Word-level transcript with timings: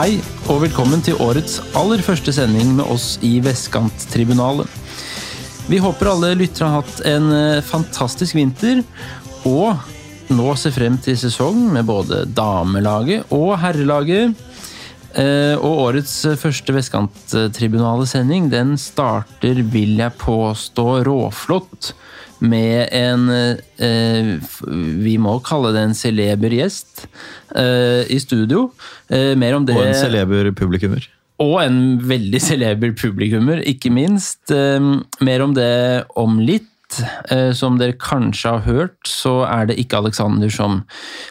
Hei, 0.00 0.14
og 0.48 0.62
velkommen 0.62 1.02
til 1.04 1.18
årets 1.20 1.58
aller 1.76 2.00
første 2.00 2.32
sending 2.32 2.70
med 2.78 2.86
oss 2.88 3.18
i 3.20 3.34
Vestkanttribunalet. 3.44 4.64
Vi 5.68 5.76
håper 5.76 6.08
alle 6.08 6.30
lyttere 6.40 6.70
har 6.70 6.80
hatt 6.80 7.02
en 7.04 7.26
eh, 7.36 7.58
fantastisk 7.60 8.38
vinter, 8.38 8.80
og 9.44 9.76
nå 10.32 10.54
ser 10.56 10.72
frem 10.72 10.96
til 11.04 11.18
sesong 11.20 11.66
med 11.74 11.84
både 11.90 12.22
damelaget 12.32 13.28
og 13.28 13.58
herrelaget. 13.60 14.40
Eh, 15.20 15.60
Og 15.60 15.84
årets 15.90 16.16
første 16.40 16.78
Vestkanttribunale-sending 16.78 18.48
den 18.48 18.78
starter, 18.80 19.60
vil 19.68 20.00
jeg 20.00 20.16
påstå, 20.16 20.86
råflott. 21.10 21.92
Med 22.40 22.88
en 22.96 23.26
eh, 23.30 24.30
Vi 25.04 25.16
må 25.20 25.36
kalle 25.44 25.72
det 25.76 25.82
en 25.84 25.94
celeber 25.98 26.54
gjest 26.56 27.06
eh, 27.56 28.06
i 28.08 28.18
studio. 28.22 28.70
Eh, 29.12 29.34
mer 29.36 29.58
om 29.58 29.66
det 29.68 29.76
Og 29.76 29.84
en 29.90 29.94
celeber 29.98 30.50
publikummer. 30.56 31.04
og 31.40 31.62
en 31.62 31.98
veldig 32.04 32.40
celeber 32.40 32.92
publikummer, 32.92 33.62
ikke 33.64 33.92
minst. 33.92 34.50
Eh, 34.50 34.80
mer 35.24 35.40
om 35.46 35.54
det 35.56 36.04
om 36.16 36.38
litt. 36.40 36.66
Eh, 37.30 37.52
som 37.54 37.76
dere 37.78 37.94
kanskje 37.94 38.50
har 38.50 38.64
hørt, 38.66 38.96
så 39.06 39.44
er 39.46 39.68
det 39.70 39.76
ikke 39.78 40.00
Alexander 40.00 40.50
som 40.50 40.80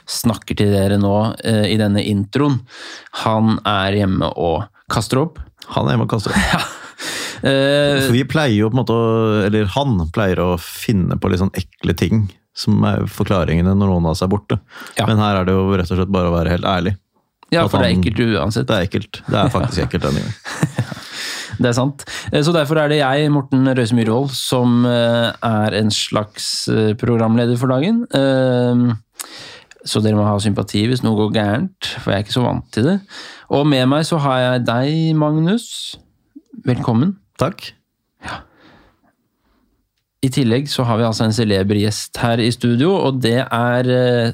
snakker 0.08 0.56
til 0.56 0.72
dere 0.72 0.96
nå 0.98 1.36
eh, 1.44 1.66
i 1.74 1.76
denne 1.82 2.00
introen. 2.08 2.62
Han 3.26 3.58
er 3.68 3.98
hjemme 4.00 4.30
og 4.40 4.70
kaster 4.90 5.20
opp. 5.26 5.42
Han 5.76 5.86
er 5.90 5.98
hjemme 5.98 6.08
og 6.08 6.14
kaster 6.14 6.32
opp. 6.32 6.40
Eh, 6.40 6.70
For 7.00 8.12
vi 8.12 8.24
pleier 8.28 8.58
jo 8.58 8.70
på 8.70 8.76
en 8.76 8.82
måte 8.82 8.96
å 8.96 9.46
Eller 9.48 9.70
han 9.76 9.94
pleier 10.16 10.42
å 10.44 10.58
finne 10.60 11.16
på 11.20 11.30
litt 11.32 11.40
sånn 11.40 11.54
ekle 11.56 11.96
ting 11.96 12.26
som 12.60 12.82
er 12.84 13.06
forklaringene 13.08 13.72
når 13.72 13.88
noen 13.94 14.08
av 14.10 14.16
oss 14.18 14.24
er 14.26 14.28
borte. 14.32 14.58
Ja. 14.98 15.06
Men 15.08 15.22
her 15.22 15.38
er 15.40 15.46
det 15.48 15.54
jo 15.56 15.70
rett 15.80 15.92
og 15.94 16.00
slett 16.02 16.12
bare 16.12 16.28
å 16.28 16.34
være 16.36 16.52
helt 16.58 16.68
ærlig. 16.68 16.96
ja, 17.54 17.62
for 17.64 17.78
for 17.78 17.86
det 17.86 17.92
er 17.94 17.96
ekkelt 18.02 18.20
uansett. 18.36 18.68
Det 18.68 18.76
er 18.76 18.88
ekkelt. 18.90 19.22
Det 19.30 19.38
er 19.40 19.54
faktisk 19.54 19.86
ekkelt 19.86 20.04
denne 20.10 20.26
gangen. 20.26 20.36
Det 21.60 21.68
er 21.68 21.76
sant. 21.76 22.04
Eh, 22.32 22.40
Så 22.44 22.54
derfor 22.56 22.78
er 22.80 22.88
det 22.88 23.00
jeg, 23.02 23.32
Morten 23.36 23.68
Røise 23.76 23.96
Myhrvold, 23.96 24.30
som 24.32 24.86
eh, 24.88 25.32
er 25.44 25.74
en 25.76 25.90
slags 25.92 26.68
eh, 26.72 26.94
programleder 27.00 27.58
for 27.60 27.68
dagen. 27.72 28.06
Eh, 28.16 28.84
Så 29.84 30.00
dere 30.04 30.16
må 30.20 30.24
ha 30.28 30.38
sympati 30.40 30.86
hvis 30.88 31.04
noe 31.04 31.16
går 31.20 31.34
gærent, 31.36 31.90
for 32.04 32.12
jeg 32.14 32.20
er 32.22 32.24
ikke 32.28 32.36
så 32.38 32.44
vant 32.46 32.68
til 32.76 32.88
det. 32.88 32.98
Og 33.56 33.66
med 33.68 33.88
meg 33.92 34.06
så 34.08 34.20
har 34.24 34.40
jeg 34.46 34.66
deg, 34.70 34.94
Magnus. 35.20 35.68
Velkommen. 36.68 37.18
Takk. 37.40 37.72
I 40.20 40.30
tillegg 40.36 40.68
så 40.68 40.84
har 40.84 41.00
vi 41.00 41.08
altså 41.08 41.30
en 41.30 41.36
celeber 41.36 41.80
gjest 41.80 42.18
her 42.20 42.42
i 42.44 42.50
studio, 42.52 42.92
og 42.98 43.22
det 43.24 43.38
er 43.46 43.92
eh, 43.94 44.34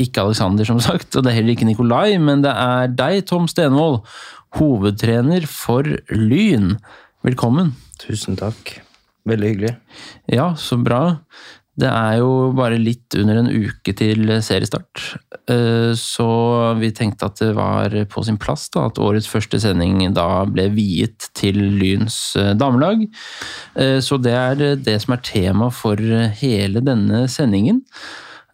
ikke 0.00 0.24
Alexander, 0.24 0.64
som 0.64 0.80
sagt, 0.80 1.10
og 1.16 1.24
det 1.24 1.32
er 1.32 1.40
heller 1.40 1.56
ikke 1.56 1.68
Nikolai, 1.68 2.16
men 2.22 2.44
det 2.44 2.54
er 2.54 2.88
deg, 2.96 3.26
Tom 3.28 3.48
Stenvold, 3.50 4.00
hovedtrener 4.56 5.44
for 5.50 5.84
Lyn. 6.14 6.78
Velkommen. 7.26 7.74
Tusen 8.00 8.38
takk. 8.40 8.78
Veldig 9.28 9.52
hyggelig. 9.52 9.74
Ja, 10.32 10.52
så 10.56 10.78
bra. 10.80 11.18
Det 11.76 11.88
er 11.90 12.18
jo 12.22 12.52
bare 12.56 12.78
litt 12.80 13.14
under 13.20 13.42
en 13.42 13.50
uke 13.52 13.92
til 13.96 14.30
seriestart, 14.44 15.16
Eh, 15.46 15.92
så 15.94 16.26
vi 16.80 16.88
tenkte 16.90 17.28
at 17.28 17.38
det 17.38 17.52
var 17.54 17.92
på 18.10 18.22
sin 18.26 18.38
plass 18.40 18.64
da, 18.74 18.88
at 18.88 18.98
årets 18.98 19.28
første 19.30 19.60
sending 19.62 20.00
da 20.16 20.42
ble 20.50 20.64
viet 20.74 21.28
til 21.38 21.60
Lyns 21.78 22.34
eh, 22.40 22.50
damelag. 22.58 23.04
Eh, 23.78 24.00
Så 24.02 24.18
det 24.18 24.34
er 24.34 24.74
det 24.74 24.96
som 25.04 25.14
er 25.14 25.22
tema 25.22 25.70
for 25.70 26.02
hele 26.40 26.82
denne 26.82 27.28
sendingen. 27.30 27.84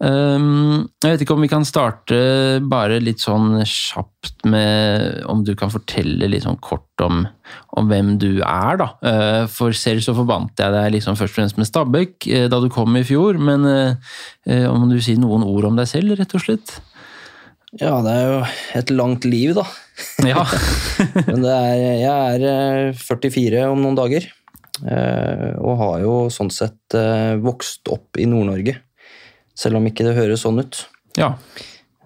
Um, 0.02 0.88
Jeg 1.04 1.12
vet 1.12 1.20
ikke 1.22 1.34
om 1.36 1.44
vi 1.44 1.50
kan 1.50 1.62
starte 1.62 2.16
bare 2.66 2.96
litt 2.98 3.22
sånn 3.22 3.60
kjapt 3.62 4.40
med 4.50 5.20
Om 5.30 5.44
du 5.46 5.52
kan 5.58 5.70
fortelle 5.70 6.26
litt 6.26 6.42
sånn 6.42 6.58
kort 6.58 7.04
om, 7.06 7.20
om 7.78 7.90
hvem 7.90 8.16
du 8.18 8.41
er, 8.41 8.80
da. 8.80 8.88
Uh, 8.98 9.44
For 9.52 9.76
selv 9.76 10.02
så 10.02 10.16
forbandt 10.16 10.58
jeg 10.58 10.74
deg 10.74 10.88
liksom 10.96 11.18
først 11.20 11.36
og 11.36 11.38
fremst 11.38 11.60
med 11.60 11.70
Stabæk 11.70 12.26
uh, 12.32 12.48
da 12.50 12.58
du 12.64 12.66
kom 12.74 12.98
i 12.98 13.04
fjor, 13.06 13.38
men 13.38 13.68
uh, 13.68 14.66
om 14.72 14.91
du 14.91 14.98
sier 14.98 15.22
noen 15.22 15.46
ord 15.46 15.70
om 15.70 15.78
deg 15.78 15.86
selv, 15.91 16.16
rett 16.18 16.34
og 16.34 16.42
slett? 16.42 16.74
Ja, 17.78 17.94
det 18.04 18.12
er 18.12 18.26
jo 18.26 18.41
et 18.82 18.91
langt 18.92 19.24
liv, 19.24 19.54
da. 19.56 19.62
Ja. 20.26 20.42
Men 21.30 21.41
det 21.41 21.52
er, 21.54 21.76
jeg 22.02 22.10
er 22.10 22.42
eh, 22.91 22.98
44 23.00 23.62
om 23.72 23.80
noen 23.80 23.96
dager. 23.96 24.26
Og 24.82 25.78
har 25.80 26.02
jo 26.02 26.16
sånn 26.32 26.50
sett 26.52 26.96
vokst 27.41 27.88
opp 27.94 28.20
i 28.20 28.26
Nord-Norge. 28.28 28.76
Selv 29.54 29.76
om 29.76 29.86
ikke 29.86 30.04
det 30.06 30.16
høres 30.16 30.42
sånn 30.46 30.58
ut. 30.62 30.86
ja. 31.18 31.34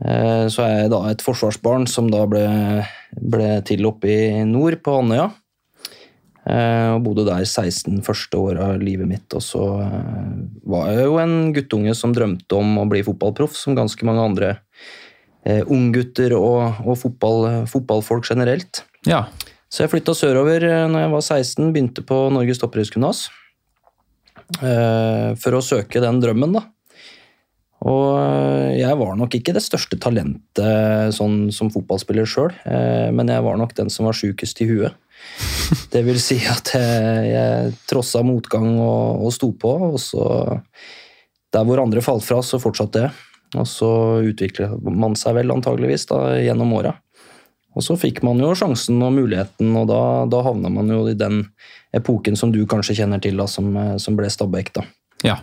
Eh, 0.04 0.46
Så 0.52 0.60
er 0.62 0.82
jeg 0.82 0.90
da 0.92 0.98
et 1.08 1.22
forsvarsbarn 1.24 1.86
som 1.88 2.10
da 2.10 2.26
ble, 2.28 2.42
ble 3.16 3.62
til 3.64 3.86
oppe 3.88 4.10
i 4.12 4.44
nord, 4.44 4.82
på 4.84 4.98
Andøya. 5.00 5.30
Eh, 6.46 6.90
Og 6.94 7.02
bodde 7.02 7.24
der 7.24 7.44
16 7.48 8.02
første 8.04 8.36
år 8.38 8.60
av 8.60 8.82
livet 8.82 9.08
mitt. 9.08 9.32
Og 9.34 9.40
så 9.42 9.62
eh, 9.80 10.34
var 10.68 10.90
jeg 10.92 11.04
jo 11.06 11.16
en 11.22 11.52
guttunge 11.56 11.94
som 11.96 12.12
drømte 12.12 12.58
om 12.58 12.76
å 12.78 12.88
bli 12.90 13.02
fotballproff, 13.02 13.56
som 13.56 13.74
ganske 13.78 14.04
mange 14.04 14.20
andre 14.24 14.56
unggutter 15.46 16.32
og, 16.34 16.80
og 16.84 16.96
fotball, 16.98 17.44
fotballfolk 17.70 18.26
generelt. 18.28 18.82
ja. 19.06 19.26
Så 19.70 19.82
jeg 19.82 19.90
flytta 19.90 20.12
sørover 20.14 20.62
når 20.88 21.00
jeg 21.02 21.10
var 21.10 21.22
16, 21.22 21.72
begynte 21.74 22.02
på 22.06 22.16
Norges 22.32 22.58
toppidrettsgymnas. 22.62 23.24
eh, 24.62 25.34
For 25.42 25.56
å 25.58 25.62
søke 25.62 26.00
den 26.00 26.20
drømmen, 26.22 26.52
da. 26.54 26.62
Og 27.84 28.16
eh, 28.16 28.76
jeg 28.80 28.98
var 28.98 29.16
nok 29.18 29.36
ikke 29.36 29.54
det 29.56 29.64
største 29.64 29.98
talentet 30.00 31.14
sånn 31.16 31.50
som 31.52 31.70
fotballspiller 31.72 32.28
sjøl, 32.28 32.54
men 33.12 33.28
jeg 33.30 33.44
var 33.44 33.58
nok 33.60 33.74
den 33.76 33.92
som 33.92 34.08
var 34.08 34.16
sjukest 34.16 34.62
i 34.64 34.70
huet. 34.70 34.96
Det 35.92 36.02
vil 36.06 36.18
si 36.22 36.38
at 36.48 36.72
jeg, 36.76 37.22
jeg 37.32 37.72
trossa 37.88 38.22
motgang 38.26 38.76
og, 38.78 39.24
og 39.26 39.32
sto 39.34 39.50
på, 39.58 39.72
og 39.92 39.98
så 40.00 40.26
Der 41.54 41.64
hvor 41.64 41.80
andre 41.80 42.02
falt 42.04 42.24
fra, 42.26 42.42
så 42.44 42.58
fortsatte 42.60 43.06
jeg. 43.06 43.12
Og 43.56 43.66
så 43.70 43.88
utviklet 44.26 44.82
man 44.82 45.14
seg 45.16 45.36
vel 45.38 45.52
antageligvis 45.54 46.08
da, 46.10 46.18
gjennom 46.42 46.74
åra. 46.76 46.96
Og 47.76 47.84
så 47.84 47.96
fikk 48.00 48.22
man 48.26 48.40
jo 48.40 48.54
sjansen 48.56 49.00
og 49.04 49.14
muligheten, 49.16 49.70
og 49.76 49.86
da, 49.90 50.00
da 50.32 50.42
havna 50.44 50.70
man 50.72 50.90
jo 50.90 51.02
i 51.10 51.16
den 51.16 51.42
epoken 51.96 52.36
som 52.36 52.52
du 52.52 52.62
kanskje 52.68 52.98
kjenner 53.00 53.22
til, 53.22 53.36
da, 53.36 53.46
som, 53.48 53.68
som 54.02 54.16
ble 54.18 54.30
Stabæk. 54.32 54.72
da. 54.76 54.84
ja. 55.24 55.38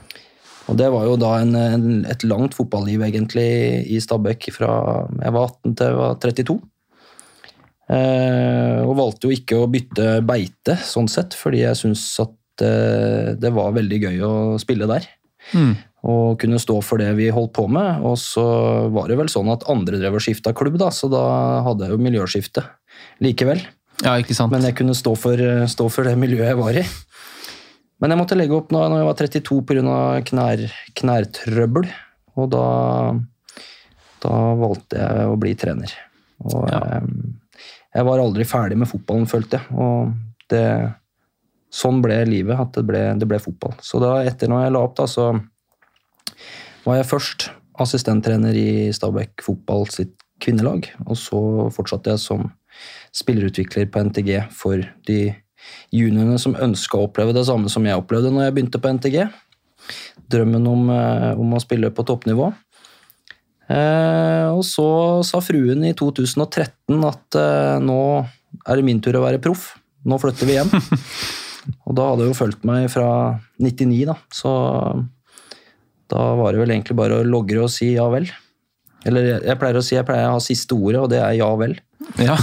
Og 0.71 0.77
det 0.79 0.89
var 0.93 1.07
jo 1.07 1.15
da 1.19 1.33
en, 1.41 1.55
en, 1.59 1.87
et 2.07 2.23
langt 2.27 2.55
fotballiv 2.55 3.03
egentlig 3.03 3.47
i 3.91 3.99
Stabæk 4.03 4.47
fra 4.55 4.75
jeg 5.19 5.35
var 5.35 5.49
18 5.49 5.73
til 5.75 5.89
jeg 5.89 5.97
var 5.99 6.21
32. 6.23 6.59
Eh, 7.93 8.79
og 8.83 8.95
valgte 8.97 9.27
jo 9.27 9.35
ikke 9.35 9.59
å 9.59 9.69
bytte 9.71 10.21
beite, 10.25 10.77
sånn 10.87 11.09
sett, 11.11 11.35
fordi 11.35 11.65
jeg 11.65 11.79
syns 11.79 12.05
at 12.23 12.63
eh, 12.63 13.33
det 13.39 13.51
var 13.55 13.75
veldig 13.75 13.99
gøy 14.05 14.23
å 14.23 14.33
spille 14.61 14.87
der. 14.89 15.09
Mm. 15.51 15.75
Og 16.07 16.39
kunne 16.39 16.59
stå 16.59 16.77
for 16.83 17.03
det 17.03 17.11
vi 17.19 17.29
holdt 17.31 17.53
på 17.55 17.67
med. 17.71 18.03
Og 18.07 18.15
så 18.19 18.45
var 18.93 19.11
det 19.11 19.19
vel 19.19 19.31
sånn 19.31 19.51
at 19.51 19.67
andre 19.71 19.99
drev 19.99 20.19
og 20.19 20.23
skifta 20.23 20.55
klubb, 20.55 20.79
da, 20.79 20.89
så 20.95 21.11
da 21.11 21.23
hadde 21.67 21.87
jeg 21.87 21.95
jo 21.95 22.03
miljøskifte 22.07 22.65
likevel. 23.23 23.61
Ja, 24.03 24.15
ikke 24.19 24.35
sant? 24.35 24.51
Men 24.51 24.65
jeg 24.67 24.75
kunne 24.79 24.95
stå 24.97 25.13
for, 25.19 25.39
stå 25.69 25.87
for 25.91 26.07
det 26.07 26.15
miljøet 26.19 26.53
jeg 26.53 26.59
var 26.59 26.79
i. 26.79 26.87
Men 28.03 28.11
jeg 28.11 28.19
måtte 28.19 28.35
legge 28.35 28.57
opp 28.57 28.73
når 28.75 28.89
når 28.91 28.99
jeg 28.99 29.07
var 29.07 29.19
32 29.21 29.59
pga. 29.69 29.99
Knær, 30.27 30.63
knærtrøbbel. 30.99 31.87
Og 32.35 32.49
da, 32.51 32.65
da 34.25 34.33
valgte 34.59 34.99
jeg 34.99 35.29
å 35.31 35.37
bli 35.39 35.53
trener. 35.55 35.93
Og 36.43 36.67
Ja. 36.67 36.81
jeg, 36.91 37.13
jeg 37.93 38.07
var 38.09 38.19
aldri 38.19 38.43
ferdig 38.49 38.75
med 38.81 38.89
fotballen, 38.91 39.29
følte 39.29 39.61
jeg. 39.61 39.77
Og 39.79 40.11
det, 40.51 40.65
sånn 41.73 42.01
ble 42.03 42.19
livet, 42.27 42.59
at 42.59 42.73
det 42.75 42.83
ble, 42.89 43.03
det 43.17 43.29
ble 43.29 43.39
fotball. 43.39 43.77
Så 43.79 44.01
da 44.03 44.17
etter 44.27 44.51
når 44.51 44.65
jeg 44.65 44.73
la 44.75 44.81
opp, 44.83 44.97
da, 44.99 45.07
så 45.07 45.29
var 46.83 46.99
jeg 46.99 47.07
først 47.07 47.47
assistenttrener 47.79 48.57
i 48.57 48.91
Stabæk 48.93 49.45
fotball 49.45 49.87
sitt 49.89 50.17
kvinnelag. 50.43 50.89
Og 51.07 51.15
så 51.17 51.39
fortsatte 51.73 52.13
jeg 52.13 52.21
som 52.21 52.49
spillerutvikler 53.15 53.87
på 53.93 54.03
NTG 54.09 54.35
for 54.51 54.83
de 55.07 55.19
juniorene 55.93 56.39
som 56.41 56.57
ønska 56.57 56.97
å 56.99 57.07
oppleve 57.07 57.35
det 57.35 57.45
samme 57.47 57.71
som 57.71 57.85
jeg 57.87 57.99
opplevde 57.99 58.31
når 58.33 58.47
jeg 58.47 58.55
begynte 58.57 58.81
på 58.81 58.93
NTG. 58.97 59.17
Drømmen 60.33 60.67
om, 60.69 60.89
eh, 60.93 61.31
om 61.39 61.55
å 61.55 61.61
spille 61.61 61.91
på 61.93 62.05
toppnivå. 62.07 62.51
Eh, 63.71 64.47
og 64.51 64.63
så 64.67 64.87
sa 65.23 65.39
fruen 65.43 65.85
i 65.87 65.93
2013 65.95 67.05
at 67.07 67.39
eh, 67.39 67.77
nå 67.83 67.99
er 68.67 68.79
det 68.79 68.85
min 68.85 69.01
tur 69.03 69.17
å 69.19 69.23
være 69.23 69.41
proff. 69.43 69.73
Nå 70.03 70.19
flytter 70.19 70.49
vi 70.49 70.57
hjem. 70.57 70.71
og 71.87 71.95
da 71.97 72.09
hadde 72.11 72.27
hun 72.27 72.37
fulgt 72.37 72.65
meg 72.67 72.89
fra 72.91 73.39
99, 73.63 74.03
da. 74.09 74.17
Så 74.33 74.51
da 76.11 76.23
var 76.37 76.53
det 76.53 76.63
vel 76.63 76.75
egentlig 76.75 76.97
bare 76.99 77.21
å 77.21 77.27
logre 77.27 77.63
og 77.65 77.71
si 77.71 77.93
ja 77.95 78.09
vel. 78.11 78.27
Eller 79.07 79.29
jeg, 79.29 79.39
jeg 79.47 79.59
pleier 79.59 79.79
å 79.79 79.83
si 79.83 79.95
jeg 79.97 80.07
pleier 80.07 80.29
å 80.29 80.37
ha 80.37 80.43
siste 80.43 80.75
ordet, 80.75 81.01
og 81.01 81.09
det 81.11 81.21
er 81.23 81.37
ja 81.39 81.49
vel. 81.59 81.77
Ja. 82.21 82.37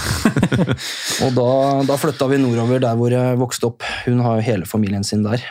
Og 1.25 1.35
da, 1.37 1.51
da 1.89 1.99
flytta 2.01 2.29
vi 2.31 2.41
nordover 2.41 2.83
der 2.83 2.99
hvor 2.99 3.15
jeg 3.15 3.41
vokste 3.41 3.71
opp. 3.71 3.87
Hun 4.07 4.23
har 4.25 4.39
jo 4.39 4.47
hele 4.47 4.69
familien 4.69 5.07
sin 5.07 5.25
der. 5.27 5.43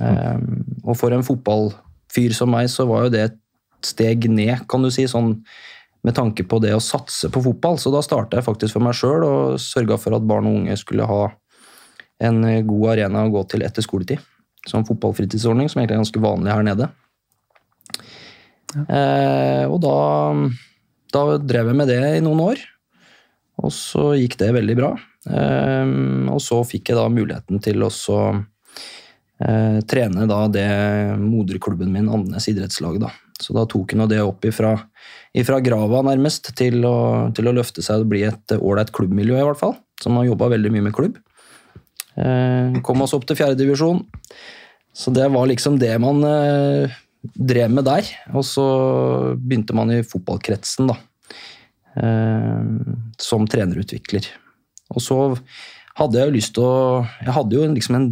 Um, 0.00 0.64
og 0.84 0.96
for 0.98 1.14
en 1.14 1.24
fotballfyr 1.24 2.34
som 2.36 2.50
meg, 2.52 2.68
så 2.72 2.84
var 2.88 3.06
jo 3.06 3.12
det 3.14 3.22
et 3.28 3.40
steg 3.86 4.26
ned, 4.32 4.64
kan 4.68 4.82
du 4.82 4.90
si, 4.92 5.06
sånn 5.08 5.36
med 6.06 6.14
tanke 6.16 6.44
på 6.46 6.58
det 6.62 6.72
å 6.74 6.82
satse 6.82 7.30
på 7.32 7.42
fotball. 7.42 7.78
Så 7.82 7.90
da 7.94 8.02
starta 8.04 8.38
jeg 8.38 8.46
faktisk 8.46 8.76
for 8.76 8.84
meg 8.84 8.96
sjøl 8.98 9.24
og 9.26 9.58
sørga 9.62 9.98
for 10.00 10.16
at 10.16 10.26
barn 10.26 10.48
og 10.48 10.60
unge 10.60 10.76
skulle 10.78 11.06
ha 11.08 11.22
en 12.26 12.42
god 12.68 12.92
arena 12.94 13.26
å 13.26 13.32
gå 13.34 13.42
til 13.50 13.66
etter 13.66 13.84
skoletid. 13.84 14.22
Som 14.66 14.86
fotballfritidsordning, 14.86 15.70
som 15.70 15.80
egentlig 15.80 15.98
er 15.98 16.04
ganske 16.04 16.22
vanlig 16.22 16.54
her 16.54 16.66
nede. 16.66 16.88
Eh, 18.86 19.64
og 19.66 19.78
da, 19.82 19.98
da 21.14 21.26
drev 21.42 21.70
jeg 21.70 21.78
med 21.78 21.90
det 21.90 22.00
i 22.16 22.24
noen 22.24 22.42
år. 22.48 22.62
Og 23.64 23.72
så 23.72 24.10
gikk 24.18 24.36
det 24.40 24.52
veldig 24.56 24.76
bra. 24.78 24.92
Eh, 25.30 25.94
og 26.32 26.40
så 26.44 26.60
fikk 26.68 26.92
jeg 26.92 26.98
da 26.98 27.06
muligheten 27.12 27.62
til 27.64 27.86
å 27.86 27.90
eh, 29.40 29.78
trene 29.88 30.26
da 30.28 30.42
det 30.52 30.68
moderklubben 31.22 31.92
min, 31.92 32.10
Andenes 32.12 32.48
idrettslag. 32.52 33.00
da. 33.02 33.12
Så 33.40 33.56
da 33.56 33.66
tok 33.68 33.92
hun 33.92 34.06
det 34.08 34.22
opp 34.24 34.44
ifra, 34.48 34.74
ifra 35.36 35.60
grava, 35.64 36.02
nærmest, 36.06 36.54
til 36.56 36.84
å, 36.88 36.96
til 37.36 37.48
å 37.48 37.56
løfte 37.56 37.84
seg 37.84 38.04
og 38.04 38.12
bli 38.12 38.24
et 38.28 38.56
ålreit 38.56 38.92
klubbmiljø, 38.96 39.40
i 39.40 39.48
hvert 39.50 39.60
fall. 39.60 39.76
Som 40.02 40.18
har 40.18 40.28
jobba 40.28 40.52
veldig 40.56 40.72
mye 40.72 40.86
med 40.88 40.96
klubb. 40.96 41.18
Eh, 42.16 42.78
kom 42.84 43.04
oss 43.04 43.14
opp 43.16 43.26
til 43.28 43.38
fjerdedivisjon. 43.38 44.04
Så 44.96 45.12
det 45.12 45.26
var 45.32 45.48
liksom 45.50 45.76
det 45.80 45.92
man 46.00 46.24
eh, 46.24 46.96
drev 47.36 47.74
med 47.76 47.84
der. 47.88 48.08
Og 48.32 48.44
så 48.48 48.66
begynte 49.36 49.76
man 49.76 49.92
i 49.92 50.02
fotballkretsen, 50.06 50.88
da. 50.92 50.96
Eh, 51.96 52.64
som 53.22 53.46
trenerutvikler. 53.48 54.26
Og 54.92 55.00
så 55.00 55.18
hadde 55.96 56.20
jeg 56.20 56.28
jo 56.28 56.34
lyst 56.34 56.52
til 56.56 56.66
å 56.66 57.04
Jeg 57.24 57.32
hadde 57.32 57.56
jo 57.56 57.68
liksom 57.72 58.00
en 58.00 58.08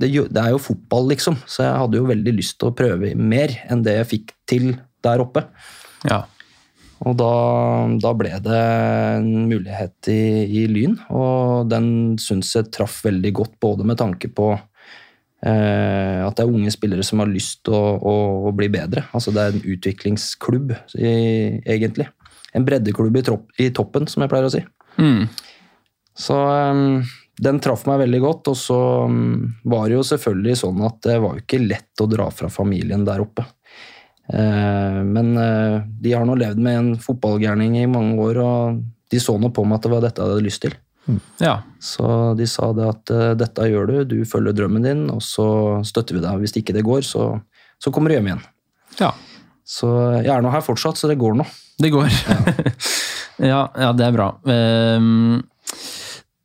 det, 0.00 0.10
er 0.10 0.50
jo 0.50 0.60
fotball, 0.60 1.06
liksom, 1.12 1.36
så 1.46 1.62
jeg 1.62 1.80
hadde 1.80 1.98
jo 2.00 2.06
veldig 2.08 2.32
lyst 2.34 2.56
til 2.58 2.70
å 2.70 2.74
prøve 2.76 3.12
mer 3.14 3.52
enn 3.70 3.84
det 3.84 3.94
jeg 4.00 4.08
fikk 4.10 4.32
til 4.50 4.64
der 5.04 5.22
oppe. 5.22 5.44
Ja. 6.08 6.24
Og 7.04 7.14
da, 7.20 7.30
da 8.02 8.12
ble 8.16 8.32
det 8.42 8.58
en 8.58 9.28
mulighet 9.50 10.10
i, 10.10 10.18
i 10.60 10.64
Lyn, 10.70 10.96
og 11.14 11.70
den 11.70 12.16
syns 12.20 12.52
jeg 12.56 12.72
traff 12.74 12.98
veldig 13.06 13.32
godt, 13.38 13.54
både 13.62 13.86
med 13.86 14.00
tanke 14.00 14.30
på 14.34 14.50
eh, 14.54 16.20
at 16.24 16.34
det 16.34 16.44
er 16.44 16.50
unge 16.50 16.74
spillere 16.74 17.06
som 17.06 17.22
har 17.22 17.30
lyst 17.30 17.62
til 17.68 17.76
å, 17.78 17.94
å, 17.94 18.16
å 18.50 18.54
bli 18.56 18.70
bedre. 18.74 19.06
Altså 19.14 19.34
det 19.36 19.44
er 19.44 19.54
en 19.54 19.66
utviklingsklubb, 19.76 20.74
i, 20.98 21.14
egentlig. 21.62 22.10
En 22.54 22.64
breddeklubb 22.66 23.16
i, 23.18 23.24
tropp, 23.26 23.50
i 23.58 23.70
toppen, 23.74 24.06
som 24.10 24.24
jeg 24.24 24.32
pleier 24.32 24.48
å 24.48 24.52
si. 24.52 24.62
Mm. 25.00 25.26
Så 26.14 26.36
um, 26.38 27.02
den 27.42 27.58
traff 27.62 27.82
meg 27.90 28.04
veldig 28.04 28.20
godt, 28.22 28.52
og 28.52 28.58
så 28.58 28.78
um, 29.10 29.50
var 29.66 29.88
det 29.88 29.98
jo 29.98 30.06
selvfølgelig 30.06 30.60
sånn 30.60 30.84
at 30.86 31.00
det 31.06 31.18
var 31.22 31.34
jo 31.34 31.42
ikke 31.42 31.64
lett 31.64 32.02
å 32.02 32.08
dra 32.10 32.28
fra 32.30 32.50
familien 32.52 33.06
der 33.06 33.24
oppe. 33.24 33.46
Uh, 34.30 35.02
men 35.02 35.34
uh, 35.36 35.82
de 35.82 36.14
har 36.14 36.24
nå 36.28 36.38
levd 36.38 36.62
med 36.62 36.78
en 36.78 36.92
fotballgærning 37.02 37.80
i 37.82 37.90
mange 37.90 38.14
år, 38.22 38.40
og 38.44 38.82
de 39.10 39.20
så 39.20 39.34
nå 39.38 39.50
på 39.54 39.66
meg 39.66 39.80
at 39.80 39.88
det 39.88 39.94
var 39.96 40.06
dette 40.06 40.22
jeg 40.22 40.34
hadde 40.36 40.46
lyst 40.46 40.64
til. 40.64 40.78
ja. 41.42 41.58
Så 41.84 42.06
de 42.38 42.46
sa 42.48 42.70
det 42.76 42.86
at 42.88 43.10
uh, 43.12 43.26
dette 43.38 43.68
gjør 43.68 43.90
du, 43.90 43.96
du 44.14 44.16
følger 44.28 44.54
drømmen 44.56 44.86
din, 44.86 45.04
og 45.12 45.20
så 45.26 45.48
støtter 45.86 46.20
vi 46.20 46.24
deg. 46.24 46.38
Hvis 46.44 46.54
ikke 46.62 46.76
det 46.76 46.86
går, 46.86 47.02
så, 47.02 47.32
så 47.82 47.92
kommer 47.92 48.10
du 48.10 48.20
hjem 48.20 48.30
igjen. 48.30 48.46
Ja. 49.02 49.10
Så 49.66 49.90
jeg 50.20 50.30
er 50.30 50.44
nå 50.44 50.54
her 50.54 50.62
fortsatt, 50.64 51.00
så 51.00 51.10
det 51.10 51.18
går 51.18 51.34
nå. 51.40 51.50
Det 51.78 51.90
går. 51.94 52.08
Ja, 53.42 53.64
ja, 53.74 53.88
det 53.98 54.04
er 54.06 54.12
bra. 54.14 54.28
Ehm, 54.46 55.40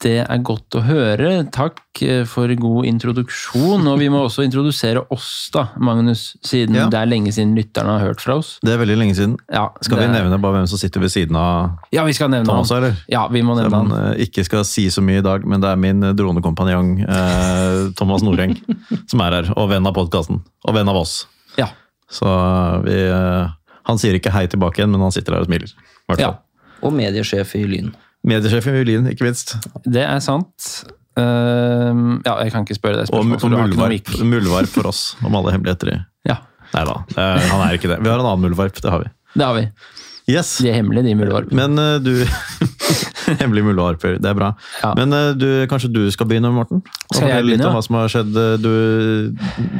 Det 0.02 0.24
er 0.24 0.40
godt 0.48 0.74
å 0.74 0.82
høre. 0.82 1.44
Takk 1.54 2.00
eh, 2.02 2.24
for 2.26 2.48
god 2.58 2.86
introduksjon. 2.88 3.84
Og 3.92 3.98
vi 4.00 4.08
må 4.10 4.22
også 4.26 4.46
introdusere 4.48 5.04
oss, 5.12 5.50
da, 5.54 5.66
Magnus, 5.78 6.32
siden 6.42 6.74
Ja. 6.80 6.86
det 6.90 6.98
er 7.02 7.10
lenge 7.12 7.34
siden 7.36 7.52
lytterne 7.54 7.98
har 8.00 8.08
hørt 8.08 8.24
fra 8.24 8.38
oss. 8.40 8.56
Det 8.64 8.72
er 8.74 8.80
veldig 8.82 8.96
lenge 8.98 9.14
siden. 9.20 9.36
Ja, 9.54 9.68
Skal 9.84 10.00
det 10.00 10.08
vi 10.08 10.16
er- 10.16 10.24
nevne 10.24 10.40
bare 10.42 10.56
hvem 10.58 10.68
som 10.72 10.80
sitter 10.82 11.00
ved 11.04 11.12
siden 11.14 11.36
av 11.38 11.78
Ja, 11.94 12.06
vi 12.08 12.14
skal 12.18 12.30
nevne 12.32 12.48
Thomas, 12.48 12.70
han. 12.72 12.78
eller? 12.80 12.96
Ja, 13.12 13.28
vi 13.28 13.42
må 13.44 13.56
nevne 13.60 13.76
han. 13.84 13.92
eh, 14.16 14.26
ikke 14.26 14.46
skal 14.46 14.64
si 14.66 14.88
så 14.88 15.04
mye 15.04 15.20
i 15.20 15.28
dag, 15.30 15.46
men 15.46 15.60
det 15.62 15.70
er 15.70 15.76
min 15.76 16.00
dronekompanjong 16.16 17.04
eh, 17.06 17.92
Thomas 18.00 18.24
Noreng 18.24 18.56
som 19.12 19.22
er 19.22 19.32
her, 19.44 19.54
og 19.58 19.70
venn 19.70 19.86
av 19.86 19.94
podkasten. 19.94 20.42
Og 20.66 20.74
venn 20.74 20.90
av 20.90 20.96
oss. 21.04 21.28
Ja. 21.58 21.68
Så 22.10 22.26
eh, 22.26 22.82
vi 22.88 22.98
eh, 23.12 23.48
Han 23.90 24.00
sier 24.02 24.16
ikke 24.18 24.34
hei 24.36 24.46
tilbake 24.52 24.82
igjen, 24.82 24.94
men 24.94 25.02
han 25.04 25.16
sitter 25.16 25.36
der 25.36 25.46
og 25.46 25.50
smiler. 25.50 25.74
i 25.74 26.22
ja. 26.22 26.36
Og 26.86 26.94
mediesjef 26.96 27.56
i 27.60 27.66
Lyn. 27.68 27.90
Mediesjef 28.28 28.70
i 28.70 28.86
Lyn, 28.88 29.10
ikke 29.12 29.26
minst. 29.28 29.58
det 29.88 30.06
er 30.06 30.22
sant. 30.24 30.70
Uh, 31.20 32.20
ja, 32.24 32.38
jeg 32.46 32.54
kan 32.54 32.64
ikke 32.64 32.78
spørre 32.78 33.02
deg 33.02 33.10
spørsmål, 33.10 33.42
og 33.44 33.64
muldvarp, 33.66 34.12
muldvarp 34.24 34.72
for 34.72 34.88
oss, 34.92 35.02
om 35.26 35.36
alle 35.36 35.52
hemmeligheter 35.56 35.92
i 35.92 35.98
Ja, 36.30 36.38
Nei 36.70 36.84
da, 36.86 37.00
eh, 37.18 37.48
han 37.50 37.64
er 37.66 37.80
ikke 37.80 37.90
det. 37.90 37.98
Vi 38.06 38.12
har 38.12 38.22
en 38.22 38.28
annen 38.28 38.46
muldvarp, 38.46 38.78
det 38.78 38.92
har 38.94 39.02
vi. 39.02 39.10
det 39.34 39.46
har 39.46 39.56
vi. 39.58 39.64
Yes. 40.30 40.52
De 40.62 40.70
er 40.70 40.78
hemmelige, 40.78 41.08
de 41.10 41.16
muldvarpene. 41.18 41.58
Men 41.58 41.82
uh, 41.82 41.98
du 41.98 42.14
Hemmelig 43.42 43.64
muldvarper, 43.66 44.20
det 44.22 44.30
er 44.30 44.38
bra. 44.38 44.52
Ja. 44.84 44.92
Men 44.98 45.14
uh, 45.14 45.32
du, 45.38 45.48
kanskje 45.70 45.90
du 45.94 46.04
skal 46.14 46.30
begynne, 46.30 46.52
Morten? 46.54 46.84
Skal 47.10 47.32
jeg 47.32 47.42
begynne? 47.42 47.58
litt 47.58 47.66
om 47.66 47.74
hva 47.78 47.82
som 47.86 47.98
har 47.98 48.14
skjedd. 48.14 48.38
Du, 48.62 48.70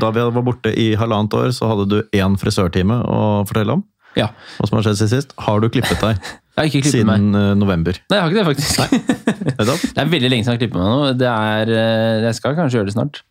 da 0.02 0.10
vi 0.16 0.26
var 0.26 0.46
borte 0.46 0.74
i 0.74 0.92
halvannet 0.98 1.38
år, 1.38 1.54
så 1.54 1.70
hadde 1.70 1.88
du 1.94 2.18
én 2.18 2.38
frisørtime 2.42 2.98
å 3.06 3.22
fortelle 3.50 3.78
om. 3.78 3.86
Ja. 4.20 4.28
Hva 4.60 4.68
som 4.70 4.78
har 4.80 4.86
skjedd 4.88 5.00
siden 5.00 5.12
sist. 5.16 5.34
Har 5.48 5.64
du 5.64 5.70
klippet 5.72 6.04
deg 6.04 6.20
Jeg 6.60 6.60
har 6.60 6.68
ikke 6.70 6.84
klippet 6.84 7.08
meg. 7.08 7.24
siden 7.24 7.40
eh, 7.40 7.50
november? 7.56 8.00
Nei, 8.12 8.20
jeg 8.20 8.24
har 8.26 8.30
ikke 8.34 8.40
det, 8.42 8.48
faktisk. 8.52 8.80
Det 9.96 10.04
er 10.04 10.12
veldig 10.12 10.30
lenge 10.34 10.44
siden 10.44 10.52
jeg 10.52 10.58
har 10.58 10.62
klippet 10.66 10.80
meg 10.80 10.90
nå. 10.92 11.12
Det 11.20 11.30
er, 11.32 11.74
eh, 11.80 12.28
jeg 12.28 12.38
skal 12.38 12.58
kanskje 12.58 12.82
gjøre 12.82 12.92
det 12.92 12.96
snart. 12.98 13.22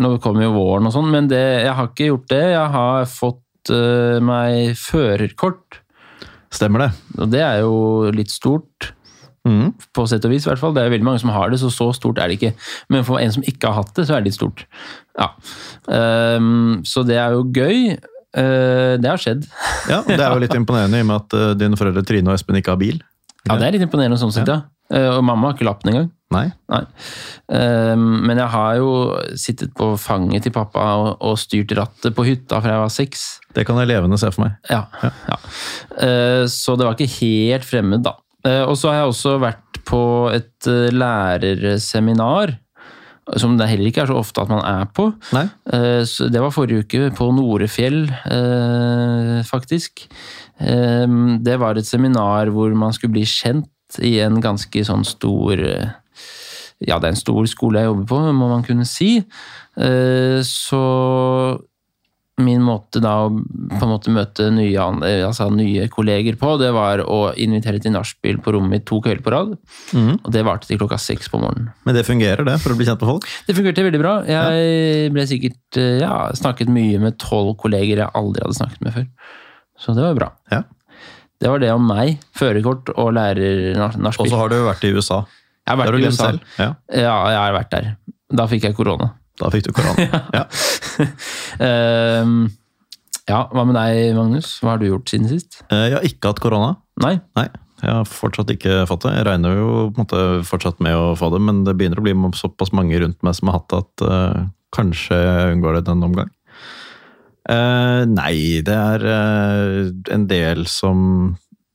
Nå 0.00 0.16
kommer 0.24 0.46
jo 0.46 0.54
våren 0.56 0.88
og 0.88 0.94
sånn, 0.96 1.10
men 1.12 1.28
det, 1.30 1.42
jeg 1.66 1.74
har 1.78 1.90
ikke 1.92 2.08
gjort 2.08 2.26
det. 2.32 2.42
Jeg 2.50 2.70
har 2.74 3.04
fått 3.06 3.70
uh, 3.70 4.16
meg 4.24 4.72
førerkort, 4.80 5.80
Stemmer 6.54 6.84
det. 6.84 6.88
og 7.18 7.30
det 7.30 7.42
er 7.42 7.60
jo 7.62 7.76
litt 8.14 8.30
stort. 8.30 8.92
Mm. 9.44 9.74
På 9.94 10.06
sett 10.08 10.24
og 10.24 10.32
vis, 10.32 10.46
i 10.46 10.50
hvert 10.50 10.60
fall. 10.62 10.72
Det 10.74 10.82
er 10.82 10.90
veldig 10.92 11.06
mange 11.06 11.20
som 11.22 11.30
har 11.34 11.50
det, 11.52 11.60
så 11.60 11.68
så 11.70 11.90
stort 11.94 12.18
er 12.22 12.30
det 12.30 12.38
ikke. 12.38 12.52
Men 12.90 13.04
for 13.06 13.20
en 13.20 13.34
som 13.34 13.44
ikke 13.46 13.70
har 13.70 13.82
hatt 13.82 13.92
det, 13.98 14.06
så 14.08 14.16
er 14.16 14.22
det 14.24 14.30
litt 14.32 14.38
stort. 14.38 14.64
Ja. 15.18 15.30
Um, 15.86 16.80
så 16.86 17.04
det 17.06 17.18
er 17.20 17.36
jo 17.36 17.44
gøy. 17.54 17.94
Eh, 18.34 18.94
det 18.98 19.10
har 19.10 19.20
skjedd. 19.20 19.46
Ja, 19.90 20.00
Det 20.06 20.18
er 20.18 20.32
jo 20.32 20.42
litt 20.42 20.54
imponerende 20.56 20.98
i 20.98 21.04
og 21.04 21.10
med 21.10 21.22
at 21.22 21.36
eh, 21.38 21.50
dine 21.60 21.78
foreldre 21.78 22.02
Trine 22.06 22.32
og 22.32 22.38
Espen 22.38 22.58
ikke 22.58 22.74
har 22.74 22.80
bil. 22.80 23.02
Ja, 23.44 23.58
det 23.60 23.66
er 23.66 23.76
litt 23.76 23.84
imponerende 23.84 24.18
sånn 24.20 24.32
sett, 24.34 24.48
ja. 24.48 24.62
Eh, 24.92 25.10
og 25.12 25.22
mamma 25.26 25.50
har 25.50 25.58
ikke 25.58 25.68
lappen 25.68 25.92
engang. 25.92 26.10
Nei? 26.34 26.48
Nei. 26.72 26.80
Men 27.94 28.40
jeg 28.40 28.50
har 28.50 28.78
jo 28.80 28.88
sittet 29.38 29.70
på 29.78 29.92
fanget 30.00 30.42
til 30.42 30.54
pappa 30.54 30.82
og, 31.12 31.36
styrt 31.38 31.70
rattet 31.78 32.16
på 32.16 32.24
hytta 32.26 32.58
fra 32.64 32.72
jeg 32.72 32.82
var 32.82 32.90
seks. 32.90 33.22
Det 33.54 33.62
kan 33.68 33.78
jeg 33.78 33.92
levende 33.92 34.18
se 34.18 34.32
for 34.34 34.48
meg. 34.48 34.56
Ja. 34.66 34.80
ja. 35.04 35.38
Eh, 36.02 36.42
så 36.50 36.74
det 36.80 36.88
var 36.88 36.98
ikke 36.98 37.20
helt 37.20 37.68
fremmed, 37.68 38.02
da. 38.08 38.16
Og 38.66 38.74
så 38.76 38.90
har 38.90 38.98
jeg 38.98 39.12
også 39.12 39.38
vært 39.40 39.78
på 39.88 40.02
et 40.34 40.66
lærerseminar. 40.92 42.56
Som 43.40 43.56
det 43.56 43.70
heller 43.70 43.88
ikke 43.88 44.02
er 44.04 44.10
så 44.10 44.18
ofte 44.20 44.42
at 44.42 44.50
man 44.52 44.60
er 44.68 44.84
på. 44.92 45.06
Eh, 45.72 46.02
så 46.04 46.26
det 46.28 46.42
var 46.42 46.52
forrige 46.52 46.84
uke, 46.84 47.10
på 47.16 47.30
Norefjell, 47.32 48.02
eh, 48.10 49.38
faktisk. 49.48 50.04
Eh, 50.60 51.06
Det 51.40 51.58
var 51.60 51.76
et 51.76 51.86
seminar 51.88 52.52
hvor 52.52 52.74
man 52.76 52.92
skulle 52.92 53.12
bli 53.16 53.24
kjent 53.24 53.70
i 54.02 54.18
en 54.20 54.40
ganske 54.42 54.84
sånn 54.84 55.04
stor 55.04 55.56
Ja, 56.84 56.98
det 56.98 57.06
er 57.06 57.12
en 57.14 57.16
stor 57.16 57.46
skole 57.46 57.78
jeg 57.80 57.86
jobber 57.86 58.06
på, 58.10 58.18
må 58.34 58.48
man 58.50 58.64
kunne 58.66 58.84
si. 58.84 59.22
Så 60.44 60.80
min 62.42 62.62
måte 62.66 62.98
da 62.98 63.12
å 63.22 63.28
på 63.30 63.78
en 63.84 63.90
måte 63.92 64.10
møte 64.10 64.48
nye, 64.50 64.86
eh, 65.06 65.20
altså 65.22 65.46
nye 65.54 65.84
kolleger 65.92 66.34
på, 66.40 66.56
det 66.58 66.72
var 66.74 66.98
å 67.06 67.18
invitere 67.38 67.78
til 67.82 67.94
nachspiel 67.94 68.40
på 68.42 68.56
rommet 68.56 68.72
mitt 68.74 68.86
to 68.90 68.98
kvelder 69.04 69.22
på 69.22 69.30
rad. 69.34 69.52
Mm. 69.94 70.16
Og 70.18 70.30
det 70.34 70.42
varte 70.46 70.66
til 70.66 70.80
klokka 70.80 70.98
seks 70.98 71.30
på 71.30 71.38
morgenen. 71.38 71.70
Men 71.86 71.94
det 71.94 72.02
fungerer, 72.08 72.42
det, 72.48 72.56
for 72.64 72.74
å 72.74 72.78
bli 72.80 72.88
kjent 72.88 73.04
med 73.04 73.12
folk? 73.12 73.28
Det 73.46 73.54
fungerte 73.54 73.86
veldig 73.86 74.02
bra. 74.02 74.14
Jeg 74.26 75.12
ble 75.14 75.26
sikkert 75.30 75.78
eh, 75.78 76.00
ja, 76.02 76.16
snakket 76.34 76.72
mye 76.74 76.98
med 77.06 77.20
tolv 77.22 77.54
kolleger 77.62 78.02
jeg 78.02 78.10
aldri 78.18 78.42
hadde 78.42 78.58
snakket 78.58 78.82
med 78.82 78.98
før. 78.98 79.06
Så 79.78 79.94
det 79.94 80.02
var 80.08 80.18
bra. 80.18 80.32
Ja. 80.50 80.64
Det 81.42 81.50
var 81.50 81.62
det 81.62 81.70
om 81.74 81.86
meg. 81.86 82.18
Førerkort 82.34 82.90
og 82.94 83.08
Og 83.08 83.14
lærer-nachspiel. 83.14 84.30
så 84.30 84.38
har 84.42 84.50
du 84.50 84.58
vært 84.64 84.84
i 84.86 84.94
USA. 84.94 85.24
Jeg 85.64 85.76
har 85.76 85.80
vært 85.86 86.00
i 86.00 86.08
USA. 86.10 86.32
Ja, 86.58 86.72
Ja, 86.90 87.14
jeg 87.30 87.38
har 87.42 87.54
vært 87.62 87.70
der. 87.74 87.92
Da 88.34 88.46
fikk 88.50 88.66
jeg 88.66 88.74
korona. 88.74 89.12
Da 89.40 89.50
fikk 89.50 89.68
du 89.68 89.72
korona. 89.76 90.22
Ja. 90.38 90.44
Ehm, 91.64 92.46
ja, 93.24 93.44
hva 93.50 93.64
med 93.66 93.76
deg, 93.78 94.14
Magnus? 94.16 94.56
Hva 94.62 94.74
har 94.74 94.82
du 94.82 94.88
gjort 94.88 95.10
siden 95.10 95.30
sist? 95.30 95.62
Eh, 95.70 95.88
Jeg 95.88 95.96
har 95.96 96.06
ikke 96.06 96.32
hatt 96.32 96.42
korona. 96.44 96.74
Nei? 97.02 97.16
Nei, 97.38 97.48
jeg 97.80 97.90
har 97.90 98.08
fortsatt 98.08 98.52
ikke 98.54 98.82
fått 98.90 99.06
det. 99.06 99.14
Jeg 99.16 99.26
regner 99.28 99.56
jo 99.58 99.70
måte 99.96 100.20
fortsatt 100.46 100.82
med 100.84 100.94
å 100.94 101.14
få 101.18 101.30
det, 101.34 101.40
men 101.42 101.62
det 101.66 101.74
begynner 101.78 102.02
å 102.02 102.04
bli 102.04 102.14
såpass 102.38 102.74
mange 102.76 103.00
rundt 103.02 103.18
meg 103.26 103.36
som 103.38 103.50
har 103.50 103.58
hatt 103.58 103.72
det, 103.72 103.80
at 103.82 104.04
uh, 104.06 104.44
kanskje 104.76 105.18
jeg 105.18 105.56
unngår 105.56 105.78
det 105.78 105.86
den 105.88 106.06
omgang. 106.06 106.30
Uh, 107.44 108.04
nei, 108.08 108.62
det 108.64 108.76
er 108.76 109.02
uh, 109.04 109.90
en 110.14 110.22
del 110.30 110.62
som 110.70 111.34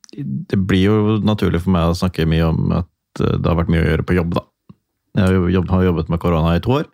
Det 0.10 0.58
blir 0.58 0.88
jo 0.88 1.18
naturlig 1.22 1.62
for 1.62 1.76
meg 1.76 1.92
å 1.92 1.98
snakke 1.98 2.26
mye 2.26 2.48
om 2.48 2.72
at 2.80 3.22
det 3.22 3.46
har 3.46 3.60
vært 3.60 3.70
mye 3.70 3.84
å 3.84 3.90
gjøre 3.92 4.08
på 4.08 4.16
jobb, 4.18 4.34
da. 4.38 4.46
Jeg 5.20 5.66
har 5.70 5.84
jobbet 5.84 6.10
med 6.10 6.22
korona 6.22 6.56
i 6.56 6.64
to 6.64 6.80
år. 6.80 6.88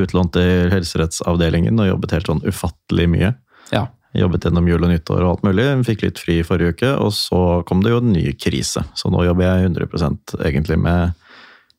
Utlånt 0.00 0.34
til 0.34 0.72
helserettsavdelingen 0.72 1.78
og 1.80 1.90
jobbet 1.92 2.16
helt 2.16 2.30
sånn 2.30 2.42
ufattelig 2.46 3.06
mye. 3.12 3.34
Ja. 3.74 3.86
Jobbet 4.14 4.46
gjennom 4.46 4.68
jul 4.70 4.82
og 4.82 4.90
nyttår 4.92 5.22
og 5.24 5.30
alt 5.32 5.46
mulig. 5.46 5.66
Fikk 5.88 6.04
litt 6.04 6.20
fri 6.22 6.38
forrige 6.46 6.74
uke, 6.76 6.90
og 7.02 7.10
så 7.16 7.40
kom 7.66 7.82
det 7.82 7.94
jo 7.94 8.00
en 8.02 8.12
ny 8.14 8.28
krise. 8.38 8.84
Så 8.94 9.10
nå 9.10 9.24
jobber 9.26 9.48
jeg 9.48 9.70
100% 9.72 10.36
egentlig 10.46 10.78
med 10.82 11.14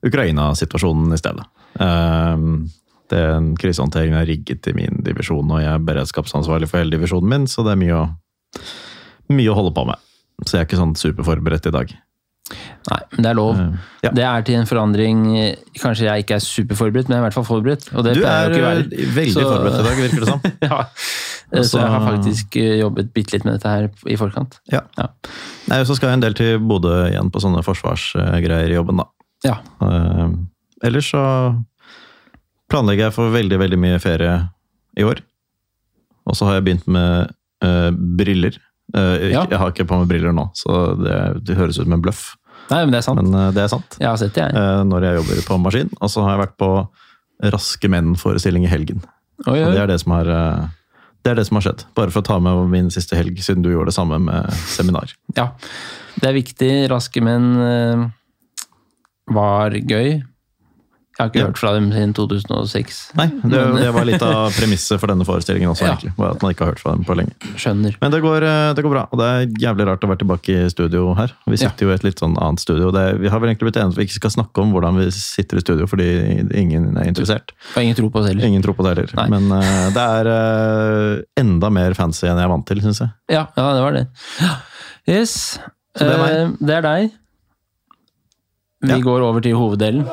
Ukraina-situasjonen 0.05 1.15
i 1.15 1.19
stedet. 1.21 1.45
Um, 1.79 2.65
den 3.11 3.53
krisehåndteringen 3.59 4.19
er 4.19 4.27
rigget 4.27 4.63
til 4.65 4.75
min 4.77 4.99
divisjon, 5.05 5.51
og 5.51 5.63
jeg 5.63 5.71
er 5.71 5.87
beredskapsansvarlig 5.87 6.69
for 6.71 6.81
hele 6.81 6.95
divisjonen 6.95 7.31
min, 7.31 7.47
så 7.47 7.63
det 7.65 7.75
er 7.75 7.81
mye 7.81 8.01
å, 8.01 8.05
mye 9.31 9.51
å 9.51 9.57
holde 9.59 9.75
på 9.75 9.85
med. 9.87 10.01
Så 10.43 10.57
jeg 10.57 10.63
er 10.63 10.67
ikke 10.67 10.81
sånn 10.81 10.97
superforberedt 10.99 11.69
i 11.69 11.75
dag. 11.75 11.95
Nei, 12.85 12.99
men 13.15 13.25
det 13.25 13.29
er 13.31 13.37
lov. 13.39 13.57
Uh, 13.57 13.85
ja. 14.05 14.11
Det 14.13 14.25
er 14.29 14.43
til 14.45 14.59
en 14.59 14.67
forandring 14.69 15.21
Kanskje 15.81 16.05
jeg 16.05 16.25
ikke 16.25 16.35
er 16.37 16.43
superforberedt, 16.45 17.07
men 17.09 17.15
jeg 17.15 17.17
er 17.17 17.23
i 17.23 17.25
hvert 17.25 17.37
fall 17.39 17.47
forberedt. 17.47 17.87
Og 17.95 18.05
det 18.05 18.13
Du 18.19 18.21
er 18.29 18.53
ikke 18.53 19.15
veldig 19.15 19.33
Så- 19.33 19.45
forberedt 19.47 19.79
i 19.79 19.87
dag, 19.87 20.01
virker 20.03 20.19
det 20.21 20.29
som. 20.29 20.41
ja. 20.69 21.63
Så 21.63 21.79
jeg 21.79 21.89
har 21.89 22.05
faktisk 22.05 22.57
eh, 22.61 22.75
jobbet 22.81 23.13
bitte 23.15 23.33
litt 23.35 23.45
med 23.45 23.57
dette 23.57 23.69
her 23.71 23.89
i 24.11 24.17
forkant. 24.19 24.59
Ja. 24.71 24.81
Ja. 24.97 25.07
Nei, 25.71 25.79
så 25.87 25.97
skal 25.97 26.11
jeg 26.11 26.19
en 26.19 26.25
del 26.25 26.37
til 26.37 26.59
Bodø 26.59 26.93
igjen 27.07 27.31
på 27.33 27.41
sånne 27.41 27.63
forsvarsgreier 27.65 28.69
i 28.69 28.77
jobben, 28.77 29.01
da. 29.01 29.07
Ja. 29.45 29.57
Uh, 29.81 30.33
ellers 30.85 31.09
så 31.13 31.23
planlegger 32.71 33.07
jeg 33.07 33.15
for 33.17 33.33
veldig, 33.33 33.59
veldig 33.61 33.79
mye 33.81 34.01
ferie 34.03 34.35
i 34.97 35.05
år. 35.05 35.21
Og 36.25 36.37
så 36.37 36.47
har 36.49 36.57
jeg 36.59 36.65
begynt 36.69 36.87
med 36.89 37.33
uh, 37.65 37.91
briller. 37.93 38.57
Eh, 38.93 39.31
Ja. 39.31 39.45
Jeg 39.49 39.57
har 39.57 39.71
ikke 39.73 39.87
på 39.89 39.97
meg 39.99 40.07
briller 40.11 40.33
nå, 40.35 40.49
så 40.53 40.95
det, 40.99 41.15
det 41.47 41.57
høres 41.57 41.79
ut 41.79 41.85
som 41.87 41.95
en 41.97 42.03
bløff. 42.03 42.35
Nei, 42.69 42.81
men 42.85 42.91
det 42.93 42.99
er 43.01 43.05
sant. 43.07 43.21
Men 43.21 43.33
eh, 43.39 43.51
det 43.55 43.63
er 43.65 43.71
sant. 43.73 43.97
Jeg 43.99 44.07
har 44.09 44.17
sett 44.21 44.33
det, 44.37 44.45
jeg. 44.45 44.55
Eh, 44.61 44.83
når 44.89 45.07
jeg 45.07 45.19
jobber 45.19 45.41
på 45.47 45.57
maskin. 45.63 45.89
Og 46.01 46.09
så 46.13 46.23
har 46.25 46.35
jeg 46.35 46.43
vært 46.45 46.57
på 46.61 46.71
Raske 47.51 47.89
menn-forestilling 47.91 48.63
i 48.63 48.71
helgen. 48.71 49.01
Oi, 49.45 49.57
oi. 49.59 49.71
det 49.75 49.81
er 49.83 49.89
det 49.91 49.97
som 49.99 50.13
har 50.15 50.29
det 51.25 51.31
er 51.31 51.35
det 51.39 51.43
som 51.47 51.57
har 51.57 51.65
skjedd. 51.65 51.81
Bare 51.97 52.13
for 52.13 52.21
å 52.21 52.25
ta 52.29 52.37
med 52.39 52.69
min 52.69 52.87
siste 52.93 53.17
helg, 53.17 53.39
siden 53.43 53.63
du 53.65 53.71
gjorde 53.73 53.89
det 53.89 53.95
samme 53.97 54.19
med 54.21 54.53
seminar. 54.69 55.09
Ja. 55.35 55.49
Det 56.21 56.29
er 56.29 56.35
viktig. 56.37 56.69
Raske 56.91 57.19
menn 57.25 57.49
var 59.33 59.73
gøy. 59.73 60.21
Jeg 61.15 61.23
har 61.23 61.29
ikke 61.31 61.39
Ja. 61.39 61.45
hørt 61.47 61.57
fra 61.61 61.69
dem 61.77 61.85
siden 61.95 62.13
2006. 62.13 62.97
Nei, 63.15 63.27
det, 63.47 63.59
det 63.79 63.91
var 63.95 64.03
litt 64.03 64.21
av 64.25 64.51
premisset 64.51 64.99
for 64.99 65.07
denne 65.07 65.23
forestillingen 65.23 65.69
også, 65.71 65.85
Ja. 65.87 65.93
egentlig. 65.95 66.11
Var 66.19 66.33
at 66.35 66.41
man 66.43 66.51
ikke 66.51 66.65
har 66.65 66.73
hørt 66.73 66.81
fra 66.83 66.91
dem 66.91 67.05
på 67.07 67.15
lenge. 67.15 67.31
Skjønner. 67.55 67.95
Men 68.01 68.11
det 68.11 68.19
går, 68.25 68.43
eh, 68.43 68.73
det 68.75 68.83
går 68.83 68.91
bra, 68.91 69.03
og 69.09 69.21
det 69.21 69.29
er 69.31 69.45
jævlig 69.63 69.85
rart 69.87 70.03
å 70.03 70.09
være 70.11 70.19
tilbake 70.25 70.57
i 70.65 70.69
studio 70.73 71.13
her. 71.15 71.31
Vi 71.47 71.55
sitter 71.61 71.87
jo 71.87 71.93
i 71.93 71.95
et 71.95 72.03
litt 72.03 72.19
sånn 72.19 72.35
annet 72.43 72.59
studio. 72.59 72.91
Det, 72.91 73.05
vi 73.23 73.31
har 73.31 73.39
vel 73.39 73.53
egentlig 73.53 73.69
blitt 73.71 73.79
enige 73.79 73.93
om 73.93 73.95
at 73.95 74.01
vi 74.01 74.07
ikke 74.09 74.17
skal 74.19 74.35
snakke 74.35 74.59
om 74.65 74.75
hvordan 74.75 74.99
vi 74.99 75.07
sitter 75.15 75.55
i 75.55 75.63
studio, 75.63 75.87
fordi 75.87 76.09
ingen 76.51 76.91
er 76.99 77.07
interessert. 77.07 77.55
Og 77.77 77.79
ingen 77.85 77.95
tror 77.95 78.11
på 78.11 78.19
det 78.25 78.33
heller. 78.33 78.49
Ingen 78.51 78.61
tror 78.67 78.75
på 78.75 78.83
det 78.83 78.97
heller. 78.97 79.15
Nei. 79.15 79.27
Men 79.31 79.47
uh, 79.55 79.89
det 79.95 80.05
er 80.19 80.31
uh, 80.35 81.23
enda 81.39 81.71
mer 81.71 81.95
fancy 81.95 82.27
enn 82.27 82.35
jeg 82.43 82.43
er 82.49 82.51
vant 82.51 82.67
til, 82.67 82.83
syns 82.83 82.99
jeg. 83.05 83.09
Ja, 83.31 83.45
ja, 83.55 83.71
det 83.79 83.87
var 83.87 83.95
det. 84.01 84.05
Yes. 85.07 85.37
Så 85.95 86.03
det 86.03 86.11
er 86.11 86.19
meg. 86.19 86.35
Uh, 86.35 86.65
det 86.67 86.75
er 86.81 86.81
deg. 86.91 87.11
Vi 88.85 88.91
Ja. 88.91 88.99
går 88.99 89.23
over 89.23 89.39
til 89.41 89.55
hoveddelen. 89.55 90.03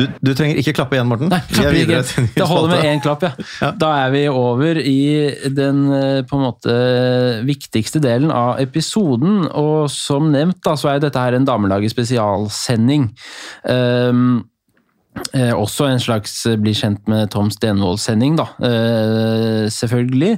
Du, 0.00 0.04
du 0.24 0.32
trenger 0.36 0.60
ikke 0.60 0.74
klappe 0.80 0.96
igjen, 0.96 1.08
Morten. 1.10 1.30
Nei, 1.32 1.40
Vi 1.46 1.54
er 1.54 1.60
klapper 1.60 1.76
videre 1.78 2.02
ikke. 2.02 2.10
til 2.10 2.26
ny 2.26 2.34
Det 2.36 2.48
holder 2.50 2.72
med 2.74 2.90
én 2.90 3.02
klapp, 3.04 3.26
ja. 3.26 3.32
Ja. 3.60 3.70
Da 3.84 3.90
er 4.06 4.14
vi 4.14 4.22
over 4.32 4.80
i 4.80 4.98
den 5.60 5.82
eh, 5.96 6.20
på 6.28 6.38
en 6.38 6.46
måte 6.48 6.76
viktigste 7.48 8.02
delen 8.02 8.32
av 8.34 8.60
episoden. 8.62 9.42
Og 9.50 9.90
som 9.92 10.30
nevnt, 10.32 10.62
da, 10.66 10.76
så 10.80 10.94
er 10.94 11.02
dette 11.04 11.20
her 11.20 11.36
en 11.36 11.48
Damelaget 11.48 11.92
spesialsending. 11.96 13.10
Um, 13.68 14.40
Eh, 15.34 15.50
også 15.52 15.88
en 15.90 16.00
slags 16.00 16.32
eh, 16.46 16.54
bli 16.56 16.72
kjent 16.76 17.08
med 17.10 17.32
Tom 17.34 17.50
Stenvold-sending, 17.52 18.36
da. 18.38 18.46
Eh, 18.64 19.64
selvfølgelig. 19.72 20.36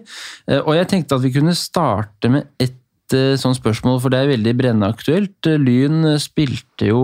Eh, 0.48 0.62
og 0.62 0.74
jeg 0.78 0.88
tenkte 0.90 1.18
at 1.18 1.22
vi 1.26 1.32
kunne 1.34 1.54
starte 1.54 2.30
med 2.32 2.48
ett 2.58 2.78
eh, 3.16 3.34
sånt 3.40 3.58
spørsmål, 3.58 3.98
for 4.02 4.12
det 4.12 4.20
er 4.22 4.32
veldig 4.32 4.54
brennende 4.58 4.88
aktuelt. 4.92 5.34
Eh, 5.48 5.60
Lyn 5.60 6.04
eh, 6.12 6.20
spilte 6.22 6.88
jo 6.88 7.02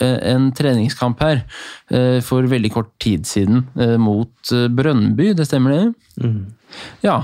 en 0.00 0.50
treningskamp 0.56 1.20
her 1.22 1.42
for 2.24 2.44
veldig 2.48 2.70
kort 2.72 2.90
tid 3.00 3.26
siden 3.28 3.62
mot 4.00 4.50
Brønnby, 4.76 5.30
det 5.36 5.46
stemmer 5.48 5.72
det? 5.72 5.82
Mm. 6.20 6.42
Ja, 7.04 7.16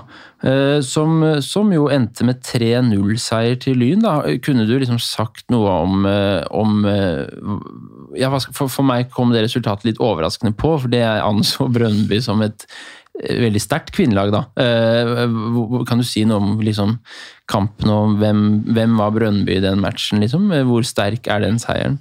som, 0.84 1.22
som 1.44 1.72
jo 1.72 1.86
endte 1.92 2.24
med 2.28 2.40
3-0-seier 2.44 3.58
til 3.60 3.78
Lyn. 3.80 4.04
Da. 4.04 4.14
Kunne 4.44 4.66
du 4.68 4.74
liksom 4.80 5.00
sagt 5.00 5.48
noe 5.52 5.76
om, 5.84 6.04
om 6.04 6.86
ja, 8.16 8.32
for, 8.32 8.68
for 8.72 8.88
meg 8.88 9.12
kom 9.12 9.32
det 9.34 9.44
resultatet 9.46 9.88
litt 9.88 10.02
overraskende 10.04 10.54
på, 10.56 10.76
for 10.82 10.92
det 10.92 11.04
jeg 11.04 11.24
anså 11.28 11.68
Brønnby 11.72 12.20
som 12.24 12.44
et 12.44 12.66
veldig 13.14 13.62
sterkt 13.62 13.92
kvinnelag. 13.94 14.32
da. 14.32 14.42
Eh, 14.60 15.84
Kan 15.86 15.98
du 15.98 16.04
si 16.04 16.24
noe 16.24 16.40
om 16.42 16.60
liksom, 16.60 16.98
kampen 17.46 17.90
og 17.90 18.18
hvem, 18.18 18.64
hvem 18.74 18.96
var 18.98 19.14
Brønnby 19.14 19.58
i 19.58 19.62
den 19.62 19.80
matchen? 19.80 20.20
liksom? 20.20 20.50
Eh, 20.52 20.64
Hvor 20.64 20.82
sterk 20.84 21.28
er 21.28 21.40
den 21.40 21.58
seieren? 21.58 22.00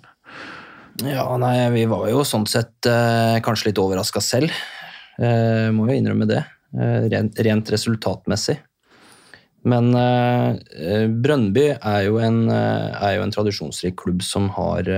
Ja, 1.02 1.26
nei, 1.38 1.70
vi 1.74 1.86
var 1.90 2.08
jo 2.10 2.24
sånn 2.24 2.46
sett 2.48 2.86
eh, 2.86 3.40
kanskje 3.42 3.72
litt 3.72 3.82
overraska 3.82 4.22
selv. 4.22 4.52
Må 5.14 5.86
jo 5.86 5.94
innrømme 5.94 6.26
det. 6.26 6.40
Rent, 6.74 7.38
rent 7.46 7.68
resultatmessig. 7.70 8.56
Men 9.70 9.92
Brønnby 11.22 11.68
er 11.78 12.00
jo, 12.08 12.18
en, 12.18 12.50
er 12.50 13.20
jo 13.20 13.22
en 13.22 13.32
tradisjonsrik 13.32 13.94
klubb 14.02 14.24
som 14.26 14.50
har 14.58 14.90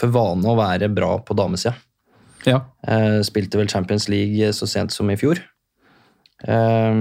for 0.00 0.08
vane 0.16 0.48
å 0.48 0.56
være 0.56 0.88
bra 0.88 1.18
på 1.20 1.36
damesida. 1.36 1.76
Ja. 2.46 2.62
Eh, 2.86 3.20
spilte 3.26 3.60
vel 3.60 3.70
Champions 3.70 4.08
League 4.08 4.52
så 4.56 4.68
sent 4.70 4.94
som 4.94 5.10
i 5.12 5.18
fjor. 5.20 5.40
Eh, 6.46 6.94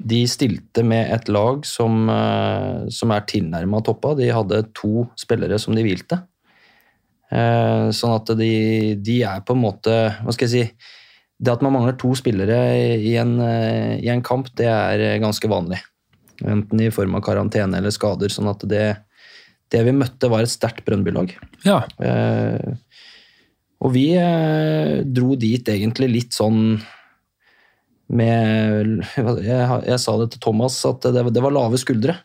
de 0.00 0.20
stilte 0.30 0.84
med 0.86 1.12
et 1.12 1.28
lag 1.28 1.66
som, 1.68 2.08
eh, 2.08 2.88
som 2.88 3.12
er 3.12 3.26
tilnærma 3.28 3.82
toppa. 3.84 4.16
De 4.16 4.30
hadde 4.32 4.64
to 4.74 5.08
spillere 5.16 5.58
som 5.60 5.74
de 5.76 5.84
hvilte. 5.84 6.22
Eh, 7.30 7.90
sånn 7.94 8.16
at 8.16 8.32
de, 8.38 8.94
de 8.96 9.20
er 9.22 9.44
på 9.46 9.54
en 9.54 9.60
måte 9.62 9.92
Hva 10.18 10.32
skal 10.34 10.48
jeg 10.48 10.50
si 10.50 10.88
Det 11.38 11.52
at 11.52 11.60
man 11.62 11.76
mangler 11.76 11.94
to 11.94 12.10
spillere 12.18 12.56
i 12.98 13.12
en, 13.20 13.36
i 13.38 14.08
en 14.10 14.20
kamp, 14.20 14.48
det 14.58 14.66
er 14.66 15.20
ganske 15.22 15.48
vanlig. 15.48 15.78
Enten 16.44 16.82
i 16.82 16.90
form 16.92 17.14
av 17.16 17.22
karantene 17.24 17.78
eller 17.78 17.94
skader. 17.94 18.28
Sånn 18.32 18.50
at 18.50 18.64
det, 18.68 18.84
det 19.72 19.84
vi 19.86 19.94
møtte, 19.96 20.28
var 20.28 20.44
et 20.44 20.52
sterkt 20.52 20.84
Brønnby-lag. 20.84 21.32
ja. 21.64 21.80
Eh, 22.02 22.76
og 23.80 23.92
vi 23.94 24.06
eh, 24.20 25.00
dro 25.08 25.36
dit 25.40 25.68
egentlig 25.72 26.10
litt 26.12 26.36
sånn 26.36 26.78
med 28.10 29.04
Jeg, 29.14 29.66
jeg 29.86 30.00
sa 30.02 30.16
det 30.18 30.32
til 30.32 30.42
Thomas, 30.42 30.80
at 30.88 31.06
det, 31.14 31.22
det 31.30 31.42
var 31.44 31.54
lave 31.54 31.78
skuldre. 31.80 32.16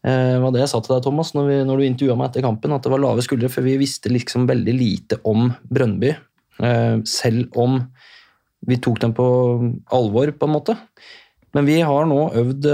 Eh, 0.00 0.32
Det 0.32 0.40
var 0.42 0.54
det 0.54 0.62
jeg 0.64 0.72
sa 0.72 0.80
til 0.80 0.94
deg, 0.96 1.04
Thomas, 1.04 1.34
når, 1.36 1.48
vi, 1.50 1.58
når 1.68 1.80
du 1.80 1.86
intervjua 1.86 2.16
meg 2.16 2.30
etter 2.30 2.46
kampen. 2.46 2.72
At 2.72 2.86
det 2.86 2.92
var 2.94 3.02
lave 3.04 3.24
skuldre, 3.26 3.50
for 3.52 3.66
vi 3.66 3.76
visste 3.80 4.12
liksom 4.12 4.48
veldig 4.48 4.74
lite 4.76 5.20
om 5.28 5.50
Brønnby. 5.68 6.14
eh, 6.64 6.96
Selv 7.04 7.52
om 7.60 7.82
vi 8.66 8.76
tok 8.80 9.00
dem 9.00 9.12
på 9.16 9.26
alvor, 9.96 10.32
på 10.36 10.48
en 10.48 10.56
måte. 10.56 10.76
Men 11.56 11.66
vi 11.66 11.80
har 11.82 12.04
nå 12.06 12.18
øvd 12.38 12.66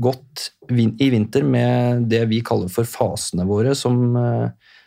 godt 0.00 0.44
i 0.70 1.08
vinter 1.10 1.42
med 1.42 2.04
det 2.08 2.20
vi 2.30 2.38
kaller 2.44 2.70
for 2.70 2.86
fasene 2.86 3.46
våre, 3.48 3.72
som, 3.74 4.14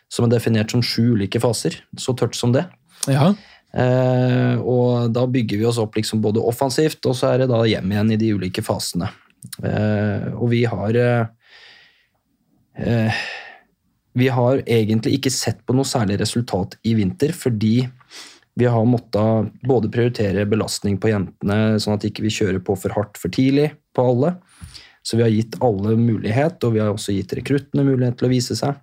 som 0.09 0.25
er 0.25 0.33
definert 0.33 0.73
som 0.73 0.83
sju 0.85 1.13
ulike 1.15 1.41
faser. 1.41 1.77
Så 1.97 2.15
tørt 2.17 2.37
som 2.37 2.53
det. 2.55 2.65
ja. 3.07 3.33
Eh, 3.69 4.55
og 4.65 5.11
da 5.13 5.27
bygger 5.29 5.59
vi 5.61 5.65
oss 5.69 5.77
opp 5.81 5.99
liksom 5.99 6.23
både 6.23 6.41
offensivt, 6.41 7.03
og 7.05 7.13
så 7.17 7.33
er 7.33 7.43
det 7.43 7.51
da 7.51 7.61
hjem 7.69 7.91
igjen 7.93 8.15
i 8.15 8.17
de 8.17 8.31
ulike 8.33 8.63
fasene. 8.65 9.11
Eh, 9.63 10.25
og 10.33 10.49
vi 10.51 10.63
har 10.67 10.97
eh, 10.99 11.27
eh, 12.81 13.19
Vi 14.19 14.27
har 14.33 14.63
egentlig 14.65 15.19
ikke 15.19 15.31
sett 15.31 15.61
på 15.63 15.75
noe 15.77 15.87
særlig 15.87 16.17
resultat 16.19 16.75
i 16.83 16.95
vinter, 16.97 17.31
fordi 17.31 17.85
vi 18.59 18.67
har 18.67 18.87
måttet 18.89 19.53
både 19.63 19.91
prioritere 19.93 20.43
belastning 20.49 20.97
på 20.99 21.13
jentene, 21.13 21.77
sånn 21.79 21.95
at 21.95 22.07
ikke 22.09 22.25
vi 22.25 22.33
kjører 22.33 22.59
på 22.59 22.75
for 22.75 22.91
hardt 22.97 23.21
for 23.21 23.31
tidlig 23.31 23.69
på 23.95 24.03
alle. 24.11 24.33
Så 25.05 25.15
vi 25.15 25.23
har 25.23 25.31
gitt 25.31 25.55
alle 25.63 25.93
mulighet, 25.95 26.57
og 26.65 26.73
vi 26.75 26.81
har 26.81 26.91
også 26.91 27.15
gitt 27.15 27.31
rekruttene 27.37 27.85
mulighet 27.87 28.17
til 28.19 28.27
å 28.27 28.33
vise 28.33 28.57
seg. 28.59 28.75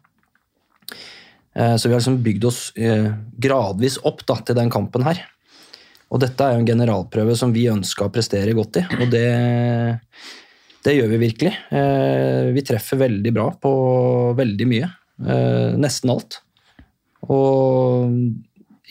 Eh, 1.56 1.76
Så 1.76 1.88
vi 1.88 1.94
har 1.94 2.00
liksom 2.02 2.20
bygd 2.22 2.44
oss 2.44 2.60
eh, 2.76 3.08
gradvis 3.40 3.98
opp 4.04 4.24
da, 4.28 4.36
til 4.44 4.58
den 4.58 4.70
kampen 4.70 5.06
her. 5.06 5.22
Og 6.12 6.20
dette 6.22 6.38
er 6.44 6.54
jo 6.54 6.62
en 6.62 6.68
generalprøve 6.68 7.34
som 7.36 7.52
vi 7.54 7.64
ønska 7.72 8.06
å 8.06 8.12
prestere 8.14 8.52
godt 8.54 8.76
i, 8.78 8.84
og 9.00 9.08
det, 9.10 9.24
det 10.86 10.92
gjør 10.94 11.08
vi 11.16 11.22
virkelig. 11.24 11.54
Eh, 11.74 12.52
Vi 12.54 12.62
treffer 12.62 13.00
veldig 13.00 13.32
bra 13.34 13.48
på 13.62 13.72
veldig 14.38 14.68
mye. 14.70 14.90
Nesten 15.80 16.10
alt. 16.12 16.42
Og 17.32 18.12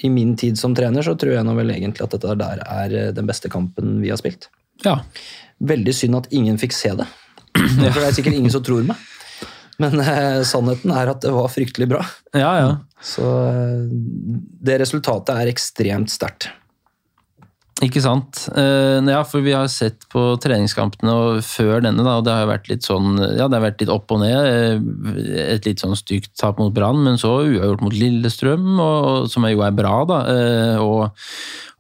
i 0.04 0.10
min 0.12 0.34
tid 0.36 0.58
som 0.60 0.74
trener 0.76 1.06
så 1.06 1.14
tror 1.16 1.36
jeg 1.38 1.46
nå 1.48 1.54
vel 1.56 1.72
egentlig 1.76 2.04
at 2.04 2.16
dette 2.18 2.34
der 2.42 2.64
er 2.66 2.96
den 3.16 3.30
beste 3.30 3.48
kampen 3.54 4.00
vi 4.02 4.10
har 4.12 4.18
spilt. 4.22 4.50
ja. 4.84 5.00
Veldig 5.56 5.94
synd 5.96 6.18
at 6.18 6.26
ingen 6.36 6.58
fikk 6.60 6.74
se 6.76 6.90
det. 7.00 7.06
For 7.56 8.02
det 8.02 8.08
er 8.10 8.16
sikkert 8.18 8.36
ingen 8.36 8.52
som 8.52 8.60
tror 8.66 8.82
meg. 8.84 8.98
Men 9.82 10.00
eh, 10.00 10.42
sannheten 10.48 10.94
er 10.96 11.12
at 11.12 11.24
det 11.26 11.34
var 11.36 11.50
fryktelig 11.52 11.90
bra. 11.92 12.04
Ja, 12.36 12.52
ja. 12.62 12.70
Så 13.04 13.26
eh, 13.50 13.88
det 14.66 14.80
resultatet 14.84 15.36
er 15.36 15.52
ekstremt 15.52 16.14
sterkt. 16.14 16.48
Ikke 17.84 18.00
sant. 18.00 18.46
Eh, 18.56 19.02
ja, 19.12 19.20
for 19.28 19.44
vi 19.44 19.52
har 19.52 19.68
sett 19.68 20.06
på 20.14 20.22
treningskampene 20.40 21.12
og 21.12 21.42
før 21.44 21.82
denne, 21.84 22.06
da, 22.08 22.14
og 22.22 22.24
det 22.24 22.32
har 22.32 22.48
vært 22.48 22.70
litt 22.72 22.86
sånn 22.88 23.18
Ja, 23.36 23.50
det 23.52 23.58
har 23.58 23.66
vært 23.66 23.82
litt 23.84 23.92
opp 23.92 24.14
og 24.16 24.22
ned. 24.24 24.48
eh, 24.48 25.50
Et 25.58 25.68
litt 25.68 25.84
sånn 25.84 25.98
stygt 26.00 26.32
tap 26.40 26.56
mot 26.62 26.72
Brann, 26.74 27.02
men 27.04 27.20
så 27.20 27.34
uavgjort 27.44 27.84
mot 27.84 27.94
Lillestrøm, 28.00 28.80
og, 28.80 29.28
som 29.30 29.44
jo 29.52 29.60
er 29.68 29.76
bra, 29.76 29.98
da. 30.08 30.22
eh, 30.32 30.80
Og, 30.80 31.04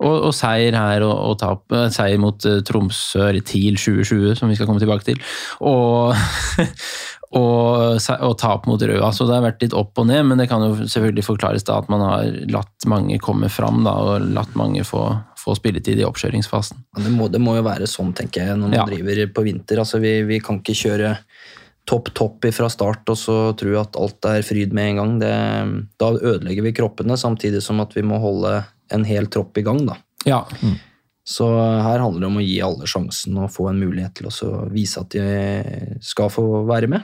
og, 0.03 0.17
og 0.27 0.33
seier 0.35 0.75
her, 0.75 1.07
og, 1.07 1.15
og 1.31 1.39
tap, 1.39 1.63
seier 1.95 2.19
mot 2.19 2.43
Tromsø, 2.67 3.29
eller 3.29 3.47
TIL 3.47 3.79
2020, 3.79 4.35
som 4.35 4.51
vi 4.51 4.59
skal 4.59 4.67
komme 4.67 4.83
tilbake 4.83 5.07
til. 5.13 5.23
Og 5.63 6.11
og, 7.35 7.97
og 8.25 8.33
tap 8.39 8.65
mot 8.69 8.81
Røa. 8.81 9.09
Så 9.13 9.25
det 9.27 9.35
har 9.35 9.43
vært 9.45 9.61
litt 9.65 9.75
opp 9.75 9.97
og 10.01 10.07
ned, 10.07 10.23
men 10.29 10.39
det 10.39 10.47
kan 10.51 10.63
jo 10.63 10.75
selvfølgelig 10.87 11.25
forklares 11.27 11.65
da 11.67 11.79
at 11.81 11.89
man 11.91 12.03
har 12.05 12.29
latt 12.53 12.87
mange 12.87 13.19
komme 13.23 13.49
fram 13.51 13.83
da, 13.87 13.91
og 13.91 14.29
latt 14.35 14.55
mange 14.55 14.85
få, 14.87 15.03
få 15.41 15.55
spilletid 15.59 15.99
i 15.99 16.07
oppkjøringsfasen. 16.07 16.79
Men 16.95 17.07
Det 17.09 17.13
må, 17.17 17.27
det 17.33 17.41
må 17.43 17.57
jo 17.59 17.65
være 17.67 17.89
sånn, 17.91 18.13
tenker 18.17 18.45
jeg, 18.47 18.57
når 18.61 18.71
man 18.71 18.79
Ja. 18.79 18.87
driver 18.89 19.25
på 19.35 19.45
vinter. 19.49 19.83
Altså, 19.83 19.99
vi, 20.03 20.21
vi 20.27 20.39
kan 20.39 20.61
ikke 20.63 20.77
kjøre 20.85 21.17
topp 21.85 22.09
topp 22.17 22.47
fra 22.55 22.65
start 22.73 23.11
og 23.13 23.17
så 23.19 23.35
tro 23.59 23.75
at 23.77 23.93
alt 24.01 24.25
er 24.25 24.41
fryd 24.41 24.71
med 24.73 24.95
en 24.95 24.97
gang. 25.01 25.11
Det, 25.21 25.33
da 26.01 26.07
ødelegger 26.17 26.65
vi 26.65 26.73
kroppene, 26.73 27.13
samtidig 27.19 27.61
som 27.61 27.79
at 27.83 27.93
vi 27.93 28.01
må 28.01 28.17
holde 28.23 28.63
en 28.95 29.03
hel 29.05 29.27
tropp 29.29 29.57
i 29.61 29.65
gang. 29.65 29.83
da. 29.85 29.99
Ja, 30.25 30.43
Så 31.25 31.45
her 31.81 31.99
handler 32.01 32.21
det 32.21 32.27
om 32.27 32.37
å 32.37 32.43
gi 32.45 32.59
alle 32.61 32.85
sjansen 32.89 33.37
og 33.41 33.49
få 33.53 33.69
en 33.71 33.79
mulighet 33.81 34.13
til 34.19 34.27
å 34.29 34.69
vise 34.69 35.01
at 35.01 35.09
de 35.09 35.97
skal 36.05 36.29
få 36.29 36.43
være 36.69 36.89
med. 36.91 37.01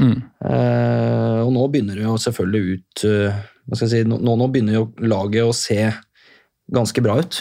Mm. 0.00 0.18
Eh, 0.50 1.38
og 1.44 1.52
nå 1.54 1.66
begynner 1.72 1.98
det 2.00 2.06
jo 2.06 2.16
selvfølgelig 2.20 2.78
ut 2.78 3.04
hva 3.70 3.76
skal 3.78 3.86
jeg 3.86 4.02
si, 4.02 4.10
nå, 4.10 4.18
nå 4.18 4.46
begynner 4.50 4.74
jo 4.80 4.86
laget 5.06 5.46
å 5.46 5.54
se 5.54 5.78
ganske 6.74 7.02
bra 7.04 7.20
ut. 7.22 7.38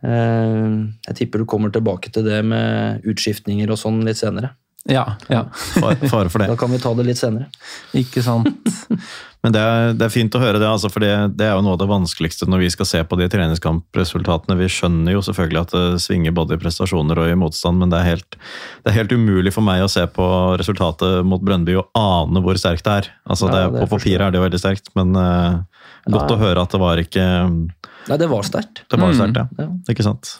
Eh, 0.00 0.76
jeg 1.10 1.18
tipper 1.18 1.42
du 1.42 1.48
kommer 1.48 1.72
tilbake 1.72 2.12
til 2.14 2.24
det 2.24 2.40
med 2.46 3.04
utskiftninger 3.08 3.68
og 3.72 3.80
sånn 3.80 4.00
litt 4.06 4.20
senere. 4.20 4.54
ja, 4.88 5.04
ja. 5.28 5.42
Fare 6.08 6.30
for 6.32 6.40
det. 6.40 6.48
Da 6.48 6.56
kan 6.56 6.72
vi 6.72 6.80
ta 6.80 6.94
det 6.96 7.04
litt 7.10 7.20
senere. 7.20 7.50
ikke 8.00 8.24
sant. 8.24 8.48
Men 9.42 9.54
det 9.54 9.60
er, 9.64 9.94
det 9.96 10.04
er 10.04 10.12
fint 10.12 10.34
å 10.36 10.40
høre 10.42 10.58
det, 10.60 10.66
altså, 10.68 10.90
for 10.92 11.00
det, 11.00 11.10
det 11.38 11.46
er 11.46 11.54
jo 11.56 11.62
noe 11.64 11.72
av 11.72 11.78
det 11.80 11.86
vanskeligste 11.88 12.44
når 12.50 12.60
vi 12.60 12.66
skal 12.74 12.88
se 12.90 12.98
på 13.08 13.16
de 13.16 13.28
treningskampresultatene. 13.32 14.56
Vi 14.60 14.66
skjønner 14.68 15.14
jo 15.14 15.22
selvfølgelig 15.24 15.60
at 15.62 15.72
det 15.72 16.02
svinger 16.04 16.34
både 16.36 16.58
i 16.58 16.60
prestasjoner 16.60 17.16
og 17.22 17.30
i 17.32 17.38
motstand, 17.40 17.80
men 17.80 17.88
det 17.92 18.02
er, 18.02 18.08
helt, 18.12 18.36
det 18.84 18.92
er 18.92 18.98
helt 18.98 19.14
umulig 19.16 19.52
for 19.56 19.64
meg 19.64 19.80
å 19.80 19.88
se 19.88 20.04
på 20.12 20.26
resultatet 20.60 21.24
mot 21.24 21.40
Brøndby 21.40 21.78
og 21.80 21.88
ane 21.96 22.42
hvor 22.44 22.60
sterkt 22.60 22.84
det 22.84 22.96
er. 23.00 23.08
Altså, 23.24 23.48
Ja, 23.48 23.62
det 23.72 23.80
på 23.80 23.88
papiret 23.94 24.26
er 24.26 24.34
det 24.34 24.40
jo 24.42 24.44
veldig 24.44 24.60
sterkt, 24.60 24.92
men 24.98 25.16
uh, 25.16 25.62
godt 26.04 26.26
Nei. 26.28 26.34
å 26.36 26.40
høre 26.44 26.64
at 26.66 26.76
det 26.76 26.80
var 26.84 27.00
ikke 27.00 27.26
Nei, 28.10 28.16
det 28.20 28.28
var 28.32 28.44
sterkt. 28.48 28.82
Det 28.88 28.98
var 29.00 29.12
Mm. 29.12 29.18
sterkt, 29.20 29.36
ja. 29.40 29.64
Ja. 29.64 29.70
Ikke 29.92 30.04
sant? 30.04 30.34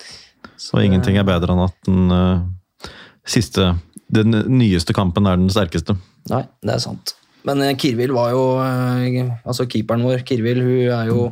Så 0.60 0.76
Og 0.76 0.84
ingenting 0.84 1.16
er 1.20 1.24
bedre 1.28 1.52
enn 1.56 1.64
at 1.64 1.76
den 1.88 2.12
uh, 2.12 2.90
siste 3.24 3.72
Den 4.12 4.32
nyeste 4.58 4.92
kampen 4.96 5.24
er 5.30 5.36
den 5.40 5.48
sterkeste. 5.52 5.94
Nei, 6.28 6.42
det 6.66 6.72
er 6.74 6.80
sant. 6.82 7.14
Men 7.48 7.62
eh, 7.64 7.76
Kirvil 7.80 8.12
var 8.16 8.32
jo 8.34 8.44
eh, 8.62 9.32
Altså 9.44 9.66
keeperen 9.70 10.04
vår, 10.06 10.24
Kirvil, 10.28 10.62
hun 10.64 10.94
er 10.96 11.10
jo 11.10 11.26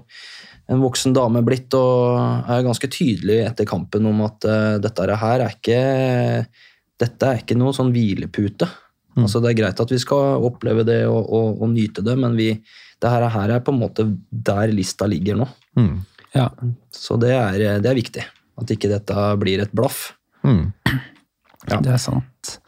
en 0.69 0.83
voksen 0.83 1.15
dame 1.17 1.41
blitt 1.47 1.73
og 1.79 2.18
er 2.53 2.66
ganske 2.66 2.90
tydelig 2.92 3.38
etter 3.47 3.68
kampen 3.68 4.05
om 4.11 4.21
at 4.27 4.44
eh, 4.44 4.75
dette 4.85 5.07
her 5.23 5.44
er 5.47 5.55
ikke 5.55 5.79
Dette 6.99 7.31
er 7.31 7.40
ikke 7.40 7.55
noe 7.55 7.71
sånn 7.77 7.92
hvilepute. 7.94 8.66
Altså 9.18 9.38
Det 9.42 9.53
er 9.53 9.59
greit 9.61 9.81
at 9.83 9.92
vi 9.92 9.99
skal 10.03 10.42
oppleve 10.47 10.83
det 10.87 11.05
og, 11.07 11.21
og, 11.23 11.61
og 11.62 11.71
nyte 11.71 12.03
det, 12.03 12.16
men 12.18 12.35
vi, 12.38 12.49
det 12.99 13.12
her, 13.12 13.27
her 13.31 13.53
er 13.55 13.62
på 13.62 13.71
en 13.75 13.79
måte 13.79 14.07
der 14.31 14.73
lista 14.75 15.07
ligger 15.07 15.38
nå. 15.38 15.47
Mm. 15.79 15.94
Ja. 16.35 16.49
Så 16.94 17.14
det 17.23 17.31
er, 17.35 17.59
det 17.83 17.90
er 17.90 17.99
viktig. 17.99 18.25
At 18.59 18.75
ikke 18.75 18.90
dette 18.90 19.29
blir 19.38 19.62
et 19.62 19.75
blaff. 19.79 20.09
Mm. 20.42 20.73
Det 21.68 21.92
er 21.92 22.00
sant. 22.00 22.59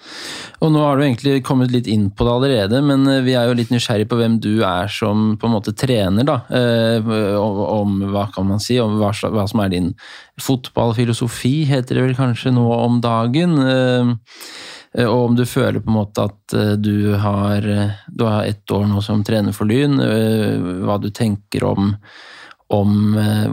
Og 0.60 0.68
nå 0.74 0.80
har 0.84 0.98
du 0.98 1.04
egentlig 1.06 1.40
kommet 1.46 1.72
litt 1.72 1.88
inn 1.88 2.08
på 2.12 2.26
det 2.26 2.32
allerede, 2.32 2.80
men 2.84 3.06
eh, 3.08 3.22
vi 3.24 3.34
er 3.38 3.48
jo 3.48 3.56
litt 3.56 3.70
nysgjerrig 3.72 4.08
på 4.10 4.18
hvem 4.20 4.36
du 4.44 4.60
er 4.66 4.90
som 4.92 5.34
på 5.40 5.48
en 5.48 5.54
måte 5.54 5.72
trener, 5.76 6.26
da. 6.28 6.40
Eh, 6.52 7.06
om, 7.40 7.60
om 7.64 7.94
hva 8.12 8.26
kan 8.34 8.48
man 8.50 8.60
si, 8.62 8.76
om 8.82 8.98
hva, 9.00 9.12
hva 9.32 9.46
som 9.48 9.62
er 9.64 9.72
din 9.72 9.94
fotballfilosofi, 10.40 11.54
heter 11.70 11.96
det 11.96 12.10
vel 12.10 12.18
kanskje 12.18 12.52
nå 12.56 12.66
om 12.76 13.00
dagen. 13.04 13.56
Eh, 13.64 14.12
og 15.06 15.30
om 15.30 15.38
du 15.38 15.44
føler 15.46 15.80
på 15.80 15.86
en 15.86 16.00
måte 16.00 16.24
at 16.26 16.54
du 16.82 17.14
har, 17.22 17.62
du 18.10 18.24
har 18.26 18.42
ett 18.42 18.72
år 18.74 18.88
nå 18.90 18.98
som 19.06 19.20
trener 19.22 19.54
for 19.54 19.70
Lyn, 19.70 19.94
hva 20.82 20.96
du 20.98 21.12
tenker 21.14 21.62
om 21.68 21.92
om 22.70 23.16
eh, 23.18 23.48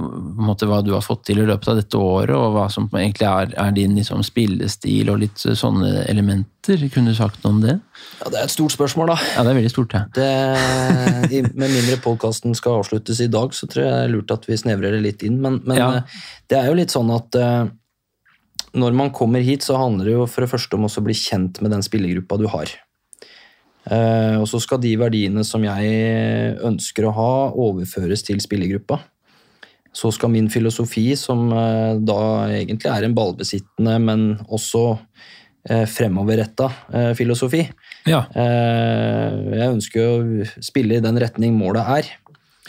måte, 0.45 0.67
hva 0.69 0.83
du 0.85 0.91
har 0.93 1.01
fått 1.01 1.23
til 1.25 1.39
i 1.41 1.45
løpet 1.47 1.71
av 1.71 1.79
dette 1.79 1.97
året, 1.97 2.35
og 2.37 2.51
hva 2.53 2.67
som 2.69 2.85
egentlig 2.93 3.25
er, 3.25 3.53
er 3.57 3.71
din 3.73 3.95
liksom, 3.97 4.21
spillestil 4.23 5.09
og 5.09 5.23
litt 5.23 5.41
sånne 5.41 6.03
elementer. 6.11 6.83
Kunne 6.93 7.09
du 7.15 7.17
sagt 7.17 7.41
noe 7.41 7.55
om 7.55 7.61
det? 7.63 7.73
Ja, 8.21 8.29
Det 8.29 8.37
er 8.37 8.43
et 8.45 8.53
stort 8.53 8.75
spørsmål, 8.75 9.09
da. 9.15 9.17
Ja, 9.33 9.41
det 9.47 9.55
er 9.55 9.57
veldig 9.57 9.73
stort, 9.73 9.95
ja. 9.97 10.03
Det, 10.13 10.29
i- 11.33 11.41
med 11.49 11.73
mindre 11.73 11.97
podkasten 12.05 12.53
skal 12.55 12.77
avsluttes 12.83 13.19
i 13.25 13.29
dag, 13.33 13.57
så 13.57 13.65
tror 13.65 13.83
jeg 13.87 13.91
det 13.95 14.05
er 14.05 14.13
lurt 14.13 14.31
at 14.37 14.45
vi 14.45 14.59
snevrer 14.61 14.93
det 14.97 15.01
litt 15.07 15.23
inn. 15.25 15.41
Men, 15.41 15.61
men 15.65 15.77
Ja. 15.81 15.89
eh, 15.97 16.01
det 16.49 16.57
er 16.61 16.67
jo 16.69 16.77
litt 16.77 16.93
sånn 16.93 17.09
at 17.15 17.35
eh, 17.41 17.65
når 18.77 18.93
man 18.93 19.09
kommer 19.15 19.41
hit, 19.41 19.65
så 19.65 19.77
handler 19.81 20.05
det 20.05 20.13
jo 20.13 20.27
for 20.29 20.45
det 20.45 20.51
første 20.53 20.77
om 20.77 20.85
å 20.85 21.03
bli 21.03 21.13
kjent 21.17 21.61
med 21.65 21.71
den 21.73 21.81
spillergruppa 21.81 22.37
du 22.37 22.45
har. 22.53 22.69
Eh, 23.87 24.35
og 24.35 24.47
så 24.49 24.59
skal 24.63 24.81
de 24.83 24.93
verdiene 24.99 25.45
som 25.47 25.63
jeg 25.63 26.57
ønsker 26.67 27.07
å 27.07 27.13
ha, 27.15 27.31
overføres 27.55 28.25
til 28.27 28.41
spillergruppa. 28.43 28.99
Så 29.95 30.11
skal 30.13 30.33
min 30.33 30.49
filosofi, 30.53 31.09
som 31.17 31.47
eh, 31.55 31.95
da 32.03 32.19
egentlig 32.59 32.91
er 32.91 33.07
en 33.07 33.15
ballbesittende, 33.17 33.97
men 34.03 34.27
også 34.43 34.83
eh, 35.69 35.85
fremoverretta 35.89 36.69
filosofi, 37.17 37.63
ja. 38.07 38.21
Jeg 38.37 39.67
ønsker 39.67 40.05
å 40.07 40.45
spille 40.63 40.95
i 40.95 41.03
den 41.03 41.17
retning 41.19 41.57
målet 41.59 41.89
er. 41.97 42.11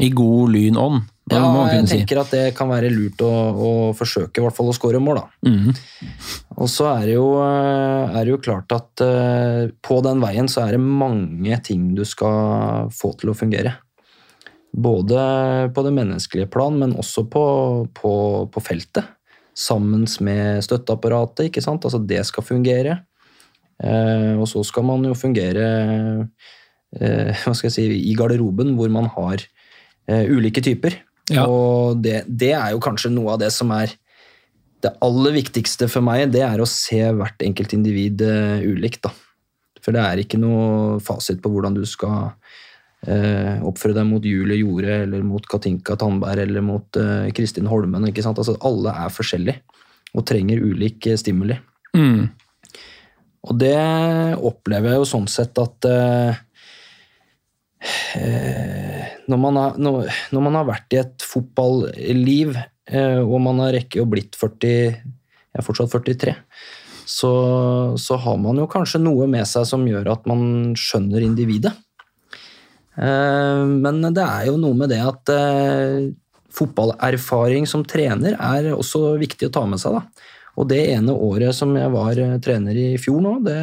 I 0.02 0.08
god 0.14 0.50
lynånd, 0.54 1.04
Ja, 1.28 1.48
jeg 1.68 1.84
tenker 1.88 2.16
si. 2.16 2.22
at 2.22 2.32
det 2.32 2.44
kan 2.56 2.70
være 2.70 2.90
lurt 2.92 3.20
å, 3.24 3.28
å 3.28 3.70
forsøke 3.96 4.40
i 4.40 4.44
hvert 4.44 4.56
fall 4.56 4.70
å 4.70 4.76
skåre 4.76 5.00
mål. 5.02 5.20
da. 5.20 5.50
Mm. 5.50 5.74
Og 6.58 6.70
så 6.72 6.88
er 6.90 7.04
det 7.06 7.16
jo, 7.16 7.26
eh, 7.42 8.16
er 8.16 8.24
det 8.24 8.32
jo 8.32 8.40
klart 8.42 8.72
at 8.74 9.02
eh, 9.04 9.68
på 9.84 9.98
den 10.06 10.22
veien 10.24 10.48
så 10.50 10.64
er 10.64 10.76
det 10.76 10.82
mange 10.82 11.58
ting 11.66 11.92
du 11.98 12.04
skal 12.08 12.88
få 12.94 13.12
til 13.20 13.32
å 13.32 13.36
fungere. 13.36 13.76
Både 14.72 15.18
på 15.74 15.84
det 15.84 15.94
menneskelige 15.96 16.50
plan, 16.52 16.76
men 16.80 16.96
også 16.98 17.26
på, 17.30 17.44
på, 17.96 18.12
på 18.52 18.64
feltet. 18.64 19.14
Sammen 19.58 20.06
med 20.24 20.62
støtteapparatet, 20.64 21.48
ikke 21.48 21.64
sant. 21.64 21.84
Altså 21.84 22.00
det 22.00 22.22
skal 22.28 22.46
fungere. 22.46 23.00
Eh, 23.78 24.34
og 24.38 24.46
så 24.50 24.64
skal 24.66 24.86
man 24.88 25.04
jo 25.06 25.18
fungere 25.18 25.68
hva 26.88 27.52
skal 27.52 27.68
jeg 27.68 27.74
si, 27.74 27.82
i 28.08 28.14
garderoben, 28.16 28.72
hvor 28.78 28.88
man 28.88 29.10
har 29.12 29.42
ulike 30.08 30.62
typer. 30.64 30.94
Ja. 31.32 31.46
Og 31.48 32.00
det, 32.04 32.22
det 32.28 32.52
er 32.56 32.74
jo 32.74 32.82
kanskje 32.82 33.12
noe 33.12 33.34
av 33.36 33.42
det 33.42 33.50
som 33.54 33.72
er 33.76 33.92
det 34.84 34.94
aller 35.02 35.34
viktigste 35.34 35.88
for 35.90 36.06
meg, 36.06 36.28
det 36.30 36.44
er 36.46 36.60
å 36.62 36.68
se 36.68 37.00
hvert 37.02 37.42
enkelt 37.42 37.74
individ 37.74 38.22
eh, 38.22 38.62
ulikt. 38.62 39.02
da. 39.08 39.12
For 39.82 39.94
det 39.94 40.04
er 40.04 40.22
ikke 40.22 40.40
noe 40.40 40.98
fasit 41.02 41.40
på 41.42 41.50
hvordan 41.50 41.74
du 41.74 41.82
skal 41.88 42.30
eh, 43.06 43.58
oppføre 43.66 43.96
deg 43.96 44.06
mot 44.06 44.24
Julie 44.24 44.60
Jorde 44.60 45.00
eller 45.04 45.24
mot 45.26 45.44
Katinka 45.50 45.98
Tandberg 45.98 46.44
eller 46.46 46.64
mot 46.64 47.00
eh, 47.00 47.30
Kristin 47.34 47.70
Holmen. 47.70 48.06
ikke 48.10 48.24
sant? 48.26 48.38
Altså, 48.38 48.58
alle 48.66 48.94
er 48.94 49.14
forskjellige 49.14 49.62
og 50.16 50.26
trenger 50.28 50.62
ulik 50.62 51.10
eh, 51.10 51.18
stimuli. 51.20 51.58
Mm. 51.96 52.28
Og 53.48 53.58
det 53.58 53.78
opplever 54.44 54.92
jeg 54.92 55.00
jo 55.02 55.08
sånn 55.08 55.28
sett 55.30 55.58
at 55.62 55.88
eh, 55.88 56.40
eh, 58.18 58.97
når, 59.28 59.40
man 59.42 59.60
har, 59.60 59.78
når, 59.80 60.10
når 60.34 60.44
man 60.46 60.58
har 60.58 60.68
vært 60.68 60.94
i 60.96 61.00
et 61.02 61.24
fotballiv, 61.24 62.56
eh, 62.90 63.20
og 63.22 63.38
man 63.44 63.62
har 63.64 63.74
rekket 63.76 64.02
og 64.02 64.12
blitt 64.14 64.38
40 64.38 64.68
Jeg 64.68 65.60
er 65.62 65.66
fortsatt 65.66 65.94
43. 65.94 66.34
Så, 67.08 67.32
så 67.96 68.18
har 68.20 68.40
man 68.40 68.60
jo 68.60 68.68
kanskje 68.68 69.00
noe 69.00 69.26
med 69.30 69.48
seg 69.48 69.64
som 69.68 69.86
gjør 69.88 70.10
at 70.12 70.26
man 70.28 70.74
skjønner 70.76 71.24
individet. 71.24 71.72
Eh, 72.98 73.64
men 73.68 74.02
det 74.08 74.24
er 74.24 74.48
jo 74.50 74.58
noe 74.60 74.76
med 74.76 74.92
det 74.92 75.00
at 75.04 75.32
eh, 75.32 76.08
fotballerfaring 76.58 77.68
som 77.68 77.86
trener 77.86 78.36
er 78.36 78.72
også 78.74 79.14
viktig 79.20 79.48
å 79.48 79.54
ta 79.54 79.64
med 79.68 79.80
seg. 79.82 79.98
da. 79.98 80.34
Og 80.58 80.66
det 80.66 80.80
ene 80.90 81.14
året 81.14 81.54
som 81.54 81.74
jeg 81.78 81.90
var 81.94 82.18
eh, 82.18 82.36
trener 82.42 82.78
i 82.78 82.88
fjor 83.00 83.22
nå, 83.22 83.36
det 83.46 83.60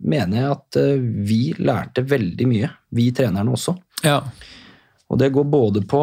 mener 0.00 0.38
jeg 0.38 0.54
at 0.54 0.80
eh, 0.80 1.06
vi 1.28 1.42
lærte 1.60 2.04
veldig 2.08 2.48
mye. 2.48 2.72
Vi 2.96 3.10
trenerne 3.16 3.52
også. 3.52 3.76
Ja. 4.06 4.20
Og 5.12 5.18
det 5.20 5.28
går 5.34 5.44
både 5.52 5.82
på 5.84 6.00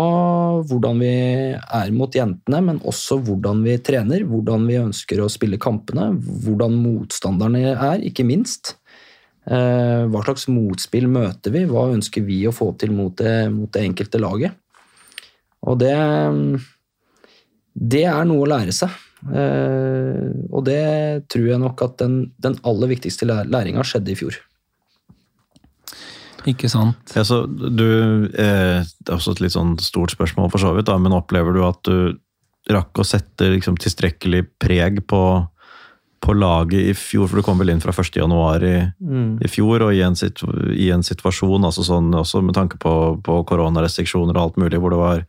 hvordan 0.69 1.00
vi 1.02 1.13
er 1.58 1.93
mot 1.98 2.13
jentene, 2.13 2.60
men 2.62 2.82
også 2.86 3.17
hvordan 3.26 3.63
vi 3.65 3.80
trener, 3.82 4.22
hvordan 4.30 4.67
vi 4.69 4.78
ønsker 4.78 5.24
å 5.24 5.32
spille 5.34 5.58
kampene, 5.62 6.12
hvordan 6.45 6.78
motstanderne 6.78 7.63
er, 7.72 8.04
ikke 8.06 8.28
minst. 8.28 8.76
Eh, 9.50 10.06
hva 10.06 10.22
slags 10.28 10.45
motspill 10.54 11.10
møter 11.10 11.56
vi? 11.56 11.65
Hva 11.65 11.88
ønsker 11.95 12.22
vi 12.28 12.43
å 12.45 12.54
få 12.54 12.69
til 12.78 12.93
mot 12.93 13.15
det, 13.17 13.50
mot 13.50 13.72
det 13.74 13.88
enkelte 13.88 14.22
laget? 14.22 14.60
Og 15.65 15.80
det, 15.82 15.95
det 17.74 18.06
er 18.12 18.30
noe 18.30 18.45
å 18.45 18.52
lære 18.54 18.76
seg. 18.78 18.93
Eh, 19.34 20.30
og 20.54 20.67
det 20.69 20.84
tror 21.34 21.50
jeg 21.50 21.63
nok 21.65 21.82
at 21.88 21.98
den, 22.04 22.22
den 22.38 22.62
aller 22.62 22.93
viktigste 22.93 23.26
læringa 23.26 23.82
skjedde 23.82 24.13
i 24.13 24.19
fjor. 24.22 24.38
Ikke 26.47 26.69
sant. 26.71 27.13
Ja, 27.15 27.25
så 27.28 27.43
du, 27.47 28.30
eh, 28.32 28.80
det 28.86 29.12
er 29.12 29.17
også 29.17 29.36
et 29.36 29.43
litt 29.43 29.56
sånn 29.56 29.75
stort 29.84 30.13
spørsmål, 30.15 30.52
for 30.54 30.62
så 30.62 30.73
vidt, 30.78 30.88
da, 30.89 30.97
men 31.02 31.15
opplever 31.15 31.56
du 31.56 31.63
at 31.67 31.82
du 31.88 32.19
rakk 32.73 33.02
å 33.02 33.08
sette 33.08 33.49
liksom, 33.56 33.80
tilstrekkelig 33.82 34.43
preg 34.62 35.02
på, 35.10 35.21
på, 36.23 36.36
laget 36.38 36.91
i 36.91 36.93
fjor? 36.97 37.28
For 37.28 37.39
du 37.39 37.45
kom 37.45 37.60
vel 37.62 37.73
inn 37.73 37.84
fra 37.84 37.91
1. 37.91 38.12
januar 38.21 38.63
i, 38.65 38.75
mm. 39.02 39.39
i 39.43 39.52
fjor, 39.52 39.88
og 39.88 39.95
i 39.95 40.04
en, 40.06 40.15
i 40.75 40.89
en, 40.93 41.06
situasjon 41.06 41.67
altså 41.67 41.86
sånn, 41.88 42.12
også 42.21 42.43
med 42.45 42.58
tanke 42.58 42.80
på, 42.82 42.93
på 43.25 43.41
koronarestriksjoner 43.49 44.38
og 44.38 44.43
alt 44.43 44.62
mulig, 44.62 44.80
hvor 44.80 44.95
det 44.95 45.02
var 45.02 45.25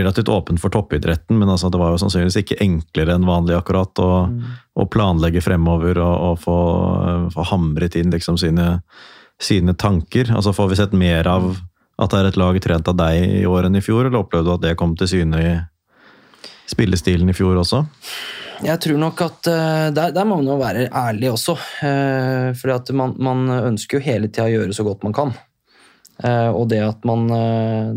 relativt 0.00 0.32
åpent 0.32 0.62
for 0.62 0.74
toppidretten, 0.74 1.38
men 1.38 1.52
altså, 1.52 1.70
det 1.72 1.80
var 1.82 1.94
jo 1.94 2.02
sannsynligvis 2.02 2.42
ikke 2.42 2.60
enklere 2.64 3.16
enn 3.16 3.28
vanlig 3.28 3.58
akkurat 3.58 4.02
å, 4.02 4.12
mm. 4.32 4.44
å 4.80 4.90
planlegge 4.90 5.44
fremover 5.44 6.02
og, 6.02 6.14
og 6.30 6.38
få, 6.46 6.60
få 7.36 7.50
hamret 7.52 7.98
inn 8.00 8.14
liksom 8.14 8.40
sine 8.40 8.78
sine 9.42 9.74
tanker? 9.78 10.30
Altså 10.34 10.54
Får 10.56 10.70
vi 10.70 10.78
sett 10.78 10.96
mer 10.96 11.28
av 11.30 11.54
at 12.02 12.12
det 12.12 12.20
er 12.20 12.30
et 12.30 12.40
lag 12.40 12.58
trent 12.64 12.88
av 12.88 12.96
deg 12.98 13.26
i 13.42 13.44
år 13.46 13.68
enn 13.68 13.78
i 13.78 13.84
fjor, 13.84 14.06
eller 14.06 14.22
opplevde 14.22 14.48
du 14.48 14.54
at 14.56 14.64
det 14.64 14.78
kom 14.80 14.96
til 14.98 15.10
syne 15.10 15.42
i 15.42 15.52
spillestilen 16.70 17.30
i 17.30 17.36
fjor 17.36 17.60
også? 17.60 17.82
Jeg 18.62 18.78
tror 18.84 18.98
nok 19.00 19.20
at 19.24 19.48
uh, 19.50 19.88
der, 19.94 20.12
der, 20.14 20.26
må 20.26 20.38
man 20.38 20.50
jo 20.52 20.58
være 20.60 20.86
ærlig 20.94 21.32
også. 21.32 21.56
Uh, 21.82 22.52
for 22.58 22.94
man, 22.94 23.16
man, 23.18 23.48
ønsker 23.72 23.98
jo 23.98 24.06
hele 24.06 24.30
tida 24.30 24.46
å 24.46 24.52
gjøre 24.52 24.76
så 24.76 24.86
godt 24.86 25.02
man 25.06 25.16
kan. 25.16 25.34
Uh, 26.22 26.50
og 26.54 26.68
det 26.70 26.78
at 26.84 27.02
man, 27.08 27.26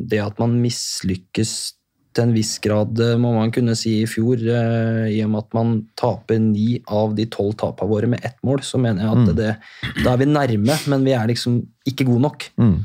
det 0.09 0.21
at 0.23 0.39
man 0.41 0.57
mislykkes 0.63 1.75
til 2.15 2.25
en 2.25 2.33
viss 2.35 2.55
grad, 2.63 2.97
eh, 3.03 3.17
må 3.19 3.33
man 3.35 3.51
kunne 3.53 3.75
si, 3.77 3.99
i 4.01 4.09
fjor. 4.09 4.39
Eh, 4.39 5.13
I 5.15 5.21
og 5.25 5.31
med 5.33 5.43
at 5.43 5.55
man 5.57 5.75
taper 5.99 6.39
ni 6.41 6.79
av 6.87 7.15
de 7.17 7.27
tolv 7.31 7.57
tapene 7.59 7.91
våre 7.91 8.09
med 8.11 8.23
ett 8.25 8.37
mål, 8.47 8.63
så 8.63 8.79
mener 8.81 9.03
jeg 9.03 9.11
at 9.11 9.23
mm. 9.23 9.37
det, 9.39 9.53
da 10.01 10.13
er 10.13 10.21
vi 10.21 10.29
nærme, 10.31 10.77
men 10.91 11.07
vi 11.07 11.15
er 11.17 11.31
liksom 11.31 11.61
ikke 11.87 12.07
gode 12.07 12.25
nok. 12.27 12.49
Mm. 12.61 12.77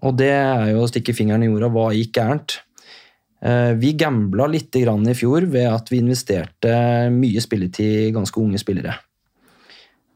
Og 0.00 0.16
det 0.16 0.32
er 0.32 0.72
jo 0.72 0.84
å 0.84 0.88
stikke 0.88 1.16
fingeren 1.16 1.44
i 1.44 1.50
jorda. 1.50 1.72
Hva 1.72 1.90
gikk 1.96 2.14
gærent? 2.16 2.60
Eh, 3.40 3.72
vi 3.80 3.94
gambla 3.96 4.48
litt 4.52 4.76
i 4.76 4.84
fjor 5.16 5.48
ved 5.48 5.68
at 5.68 5.88
vi 5.88 6.00
investerte 6.00 6.74
mye 7.12 7.40
spilletid 7.40 8.08
i 8.08 8.12
ganske 8.12 8.40
unge 8.40 8.60
spillere. 8.60 8.96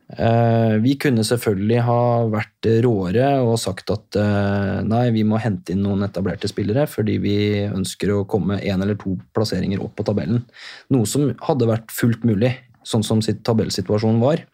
Eh, 0.05 0.75
vi 0.85 0.99
kunne 1.01 1.25
selvfølgelig 1.25 1.79
ha 1.87 2.01
vært 2.29 2.69
råere 2.85 3.29
og 3.41 3.57
sagt 3.57 3.89
at 3.95 4.19
eh, 4.21 4.83
nei, 4.85 5.07
vi 5.15 5.23
må 5.25 5.41
hente 5.41 5.73
inn 5.73 5.81
noen 5.81 6.05
etablerte 6.05 6.51
spillere 6.51 6.85
fordi 6.91 7.17
vi 7.23 7.37
ønsker 7.65 8.13
å 8.13 8.27
komme 8.29 8.61
én 8.61 8.85
eller 8.85 8.99
to 9.01 9.17
plasseringer 9.37 9.81
opp 9.85 9.97
på 9.97 10.07
tabellen. 10.07 10.45
Noe 10.93 11.09
som 11.09 11.33
hadde 11.49 11.71
vært 11.73 11.95
fullt 11.95 12.27
mulig, 12.29 12.53
sånn 12.85 13.07
som 13.07 13.25
tabellsituasjonen 13.25 14.21
var. 14.21 14.45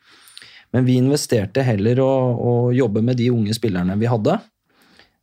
Men 0.70 0.86
vi 0.86 1.00
investerte 1.02 1.66
heller 1.66 1.98
å, 1.98 2.10
å 2.38 2.54
jobbe 2.70 3.02
med 3.02 3.18
de 3.18 3.32
unge 3.34 3.56
spillerne 3.56 3.98
vi 3.98 4.06
hadde, 4.06 4.38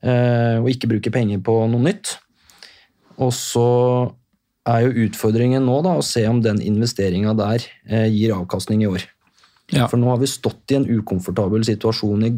eh, 0.04 0.60
og 0.60 0.68
ikke 0.74 0.92
bruke 0.92 1.14
penger 1.16 1.40
på 1.40 1.62
noe 1.72 1.88
nytt. 1.88 2.18
Og 3.24 3.32
så 3.34 3.70
er 4.68 4.84
jo 4.84 5.08
utfordringen 5.08 5.64
nå 5.64 5.80
da, 5.88 5.96
å 5.96 6.04
se 6.04 6.28
om 6.28 6.44
den 6.44 6.60
investeringa 6.60 7.32
der 7.40 7.64
gir 8.12 8.36
avkastning 8.36 8.84
i 8.84 8.90
år. 8.92 9.08
Ja. 9.74 9.88
For 9.92 10.00
nå 10.00 10.10
har 10.12 10.22
vi 10.22 10.30
stått 10.32 10.72
i 10.72 10.78
en 10.80 10.88
ukomfortabel 10.88 11.66
situasjon 11.68 12.24
i 12.28 12.32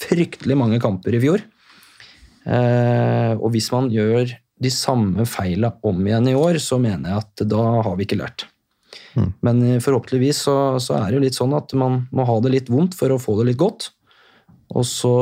fryktelig 0.00 0.56
mange 0.58 0.78
kamper 0.82 1.16
i 1.16 1.22
fjor. 1.22 1.42
Eh, 2.46 3.32
og 3.34 3.50
hvis 3.54 3.68
man 3.74 3.90
gjør 3.92 4.30
de 4.60 4.72
samme 4.72 5.24
feila 5.28 5.72
om 5.86 6.00
igjen 6.04 6.30
i 6.30 6.36
år, 6.36 6.60
så 6.62 6.78
mener 6.80 7.10
jeg 7.10 7.24
at 7.24 7.44
da 7.50 7.64
har 7.84 7.96
vi 7.98 8.06
ikke 8.06 8.20
lært. 8.20 8.46
Mm. 9.16 9.30
Men 9.46 9.62
forhåpentligvis 9.82 10.44
så, 10.46 10.56
så, 10.82 10.98
er 10.98 11.08
det 11.08 11.18
jo 11.18 11.24
litt 11.24 11.38
sånn 11.38 11.56
at 11.56 11.72
man 11.78 12.04
må 12.14 12.26
ha 12.28 12.36
det 12.44 12.52
litt 12.54 12.70
vondt 12.70 12.94
for 12.98 13.12
å 13.12 13.20
få 13.20 13.38
det 13.40 13.50
litt 13.50 13.60
godt. 13.60 13.90
Og 14.70 14.86
så 14.86 15.14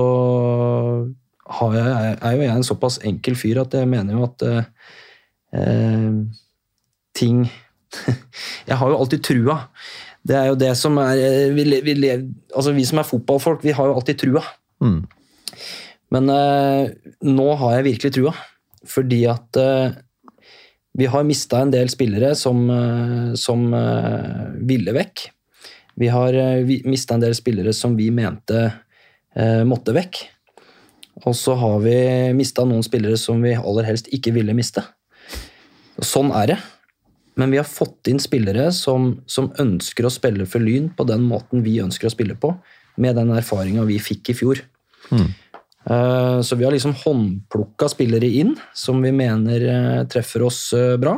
jeg, 1.49 2.19
er 2.21 2.35
jo 2.37 2.45
jeg 2.45 2.53
en 2.53 2.67
såpass 2.67 2.99
enkel 3.09 3.39
fyr 3.41 3.63
at 3.63 3.73
jeg 3.79 3.89
mener 3.89 4.19
jo 4.19 4.27
at 4.27 4.45
eh, 5.57 6.13
ting 7.17 7.47
Jeg 8.69 8.77
har 8.77 8.91
jo 8.93 8.99
alltid 9.01 9.23
trua. 9.25 9.55
Det 10.29 10.37
er 10.37 10.51
jo 10.51 10.59
det 10.61 10.75
som 10.77 10.99
er 11.01 11.53
Vi, 11.57 11.65
Vi, 11.85 11.95
lever, 11.97 12.27
altså 12.53 12.75
vi 12.77 12.85
som 12.89 13.01
er 13.01 13.09
fotballfolk, 13.09 13.65
vi 13.65 13.75
har 13.77 13.89
jo 13.89 13.97
alltid 13.97 14.21
trua. 14.21 14.45
Mm. 14.85 15.01
Men 16.15 16.33
eh, 16.33 16.91
nå 17.29 17.49
har 17.61 17.79
jeg 17.79 17.89
virkelig 17.89 18.15
trua, 18.17 18.35
fordi 18.89 19.23
at 19.29 19.59
eh, 19.61 19.97
vi 20.99 21.09
har 21.11 21.27
mista 21.27 21.61
en 21.63 21.73
del 21.73 21.91
spillere 21.93 22.33
som, 22.35 22.65
som 23.39 23.69
eh, 23.77 24.47
ville 24.67 24.95
vekk. 24.97 25.29
Vi 25.99 26.09
har 26.11 26.35
uh, 26.35 26.73
mista 26.87 27.17
en 27.17 27.23
del 27.25 27.35
spillere 27.35 27.73
som 27.75 27.97
vi 27.99 28.07
mente 28.15 28.69
måtte 29.67 29.91
vekk. 29.95 30.21
Og 31.27 31.35
så 31.35 31.57
har 31.59 31.81
vi 31.83 31.97
mista 32.39 32.63
noen 32.67 32.85
spillere 32.87 33.19
som 33.19 33.43
vi 33.43 33.57
aller 33.59 33.87
helst 33.87 34.07
ikke 34.15 34.33
ville 34.35 34.55
miste. 34.55 34.83
Sånn 35.99 36.31
er 36.35 36.53
det. 36.53 36.59
Men 37.39 37.55
vi 37.55 37.61
har 37.61 37.69
fått 37.69 38.11
inn 38.11 38.19
spillere 38.19 38.71
som, 38.75 39.13
som, 39.31 39.53
ønsker 39.63 40.07
å 40.07 40.11
spille 40.11 40.47
for 40.51 40.63
Lyn 40.63 40.91
på 40.95 41.07
den 41.07 41.23
måten 41.29 41.63
vi 41.63 41.77
ønsker 41.83 42.09
å 42.09 42.13
spille 42.13 42.35
på, 42.39 42.51
med 42.99 43.15
den 43.15 43.31
erfaringa 43.31 43.85
vi 43.87 44.01
fikk 44.03 44.33
i 44.33 44.37
fjor. 44.41 44.63
Mm. 45.15 45.29
Uh, 45.89 46.41
så 46.43 46.59
vi 46.59 46.67
har 46.67 46.75
liksom 46.75 46.97
håndplukka 46.99 47.89
spillere 47.95 48.27
inn 48.41 48.57
som 48.77 48.99
vi 49.05 49.13
mener 49.15 49.63
uh, 49.71 50.03
treffer 50.11 50.43
oss 50.49 50.61
uh, 50.75 50.99
bra. 51.01 51.15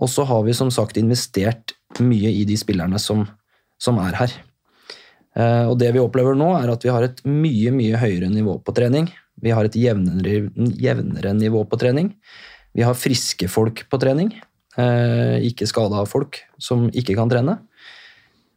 Og 0.00 0.12
så 0.12 0.26
har 0.28 0.44
vi 0.44 0.54
som 0.56 0.68
sagt 0.72 1.00
investert 1.00 1.74
mye 2.04 2.30
i 2.36 2.44
de 2.48 2.58
spillerne 2.60 3.00
som, 3.00 3.24
som 3.80 3.98
er 4.00 4.14
her. 4.16 4.36
Og 5.70 5.76
det 5.78 5.90
vi 5.94 6.00
opplever 6.00 6.34
nå, 6.34 6.46
er 6.58 6.72
at 6.72 6.82
vi 6.82 6.90
har 6.90 7.04
et 7.04 7.20
mye, 7.28 7.70
mye 7.74 7.98
høyere 8.00 8.30
nivå 8.32 8.56
på 8.64 8.72
trening. 8.74 9.04
Vi 9.40 9.52
har 9.54 9.68
et 9.68 9.76
jevnere, 9.78 10.48
jevnere 10.80 11.34
nivå 11.36 11.62
på 11.68 11.78
trening. 11.80 12.08
Vi 12.76 12.82
har 12.86 12.98
friske 12.98 13.46
folk 13.52 13.84
på 13.92 14.00
trening. 14.02 14.32
Eh, 14.78 15.36
ikke 15.50 15.66
skada 15.66 16.04
folk 16.06 16.38
som 16.62 16.86
ikke 16.94 17.16
kan 17.18 17.30
trene. 17.30 17.56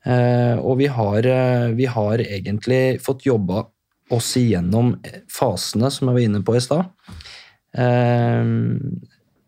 Eh, 0.06 0.60
og 0.60 0.78
vi 0.82 0.90
har, 0.92 1.26
eh, 1.26 1.72
vi 1.74 1.86
har 1.86 2.22
egentlig 2.22 3.02
fått 3.02 3.26
jobba 3.26 3.66
oss 4.12 4.36
igjennom 4.38 4.94
fasene 5.32 5.90
som 5.90 6.08
jeg 6.08 6.14
var 6.14 6.26
inne 6.28 6.44
på 6.44 6.56
i 6.56 6.62
stad, 6.62 6.86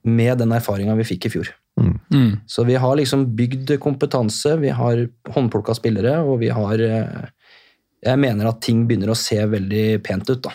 med 0.06 0.38
den 0.40 0.52
erfaringa 0.52 0.96
vi 0.98 1.04
fikk 1.06 1.28
i 1.28 1.30
fjor. 1.30 1.50
Mm. 1.80 2.00
Mm. 2.10 2.40
Så 2.48 2.64
vi 2.66 2.76
har 2.76 2.96
liksom 2.96 3.36
bygd 3.36 3.76
kompetanse, 3.80 4.58
vi 4.58 4.70
har 4.70 5.08
håndplukka 5.30 5.76
spillere, 5.76 6.24
og 6.24 6.40
vi 6.40 6.50
har 6.50 6.78
Jeg 8.06 8.20
mener 8.20 8.46
at 8.46 8.62
ting 8.62 8.86
begynner 8.86 9.10
å 9.10 9.18
se 9.18 9.36
veldig 9.36 10.04
pent 10.04 10.30
ut, 10.30 10.42
da. 10.42 10.52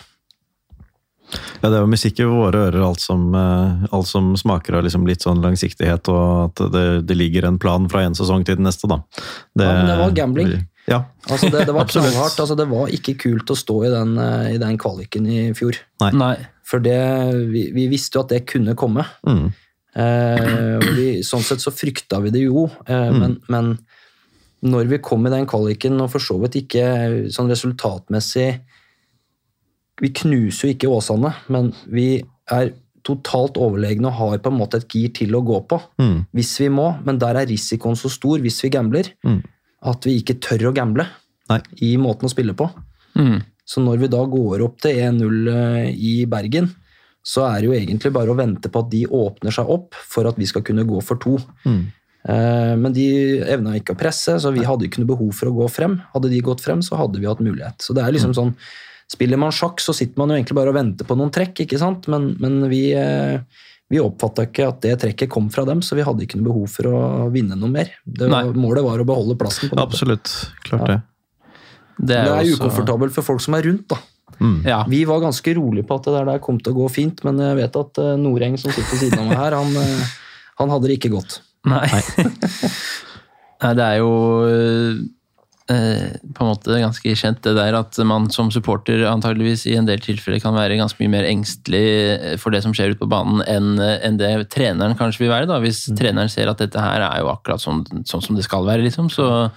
Ja, 1.61 1.69
Det 1.69 1.77
er 1.77 1.83
jo 1.83 1.91
musikk 1.91 2.19
i 2.19 2.27
våre 2.27 2.65
ører, 2.67 2.81
alt 2.85 3.03
som, 3.03 3.29
eh, 3.35 3.87
alt 3.91 4.09
som 4.09 4.33
smaker 4.39 4.79
av 4.79 4.85
liksom 4.87 5.07
litt 5.07 5.23
sånn 5.23 5.41
langsiktighet, 5.43 6.09
og 6.11 6.51
at 6.51 6.65
det, 6.73 6.85
det, 7.07 7.17
ligger 7.17 7.47
en 7.47 7.59
plan 7.61 7.87
fra 7.91 8.03
en 8.05 8.17
sesong 8.17 8.45
til 8.47 8.59
den 8.59 8.67
neste, 8.67 8.89
da. 8.89 9.01
Det, 9.55 9.65
ja, 9.65 9.73
men 9.77 9.91
det 9.91 9.97
var 10.01 10.15
gambling. 10.17 10.53
Ja. 10.89 11.03
Altså 11.29 11.49
det, 11.51 11.65
det, 11.67 11.75
var 11.75 11.89
knallhardt. 11.91 12.39
Altså 12.39 12.57
det 12.57 12.67
var 12.71 12.91
ikke 12.93 13.17
kult 13.21 13.53
å 13.53 13.57
stå 13.57 13.77
i 13.87 13.91
den, 13.93 14.15
eh, 14.21 14.47
i 14.55 14.61
den 14.61 14.79
kvaliken 14.81 15.29
i 15.29 15.41
fjor. 15.57 15.77
Nei. 16.03 16.11
Nei. 16.17 16.35
For 16.67 16.83
det, 16.83 16.99
vi, 17.51 17.67
vi, 17.75 17.87
visste 17.91 18.17
jo 18.17 18.25
at 18.25 18.33
det 18.33 18.45
kunne 18.49 18.77
komme. 18.79 19.05
Mm. 19.27 19.47
Eh, 19.91 20.91
vi, 20.95 21.07
sånn 21.27 21.43
sett 21.43 21.63
så 21.63 21.73
frykta 21.75 22.21
vi 22.23 22.31
det 22.31 22.45
jo, 22.45 22.69
eh, 22.85 23.09
mm. 23.11 23.17
men, 23.19 23.33
men, 23.51 23.73
når 24.61 24.91
vi 24.91 25.01
kom 25.03 25.25
i 25.25 25.33
den 25.33 25.47
kvaliken, 25.49 25.97
og 26.03 26.13
for 26.13 26.23
så 26.23 26.37
vidt 26.43 26.59
ikke 26.61 26.85
sånn 27.33 27.49
resultatmessig 27.49 28.51
vi 30.01 30.11
knuser 30.21 30.67
jo 30.67 30.75
ikke 30.75 30.89
Åsane, 30.91 31.33
men 31.53 31.71
vi 31.89 32.21
er 32.51 32.73
totalt 33.05 33.57
overlegne 33.61 34.09
og 34.09 34.17
har 34.17 34.41
på 34.43 34.51
en 34.51 34.59
måte 34.59 34.81
et 34.81 34.93
gir 34.93 35.13
til 35.15 35.33
å 35.37 35.43
gå 35.45 35.57
på 35.69 35.79
mm. 36.01 36.17
hvis 36.37 36.53
vi 36.63 36.69
må. 36.73 36.91
Men 37.05 37.19
der 37.21 37.39
er 37.39 37.49
risikoen 37.49 37.97
så 37.97 38.11
stor 38.13 38.41
hvis 38.43 38.59
vi 38.65 38.73
gambler, 38.73 39.09
mm. 39.25 39.39
at 39.89 40.05
vi 40.07 40.19
ikke 40.21 40.39
tør 40.43 40.69
å 40.69 40.75
gamble 40.75 41.07
Nei. 41.49 41.61
i 41.87 41.95
måten 42.01 42.29
å 42.29 42.33
spille 42.33 42.55
på. 42.57 42.69
Mm. 43.17 43.39
Så 43.65 43.81
når 43.83 44.03
vi 44.03 44.11
da 44.11 44.21
går 44.27 44.65
opp 44.65 44.81
til 44.83 44.99
1-0 44.99 45.49
eh, 45.53 45.89
i 45.95 46.13
Bergen, 46.29 46.69
så 47.21 47.45
er 47.45 47.61
det 47.61 47.69
jo 47.69 47.77
egentlig 47.77 48.11
bare 48.13 48.33
å 48.33 48.37
vente 48.37 48.69
på 48.71 48.81
at 48.81 48.89
de 48.91 49.03
åpner 49.05 49.53
seg 49.53 49.69
opp 49.69 49.97
for 50.09 50.25
at 50.29 50.39
vi 50.41 50.47
skal 50.49 50.65
kunne 50.65 50.85
gå 50.89 51.01
for 51.05 51.21
to. 51.21 51.37
Mm. 51.69 51.83
Eh, 52.21 52.73
men 52.77 52.93
de 52.95 53.07
evna 53.41 53.75
ikke 53.77 53.95
å 53.95 53.99
presse, 53.99 54.37
så 54.41 54.53
vi 54.53 54.65
hadde 54.65 54.87
ikke 54.87 55.03
noe 55.03 55.13
behov 55.13 55.33
for 55.37 55.49
å 55.49 55.57
gå 55.61 55.69
frem. 55.73 55.99
Hadde 56.15 56.31
de 56.33 56.41
gått 56.45 56.63
frem, 56.65 56.81
så 56.85 56.97
hadde 56.99 57.21
vi 57.21 57.29
hatt 57.29 57.43
mulighet. 57.43 57.77
Så 57.81 57.97
det 57.97 58.05
er 58.05 58.17
liksom 58.17 58.33
mm. 58.33 58.39
sånn 58.39 58.55
Spiller 59.11 59.39
man 59.41 59.51
sjakk, 59.51 59.81
så 59.83 59.91
sitter 59.95 60.21
man 60.21 60.31
jo 60.31 60.37
egentlig 60.39 60.55
bare 60.55 60.71
og 60.71 60.77
venter 60.77 61.07
på 61.09 61.17
noen 61.19 61.31
trekk, 61.35 61.65
ikke 61.65 61.79
sant? 61.81 62.05
Men, 62.11 62.29
men 62.39 62.61
vi, 62.71 62.93
eh, 62.95 63.41
vi 63.91 63.99
oppfatta 63.99 64.45
ikke 64.47 64.69
at 64.69 64.77
det 64.85 64.93
trekket 65.01 65.29
kom 65.33 65.49
fra 65.51 65.65
dem, 65.67 65.81
så 65.83 65.97
vi 65.99 66.05
hadde 66.07 66.23
ikke 66.23 66.39
noe 66.39 66.47
behov 66.47 66.69
for 66.71 66.87
å 66.87 67.01
vinne 67.33 67.57
noe 67.59 67.69
mer. 67.73 67.91
Det 68.07 68.29
var, 68.31 68.53
målet 68.55 68.85
var 68.87 69.03
å 69.03 69.07
beholde 69.09 69.35
plassen. 69.41 69.67
på. 69.71 69.75
Absolutt. 69.83 70.31
Klart 70.63 70.87
Ja. 70.87 70.87
det. 70.93 71.01
Det 72.01 72.07
Det 72.07 72.17
er 72.23 72.39
også- 72.39 72.61
ukomfortabelt 72.61 73.11
for 73.13 73.21
folk 73.33 73.41
som 73.43 73.53
er 73.59 73.63
rundt, 73.67 73.87
da. 73.91 73.97
Mm. 74.39 74.63
Ja. 74.65 74.83
Vi 74.87 75.03
var 75.05 75.19
ganske 75.21 75.53
rolige 75.53 75.85
på 75.85 75.95
at 75.99 76.03
det 76.07 76.13
der, 76.15 76.25
der 76.31 76.39
kom 76.39 76.57
til 76.57 76.73
å 76.73 76.77
gå 76.79 76.87
fint, 76.89 77.19
men 77.27 77.37
jeg 77.37 77.55
vet 77.59 77.75
at 77.75 77.97
eh, 77.99 78.15
Noreng, 78.17 78.57
som 78.57 78.71
sitter 78.71 78.95
ved 78.95 79.03
siden 79.11 79.19
av 79.19 79.27
meg 79.27 79.37
her, 79.37 79.51
han, 79.59 79.75
eh, 79.75 80.07
han 80.57 80.69
hadde 80.71 80.87
det 80.87 80.95
ikke 80.99 81.11
godt. 81.13 81.41
Nei. 81.67 81.83
Nei, 83.61 83.73
det 83.77 83.85
er 83.85 83.97
jo 83.99 84.13
eh, 85.71 86.17
på 86.35 86.43
en 86.43 86.51
måte 86.51 86.79
ganske 86.83 87.15
kjent 87.17 87.41
det 87.45 87.55
der 87.57 87.77
at 87.79 87.97
man 88.07 88.27
som 88.33 88.51
supporter 88.53 89.05
antageligvis 89.09 89.65
i 89.71 89.77
en 89.79 89.87
del 89.87 90.03
tilfeller 90.03 90.41
kan 90.43 90.57
være 90.57 90.79
ganske 90.79 90.99
mye 91.01 91.13
mer 91.15 91.29
engstelig 91.29 92.37
for 92.43 92.53
det 92.53 92.63
som 92.65 92.75
skjer 92.75 92.93
ute 92.93 93.01
på 93.01 93.09
banen 93.11 93.41
enn 93.47 93.73
en 93.79 94.19
det 94.19 94.31
treneren 94.53 94.97
kanskje 94.99 95.25
vil 95.25 95.33
være. 95.33 95.49
da, 95.49 95.61
Hvis 95.63 95.85
treneren 95.97 96.31
ser 96.31 96.51
at 96.51 96.61
dette 96.61 96.81
her 96.81 97.03
er 97.07 97.23
jo 97.23 97.31
akkurat 97.31 97.63
sånn, 97.63 97.85
sånn 98.05 98.23
som 98.23 98.37
det 98.37 98.45
skal 98.47 98.67
være. 98.67 98.85
liksom, 98.85 99.09
så 99.09 99.49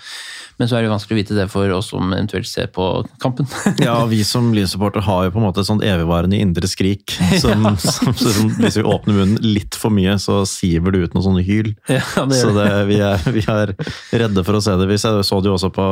men 0.58 0.68
så 0.70 0.76
er 0.78 0.84
det 0.84 0.92
vanskelig 0.92 1.16
å 1.16 1.20
vite 1.22 1.36
det 1.38 1.46
for 1.52 1.70
oss 1.74 1.90
som 1.92 2.12
eventuelt 2.12 2.48
ser 2.48 2.68
på 2.74 2.86
kampen. 3.22 3.48
Ja, 3.84 3.96
vi 4.08 4.22
som 4.26 4.52
Lyn-supporter 4.54 5.02
har 5.04 5.26
jo 5.26 5.32
på 5.34 5.40
en 5.40 5.46
måte 5.48 5.62
et 5.64 5.68
sånt 5.68 5.82
evigvarende 5.84 6.38
indre 6.40 6.68
skrik. 6.70 7.16
Som, 7.42 7.66
som, 7.82 8.14
som, 8.14 8.52
hvis 8.60 8.78
vi 8.78 8.84
åpner 8.86 9.18
munnen 9.18 9.40
litt 9.44 9.76
for 9.78 9.92
mye, 9.94 10.16
så 10.22 10.42
siver 10.48 10.94
det 10.94 11.02
ut 11.08 11.16
noen 11.16 11.26
sånne 11.26 11.44
hyl. 11.46 11.72
ja, 11.90 12.02
det 12.30 12.38
Så 12.38 12.52
det. 12.56 12.68
vi, 12.90 13.00
er, 13.02 13.24
vi 13.34 13.42
er 13.50 13.74
redde 14.14 14.44
for 14.46 14.58
å 14.58 14.62
se 14.64 14.76
det. 14.78 14.88
Vi 14.90 14.98
så 15.04 15.40
det 15.42 15.50
jo 15.50 15.56
også 15.56 15.72
på 15.74 15.84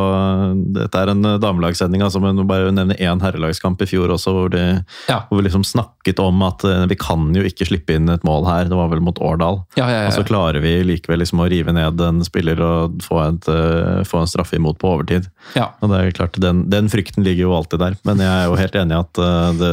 Dette 0.79 1.01
er 1.03 1.11
en 1.13 1.27
damelagssending, 1.43 2.03
altså, 2.05 2.21
men 2.23 2.39
bare 2.49 2.71
nevne 2.75 2.97
én 3.03 3.21
herrelagskamp 3.23 3.83
i 3.85 3.89
fjor 3.91 4.15
også, 4.15 4.33
hvor, 4.37 4.53
de, 4.55 4.63
Ja. 5.11 5.23
hvor 5.29 5.41
vi 5.41 5.47
liksom 5.49 5.65
snakket 5.67 6.21
om 6.23 6.43
at 6.47 6.65
eh, 6.69 6.85
vi 6.91 6.97
kan 7.01 7.29
jo 7.37 7.45
ikke 7.47 7.67
slippe 7.69 7.97
inn 7.99 8.09
et 8.13 8.25
mål 8.27 8.47
her. 8.49 8.71
Det 8.71 8.79
var 8.79 8.91
vel 8.93 9.03
mot 9.05 9.19
Årdal. 9.23 9.63
Ja, 9.79 9.89
ja, 9.91 10.07
Og 10.09 10.17
så 10.17 10.25
klarer 10.27 10.63
vi 10.65 10.79
likevel 10.87 11.23
liksom 11.23 11.43
å 11.43 11.49
rive 11.51 11.75
ned 11.75 12.01
en 12.03 12.23
spiller 12.27 12.61
og 12.65 13.03
få, 13.05 13.21
et, 13.27 13.49
eh, 13.53 14.03
få 14.09 14.23
en 14.23 14.31
straffe 14.31 14.52
imot 14.59 14.79
på 14.81 14.91
overtid. 14.97 15.29
ja. 15.59 15.71
Og 15.81 15.93
det 15.93 16.01
er 16.01 16.17
klart, 16.17 16.41
den, 16.43 16.67
den 16.73 16.91
frykten 16.93 17.25
ligger 17.27 17.49
jo 17.49 17.57
alltid 17.57 17.83
der, 17.83 17.99
men 18.09 18.23
jeg 18.23 18.33
er 18.33 18.51
jo 18.51 18.59
helt 18.61 18.79
enig 18.79 18.97
i 18.97 19.03
at 19.03 19.23
eh, 19.23 19.53
det, 19.61 19.73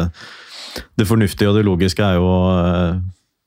det 0.99 1.09
fornuftige 1.09 1.51
og 1.51 1.59
det 1.59 1.65
logiske 1.67 2.05
er 2.05 2.19
jo 2.19 2.31
eh, 2.53 2.99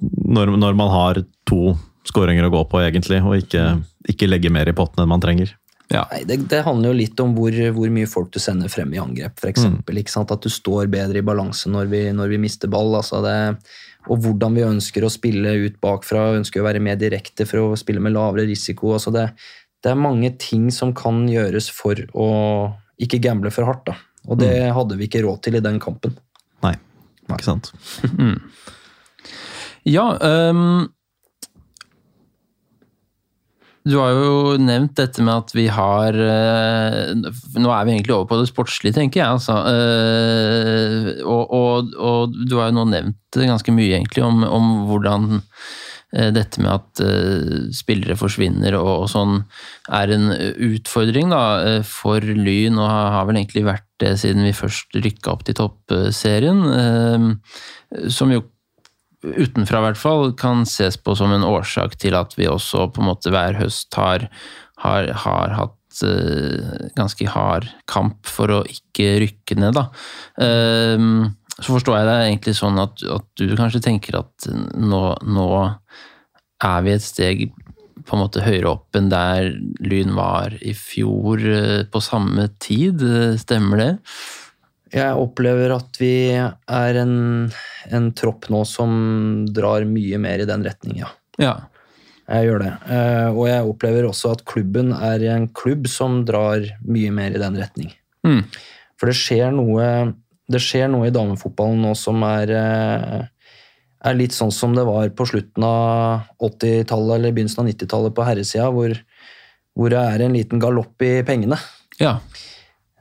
når, 0.03 0.57
når 0.59 0.79
man 0.79 0.93
har 0.93 1.23
to 1.49 1.75
skåringer 2.09 2.49
å 2.49 2.53
gå 2.53 2.63
på, 2.71 2.81
egentlig, 2.83 3.21
og 3.23 3.37
ikke, 3.39 3.67
ikke 4.11 4.31
legge 4.31 4.51
mer 4.53 4.71
i 4.71 4.75
potten 4.77 5.05
enn 5.05 5.13
man 5.13 5.23
trenger. 5.23 5.55
ja. 5.93 6.03
Nei, 6.11 6.25
det, 6.27 6.41
det 6.51 6.65
handler 6.67 6.91
jo 6.91 6.99
litt 6.99 7.21
om 7.23 7.37
hvor, 7.37 7.55
hvor 7.77 7.95
mye 7.95 8.11
folk 8.11 8.33
du 8.35 8.41
sender 8.43 8.73
frem 8.73 8.91
i 8.97 9.01
angrep, 9.03 9.39
f.eks. 9.39 9.69
Mm. 9.69 10.25
At 10.25 10.43
du 10.43 10.51
står 10.51 10.91
bedre 10.93 11.23
i 11.23 11.27
balanse 11.27 11.71
når 11.71 11.91
vi, 11.93 12.03
når 12.17 12.35
vi 12.35 12.43
mister 12.43 12.71
ball. 12.73 12.97
Altså 12.99 13.23
det, 13.23 13.37
og 14.11 14.25
hvordan 14.25 14.57
vi 14.59 14.67
ønsker 14.67 15.05
å 15.07 15.13
spille 15.13 15.55
ut 15.67 15.79
bakfra. 15.83 16.33
Ønsker 16.41 16.63
å 16.63 16.67
være 16.67 16.83
mer 16.83 16.99
direkte 16.99 17.47
for 17.47 17.63
å 17.63 17.79
spille 17.79 18.03
med 18.03 18.17
lavere 18.17 18.49
risiko. 18.51 18.97
Altså 18.97 19.15
det, 19.15 19.29
det 19.83 19.91
er 19.91 19.99
mange 19.99 20.31
ting 20.39 20.71
som 20.75 20.93
kan 20.95 21.25
gjøres 21.31 21.69
for 21.75 21.99
å 22.15 22.29
ikke 23.03 23.23
gamble 23.23 23.51
for 23.55 23.67
hardt. 23.67 23.85
Da. 23.91 23.97
Og 24.31 24.39
det 24.39 24.55
hadde 24.77 24.99
vi 24.99 25.09
ikke 25.09 25.25
råd 25.25 25.43
til 25.43 25.59
i 25.59 25.65
den 25.65 25.81
kampen. 25.83 26.15
Nei, 26.63 26.77
ikke 27.31 27.49
sant? 27.49 27.73
Ja, 29.83 30.05
um, 30.23 30.85
du 33.83 33.97
har 33.99 34.13
jo 34.15 34.35
nevnt 34.63 34.95
dette 34.95 35.25
med 35.27 35.41
at 35.41 35.55
vi 35.57 35.65
har 35.75 36.15
uh, 36.15 37.09
Nå 37.59 37.73
er 37.75 37.89
vi 37.89 37.97
egentlig 37.97 38.15
over 38.15 38.29
på 38.31 38.39
det 38.39 38.47
sportslige, 38.53 38.95
tenker 38.95 39.25
jeg. 39.25 39.41
Altså. 39.41 39.57
Uh, 39.67 41.09
og, 41.27 41.51
og, 41.51 41.97
og 41.99 42.37
du 42.47 42.61
har 42.61 42.71
jo 42.71 42.77
nå 42.79 42.87
nevnt 42.93 43.41
ganske 43.43 43.75
mye 43.75 43.97
egentlig 43.97 44.23
om, 44.23 44.45
om 44.47 44.71
hvordan 44.93 45.43
dette 46.13 46.61
med 46.61 46.71
at 46.75 47.03
øh, 47.05 47.69
spillere 47.73 48.19
forsvinner 48.21 48.77
og, 48.77 49.09
sånn 49.09 49.39
er 49.89 50.13
en 50.13 50.29
utfordring 50.69 51.33
da, 51.33 51.43
øh, 51.69 51.85
for 51.89 52.21
Lyn, 52.21 52.77
og 52.77 52.89
har, 52.89 53.29
vel 53.29 53.41
egentlig 53.41 53.65
vært 53.65 53.89
det 54.03 54.17
siden 54.21 54.45
vi 54.45 54.57
først 54.57 54.99
rykka 54.99 55.33
opp 55.33 55.47
til 55.47 55.57
toppserien. 55.61 56.65
som 58.11 58.33
jo 58.35 58.43
utenfra 59.23 59.79
i 59.79 59.87
hvert 59.87 60.01
fall, 60.01 60.33
kan 60.39 60.67
ses 60.69 60.99
på 60.99 61.15
som 61.19 61.33
en 61.35 61.47
årsak 61.47 61.95
til 62.01 62.17
at 62.19 62.35
vi 62.39 62.51
også 62.51 62.89
på 62.93 63.03
en 63.03 63.11
måte 63.13 63.33
hver 63.33 63.57
høst 63.61 63.95
har, 63.95 64.27
har, 64.83 65.13
har 65.25 65.55
hatt 65.55 66.03
eh, 66.07 66.89
ganske 66.99 67.29
hard 67.31 67.69
kamp 67.91 68.27
for 68.27 68.51
å 68.51 68.63
ikke 68.67 69.15
rykke 69.23 69.59
ned, 69.63 69.79
da. 69.79 69.87
Så 71.59 71.69
forstår 71.69 71.99
jeg 71.99 72.09
det 72.09 72.19
egentlig 72.27 72.55
sånn 72.57 72.81
at, 72.81 73.03
at 73.13 73.27
du 73.39 73.57
kanskje 73.59 73.83
tenker 73.85 74.23
at 74.23 74.49
nå, 74.79 75.03
nå 75.21 75.49
er 76.63 76.85
vi 76.87 76.95
et 76.95 77.05
steg 77.05 77.49
på 78.03 78.17
en 78.17 78.23
måte 78.23 78.43
høyere 78.43 78.71
opp 78.73 78.97
enn 78.99 79.11
der 79.13 79.53
Lyn 79.85 80.15
var 80.17 80.55
i 80.65 80.73
fjor 80.75 81.43
eh, 81.45 81.83
på 81.91 82.03
samme 82.03 82.49
tid. 82.63 83.03
Stemmer 83.41 83.83
det? 83.83 83.91
Jeg 84.93 85.17
opplever 85.17 85.73
at 85.73 85.97
vi 86.01 86.15
er 86.37 86.99
en, 87.01 87.15
en 87.89 88.09
tropp 88.17 88.51
nå 88.53 88.65
som 88.69 88.91
drar 89.49 89.87
mye 89.89 90.19
mer 90.21 90.43
i 90.43 90.49
den 90.49 90.67
retning, 90.67 90.99
ja. 91.01 91.13
Ja. 91.41 91.55
Jeg 92.29 92.49
gjør 92.49 92.63
det. 92.63 92.73
Eh, 92.93 93.29
og 93.33 93.47
jeg 93.49 93.71
opplever 93.71 94.09
også 94.09 94.35
at 94.37 94.45
klubben 94.49 94.93
er 94.97 95.25
en 95.33 95.49
klubb 95.57 95.89
som 95.91 96.23
drar 96.29 96.65
mye 96.85 97.13
mer 97.15 97.35
i 97.35 97.41
den 97.41 97.57
retning. 97.61 97.95
Mm. 98.27 98.45
For 99.01 99.11
det 99.11 99.17
skjer 99.19 99.55
noe, 99.57 99.87
det 100.51 100.61
skjer 100.63 100.91
noe 100.91 101.09
i 101.09 101.15
damefotballen 101.15 101.83
nå 101.85 101.93
som 101.99 102.23
er, 102.27 102.51
eh, 102.51 103.59
er 104.03 104.19
litt 104.19 104.35
sånn 104.35 104.53
som 104.55 104.75
det 104.75 104.85
var 104.89 105.13
på 105.15 105.27
slutten 105.31 105.67
av 105.67 106.27
80-tallet 106.43 107.19
eller 107.19 107.35
begynnelsen 107.35 107.63
av 107.63 107.69
90-tallet 107.71 108.17
på 108.17 108.27
herresida, 108.27 108.71
hvor, 108.75 108.97
hvor 109.79 109.93
det 109.93 110.01
er 110.03 110.25
en 110.25 110.35
liten 110.39 110.63
galopp 110.63 111.03
i 111.03 111.21
pengene. 111.27 111.61
ja. 112.03 112.19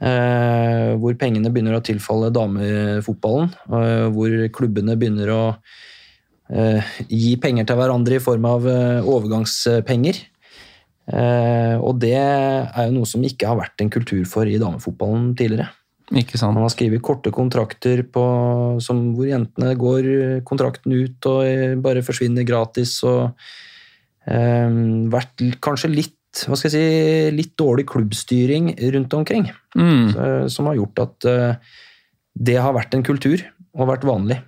Eh, 0.01 0.95
hvor 0.97 1.13
pengene 1.13 1.51
begynner 1.54 1.75
å 1.77 1.84
tilfalle 1.86 2.32
damefotballen. 2.34 3.51
Eh, 3.69 4.08
hvor 4.10 4.34
klubbene 4.58 4.95
begynner 4.97 5.30
å 5.30 5.41
eh, 6.49 6.95
gi 7.06 7.36
penger 7.38 7.67
til 7.69 7.77
hverandre 7.77 8.17
i 8.17 8.23
form 8.23 8.47
av 8.49 8.65
eh, 8.65 9.06
overgangspenger. 9.06 10.23
Eh, 11.12 11.75
og 11.77 11.99
det 12.01 12.15
er 12.17 12.88
jo 12.88 12.95
noe 12.95 13.10
som 13.10 13.21
ikke 13.25 13.51
har 13.51 13.60
vært 13.60 13.84
en 13.84 13.93
kultur 13.93 14.25
for 14.30 14.49
i 14.49 14.58
damefotballen 14.62 15.36
tidligere. 15.38 15.69
Ikke 16.12 16.39
sant? 16.39 16.56
Man 16.58 16.65
har 16.65 16.74
skrevet 16.74 17.04
korte 17.06 17.32
kontrakter 17.32 18.04
på, 18.04 18.24
som, 18.84 19.04
hvor 19.15 19.30
jentene 19.30 19.76
går 19.80 20.10
kontrakten 20.47 20.95
ut 20.95 21.28
og 21.32 21.45
eh, 21.47 21.76
bare 21.80 22.04
forsvinner 22.04 22.47
gratis. 22.47 22.97
og 23.08 23.32
eh, 24.28 24.82
vært 25.12 25.45
kanskje 25.63 25.93
litt 25.93 26.17
hva 26.32 26.56
skal 26.56 26.71
jeg 26.71 26.76
si, 26.76 27.32
litt 27.36 27.58
dårlig 27.60 27.84
klubbstyring 27.91 28.71
rundt 28.95 29.15
omkring. 29.17 29.50
Mm. 29.76 30.06
Så, 30.13 30.28
som 30.56 30.69
har 30.69 30.78
gjort 30.80 31.02
at 31.04 31.28
eh, 31.28 31.74
det 32.39 32.56
har 32.63 32.76
vært 32.76 32.95
en 32.95 33.04
kultur 33.04 33.43
og 33.76 33.89
vært 33.89 34.08
vanlig. 34.08 34.39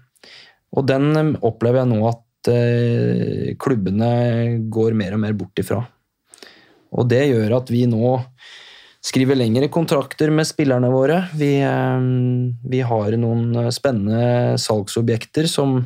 Og 0.74 0.88
den 0.88 1.12
eh, 1.20 1.34
opplever 1.46 1.84
jeg 1.84 1.92
nå 1.92 2.00
at 2.10 2.52
eh, 2.54 3.52
klubbene 3.60 4.14
går 4.74 4.96
mer 5.00 5.18
og 5.18 5.24
mer 5.26 5.36
bort 5.38 5.60
ifra. 5.60 5.82
Og 6.94 7.10
det 7.10 7.26
gjør 7.32 7.58
at 7.60 7.74
vi 7.74 7.84
nå 7.90 8.16
skriver 9.04 9.38
lengre 9.38 9.68
kontrakter 9.72 10.32
med 10.32 10.48
spillerne 10.48 10.90
våre. 10.92 11.26
Vi, 11.36 11.58
eh, 11.60 12.06
vi 12.70 12.84
har 12.88 13.18
noen 13.20 13.56
eh, 13.60 13.72
spennende 13.76 14.60
salgsobjekter 14.62 15.50
som 15.52 15.82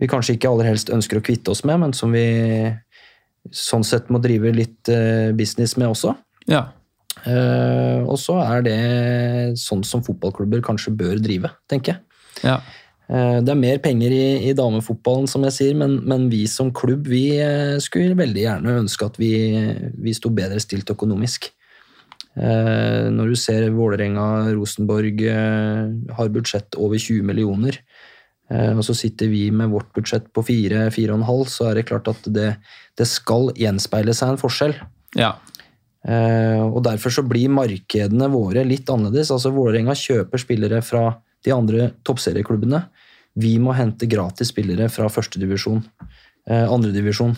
vi 0.00 0.08
kanskje 0.10 0.38
ikke 0.38 0.50
aller 0.50 0.72
helst 0.72 0.90
ønsker 0.90 1.20
å 1.20 1.24
kvitte 1.24 1.52
oss 1.52 1.62
med, 1.68 1.78
men 1.84 1.92
som 1.94 2.14
vi 2.14 2.24
sånn 3.54 3.84
sett 3.84 4.08
må 4.10 4.18
drive 4.24 4.54
litt 4.56 4.88
eh, 4.90 5.30
business 5.36 5.76
med 5.76 5.92
også. 5.92 6.14
Ja. 6.50 6.66
Eh, 7.28 8.00
og 8.02 8.16
så 8.18 8.40
er 8.42 8.64
det 8.64 8.78
sånn 9.60 9.84
som 9.86 10.02
fotballklubber 10.04 10.64
kanskje 10.64 10.96
bør 10.96 11.20
drive, 11.22 11.52
tenker 11.70 11.94
jeg. 11.94 12.02
Ja. 12.44 12.58
Det 13.04 13.52
er 13.52 13.58
mer 13.60 13.76
penger 13.84 14.14
i, 14.16 14.48
i 14.48 14.54
damefotballen, 14.56 15.26
som 15.28 15.42
jeg 15.44 15.52
sier, 15.52 15.74
men, 15.76 15.98
men 16.08 16.24
vi 16.32 16.46
som 16.48 16.70
klubb 16.74 17.04
vi 17.12 17.36
skulle 17.84 18.16
veldig 18.16 18.40
gjerne 18.46 18.76
ønske 18.80 19.04
at 19.04 19.18
vi, 19.20 19.28
vi 20.00 20.14
sto 20.16 20.32
bedre 20.32 20.56
stilt 20.64 20.88
økonomisk. 20.90 21.50
Eh, 22.34 23.06
når 23.14 23.30
du 23.30 23.38
ser 23.38 23.68
Vålerenga, 23.74 24.50
Rosenborg 24.56 25.22
eh, 25.30 25.94
har 26.18 26.34
budsjett 26.34 26.78
over 26.80 26.98
20 26.98 27.22
millioner, 27.26 27.78
eh, 28.50 28.72
og 28.74 28.82
så 28.86 28.96
sitter 28.98 29.30
vi 29.30 29.46
med 29.54 29.70
vårt 29.74 29.92
budsjett 29.94 30.30
på 30.34 30.42
4-4,5, 30.46 31.44
så 31.50 31.70
er 31.70 31.78
det 31.78 31.88
klart 31.90 32.10
at 32.10 32.26
det, 32.34 32.54
det 32.98 33.08
skal 33.10 33.52
gjenspeile 33.58 34.16
seg 34.16 34.34
en 34.34 34.40
forskjell. 34.42 34.78
ja. 35.18 35.36
Eh, 36.04 36.60
og 36.60 36.82
Derfor 36.84 37.12
så 37.14 37.24
blir 37.24 37.52
markedene 37.52 38.28
våre 38.32 38.64
litt 38.66 38.90
annerledes. 38.92 39.30
Altså 39.32 39.54
Vålerenga 39.54 39.94
kjøper 39.96 40.42
spillere 40.42 40.82
fra 40.84 41.06
de 41.44 41.54
andre 41.54 41.90
toppserieklubbene. 42.04 42.82
Vi 43.40 43.56
må 43.62 43.74
hente 43.74 44.08
gratis 44.10 44.52
spillere 44.52 44.90
fra 44.92 45.08
førstedivisjon, 45.10 45.82
eh, 46.50 46.66
andredivisjon. 46.68 47.34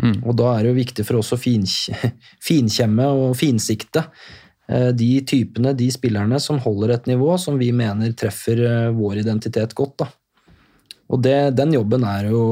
Mm. 0.00 0.22
Og 0.24 0.36
da 0.38 0.54
er 0.54 0.64
det 0.64 0.72
jo 0.72 0.78
viktig 0.78 1.04
for 1.06 1.20
oss 1.20 1.34
å 1.36 1.40
finkjemme 2.48 3.08
og 3.12 3.36
finsikte 3.38 4.06
eh, 4.68 4.90
de 4.96 5.10
typene, 5.28 5.74
de 5.76 5.90
spillerne 5.92 6.40
som 6.42 6.60
holder 6.62 6.96
et 6.96 7.10
nivå 7.10 7.36
som 7.40 7.60
vi 7.60 7.70
mener 7.76 8.16
treffer 8.16 8.64
eh, 8.64 8.88
vår 8.96 9.22
identitet 9.24 9.76
godt. 9.76 10.04
da. 10.04 10.10
Og 11.10 11.22
det, 11.24 11.36
den 11.58 11.74
jobben 11.74 12.06
er 12.06 12.30
jo 12.30 12.42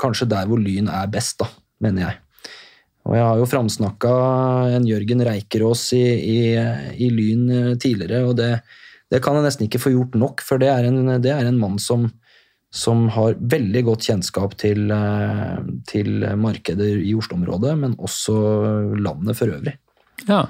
kanskje 0.00 0.28
der 0.28 0.48
hvor 0.48 0.60
Lyn 0.60 0.90
er 0.92 1.08
best, 1.10 1.40
da, 1.40 1.48
mener 1.84 2.04
jeg. 2.04 2.18
Og 3.08 3.14
jeg 3.16 3.24
har 3.24 3.38
jo 3.40 3.48
framsnakka 3.48 4.14
en 4.76 4.84
Jørgen 4.84 5.24
Reikerås 5.24 5.86
i, 5.96 6.04
i, 6.04 6.40
i 7.00 7.08
Lyn 7.08 7.48
eh, 7.48 7.74
tidligere, 7.80 8.26
og 8.28 8.36
det, 8.40 8.52
det, 9.08 9.22
kan 9.24 9.38
jeg 9.38 9.48
nesten 9.48 9.66
ikke 9.66 9.80
få 9.80 9.94
gjort 9.94 10.18
nok, 10.20 10.44
for 10.44 10.60
det 10.60 10.68
er 10.72 10.90
en, 10.90 11.16
det 11.24 11.32
er 11.32 11.48
en 11.48 11.60
mann 11.60 11.80
som, 11.80 12.10
som 12.74 13.06
har 13.14 13.38
veldig 13.40 13.82
godt 13.86 14.06
kjennskap 14.10 14.54
til, 14.60 14.90
eh, 14.92 15.58
til 15.88 16.24
markeder 16.36 17.00
i 17.00 17.14
Oslo-området, 17.16 17.74
men 17.78 17.96
også 17.96 18.98
landet 19.00 19.36
for 19.36 19.48
øvrig. 19.48 19.78
Ja. 20.28 20.46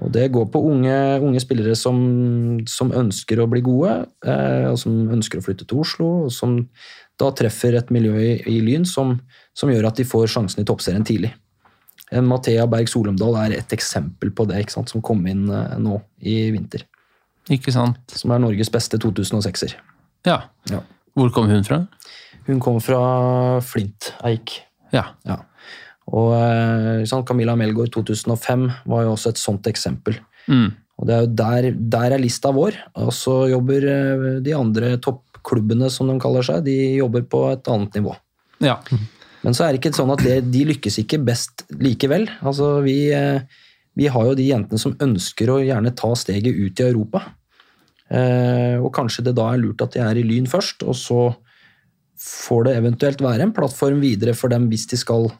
Og 0.00 0.12
det 0.12 0.30
går 0.32 0.48
på 0.52 0.60
unge, 0.70 1.20
unge 1.20 1.40
spillere 1.40 1.76
som, 1.76 2.60
som, 2.68 2.92
ønsker 2.92 3.40
å 3.40 3.48
bli 3.48 3.60
gode, 3.64 4.06
eh, 4.24 4.68
og 4.70 4.78
som 4.80 5.08
ønsker 5.12 5.40
å 5.40 5.44
flytte 5.44 5.66
til 5.68 5.82
Oslo, 5.84 6.10
og 6.26 6.32
som 6.32 6.66
da 7.20 7.30
treffer 7.36 7.76
et 7.76 7.92
miljø 7.92 8.16
i, 8.20 8.32
i 8.48 8.60
Lyn 8.64 8.86
som, 8.88 9.18
som, 9.54 9.70
gjør 9.70 9.90
at 9.90 10.00
de 10.00 10.08
får 10.08 10.32
sjansen 10.32 10.64
i 10.64 10.68
toppserien 10.68 11.04
tidlig. 11.04 11.34
En 12.12 12.26
Mathea 12.28 12.66
Berg 12.68 12.88
Solumdal 12.92 13.36
er 13.40 13.56
et 13.56 13.72
eksempel 13.72 14.32
på 14.36 14.44
det, 14.48 14.64
ikke 14.64 14.76
sant, 14.76 14.92
som 14.92 15.04
kom 15.04 15.24
inn 15.28 15.46
nå 15.48 16.00
i 16.20 16.50
vinter. 16.52 16.84
Ikke 17.52 17.72
sant. 17.74 18.00
Som 18.12 18.34
er 18.34 18.42
Norges 18.42 18.70
beste 18.72 19.00
2006-er. 19.00 19.78
Ja. 20.28 20.42
ja. 20.70 20.82
Hvor 21.18 21.32
kom 21.34 21.50
hun 21.50 21.64
fra? 21.66 21.82
Hun 22.48 22.60
kom 22.62 22.78
fra 22.82 23.00
Flint 23.64 24.12
Eik. 24.26 24.58
Ja. 24.94 25.12
ja. 25.28 25.38
Og 26.12 26.32
sånn, 27.08 27.24
Camilla 27.28 27.54
Melgaard 27.58 27.92
2005 27.94 28.64
var 28.90 29.04
jo 29.06 29.12
også 29.14 29.32
et 29.32 29.40
sånt 29.40 29.68
eksempel. 29.70 30.18
Mm. 30.50 30.72
Og 31.00 31.08
det 31.08 31.14
er 31.14 31.24
jo 31.24 31.32
der, 31.38 31.70
der 31.96 32.14
er 32.14 32.22
lista 32.22 32.52
vår. 32.54 32.76
Og 33.02 33.10
så 33.16 33.36
jobber 33.50 33.86
uh, 33.88 34.28
de 34.44 34.54
andre 34.56 34.94
toppklubbene, 35.02 35.90
som 35.90 36.10
de 36.10 36.18
kaller 36.22 36.46
seg, 36.46 36.62
de 36.66 36.76
jobber 37.00 37.26
på 37.26 37.46
et 37.50 37.72
annet 37.72 37.98
nivå. 37.98 38.14
Ja. 38.62 38.78
Men 39.42 39.56
så 39.56 39.66
er 39.66 39.74
det 39.74 39.82
ikke 39.82 39.96
sånn 39.96 40.12
at 40.14 40.22
det, 40.22 40.38
de 40.54 40.64
lykkes 40.68 41.00
ikke 41.02 41.18
best 41.26 41.64
likevel. 41.82 42.28
Altså, 42.46 42.76
vi, 42.84 43.10
eh, 43.10 43.42
vi, 43.98 44.06
har 44.14 44.28
jo 44.28 44.36
de 44.38 44.46
jentene 44.46 44.78
som 44.78 44.94
ønsker 45.02 45.50
å 45.50 45.58
gjerne 45.64 45.90
ta 45.98 46.12
steget 46.14 46.54
ut 46.54 46.78
i 46.78 46.86
Europa. 46.86 47.24
Eh, 48.12 48.76
og 48.76 48.90
kanskje 48.94 49.24
det 49.24 49.36
da 49.38 49.48
er 49.52 49.62
lurt 49.62 49.82
at 49.84 49.94
de 49.94 50.02
er 50.04 50.20
i 50.20 50.24
Lyn 50.26 50.48
først, 50.50 50.84
og 50.84 50.96
så 50.98 51.20
får 52.22 52.68
det 52.68 52.74
eventuelt 52.78 53.22
være 53.24 53.46
en 53.46 53.54
plattform 53.56 54.02
videre 54.02 54.34
for 54.38 54.52
dem 54.52 54.68
hvis 54.70 54.86
de 54.90 54.98
skal 55.00 55.30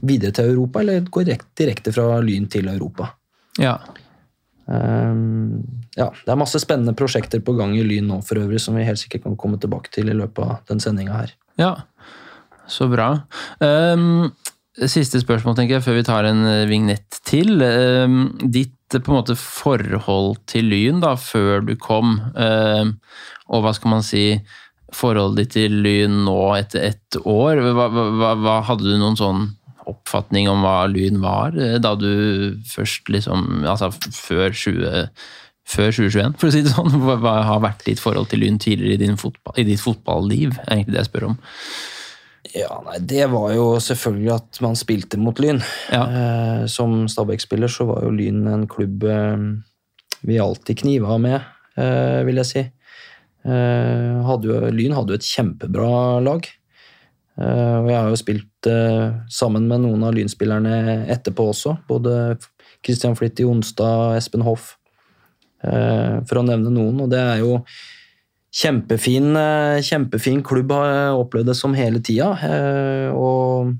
videre 0.00 0.32
til 0.34 0.54
Europa, 0.54 0.80
eller 0.80 1.04
gå 1.12 1.24
direkte 1.26 1.92
fra 1.92 2.20
Lyn 2.24 2.48
til 2.50 2.70
Europa. 2.72 3.12
Ja. 3.60 3.76
Um, 4.70 5.60
ja, 5.98 6.08
Det 6.08 6.30
er 6.30 6.38
masse 6.38 6.60
spennende 6.62 6.94
prosjekter 6.96 7.42
på 7.44 7.56
gang 7.58 7.74
i 7.76 7.84
Lyn 7.84 8.08
nå 8.08 8.20
for 8.24 8.40
øvrig, 8.40 8.62
som 8.62 8.78
vi 8.78 8.86
helt 8.86 9.02
sikkert 9.02 9.26
kan 9.26 9.36
komme 9.36 9.60
tilbake 9.60 9.92
til 9.92 10.08
i 10.08 10.16
løpet 10.16 10.44
av 10.46 10.60
den 10.70 10.80
sendinga 10.80 11.18
her. 11.18 11.34
Ja, 11.60 11.74
så 12.70 12.86
bra. 12.88 13.12
Um, 13.60 14.30
siste 14.78 15.20
spørsmål, 15.20 15.58
tenker 15.58 15.78
jeg, 15.78 15.84
før 15.84 15.98
vi 15.98 16.06
tar 16.06 16.28
en 16.30 16.44
eh, 16.46 16.68
vignett 16.70 17.18
til. 17.26 17.58
Um, 17.60 18.20
ditt 18.40 18.76
på 18.98 19.12
en 19.12 19.20
måte 19.20 19.36
forhold 19.38 20.40
til 20.50 20.66
Lyn 20.72 20.98
da, 21.04 21.14
før 21.20 21.62
du 21.62 21.76
kom, 21.78 22.16
um, 22.34 22.96
og 23.50 23.62
hva 23.64 23.74
skal 23.76 23.94
man 23.94 24.04
si 24.06 24.24
Forholdet 24.90 25.44
ditt 25.44 25.52
til 25.54 25.74
Lyn 25.84 26.24
nå 26.26 26.38
etter 26.56 26.82
ett 26.88 27.16
år. 27.22 27.60
Hva, 27.62 27.84
hva, 27.94 28.30
hva, 28.34 28.54
hadde 28.66 28.88
du 28.88 28.96
noen 28.98 29.14
sånn 29.14 29.44
oppfatning 29.86 30.48
om 30.50 30.64
hva 30.64 30.88
Lyn 30.90 31.20
var 31.22 31.54
eh, 31.54 31.76
da 31.78 31.92
du 31.94 32.56
først 32.66 33.06
liksom 33.10 33.62
Altså 33.70 33.92
før 33.94 34.50
20 34.50 35.06
før 35.70 35.92
2021, 35.94 36.34
for 36.40 36.48
å 36.48 36.54
si 36.54 36.64
det 36.66 36.72
sånn. 36.74 36.96
Hva 37.04 37.34
har 37.46 37.62
vært 37.62 37.84
ditt 37.86 38.02
forhold 38.02 38.30
til 38.32 38.42
Lyn 38.42 38.58
tidligere 38.58 39.06
i, 39.06 39.16
fotball, 39.20 39.54
i 39.60 39.66
ditt 39.68 39.82
fotballiv? 39.82 40.56
er 40.64 40.80
egentlig 40.80 40.96
det 40.96 41.02
jeg 41.04 41.10
spør 41.12 41.28
om. 41.28 41.36
Ja, 42.54 42.80
nei, 42.86 42.98
Det 42.98 43.26
var 43.30 43.52
jo 43.54 43.66
selvfølgelig 43.82 44.32
at 44.34 44.60
man 44.64 44.76
spilte 44.78 45.18
mot 45.20 45.38
Lyn. 45.42 45.60
Ja. 45.92 46.02
Eh, 46.02 46.62
som 46.70 47.04
Stabæk-spiller 47.10 47.70
så 47.70 47.86
var 47.88 48.04
jo 48.04 48.14
Lyn 48.14 48.46
en 48.50 48.66
klubb 48.70 49.04
eh, 49.06 49.44
vi 50.26 50.38
alltid 50.38 50.82
kniva 50.82 51.16
med, 51.18 51.40
eh, 51.76 52.20
vil 52.26 52.40
jeg 52.42 52.48
si. 52.50 52.64
Eh, 53.46 54.16
hadde 54.26 54.50
jo, 54.50 54.58
Lyn 54.74 54.96
hadde 54.96 55.14
jo 55.14 55.20
et 55.20 55.28
kjempebra 55.28 55.92
lag. 56.24 56.48
Eh, 57.40 57.76
og 57.78 57.88
jeg 57.88 57.96
har 57.96 58.10
jo 58.10 58.18
spilt 58.20 58.68
eh, 58.68 59.06
sammen 59.32 59.68
med 59.70 59.86
noen 59.86 60.04
av 60.04 60.16
Lynspillerne 60.16 61.06
etterpå 61.12 61.46
også. 61.54 61.78
Både 61.88 62.36
Christian 62.84 63.16
Flitti 63.16 63.46
Onstad, 63.48 64.18
Espen 64.18 64.44
Hoff, 64.44 64.74
for 65.60 66.40
å 66.40 66.42
nevne 66.46 66.70
noen. 66.72 67.02
Og 67.04 67.10
det 67.12 67.18
er 67.20 67.42
jo 67.42 67.58
kjempefin, 68.50 69.36
eh, 69.36 69.82
kjempefin 69.82 70.42
klubb, 70.42 70.72
har 70.74 70.90
jeg 70.90 71.22
opplevd 71.22 71.46
det 71.52 71.56
som 71.56 71.74
hele 71.74 72.02
tida. 72.02 72.32
Eh, 72.42 73.14
og 73.14 73.74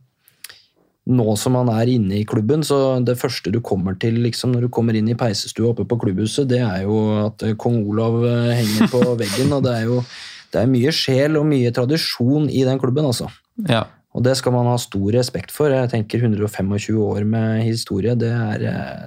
nå 1.11 1.37
som 1.37 1.57
man 1.59 1.69
er 1.75 1.91
inne 1.91 2.21
i 2.21 2.25
klubben, 2.25 2.63
så 2.63 3.03
det 3.05 3.19
første 3.19 3.51
du 3.51 3.61
kommer 3.61 3.99
til 3.99 4.21
liksom, 4.23 4.53
når 4.55 4.67
du 4.67 4.69
kommer 4.69 4.95
inn 4.95 5.09
i 5.11 5.19
peisestua 5.19 5.73
oppe 5.73 5.87
på 5.89 5.99
klubbhuset, 5.99 6.47
det 6.49 6.61
er 6.63 6.85
jo 6.85 7.27
at 7.27 7.43
eh, 7.43 7.57
kong 7.59 7.83
Olav 7.91 8.23
henger 8.55 8.91
på 8.93 9.03
veggen. 9.23 9.53
Og 9.53 9.65
det 9.67 9.75
er 9.75 9.89
jo 9.91 10.03
det 10.51 10.59
er 10.59 10.71
mye 10.71 10.91
sjel 10.95 11.39
og 11.39 11.47
mye 11.47 11.71
tradisjon 11.71 12.49
i 12.51 12.65
den 12.67 12.79
klubben, 12.79 13.07
altså. 13.07 13.29
Ja. 13.69 13.85
Og 14.11 14.25
det 14.27 14.35
skal 14.39 14.51
man 14.51 14.67
ha 14.67 14.75
stor 14.83 15.13
respekt 15.15 15.53
for. 15.55 15.71
Jeg 15.71 15.91
tenker 15.93 16.19
125 16.19 16.97
år 16.99 17.23
med 17.23 17.63
historie, 17.63 18.17
det 18.19 18.33
er, 18.35 18.65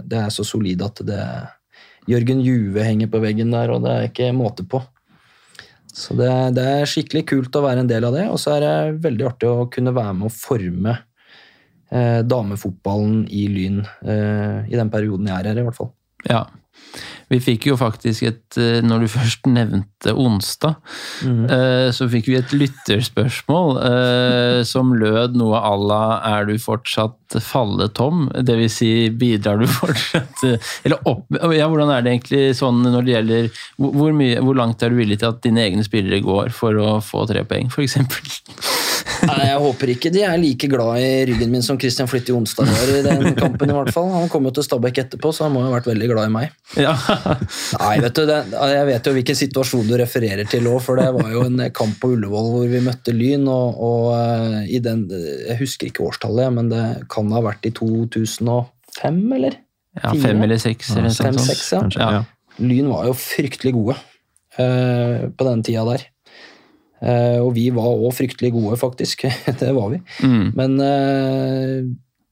det 0.08 0.21
er 0.21 0.32
så 0.32 0.45
solid 0.47 0.80
at 0.86 1.02
det 1.04 1.19
Jørgen 2.08 2.39
Juve 2.43 2.84
henger 2.84 3.12
på 3.12 3.19
veggen 3.23 3.52
der, 3.52 3.71
og 3.76 3.84
det 3.84 3.91
er 3.91 4.08
ikke 4.08 4.32
måte 4.36 4.63
på. 4.63 4.80
Så 5.93 6.15
det, 6.17 6.29
det, 6.58 6.63
er 6.65 6.89
skikkelig 6.89 7.23
kult 7.29 7.58
å 7.60 7.63
være 7.67 7.84
en 7.84 7.89
del 7.89 8.08
av 8.08 8.15
det, 8.17 8.25
og 8.34 8.39
så 8.41 8.56
er 8.56 8.63
det 8.63 9.01
veldig 9.03 9.27
artig 9.29 9.49
å 9.49 9.67
kunne 9.73 9.93
være 9.93 10.15
med 10.17 10.29
å 10.32 10.34
forme 10.34 10.95
eh, 11.93 12.21
damefotballen 12.25 13.27
i 13.29 13.45
Lyn 13.53 13.84
eh, 13.86 14.65
i 14.71 14.79
den 14.79 14.89
perioden 14.93 15.29
jeg 15.29 15.38
er 15.38 15.51
her, 15.51 15.62
i 15.62 15.67
hvert 15.67 15.77
fall. 15.77 15.91
Ja, 16.25 16.47
vi 17.31 17.39
fikk 17.41 17.67
jo 17.71 17.77
faktisk 17.79 18.25
et 18.27 18.57
eh, 18.62 18.81
Når 18.86 19.03
du 19.03 19.07
først 19.17 19.47
nevnte 19.49 20.13
onsdag, 20.19 20.75
mm. 21.23 21.45
så 21.95 22.07
fikk 22.12 22.27
vi 22.27 22.36
et 22.38 22.53
lytterspørsmål 22.53 23.79
eh, 23.88 24.59
som 24.73 24.93
lød 24.99 25.38
noe 25.39 25.62
à 25.62 25.73
la 25.79 26.03
Er 26.33 26.49
du 26.49 26.57
fortsatt 26.62 27.38
falletom? 27.41 28.27
Det 28.45 28.57
vil 28.59 28.71
si, 28.71 28.91
bidrar 29.09 29.62
du 29.62 29.67
fortsatt 29.81 30.45
Eller 30.83 30.99
opp, 31.09 31.25
ja, 31.31 31.69
hvordan 31.69 31.93
er 31.95 32.05
det 32.05 32.17
egentlig 32.17 32.43
sånn 32.59 32.83
når 32.86 33.07
det 33.07 33.15
gjelder 33.17 33.51
hvor, 33.81 34.13
mye, 34.15 34.39
hvor 34.43 34.59
langt 34.59 34.83
er 34.83 34.93
du 34.93 34.99
villig 34.99 35.21
til 35.21 35.31
at 35.31 35.43
dine 35.45 35.63
egne 35.65 35.86
spillere 35.88 36.21
går 36.23 36.53
for 36.55 36.77
å 36.77 36.97
få 37.03 37.25
tre 37.29 37.45
poeng, 37.47 37.71
f.eks.? 37.73 38.83
Nei, 39.27 39.39
Jeg 39.47 39.59
håper 39.63 39.91
ikke 39.93 40.11
de 40.13 40.23
er 40.27 40.39
like 40.39 40.67
glad 40.71 40.99
i 41.01 41.09
ryggen 41.29 41.51
min 41.53 41.63
som 41.65 41.77
Christian 41.79 42.09
Flytte 42.09 42.33
Onsdag 42.35 42.69
var 42.69 42.91
i 42.91 43.01
den 43.05 43.35
kampen. 43.37 43.71
i 43.71 43.77
hvert 43.77 43.91
fall. 43.95 44.09
Han 44.13 44.29
kom 44.31 44.47
jo 44.47 44.53
til 44.55 44.65
Stabæk 44.67 45.01
etterpå, 45.05 45.31
så 45.35 45.47
han 45.47 45.55
må 45.55 45.63
ha 45.65 45.71
vært 45.73 45.89
veldig 45.91 46.09
glad 46.11 46.29
i 46.29 46.33
meg. 46.33 46.53
Ja. 46.79 46.93
Nei, 47.81 47.95
vet 48.03 48.17
du, 48.17 48.23
det, 48.29 48.39
Jeg 48.73 48.87
vet 48.89 49.09
jo 49.09 49.15
hvilken 49.17 49.39
situasjon 49.39 49.89
du 49.89 49.95
refererer 49.99 50.49
til 50.49 50.69
òg, 50.71 50.79
for 50.85 50.99
det 50.99 51.09
var 51.15 51.33
jo 51.33 51.45
en 51.47 51.65
kamp 51.75 51.99
på 52.01 52.13
Ullevål 52.15 52.49
hvor 52.53 52.71
vi 52.71 52.83
møtte 52.83 53.15
Lyn. 53.15 53.47
og, 53.51 53.81
og 53.89 54.07
uh, 54.15 54.61
i 54.67 54.79
den, 54.83 55.05
Jeg 55.49 55.59
husker 55.61 55.91
ikke 55.91 56.07
årstallet, 56.07 56.53
men 56.55 56.71
det 56.73 56.85
kan 57.13 57.31
ha 57.35 57.43
vært 57.45 57.67
i 57.69 57.73
2005, 57.75 59.21
eller? 59.39 59.59
Ja, 59.99 60.15
fem 60.17 60.41
eller 60.41 60.57
seks. 60.61 60.95
Eller 60.97 61.13
fem, 61.13 61.37
seks, 61.37 61.69
ja. 61.75 62.09
ja. 62.19 62.23
Lyn 62.61 62.89
var 62.89 63.05
jo 63.09 63.13
fryktelig 63.17 63.75
gode 63.75 63.97
uh, 64.57 65.29
på 65.33 65.49
den 65.49 65.63
tida 65.65 65.85
der. 65.91 66.07
Uh, 67.03 67.43
og 67.43 67.51
vi 67.57 67.67
var 67.75 67.89
òg 67.91 68.15
fryktelig 68.15 68.53
gode, 68.55 68.79
faktisk. 68.79 69.27
det 69.61 69.73
var 69.75 69.91
vi. 69.91 69.99
Mm. 70.23 70.47
Men 70.55 70.79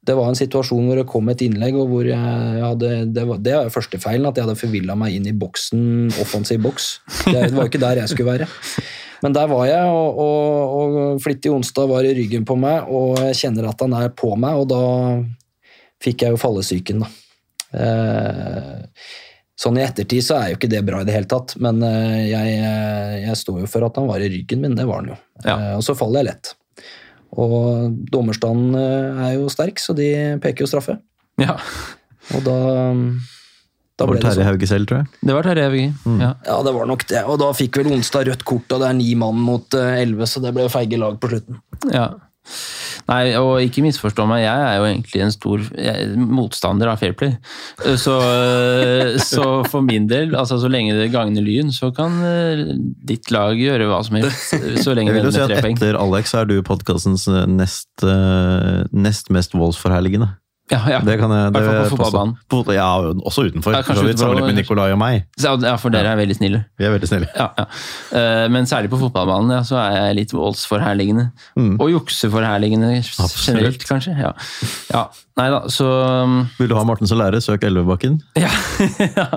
det 0.02 0.16
var 0.18 0.32
en 0.32 0.38
situasjon 0.38 0.88
hvor 0.88 0.98
det 0.98 1.10
kom 1.12 1.30
et 1.30 1.44
innlegg, 1.46 1.76
og 1.78 1.92
hvor 1.92 2.08
jeg 2.08 2.64
hadde 2.64 2.94
Det 3.14 3.26
var, 3.28 3.42
det 3.44 3.54
var 3.58 3.74
første 3.74 4.00
feilen, 4.02 4.26
at 4.30 4.40
jeg 4.40 4.48
hadde 4.48 4.58
forvilla 4.58 4.96
meg 4.98 5.18
inn 5.18 5.30
i 5.30 5.36
boksen, 5.38 5.84
offensiv 6.24 6.64
boks. 6.64 6.96
Det 7.28 7.52
var 7.54 7.70
ikke 7.70 7.84
der 7.84 8.02
jeg 8.02 8.14
skulle 8.14 8.40
være. 8.40 8.50
Men 9.22 9.36
der 9.38 9.50
var 9.52 9.68
jeg, 9.70 9.86
og, 9.86 10.18
og, 10.18 10.70
og 10.78 11.22
Flittig 11.22 11.52
Onsdag 11.54 11.90
var 11.92 12.08
i 12.08 12.14
ryggen 12.18 12.46
på 12.48 12.58
meg, 12.58 12.90
og 12.90 13.20
jeg 13.28 13.38
kjenner 13.44 13.70
at 13.70 13.84
han 13.86 13.94
er 14.00 14.10
på 14.18 14.34
meg, 14.34 14.58
og 14.58 14.72
da 14.72 14.82
fikk 16.02 16.26
jeg 16.26 16.34
jo 16.34 16.42
fallesyken, 16.42 17.04
da. 17.04 17.12
Eh, 17.72 18.80
sånn 19.62 19.78
i 19.78 19.84
ettertid 19.86 20.26
så 20.26 20.40
er 20.40 20.52
jo 20.52 20.60
ikke 20.60 20.72
det 20.72 20.82
bra 20.88 21.02
i 21.02 21.08
det 21.08 21.14
hele 21.16 21.30
tatt, 21.30 21.54
men 21.62 21.84
eh, 21.86 22.32
jeg, 22.32 22.56
jeg 23.28 23.38
står 23.44 23.62
jo 23.64 23.70
for 23.70 23.86
at 23.88 24.00
han 24.00 24.10
var 24.10 24.24
i 24.24 24.32
ryggen 24.34 24.64
min, 24.64 24.78
det 24.78 24.88
var 24.90 25.04
han 25.04 25.14
jo. 25.14 25.20
Ja. 25.46 25.56
Eh, 25.56 25.76
og 25.78 25.86
så 25.86 25.98
faller 25.98 26.24
jeg 26.24 26.32
lett. 26.32 26.54
Og 27.42 28.00
dommerstanden 28.12 28.76
eh, 28.80 29.22
er 29.28 29.36
jo 29.38 29.52
sterk, 29.54 29.80
så 29.82 29.96
de 29.98 30.10
peker 30.44 30.66
jo 30.66 30.72
straffe. 30.72 30.98
Ja. 31.42 31.60
Og 32.36 32.44
da 32.46 32.58
ble 32.58 33.22
det 34.02 34.08
var 34.08 34.20
Terje 34.24 34.40
sånn. 34.40 34.48
Hauge 34.50 34.70
selv, 34.70 34.90
tror 34.90 35.02
jeg. 35.02 35.22
Det 35.22 35.38
var 35.38 35.46
Terje 35.46 35.68
Hauge, 35.68 35.94
mm. 36.06 36.20
ja. 36.24 36.32
ja. 36.48 36.58
det 36.66 36.74
var 36.74 36.90
nok 36.90 37.06
det. 37.12 37.22
Og 37.30 37.40
da 37.42 37.52
fikk 37.54 37.82
vel 37.82 37.92
Onsdag 37.94 38.28
rødt 38.32 38.46
kort, 38.48 38.68
og 38.74 38.82
det 38.82 38.90
er 38.90 38.98
ni 38.98 39.14
mann 39.20 39.40
mot 39.46 39.78
eh, 39.78 40.02
elleve, 40.02 40.28
så 40.30 40.42
det 40.44 40.54
ble 40.58 40.66
feige 40.74 41.00
lag 41.02 41.20
på 41.22 41.32
slutten. 41.32 41.62
Ja. 41.94 42.10
Nei, 43.08 43.34
og 43.40 43.62
ikke 43.64 43.84
misforstå 43.86 44.26
meg, 44.30 44.44
jeg 44.44 44.66
er 44.66 44.78
jo 44.78 44.88
egentlig 44.88 45.24
en 45.26 45.34
stor 45.34 45.64
motstander 46.18 46.92
av 46.92 47.02
Fair 47.02 47.16
Play. 47.18 47.36
Så, 48.00 48.16
så, 49.26 49.46
for 49.72 49.86
min 49.86 50.08
del, 50.10 50.36
altså 50.38 50.60
så 50.62 50.70
lenge 50.72 50.96
det 50.98 51.10
gagner 51.14 51.46
Lyn, 51.46 51.74
så 51.76 51.92
kan 51.96 52.20
eh, 52.26 52.64
ditt 53.08 53.32
lag 53.34 53.58
gjøre 53.60 53.90
hva 53.90 54.02
som 54.08 54.20
helst. 54.20 54.54
Så 54.86 54.96
lenge 54.98 55.16
det 55.16 55.26
er 55.28 55.50
tre 55.50 55.62
poeng. 55.64 55.80
Etter 55.80 56.00
Alex 56.00 56.36
er 56.38 56.50
du 56.50 56.58
podkastens 56.66 57.28
nest, 57.52 57.92
eh, 58.06 58.86
nest 58.92 59.32
mest 59.34 59.58
voldsforherligende. 59.58 60.34
Ja, 60.72 60.80
ja. 60.88 61.00
Det 61.04 61.18
kan 61.20 61.32
jeg, 61.36 61.52
det 61.54 61.62
på 61.68 61.98
fotballbanen. 61.98 62.36
På, 62.52 62.62
ja, 62.74 62.88
også 63.28 63.44
utenfor. 63.50 63.76
Ja, 63.76 63.82
kanskje 63.84 64.02
så 64.02 64.08
vidt, 64.08 64.16
utenfor 64.16 64.30
Sammenlignet 64.32 64.56
med. 64.56 64.60
Nikolai 64.64 64.88
og 64.94 65.00
meg. 65.02 65.26
Ja, 65.44 65.76
for 65.82 65.94
dere 65.94 66.14
er 66.14 66.20
veldig 66.22 66.38
snille. 66.40 66.62
Vi 66.80 66.88
er 66.88 66.94
veldig 66.96 67.10
snille. 67.12 67.28
Ja, 67.36 67.50
ja. 67.60 67.66
Eh, 68.18 68.46
Men 68.54 68.70
særlig 68.70 68.92
på 68.94 69.00
fotballbanen 69.02 69.52
ja, 69.58 69.62
så 69.68 69.80
er 69.82 69.98
jeg 69.98 70.20
litt 70.22 70.36
voldsforherligende. 70.36 71.28
Mm. 71.60 71.74
Og 71.82 71.92
jukseforherligende 71.92 72.94
generelt, 73.04 73.84
kanskje. 73.90 74.16
Ja. 74.16 74.32
ja. 74.94 75.06
Nei 75.40 75.48
da, 75.54 75.62
så 75.72 75.88
um, 76.26 76.42
Vil 76.60 76.70
du 76.72 76.76
ha 76.78 76.84
Morten 76.88 77.08
som 77.10 77.20
lærer, 77.20 77.44
søk 77.44 77.64
Elvebakken. 77.68 78.20
Ja. 78.40 78.52
ja. 79.20 79.28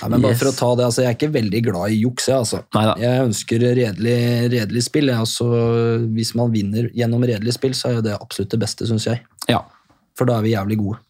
Ja, 0.00 0.08
men 0.08 0.22
bare 0.22 0.32
Yes. 0.32 0.38
for 0.40 0.48
å 0.48 0.54
ta 0.56 0.68
det, 0.78 0.84
altså, 0.86 1.02
Jeg 1.02 1.10
er 1.10 1.16
ikke 1.18 1.32
veldig 1.34 1.60
glad 1.66 1.92
i 1.92 1.98
juks. 2.00 2.28
Jeg, 2.30 2.38
altså. 2.40 2.62
Neida. 2.74 2.94
jeg 3.02 3.26
ønsker 3.26 3.64
redelig, 3.76 4.14
redelig 4.54 4.84
spill. 4.86 5.10
Jeg, 5.12 5.18
altså, 5.26 5.48
hvis 6.14 6.32
man 6.38 6.54
vinner 6.54 6.88
gjennom 6.96 7.26
redelig 7.28 7.54
spill, 7.58 7.74
så 7.76 7.90
er 7.90 7.98
jo 7.98 8.06
det 8.06 8.16
absolutt 8.16 8.54
det 8.54 8.62
beste, 8.64 8.88
syns 8.90 9.06
jeg. 9.10 9.22
ja. 9.50 9.60
For 10.18 10.28
da 10.28 10.38
er 10.38 10.46
vi 10.46 10.56
jævlig 10.56 10.80
gode. 10.80 11.00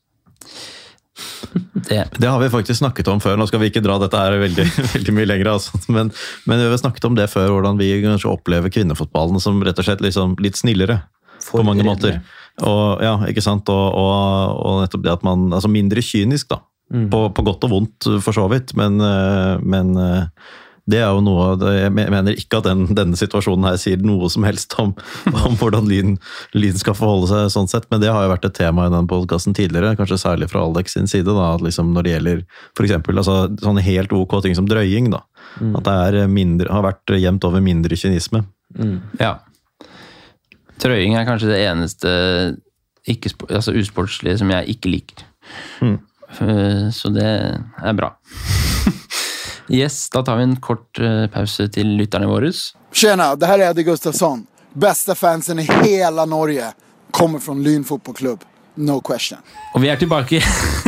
Det. 1.74 2.04
Det 2.18 2.28
har 2.28 2.38
vi 2.38 2.50
faktisk 2.52 2.78
snakket 2.78 3.08
om 3.10 3.20
før. 3.22 3.38
Nå 3.38 3.46
skal 3.50 3.62
vi 3.62 3.70
ikke 3.70 3.82
dra 3.82 3.96
dette 3.98 4.18
her 4.18 4.36
veldig, 4.38 4.66
veldig 4.94 5.14
mye 5.16 5.26
lenger, 5.26 5.48
altså. 5.56 5.80
men, 5.90 6.12
men 6.46 6.60
vi 6.62 6.68
har 6.70 6.78
snakket 6.78 7.08
om 7.08 7.16
det 7.18 7.26
før, 7.32 7.48
hvordan 7.56 7.80
vi 7.80 7.88
kanskje 8.04 8.30
opplever 8.30 8.70
kvinnefotballen 8.72 9.42
som 9.42 9.58
rett 9.66 9.80
og 9.80 9.88
slett 9.88 10.04
liksom 10.04 10.36
litt 10.42 10.60
snillere. 10.60 11.00
For 11.40 11.62
på 11.62 11.66
mange 11.66 11.86
måter. 11.86 12.20
Og, 12.60 13.00
ja, 13.02 13.14
ikke 13.30 13.42
sant? 13.44 13.68
Og, 13.72 13.86
og, 13.96 14.58
og 14.60 14.82
nettopp 14.82 15.06
det 15.06 15.14
at 15.14 15.22
man 15.24 15.48
Altså 15.56 15.70
mindre 15.72 16.04
kynisk, 16.04 16.50
da. 16.52 16.60
Mm. 16.92 17.06
På, 17.12 17.22
på 17.32 17.44
godt 17.46 17.64
og 17.68 17.72
vondt, 17.72 18.08
for 18.20 18.36
så 18.36 18.46
vidt. 18.52 18.74
Men, 18.78 18.98
eh, 19.00 19.62
men 19.62 19.94
eh, 19.96 20.50
det 20.90 20.98
er 21.00 21.08
jo 21.14 21.20
noe 21.24 21.44
av 21.52 21.58
det- 21.62 21.74
Jeg 21.80 21.92
mener 21.94 22.34
ikke 22.36 22.58
at 22.58 22.64
den, 22.66 22.86
denne 22.94 23.16
situasjonen 23.18 23.64
her 23.68 23.76
sier 23.80 24.00
noe 24.04 24.28
som 24.32 24.44
helst 24.46 24.74
om, 24.82 24.94
om 25.32 25.56
hvordan 25.60 25.86
Lyn, 25.88 26.16
Lyn 26.54 26.78
skal 26.80 26.94
forholde 26.98 27.28
seg, 27.30 27.50
sånn 27.54 27.68
sett, 27.70 27.86
men 27.90 28.00
det 28.02 28.10
har 28.12 28.24
jo 28.26 28.32
vært 28.34 28.44
et 28.50 28.54
tema 28.58 28.86
i 28.86 28.92
den 28.94 29.08
podkasten 29.10 29.54
tidligere, 29.56 29.96
kanskje 29.98 30.18
særlig 30.20 30.50
fra 30.50 30.64
Alex 30.66 30.92
sin 30.98 31.06
side. 31.10 31.24
da, 31.30 31.54
at 31.54 31.60
liksom 31.64 31.92
Når 31.94 32.02
det 32.06 32.14
gjelder 32.16 32.42
for 32.76 32.84
eksempel, 32.86 33.16
altså, 33.22 33.36
sånne 33.60 33.82
helt 33.86 34.12
ok 34.12 34.42
ting 34.42 34.54
som 34.54 34.66
drøying. 34.68 35.10
da, 35.10 35.22
At 35.76 35.84
det 35.84 36.22
er 36.22 36.28
mindre, 36.28 36.68
har 36.70 36.82
vært 36.82 37.06
jevnt 37.20 37.44
over 37.44 37.60
mindre 37.60 37.96
kynisme. 37.96 38.44
Mm. 38.78 39.00
Ja. 39.18 39.38
Trøying 40.80 41.16
er 41.18 41.26
kanskje 41.28 41.50
det 41.50 41.60
eneste 41.68 42.12
ikke, 43.08 43.32
altså 43.50 43.74
usportslige 43.76 44.38
som 44.38 44.50
jeg 44.50 44.76
ikke 44.76 44.90
liker. 44.92 45.24
Mm. 45.82 45.98
Så 46.94 47.10
det 47.12 47.26
er 47.26 47.92
bra. 47.98 48.12
Yes, 49.70 50.08
da 50.10 50.22
tar 50.26 50.36
vi 50.36 50.42
en 50.48 50.56
kort 50.56 50.98
eh, 50.98 51.26
pause 51.30 51.68
til 51.70 51.94
lytterne 51.98 52.26
våre. 52.26 52.50
Tjena, 52.92 53.32
det 53.38 53.46
her 53.46 53.60
er 53.60 53.70
Eddie 53.70 53.86
Gustafsson. 53.86 54.42
Beste 54.74 55.14
fansen 55.14 55.62
i 55.62 55.66
hele 55.66 56.24
Norge 56.26 56.72
kommer 57.14 57.42
fra 57.42 57.54
Lyn 57.54 57.84
fotballklubb. 57.86 58.42
No 58.80 59.00
question. 59.04 59.38
Og 59.74 59.82
vi 59.82 59.90
er 59.92 59.98
tilbake. 60.00 60.40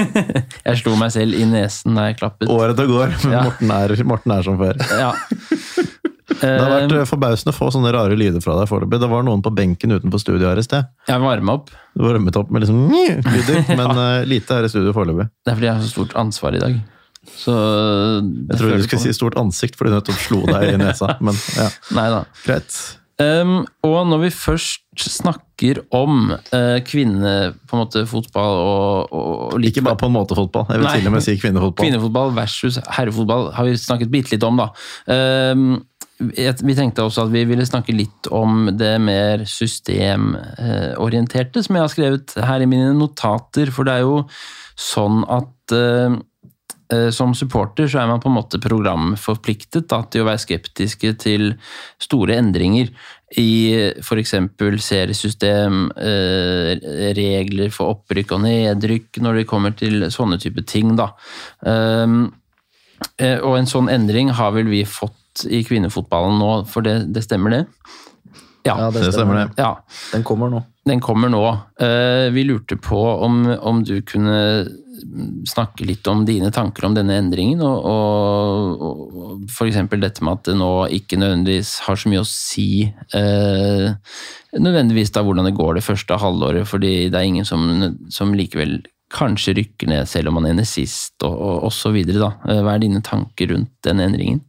jeg 0.67 0.81
slo 0.81 0.95
meg 0.99 1.13
selv 1.15 1.37
i 1.39 1.47
nesen 1.47 1.99
da 1.99 2.09
jeg 2.09 2.19
klappet. 2.23 2.51
Året 2.51 2.79
det 2.79 2.87
går, 2.91 3.15
men 3.25 3.35
Ja. 3.37 3.43
Morten, 3.47 3.73
er, 3.75 3.95
Morten 4.09 4.35
er 4.35 4.47
som 4.47 4.59
før. 4.61 4.79
Ja. 4.99 5.13
Det 6.33 6.49
har 6.49 6.71
vært 6.73 6.91
Eh, 6.91 6.99
eh, 7.03 7.07
forbausende 7.07 7.53
få 7.55 7.69
sånne 7.71 7.91
rare 7.95 8.17
lyder 8.19 8.41
fra 8.43 8.57
deg 8.57 8.67
foreløpig. 8.67 8.99
Det 9.03 9.11
var 9.11 9.23
noen 9.27 9.43
på 9.45 9.53
benken 9.55 9.93
utenfor 9.95 10.19
studio 10.23 10.49
her 10.49 10.59
i 10.59 10.65
sted. 10.65 10.89
Jeg 11.07 11.23
varme 11.23 11.55
opp. 11.55 11.69
Du 11.95 12.03
varmet 12.03 12.39
opp 12.41 12.51
med 12.51 12.65
liksom 12.65 12.89
lyder, 13.37 13.61
men 13.77 14.01
ja. 14.01 14.09
lite 14.27 14.57
her 14.59 14.67
i 14.67 14.73
studio 14.73 14.95
foreløpig. 14.97 15.29
Det 15.45 15.53
er 15.53 15.61
fordi 15.61 15.69
jeg 15.69 15.77
har 15.77 15.85
så 15.85 15.93
stort 15.93 16.17
ansvar 16.19 16.57
i 16.59 16.63
dag. 16.65 16.81
Så 17.23 17.53
Jeg 17.55 18.59
trodde 18.59 18.81
du 18.81 18.85
skulle 18.89 19.05
si 19.05 19.13
stort 19.15 19.37
ansikt, 19.39 19.77
fordi 19.79 19.93
du 19.93 19.97
nettopp 20.01 20.19
slo 20.25 20.41
deg 20.49 20.73
i 20.73 20.81
nesa. 20.81 21.07
Men 21.25 21.35
ja, 21.57 21.69
Neida. 21.95 22.21
greit. 22.47 22.81
Um, 23.23 23.67
og 23.87 24.09
når 24.09 24.19
vi 24.25 24.31
først 24.35 25.03
snakker 25.05 25.83
om 25.95 26.33
uh, 26.33 26.79
kvinne, 26.87 27.53
på 27.69 27.77
en 27.77 27.83
måte, 27.85 28.03
fotball 28.09 28.55
og, 28.59 29.13
og, 29.13 29.33
og 29.53 29.61
litt 29.63 29.77
Ikke 29.77 29.87
bare 29.91 30.01
på 30.01 30.09
en 30.11 30.17
måte 30.17 30.39
fotball. 30.39 30.67
Jeg 30.73 30.79
vil 30.81 30.89
Nei. 30.89 30.97
til 30.99 31.09
og 31.11 31.15
med 31.15 31.25
si 31.27 31.35
kvinnefotball. 31.39 31.87
Kvinnefotball 31.87 32.31
versus 32.37 32.75
herrefotball 32.97 33.45
har 33.55 33.65
vi 33.69 33.73
snakket 33.79 34.13
bitte 34.13 34.31
litt 34.35 34.47
om, 34.49 34.57
da. 34.59 34.67
Um, 35.07 35.71
vi 36.23 36.75
tenkte 36.79 37.03
også 37.03 37.25
at 37.27 37.33
vi 37.33 37.43
ville 37.49 37.65
snakke 37.67 37.93
litt 37.97 38.29
om 38.31 38.69
det 38.79 39.01
mer 39.03 39.43
systemorienterte, 39.49 41.63
som 41.65 41.77
jeg 41.77 41.83
har 41.83 41.93
skrevet 41.93 42.35
her 42.39 42.61
i 42.63 42.67
mine 42.71 42.93
notater. 42.95 43.71
For 43.75 43.83
det 43.89 43.95
er 43.97 44.03
jo 44.07 44.23
sånn 44.79 45.25
at 45.31 45.73
eh, 45.75 46.11
som 47.15 47.33
supporter 47.39 47.87
så 47.89 48.03
er 48.03 48.09
man 48.11 48.21
på 48.21 48.29
en 48.29 48.37
måte 48.37 48.61
programforpliktet 48.63 49.87
da, 49.91 50.03
til 50.11 50.25
å 50.25 50.29
være 50.29 50.43
skeptiske 50.43 51.13
til 51.23 51.55
store 52.03 52.37
endringer 52.41 52.91
i 53.41 53.73
f.eks. 54.03 54.35
seriesystem, 54.85 55.87
eh, 55.97 56.77
regler 57.17 57.73
for 57.73 57.95
opprykk 57.97 58.35
og 58.37 58.45
nedrykk 58.45 59.23
når 59.25 59.41
det 59.41 59.49
kommer 59.49 59.75
til 59.77 60.05
sånne 60.13 60.39
type 60.43 60.65
ting. 60.69 60.95
Da. 60.99 61.11
Um, 61.65 62.35
eh, 63.19 63.39
og 63.41 63.57
en 63.59 63.71
sånn 63.71 63.89
endring 63.93 64.35
har 64.37 64.53
vel 64.53 64.69
vi 64.69 64.85
fått 64.85 65.47
i 65.49 65.63
kvinnefotballen 65.65 66.39
nå, 66.43 66.53
for 66.69 66.85
det, 66.85 66.99
det 67.15 67.25
stemmer 67.25 67.57
det? 67.57 67.65
Ja, 68.67 68.77
Ja, 68.79 68.91
Det 68.95 69.09
stemmer 69.13 69.41
det. 69.41 69.49
ja. 69.59 69.73
Den 70.13 70.23
kommer 70.23 70.51
nå. 70.53 70.63
Den 70.87 71.01
kommer 71.01 71.29
nå. 71.33 71.43
Eh, 71.81 72.31
Vi 72.31 72.45
lurte 72.45 72.77
på 72.77 73.01
om, 73.25 73.47
om 73.59 73.83
du 73.83 74.03
kunne 74.03 74.69
snakke 75.49 75.87
litt 75.89 76.07
om 76.11 76.25
dine 76.29 76.51
tanker 76.55 76.87
om 76.89 76.95
denne 76.97 77.17
endringen, 77.21 77.63
og, 77.65 77.85
og, 77.89 78.87
og 78.87 79.43
f.eks. 79.51 79.81
dette 79.97 80.25
med 80.25 80.39
at 80.39 80.49
det 80.51 80.57
nå 80.61 80.71
ikke 80.99 81.19
nødvendigvis 81.21 81.75
har 81.89 81.99
så 82.01 82.13
mye 82.13 82.23
å 82.23 82.29
si 82.29 82.69
eh, 82.87 83.93
nødvendigvis 84.59 85.13
da 85.15 85.25
hvordan 85.27 85.49
det 85.49 85.57
går 85.59 85.79
det 85.79 85.87
første 85.87 86.19
halvåret, 86.23 86.69
fordi 86.69 86.95
det 87.13 87.21
er 87.21 87.29
ingen 87.29 87.49
som, 87.49 87.69
som 88.13 88.35
likevel 88.37 88.81
kanskje 89.13 89.55
rykker 89.59 89.91
ned 89.91 90.09
selv 90.09 90.31
om 90.31 90.39
man 90.41 90.49
ender 90.49 90.67
sist, 90.69 91.15
og, 91.25 91.35
og, 91.35 91.59
og 91.69 91.75
så 91.77 91.93
videre. 91.95 92.23
Da. 92.23 92.31
Eh, 92.49 92.63
Hva 92.65 92.77
er 92.77 92.85
dine 92.85 93.03
tanker 93.05 93.53
rundt 93.53 93.73
den 93.85 94.01
endringen? 94.05 94.41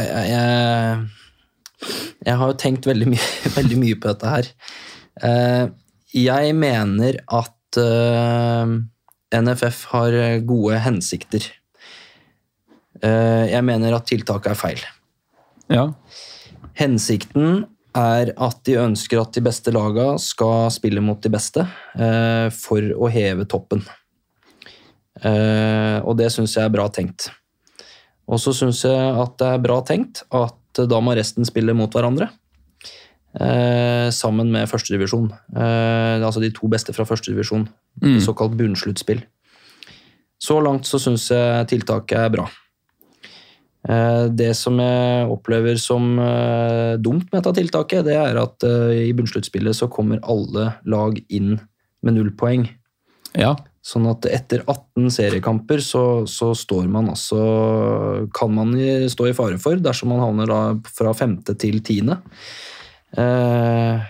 Jeg, 0.00 0.30
jeg, 0.32 1.94
jeg 2.26 2.36
har 2.40 2.52
jo 2.52 2.58
tenkt 2.60 2.88
veldig 2.88 3.08
mye, 3.14 3.30
veldig 3.58 3.80
mye 3.80 4.00
på 4.00 4.12
dette 4.12 4.34
her. 4.34 4.50
Eh, 5.24 5.66
Jeg 6.10 6.54
mener 6.58 7.20
at 7.40 7.78
eh, 7.80 8.72
NFF 9.34 9.84
har 9.92 10.16
gode 10.46 10.78
hensikter. 10.82 11.44
Eh, 13.02 13.46
Jeg 13.50 13.64
mener 13.64 13.94
at 13.94 14.08
tiltaket 14.10 14.52
er 14.52 14.58
feil. 14.58 14.82
Ja. 15.70 15.92
Hensikten 16.78 17.66
er 17.96 18.32
at 18.36 18.60
de 18.66 18.76
ønsker 18.78 19.20
at 19.20 19.34
de 19.34 19.42
beste 19.42 19.72
laga 19.74 20.12
skal 20.22 20.70
spille 20.74 21.02
mot 21.02 21.20
de 21.22 21.30
beste 21.32 21.64
eh, 21.98 22.48
for 22.54 22.82
å 22.94 23.10
heve 23.10 23.46
toppen. 23.50 23.82
Eh, 25.20 25.98
og 26.00 26.16
det 26.18 26.30
syns 26.32 26.56
jeg 26.56 26.66
er 26.66 26.74
bra 26.74 26.86
tenkt. 26.92 27.30
Og 28.30 28.38
så 28.38 28.54
syns 28.54 28.84
jeg 28.86 28.94
at 28.94 29.38
det 29.42 29.48
er 29.54 29.62
bra 29.64 29.80
tenkt 29.86 30.22
at 30.30 30.84
da 30.86 31.00
må 31.02 31.16
resten 31.18 31.46
spille 31.46 31.74
mot 31.74 31.90
hverandre. 31.90 32.30
Eh, 33.30 34.08
sammen 34.10 34.50
med 34.50 34.66
førstedivisjon. 34.66 35.28
Eh, 35.54 36.18
altså 36.18 36.42
de 36.42 36.50
to 36.50 36.66
beste 36.70 36.94
fra 36.96 37.06
førstedivisjon. 37.06 37.68
Mm. 38.02 38.18
Såkalt 38.24 38.56
bunnsluttspill. 38.58 39.22
Så 40.40 40.56
langt 40.64 40.88
så 40.88 40.98
syns 40.98 41.28
jeg 41.30 41.68
tiltaket 41.70 42.18
er 42.18 42.32
bra. 42.34 42.48
Eh, 43.88 44.26
Det 44.34 44.50
som 44.56 44.76
jeg 44.82 45.30
opplever 45.30 45.78
som 45.78 46.18
eh, 46.18 46.96
dumt 46.98 47.30
med 47.30 47.38
dette 47.38 47.60
tiltaket, 47.60 48.04
det 48.04 48.16
er 48.18 48.36
at 48.42 48.66
eh, 48.66 49.08
i 49.08 49.14
bunnsluttspillet 49.14 49.76
så 49.76 49.88
kommer 49.88 50.20
alle 50.22 50.74
lag 50.84 51.20
inn 51.28 51.58
med 52.02 52.16
null 52.16 52.32
poeng. 52.36 52.68
ja. 53.34 53.56
Sånn 53.80 54.04
at 54.10 54.26
etter 54.28 54.60
18 54.68 55.06
seriekamper 55.08 55.80
så, 55.80 56.26
så 56.28 56.50
står 56.52 56.84
man 56.92 57.06
altså 57.08 58.28
Kan 58.36 58.52
man 58.52 58.74
stå 59.08 59.30
i 59.30 59.32
fare 59.32 59.56
for 59.56 59.80
dersom 59.80 60.12
man 60.12 60.20
havner 60.20 60.50
da 60.50 60.58
fra 60.84 61.14
femte 61.16 61.54
til 61.56 61.80
tiende. 61.80 62.18
Eh, 63.18 64.00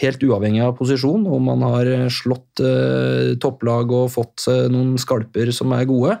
helt 0.00 0.22
uavhengig 0.24 0.62
av 0.64 0.76
posisjon, 0.78 1.26
om 1.26 1.42
man 1.50 1.62
har 1.62 1.90
slått 2.12 2.60
eh, 2.64 3.34
topplag 3.42 3.92
og 3.92 4.10
fått 4.14 4.46
eh, 4.52 4.66
noen 4.72 4.96
skalper 5.00 5.52
som 5.52 5.72
er 5.76 5.84
gode, 5.88 6.16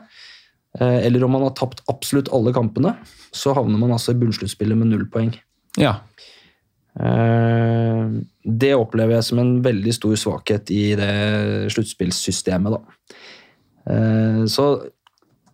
eh, 0.78 0.98
eller 1.06 1.24
om 1.24 1.32
man 1.36 1.46
har 1.48 1.54
tapt 1.56 1.80
absolutt 1.88 2.28
alle 2.36 2.52
kampene, 2.56 2.96
så 3.32 3.54
havner 3.56 3.80
man 3.80 3.94
altså 3.96 4.12
i 4.12 4.20
bunnsluttspillet 4.20 4.76
med 4.76 4.92
null 4.92 5.08
poeng. 5.12 5.34
ja. 5.80 5.98
Eh, 6.96 8.06
Det 8.46 8.72
opplever 8.72 9.18
jeg 9.18 9.24
som 9.26 9.38
en 9.42 9.56
veldig 9.60 9.92
stor 9.92 10.14
svakhet 10.16 10.70
i 10.70 10.94
det 10.96 11.72
sluttspillsystemet, 11.74 12.72
da. 12.72 12.80
Eh, 13.90 14.44
Så 14.46 14.90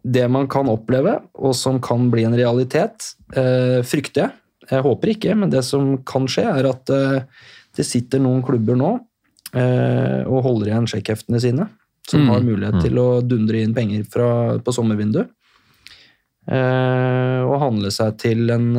det 0.05 0.29
man 0.31 0.47
kan 0.47 0.69
oppleve, 0.69 1.21
og 1.35 1.55
som 1.55 1.81
kan 1.81 2.11
bli 2.11 2.25
en 2.25 2.37
realitet, 2.37 3.15
eh, 3.35 3.83
frykter 3.83 4.23
jeg. 4.23 4.31
Jeg 4.73 4.85
håper 4.87 5.13
ikke, 5.13 5.35
men 5.37 5.51
det 5.53 5.61
som 5.69 5.95
kan 6.09 6.25
skje, 6.31 6.47
er 6.49 6.69
at 6.71 6.91
eh, 6.95 7.25
Det 7.77 7.85
sitter 7.89 8.21
noen 8.21 8.43
klubber 8.45 8.77
nå 8.77 8.89
eh, 9.57 10.23
og 10.29 10.43
holder 10.45 10.71
igjen 10.73 10.89
sjekkheftene 10.91 11.41
sine, 11.41 11.69
som 12.09 12.21
Mm. 12.25 12.29
har 12.33 12.41
mulighet 12.45 12.83
til 12.83 12.99
å 13.01 13.07
dundre 13.25 13.61
inn 13.63 13.73
penger 13.77 14.03
fra, 14.13 14.59
på 14.61 14.73
sommervinduet. 14.75 15.29
Eh, 16.51 17.41
og 17.47 17.61
handle 17.63 17.91
seg 17.95 18.17
til 18.19 18.51
en 18.51 18.73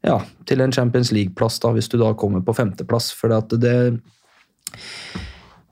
ja, 0.00 0.14
til 0.48 0.60
en 0.64 0.72
Champions 0.72 1.10
League-plass, 1.12 1.58
da, 1.60 1.72
hvis 1.76 1.90
du 1.92 1.98
da 2.00 2.14
kommer 2.16 2.40
på 2.40 2.54
femteplass. 2.56 3.10
For 3.12 3.34
at 3.36 3.50
det 3.60 3.74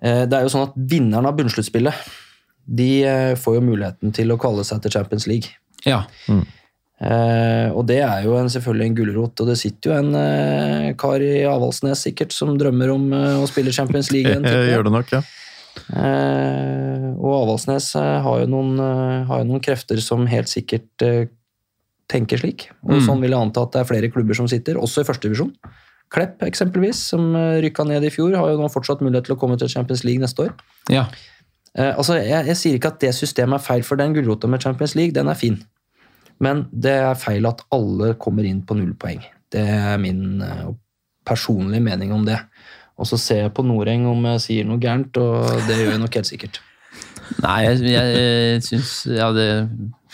Det 0.01 0.35
er 0.37 0.45
jo 0.45 0.51
sånn 0.53 0.69
at 0.69 0.75
vinneren 0.77 1.27
av 1.27 1.37
bunnsluttspillet, 1.39 1.95
de 2.69 2.91
får 3.41 3.57
jo 3.57 3.65
muligheten 3.65 4.13
til 4.15 4.31
å 4.31 4.37
kalle 4.39 4.63
seg 4.69 4.83
til 4.85 4.93
Champions 4.95 5.27
League. 5.27 5.49
Ja. 5.87 6.05
Eh, 6.99 7.69
og 7.79 7.85
det 7.87 8.01
er 8.03 8.25
jo 8.27 8.33
en, 8.41 8.49
selvfølgelig 8.51 8.87
en 8.89 8.95
gulrot, 8.99 9.41
og 9.41 9.47
det 9.47 9.55
sitter 9.61 9.93
jo 9.93 9.99
en 10.01 10.15
eh, 10.19 10.87
kar 10.99 11.23
i 11.23 11.45
Avaldsnes 11.47 12.01
sikkert 12.09 12.35
som 12.35 12.57
drømmer 12.59 12.91
om 12.91 13.05
eh, 13.15 13.37
å 13.39 13.47
spille 13.47 13.71
Champions 13.75 14.11
League. 14.11 14.33
tipper. 14.43 14.73
Gjør 14.73 14.89
det 14.89 14.95
nok, 14.97 15.13
ja. 15.15 15.23
Eh, 15.95 17.07
og 17.19 17.35
Avaldsnes 17.45 17.93
eh, 17.99 18.17
har, 18.25 18.41
jo 18.43 18.49
noen, 18.51 18.75
eh, 18.83 19.27
har 19.31 19.43
jo 19.45 19.49
noen 19.53 19.63
krefter 19.65 20.01
som 20.03 20.27
helt 20.31 20.51
sikkert 20.51 21.07
tenker 22.09 22.41
slik. 22.41 22.71
Og 22.89 22.97
Mm. 22.99 23.05
sånn 23.05 23.21
vil 23.23 23.31
jeg 23.35 23.41
anta 23.47 23.63
at 23.67 23.73
det 23.77 23.81
er 23.83 23.89
flere 23.93 24.09
klubber 24.11 24.35
som 24.35 24.49
sitter, 24.49 24.79
også 24.81 25.03
i 25.05 25.09
førstedivisjon. 25.09 25.53
Klepp 26.11 26.41
eksempelvis, 26.47 27.03
som 27.13 27.35
rykka 27.61 27.85
ned 27.85 28.07
i 28.09 28.11
fjor, 28.11 28.33
har 28.35 28.49
jo 28.49 28.57
nå 28.63 28.71
fortsatt 28.73 29.03
mulighet 29.05 29.27
til 29.29 29.37
å 29.37 29.39
komme 29.39 29.59
til 29.61 29.69
Champions 29.69 30.05
League 30.09 30.23
neste 30.25 30.49
år. 30.49 30.55
ja. 30.91 31.07
Eh, 31.77 31.93
altså, 31.95 32.17
jeg, 32.17 32.47
jeg 32.49 32.57
sier 32.57 32.75
ikke 32.79 32.89
at 32.91 32.99
det 33.05 33.11
systemet 33.15 33.61
er 33.61 33.63
feil, 33.63 33.83
for 33.87 33.95
den 34.01 34.15
gulrota 34.17 34.49
med 34.51 34.65
Champions 34.65 34.97
League, 34.97 35.13
den 35.15 35.29
er 35.29 35.37
fin. 35.39 35.61
Men 36.45 36.67
det 36.71 36.95
er 37.03 37.19
feil 37.19 37.49
at 37.51 37.65
alle 37.75 38.15
kommer 38.21 38.47
inn 38.47 38.63
på 38.67 38.77
null 38.79 38.95
poeng. 38.99 39.23
Det 39.53 39.65
er 39.65 39.99
min 40.01 40.43
eh, 40.45 40.71
personlige 41.27 41.85
mening 41.85 42.15
om 42.15 42.25
det. 42.29 42.39
Og 42.99 43.07
så 43.07 43.19
ser 43.21 43.45
jeg 43.45 43.55
på 43.55 43.67
Noreng 43.67 44.07
om 44.11 44.27
jeg 44.33 44.45
sier 44.45 44.67
noe 44.67 44.81
gærent, 44.83 45.15
og 45.23 45.69
det 45.69 45.79
gjør 45.79 45.95
jeg 45.95 46.03
nok 46.03 46.19
helt 46.19 46.31
sikkert. 46.31 46.61
Nei, 47.45 47.59
jeg, 47.67 47.81
jeg, 47.93 48.61
syns 48.65 48.93
Ja, 49.13 49.29
det 49.37 49.49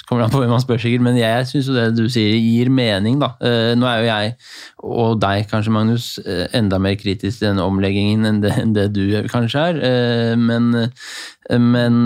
kommer 0.08 0.26
an 0.26 0.32
på 0.32 0.40
hvem 0.42 0.50
man 0.52 0.60
spør, 0.60 0.80
sikkert, 0.82 1.04
men 1.06 1.16
jeg 1.16 1.46
syns 1.48 1.68
jo 1.70 1.76
det 1.76 1.84
du 1.96 2.02
sier, 2.12 2.34
gir 2.36 2.68
mening, 2.68 3.16
da. 3.22 3.30
Eh, 3.40 3.72
Nå 3.78 3.88
er 3.88 4.02
jo 4.02 4.08
jeg, 4.10 4.34
og 4.84 5.20
deg 5.22 5.46
kanskje, 5.48 5.72
Magnus, 5.72 6.08
eh, 6.24 6.44
enda 6.56 6.80
mer 6.82 6.98
kritisk 7.00 7.40
til 7.40 7.50
denne 7.50 7.64
omleggingen 7.64 8.28
enn 8.28 8.42
det, 8.44 8.52
enn 8.60 8.74
det 8.76 8.90
du 8.96 9.04
kanskje 9.32 9.68
er. 9.70 9.80
Men, 10.36 10.90
men 11.48 12.02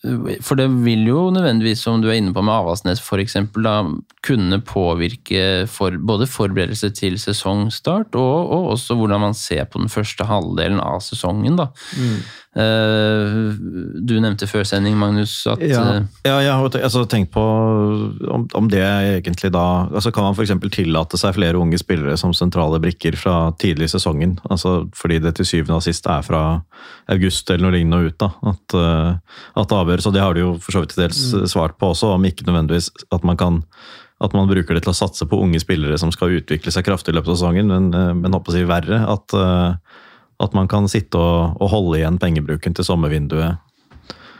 For 0.00 0.56
det 0.56 0.64
vil 0.80 1.02
jo 1.10 1.26
nødvendigvis, 1.34 1.82
som 1.84 2.00
du 2.00 2.08
er 2.08 2.16
inne 2.16 2.32
på 2.32 2.40
med 2.40 2.54
Avaldsnes 2.54 3.02
f.eks., 3.04 3.36
kunne 4.24 4.58
påvirke 4.64 5.66
for, 5.68 5.92
både 6.00 6.28
forberedelse 6.30 6.88
til 6.96 7.18
sesongstart 7.20 8.16
og, 8.16 8.36
og 8.48 8.70
også 8.76 8.96
hvordan 8.96 9.20
man 9.20 9.36
ser 9.36 9.68
på 9.68 9.82
den 9.82 9.92
første 9.92 10.24
halvdelen 10.24 10.80
av 10.80 11.02
sesongen. 11.04 11.60
da. 11.60 11.68
Eh, 12.50 13.50
du 14.02 14.16
nevnte 14.18 14.48
før 14.50 14.64
sending, 14.66 14.96
Magnus, 14.98 15.36
at 15.46 15.60
Ja, 15.62 15.82
eh, 15.94 16.06
ja 16.26 16.38
jeg 16.42 16.54
har 16.58 16.78
altså, 16.80 17.04
tenkt 17.06 17.30
på 17.30 17.44
om, 18.26 18.48
om 18.58 18.66
det 18.66 18.82
egentlig 18.82 19.52
da 19.54 19.86
altså 19.86 20.10
Kan 20.10 20.26
man 20.26 20.34
f.eks. 20.34 20.56
tillate 20.74 21.20
seg 21.20 21.36
flere 21.36 21.60
unge 21.62 21.78
spillere 21.78 22.16
som 22.18 22.34
sentrale 22.34 22.80
brikker 22.82 23.14
fra 23.14 23.52
tidlig 23.62 23.86
i 23.86 23.94
sesongen? 23.94 24.34
Altså, 24.50 24.88
fordi 24.98 25.20
det 25.22 25.36
til 25.38 25.46
syvende 25.46 25.78
og 25.78 25.86
sist 25.86 26.10
er 26.10 26.26
fra 26.26 26.42
august 27.14 27.54
eller 27.54 27.68
noe 27.68 27.76
lignende 27.78 28.02
og 28.02 28.10
ut. 28.10 28.18
da, 28.18 28.32
At, 28.50 28.78
eh, 28.82 29.40
at 29.62 29.70
det 29.70 29.80
avgjøres. 29.84 30.10
Og 30.10 30.18
det 30.18 30.26
har 30.26 30.34
du 30.34 30.42
jo 30.42 30.52
for 30.58 30.74
så 30.74 30.82
vidt 30.82 30.96
til 30.96 31.06
dels 31.06 31.24
svart 31.54 31.78
på 31.78 31.94
også, 31.94 32.16
om 32.16 32.26
ikke 32.26 32.50
nødvendigvis 32.50 32.90
at 33.14 33.26
man 33.26 33.38
kan 33.38 33.64
at 34.20 34.34
man 34.36 34.50
bruker 34.50 34.76
det 34.76 34.82
til 34.84 34.92
å 34.92 34.98
satse 34.98 35.24
på 35.24 35.38
unge 35.40 35.62
spillere 35.62 35.96
som 35.96 36.10
skal 36.12 36.34
utvikle 36.36 36.68
seg 36.74 36.84
kraftig 36.84 37.14
i 37.14 37.16
løpet 37.16 37.30
av 37.30 37.38
sesongen, 37.38 37.70
men, 37.70 38.18
men 38.20 38.34
håper 38.36 38.52
å 38.52 38.56
si 38.58 38.66
verre. 38.68 38.98
At, 39.08 39.32
at 40.40 40.54
man 40.56 40.68
kan 40.68 40.88
sitte 40.88 41.18
og, 41.20 41.56
og 41.60 41.68
holde 41.74 41.98
igjen 42.00 42.18
pengebruken 42.22 42.74
til 42.74 42.84
sommervinduet 42.86 43.58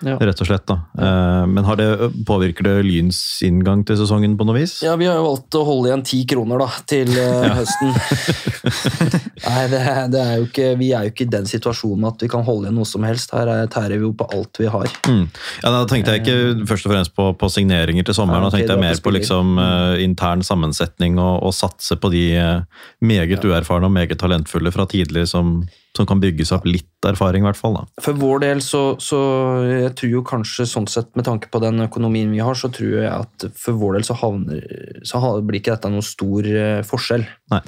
Ja. 0.01 0.15
rett 0.17 0.39
og 0.41 0.47
slett. 0.49 0.65
da. 0.65 0.79
Eh, 0.97 1.47
Men 1.47 1.65
har 1.69 1.77
det, 1.77 1.87
påvirker 2.25 2.65
det 2.65 2.87
Lyns 2.87 3.19
inngang 3.45 3.83
til 3.85 3.99
sesongen 4.01 4.33
på 4.41 4.47
noe 4.49 4.57
vis? 4.57 4.79
Ja, 4.81 4.95
vi 4.97 5.05
har 5.05 5.19
jo 5.19 5.27
valgt 5.27 5.53
å 5.61 5.65
holde 5.69 5.91
igjen 5.91 6.05
ti 6.09 6.23
kroner 6.25 6.63
da, 6.63 6.69
til 6.89 7.11
ja. 7.13 7.51
høsten. 7.59 7.93
Nei, 9.45 9.65
det, 9.73 9.81
det 10.15 10.21
er 10.23 10.33
jo 10.41 10.47
ikke, 10.49 10.69
vi 10.81 10.89
er 10.97 11.05
jo 11.05 11.13
ikke 11.13 11.27
i 11.27 11.31
den 11.35 11.49
situasjonen 11.51 12.07
at 12.09 12.25
vi 12.25 12.31
kan 12.33 12.45
holde 12.47 12.69
igjen 12.69 12.79
noe 12.81 12.89
som 12.89 13.05
helst. 13.05 13.35
Her 13.37 13.51
er- 13.53 13.69
tærer 13.73 13.97
vi 14.01 14.07
jo 14.09 14.13
på 14.17 14.29
alt 14.33 14.61
vi 14.63 14.71
har. 14.73 14.89
Mm. 15.09 15.27
Ja, 15.63 15.71
Da 15.75 15.83
tenkte 15.91 16.15
jeg 16.17 16.25
ikke 16.25 16.67
først 16.73 16.89
og 16.89 16.95
fremst 16.95 17.15
på, 17.17 17.29
på 17.41 17.51
signeringer 17.53 18.09
til 18.09 18.17
sommeren, 18.17 18.47
da 18.49 18.55
tenkte 18.57 18.77
jeg 18.77 18.85
mer 18.87 19.03
på 19.05 19.13
liksom, 19.19 19.53
eh, 19.67 20.01
intern 20.07 20.41
sammensetning 20.47 21.19
og, 21.21 21.43
og 21.45 21.53
satse 21.57 21.97
på 22.01 22.09
de 22.13 22.25
eh, 22.41 22.65
meget 23.05 23.45
uerfarne 23.45 23.85
og 23.89 23.95
meget 24.01 24.17
talentfulle 24.21 24.73
fra 24.73 24.89
tidlig 24.91 25.27
som, 25.29 25.59
som 25.97 26.07
kan 26.07 26.21
bygge 26.23 26.47
seg 26.47 26.61
opp 26.61 26.69
litt 26.71 27.09
erfaring, 27.09 27.43
i 27.43 27.49
hvert 27.49 27.59
fall. 27.59 27.77
da. 27.81 28.03
For 28.05 28.19
vår 28.19 28.45
del 28.45 28.63
så, 28.65 28.83
så 29.03 29.19
jeg 29.67 29.93
tror 29.99 30.13
jo 30.13 30.25
kanskje 30.27 30.69
sånn 30.71 30.89
sett 30.91 31.11
med 31.19 31.27
tanke 31.27 31.51
på 31.51 31.61
den 31.63 31.83
økonomien 31.87 32.31
vi 32.31 32.43
har, 32.45 32.57
så 32.59 32.71
tror 32.73 32.95
jeg 33.01 33.11
at 33.11 33.49
for 33.59 33.79
vår 33.81 33.99
del 33.99 34.07
så, 34.07 34.17
havner, 34.21 34.63
så 35.07 35.21
blir 35.43 35.61
ikke 35.61 35.75
dette 35.75 35.91
noen 35.91 36.07
stor 36.07 36.47
eh, 36.47 36.81
forskjell. 36.87 37.27
Nei. 37.55 37.63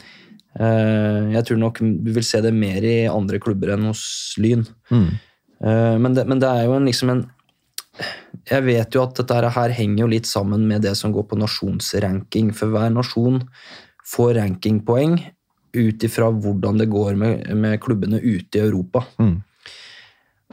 Eh, 0.60 1.32
jeg 1.32 1.48
tror 1.48 1.60
nok 1.62 1.82
vi 1.82 2.14
vil 2.14 2.26
se 2.26 2.42
det 2.44 2.52
mer 2.54 2.84
i 2.84 2.96
andre 3.10 3.40
klubber 3.42 3.74
enn 3.74 3.88
hos 3.90 4.04
Lyn. 4.42 4.66
Mm. 4.92 5.08
Eh, 5.64 5.94
men, 5.98 6.16
det, 6.16 6.26
men 6.30 6.42
det 6.42 6.50
er 6.50 6.66
jo 6.68 6.76
en, 6.78 6.88
liksom 6.88 7.14
en 7.14 7.22
Jeg 8.48 8.64
vet 8.64 8.94
jo 8.96 9.02
at 9.04 9.18
dette 9.18 9.50
her 9.54 9.72
henger 9.76 10.04
jo 10.04 10.12
litt 10.14 10.28
sammen 10.28 10.64
med 10.68 10.82
det 10.86 10.94
som 10.96 11.12
går 11.12 11.26
på 11.28 11.36
nasjonsranking. 11.40 12.54
For 12.56 12.72
hver 12.72 12.92
nasjon 12.94 13.42
får 14.08 14.36
rankingpoeng 14.38 15.18
ut 15.74 16.04
ifra 16.04 16.28
hvordan 16.30 16.78
det 16.78 16.88
går 16.92 17.16
med, 17.16 17.48
med 17.56 17.80
klubbene 17.80 18.20
ute 18.20 18.58
i 18.58 18.64
Europa. 18.66 19.04
Mm. 19.18 19.38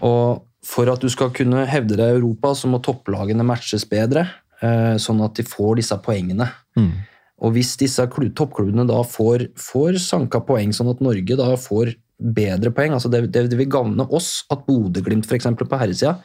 Og 0.07 0.45
for 0.65 0.91
at 0.91 1.01
du 1.03 1.09
skal 1.11 1.31
kunne 1.35 1.65
hevde 1.69 1.97
deg 1.99 2.13
i 2.13 2.17
Europa, 2.19 2.53
så 2.55 2.69
må 2.71 2.79
topplagene 2.83 3.45
matches 3.47 3.85
bedre, 3.89 4.25
eh, 4.61 4.95
sånn 5.01 5.23
at 5.25 5.39
de 5.39 5.45
får 5.47 5.79
disse 5.79 5.97
poengene. 6.03 6.49
Mm. 6.77 6.91
Og 7.39 7.53
hvis 7.55 7.75
disse 7.79 8.03
klu- 8.11 8.31
toppklubbene 8.35 8.85
da 8.87 8.99
får, 9.07 9.47
får 9.59 9.99
sanka 10.03 10.41
poeng, 10.43 10.73
sånn 10.75 10.91
at 10.91 11.01
Norge 11.03 11.37
da 11.39 11.53
får 11.55 11.93
bedre 12.19 12.73
poeng 12.75 12.91
altså 12.91 13.07
Det, 13.07 13.31
det, 13.31 13.55
vil 13.55 13.69
gagne 13.71 14.03
oss 14.11 14.43
at 14.51 14.65
Bodø-Glimt 14.67 15.23
eksempel, 15.31 15.67
på 15.71 15.79
herresida 15.79 16.17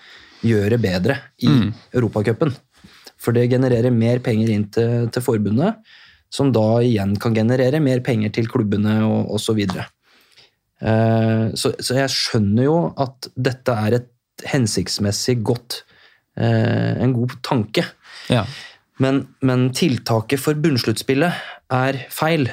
gjør 0.43 0.75
det 0.75 0.81
bedre 0.83 1.19
i 1.39 1.47
Mm. 1.49 1.73
Europacupen. 1.95 2.51
For 3.17 3.33
det 3.33 3.49
genererer 3.51 3.95
mer 3.95 4.19
penger 4.19 4.51
inn 4.51 4.67
til, 4.69 5.09
til 5.09 5.23
forbundet, 5.23 5.79
som 6.35 6.51
da 6.55 6.83
igjen 6.83 7.15
kan 7.23 7.37
generere 7.37 7.79
mer 7.83 8.03
penger 8.05 8.33
til 8.35 8.51
klubbene 8.51 8.99
og 9.07 9.37
osv. 9.39 9.61
Så, 9.71 9.85
Eh, 10.85 11.45
så, 11.57 11.73
så 11.81 11.97
jeg 11.97 12.13
skjønner 12.13 12.67
jo 12.67 12.77
at 13.01 13.31
dette 13.39 13.77
er 13.87 13.99
et 14.01 14.45
hensiktsmessig 14.51 15.39
godt 15.47 15.85
eh, 16.37 17.01
En 17.01 17.15
god 17.17 17.37
tanke. 17.47 17.87
ja. 18.33 18.45
Men, 19.03 19.25
men 19.43 19.73
tiltaket 19.75 20.39
for 20.39 20.55
bunnsluttspillet 20.55 21.35
er 21.75 21.97
feil. 22.15 22.47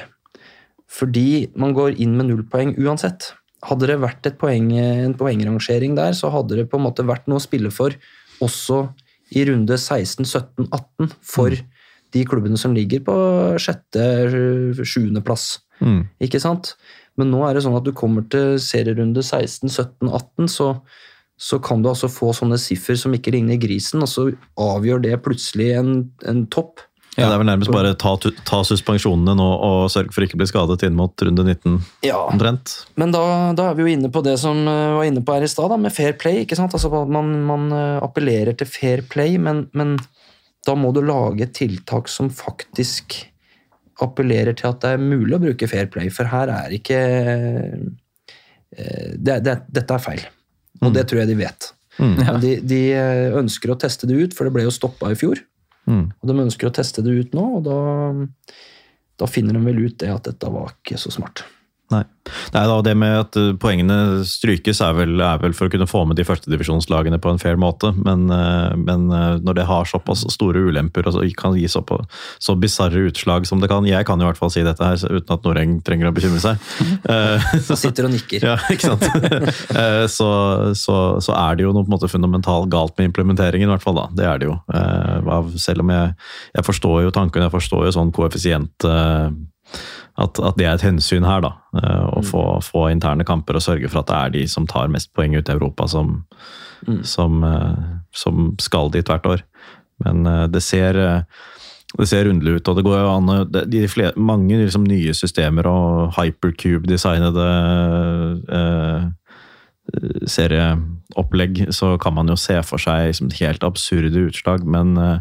Fordi 0.90 1.52
man 1.54 1.70
går 1.76 2.00
inn 2.02 2.16
med 2.18 2.32
null 2.32 2.42
poeng 2.50 2.72
uansett. 2.82 3.28
Hadde 3.62 3.86
det 3.86 4.00
vært 4.02 4.26
poeng, 4.40 4.72
en 4.74 5.14
poengrangering 5.14 5.94
der, 5.94 6.16
så 6.18 6.32
hadde 6.34 6.58
det 6.58 6.64
på 6.72 6.80
en 6.80 6.86
måte 6.88 7.06
vært 7.06 7.30
noe 7.30 7.38
å 7.38 7.44
spille 7.44 7.70
for 7.70 7.94
også 8.42 8.80
i 9.38 9.44
runde 9.46 9.78
16, 9.78 10.26
17, 10.26 10.66
18 10.66 11.14
for 11.22 11.54
de 12.12 12.24
klubbene 12.28 12.58
som 12.60 12.74
ligger 12.76 13.02
på 13.06 13.14
sjette, 13.62 14.04
sjuendeplass. 14.84 15.56
Mm. 15.82 16.04
Ikke 16.24 16.40
sant? 16.42 16.74
Men 17.20 17.32
nå 17.32 17.42
er 17.44 17.56
det 17.56 17.64
sånn 17.64 17.76
at 17.76 17.86
du 17.86 17.92
kommer 17.96 18.24
til 18.32 18.56
serierunde 18.62 19.24
16, 19.24 19.68
17, 19.68 20.08
18, 20.08 20.48
så, 20.52 20.68
så 21.36 21.58
kan 21.64 21.82
du 21.84 21.90
altså 21.92 22.08
få 22.12 22.32
sånne 22.36 22.60
siffer 22.60 22.96
som 22.98 23.12
ikke 23.16 23.34
ligner 23.34 23.60
grisen, 23.60 24.04
og 24.04 24.10
så 24.10 24.30
avgjør 24.60 25.04
det 25.04 25.20
plutselig 25.24 25.72
en, 25.76 25.92
en 26.28 26.46
topp. 26.52 26.86
Ja, 27.18 27.26
det 27.26 27.34
er 27.34 27.40
vel 27.42 27.48
nærmest 27.50 27.72
bare 27.74 27.92
ta, 28.00 28.14
ta 28.48 28.62
suspensjonene 28.64 29.34
nå 29.36 29.46
og 29.66 29.90
sørge 29.92 30.14
for 30.14 30.24
ikke 30.24 30.38
å 30.38 30.40
bli 30.40 30.48
skadet 30.48 30.86
inn 30.86 30.94
mot 30.96 31.12
runde 31.20 31.44
19 31.44 31.74
Ja, 32.06 32.22
omtrent. 32.24 32.72
Men 32.96 33.12
da, 33.12 33.24
da 33.56 33.68
er 33.68 33.76
vi 33.76 33.84
jo 33.84 33.92
inne 33.92 34.08
på 34.12 34.22
det 34.24 34.38
som 34.40 34.62
uh, 34.64 34.96
var 34.96 35.04
inne 35.04 35.20
på 35.20 35.34
her 35.36 35.44
i 35.44 35.50
stad, 35.50 35.74
med 35.76 35.92
fair 35.92 36.16
play. 36.16 36.46
ikke 36.46 36.56
sant? 36.56 36.72
Altså 36.72 36.88
at 36.88 37.12
Man, 37.12 37.34
man 37.44 37.68
uh, 37.68 38.00
appellerer 38.00 38.56
til 38.56 38.70
fair 38.70 39.04
play, 39.12 39.36
men, 39.36 39.66
men 39.76 39.98
da 40.66 40.74
må 40.78 40.92
du 40.94 41.02
lage 41.04 41.48
tiltak 41.54 42.10
som 42.10 42.30
faktisk 42.32 43.18
appellerer 44.02 44.56
til 44.58 44.70
at 44.70 44.80
det 44.82 44.94
er 44.94 45.02
mulig 45.02 45.36
å 45.36 45.42
bruke 45.42 45.68
fair 45.70 45.88
play, 45.92 46.10
for 46.14 46.30
her 46.30 46.50
er 46.52 46.74
ikke 46.74 46.98
uh, 47.68 47.86
det, 49.16 49.38
det, 49.44 49.56
Dette 49.68 49.96
er 49.98 50.02
feil, 50.02 50.26
og 50.82 50.94
det 50.96 51.06
tror 51.10 51.22
jeg 51.22 51.32
de 51.32 51.38
vet. 51.38 51.70
Mm. 52.00 52.14
Ja. 52.24 52.36
De, 52.40 52.52
de 52.64 52.82
uh, 52.96 53.38
ønsker 53.42 53.74
å 53.74 53.78
teste 53.78 54.08
det 54.10 54.18
ut, 54.18 54.36
for 54.36 54.48
det 54.48 54.54
ble 54.54 54.66
jo 54.66 54.74
stoppa 54.74 55.12
i 55.12 55.18
fjor. 55.18 55.42
Mm. 55.90 56.06
Og 56.08 56.30
de 56.30 56.38
ønsker 56.46 56.70
å 56.70 56.74
teste 56.74 57.04
det 57.04 57.14
ut 57.14 57.34
nå, 57.36 57.48
og 57.58 57.66
da, 57.66 57.78
da 59.20 59.28
finner 59.30 59.58
de 59.58 59.64
vel 59.66 59.82
ut 59.86 59.98
det 60.00 60.10
at 60.14 60.30
dette 60.30 60.52
var 60.54 60.72
ikke 60.78 61.00
så 61.00 61.12
smart. 61.14 61.44
Nei. 61.92 62.04
Nei 62.54 62.62
da, 62.68 62.76
det 62.84 62.92
med 62.96 63.16
at 63.18 63.36
eh, 63.38 63.50
poengene 63.60 64.22
strykes 64.28 64.80
er 64.84 64.94
vel, 64.94 65.16
er 65.24 65.40
vel 65.42 65.54
for 65.56 65.66
å 65.66 65.72
kunne 65.72 65.88
få 65.90 66.04
med 66.06 66.18
de 66.20 66.26
førstedivisjonslagene 66.26 67.18
på 67.22 67.32
en 67.32 67.40
fair 67.42 67.58
måte, 67.60 67.90
men, 67.96 68.28
eh, 68.32 68.76
men 68.78 69.08
eh, 69.10 69.40
når 69.42 69.58
det 69.58 69.66
har 69.68 69.88
såpass 69.90 70.22
store 70.32 70.62
ulemper 70.68 71.08
og 71.08 71.16
så 71.16 71.24
kan 71.38 71.56
gi 71.58 71.66
så, 71.70 71.82
så 72.42 72.56
bisarre 72.58 73.08
utslag 73.08 73.48
som 73.48 73.62
det 73.62 73.70
kan 73.72 73.86
Jeg 73.88 74.06
kan 74.06 74.20
i 74.20 74.26
hvert 74.26 74.38
fall 74.38 74.52
si 74.54 74.62
dette 74.64 74.84
her 74.84 75.00
uten 75.02 75.34
at 75.34 75.46
Noreng 75.46 75.78
trenger 75.84 76.10
å 76.10 76.14
bekymre 76.14 76.40
seg. 76.42 76.60
Så 77.66 77.76
sitter 77.78 78.06
og 78.06 78.12
nikker. 78.14 78.44
Ja, 78.52 78.56
ikke 78.70 78.92
sant. 78.92 79.04
så, 80.16 80.28
så, 80.76 80.96
så, 81.24 81.34
er 81.34 81.56
det 81.56 81.64
jo 81.64 81.72
noe 81.74 81.84
på 81.86 81.90
en 81.90 81.94
måte 81.94 82.10
fundamentalt 82.10 82.68
galt 82.72 82.96
med 82.98 83.10
implementeringen, 83.10 83.68
i 83.68 83.72
hvert 83.72 83.84
fall. 83.84 83.96
da. 83.98 84.06
Det 84.18 84.26
er 84.28 84.42
det 84.42 84.48
jo. 84.50 84.56
Selv 85.62 85.84
om 85.84 85.92
jeg, 85.94 86.12
jeg 86.56 86.66
forstår 86.66 87.06
jo 87.06 87.14
tanken, 87.14 87.46
jeg 87.46 87.54
forstår 87.54 87.86
jo 87.88 87.94
sånn 87.96 88.12
koeffisient 88.14 88.88
at, 90.20 90.38
at, 90.38 90.58
det 90.58 90.66
er 90.66 90.76
et 90.76 90.84
hensyn 90.84 91.24
her, 91.24 91.40
da. 91.44 91.52
Eh, 91.78 92.04
å 92.12 92.20
mm. 92.20 92.28
få, 92.28 92.44
få, 92.66 92.84
interne 92.92 93.24
kamper 93.28 93.56
og 93.56 93.64
sørge 93.64 93.88
for 93.88 94.02
at 94.02 94.10
det 94.10 94.18
er 94.18 94.34
de 94.36 94.44
som 94.50 94.68
tar 94.68 94.92
mest 94.92 95.12
poeng 95.16 95.36
ut 95.38 95.48
i 95.48 95.54
Europa, 95.54 95.88
som, 95.88 96.18
mm. 96.88 97.02
som, 97.08 97.40
eh, 97.48 97.88
som 98.16 98.52
skal 98.60 98.92
dit 98.92 99.08
hvert 99.08 99.28
år. 99.28 99.46
Men 100.04 100.26
eh, 100.28 100.44
det 100.52 100.62
ser, 100.66 101.00
det 101.96 102.10
ser 102.10 102.28
underlig 102.28 102.60
ut, 102.60 102.68
og 102.68 102.78
det 102.78 102.86
går 102.86 103.00
jo 103.00 103.14
an 103.14 103.32
de 103.72 103.86
flere, 103.88 104.12
Mange 104.20 104.60
liksom, 104.60 104.84
nye 104.88 105.16
systemer 105.16 105.68
og 105.70 106.12
hypercube-designede 106.18 107.48
eh, 108.60 109.10
serieopplegg, 110.30 111.66
så 111.74 111.96
kan 112.00 112.14
man 112.14 112.30
jo 112.30 112.36
se 112.38 112.60
for 112.66 112.80
seg 112.80 113.10
liksom, 113.10 113.32
helt 113.40 113.64
absurde 113.66 114.28
utslag, 114.28 114.64
men 114.68 114.94
eh, 115.00 115.18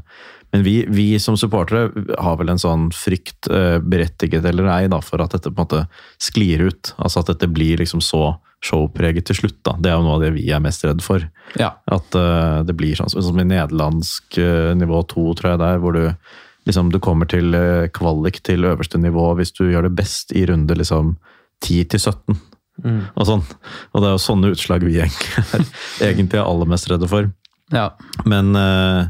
men 0.52 0.64
vi, 0.64 0.86
vi, 0.88 1.20
som 1.20 1.38
supportere 1.40 1.92
har 2.20 2.38
vel 2.40 2.52
en 2.52 2.60
sånn 2.60 2.90
frykt, 2.92 3.48
eh, 3.48 3.78
berettiget 3.80 4.46
eller 4.46 4.68
ei, 4.74 4.90
da, 4.92 5.00
for 5.04 5.24
at 5.24 5.32
dette 5.36 5.48
på 5.52 5.56
en 5.56 5.64
måte 5.64 5.84
sklir 6.20 6.66
ut. 6.68 6.92
Altså 7.00 7.22
at 7.22 7.32
dette 7.32 7.48
blir 7.48 7.80
liksom 7.80 8.04
så 8.04 8.36
showpreget 8.62 9.30
til 9.30 9.40
slutt. 9.40 9.62
da. 9.64 9.78
Det 9.80 9.90
er 9.90 9.98
jo 9.98 10.06
noe 10.06 10.20
av 10.20 10.26
det 10.26 10.34
vi 10.36 10.46
er 10.52 10.62
mest 10.64 10.84
redd 10.86 11.02
for. 11.06 11.24
Ja. 11.60 11.72
At 11.88 12.18
uh, 12.20 12.62
det 12.68 12.76
blir 12.78 13.00
sånn 13.00 13.10
som 13.10 13.40
i 13.40 13.48
nederlandsk 13.48 14.38
uh, 14.44 14.74
nivå 14.78 15.02
to, 15.10 15.32
tror 15.40 15.54
jeg 15.54 15.62
der, 15.64 15.80
hvor 15.82 15.96
du 15.98 16.04
liksom 16.70 16.92
du 16.94 17.00
kommer 17.02 17.30
til 17.32 17.56
uh, 17.58 17.88
kvalik 17.96 18.42
til 18.46 18.68
øverste 18.70 19.00
nivå 19.02 19.32
hvis 19.40 19.56
du 19.58 19.64
gjør 19.66 19.88
det 19.88 19.96
best 19.98 20.36
i 20.38 20.44
runde 20.52 20.78
liksom 20.78 21.16
10 21.66 21.88
til 21.96 22.04
17. 22.04 22.38
Mm. 22.84 23.02
Og 23.16 23.26
sånn. 23.28 23.42
Og 23.96 24.04
det 24.04 24.12
er 24.12 24.14
jo 24.14 24.26
sånne 24.28 24.52
utslag 24.54 24.86
vi 24.86 25.00
egentlig 25.00 25.48
er, 25.56 25.66
egentlig 26.12 26.38
er 26.38 26.46
aller 26.46 26.70
mest 26.70 26.92
redde 26.92 27.10
for. 27.10 27.32
Ja. 27.72 27.88
Men 28.28 28.54
uh, 28.54 29.08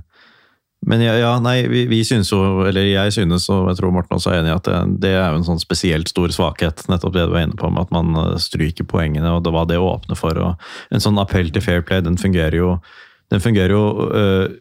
men 0.82 1.02
ja, 1.04 1.14
ja 1.20 1.36
nei, 1.38 1.60
vi, 1.70 1.84
vi, 1.86 2.00
synes 2.08 2.32
jo, 2.34 2.40
eller 2.66 2.88
jeg 2.88 3.14
synes, 3.14 3.46
og 3.54 3.68
jeg 3.70 3.78
tror 3.78 3.94
Morten 3.94 4.18
også 4.18 4.32
er 4.32 4.40
enig 4.40 4.50
i, 4.50 4.56
at 4.58 4.66
det, 4.66 4.80
det, 5.04 5.12
er 5.14 5.28
jo 5.30 5.42
en 5.42 5.46
sånn 5.46 5.62
spesielt 5.62 6.10
stor 6.10 6.34
svakhet, 6.34 6.82
nettopp 6.90 7.14
det 7.14 7.28
du 7.28 7.36
var 7.36 7.46
inne 7.46 7.58
på, 7.60 7.70
med 7.70 7.86
at 7.86 7.94
man 7.94 8.18
eh, 8.24 8.40
stryker 8.42 8.88
poengene, 8.90 9.36
og 9.36 9.44
det 9.46 9.54
var 9.54 9.68
det 9.70 9.78
å 9.78 9.92
åpne 9.92 10.18
for. 10.18 10.40
og 10.42 10.66
En 10.90 11.04
sånn 11.04 11.22
appell 11.22 11.54
til 11.54 11.62
fair 11.62 11.86
play, 11.86 12.02
den 12.02 12.18
fungerer 12.18 12.58
jo, 12.58 12.74
den 13.30 13.44
fungerer 13.44 13.76
jo 13.76 13.84
øh, 14.10 14.58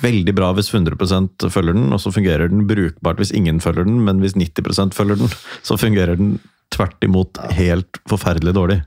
veldig 0.00 0.32
bra 0.36 0.48
hvis 0.56 0.72
100% 0.72 1.44
følger 1.52 1.76
den, 1.76 1.90
og 1.92 2.00
så 2.00 2.12
fungerer 2.14 2.48
den 2.52 2.64
brukbart 2.68 3.20
hvis 3.20 3.34
ingen 3.36 3.60
følger 3.60 3.84
den, 3.84 4.00
men 4.06 4.22
hvis 4.24 4.36
90% 4.40 4.96
følger 4.96 5.20
den, 5.20 5.32
så 5.66 5.76
fungerer 5.80 6.16
den 6.16 6.38
tvert 6.72 7.04
imot 7.04 7.36
helt 7.56 8.00
forferdelig 8.08 8.56
dårlig. 8.56 8.78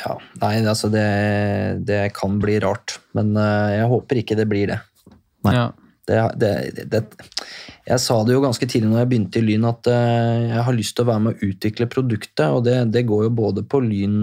Ja, 0.00 0.16
nei, 0.42 0.56
altså 0.66 0.90
det, 0.90 1.06
det 1.86 2.08
kan 2.18 2.40
bli 2.42 2.58
rart, 2.66 2.98
men 3.14 3.30
eh, 3.38 3.76
jeg 3.78 3.92
håper 3.94 4.20
ikke 4.24 4.38
det 4.42 4.48
blir 4.50 4.74
det. 4.74 4.80
Ja. 5.52 5.72
Det, 6.04 6.16
det, 6.36 6.84
det, 6.92 7.00
jeg 7.88 8.00
sa 8.02 8.18
det 8.24 8.34
jo 8.34 8.42
ganske 8.44 8.66
tidlig 8.68 8.90
når 8.90 9.02
jeg 9.02 9.08
begynte 9.08 9.40
i 9.40 9.44
Lyn, 9.46 9.64
at 9.68 9.88
uh, 9.88 10.40
jeg 10.50 10.64
har 10.66 10.76
lyst 10.76 10.96
til 10.96 11.06
å 11.06 11.10
være 11.10 11.22
med 11.24 11.36
å 11.36 11.48
utvikle 11.48 11.88
produktet. 11.92 12.44
og 12.44 12.66
Det, 12.66 13.04
går 13.08 13.22
jo 13.26 13.30
både 13.32 13.64
på 13.64 13.80
Lyn 13.84 14.18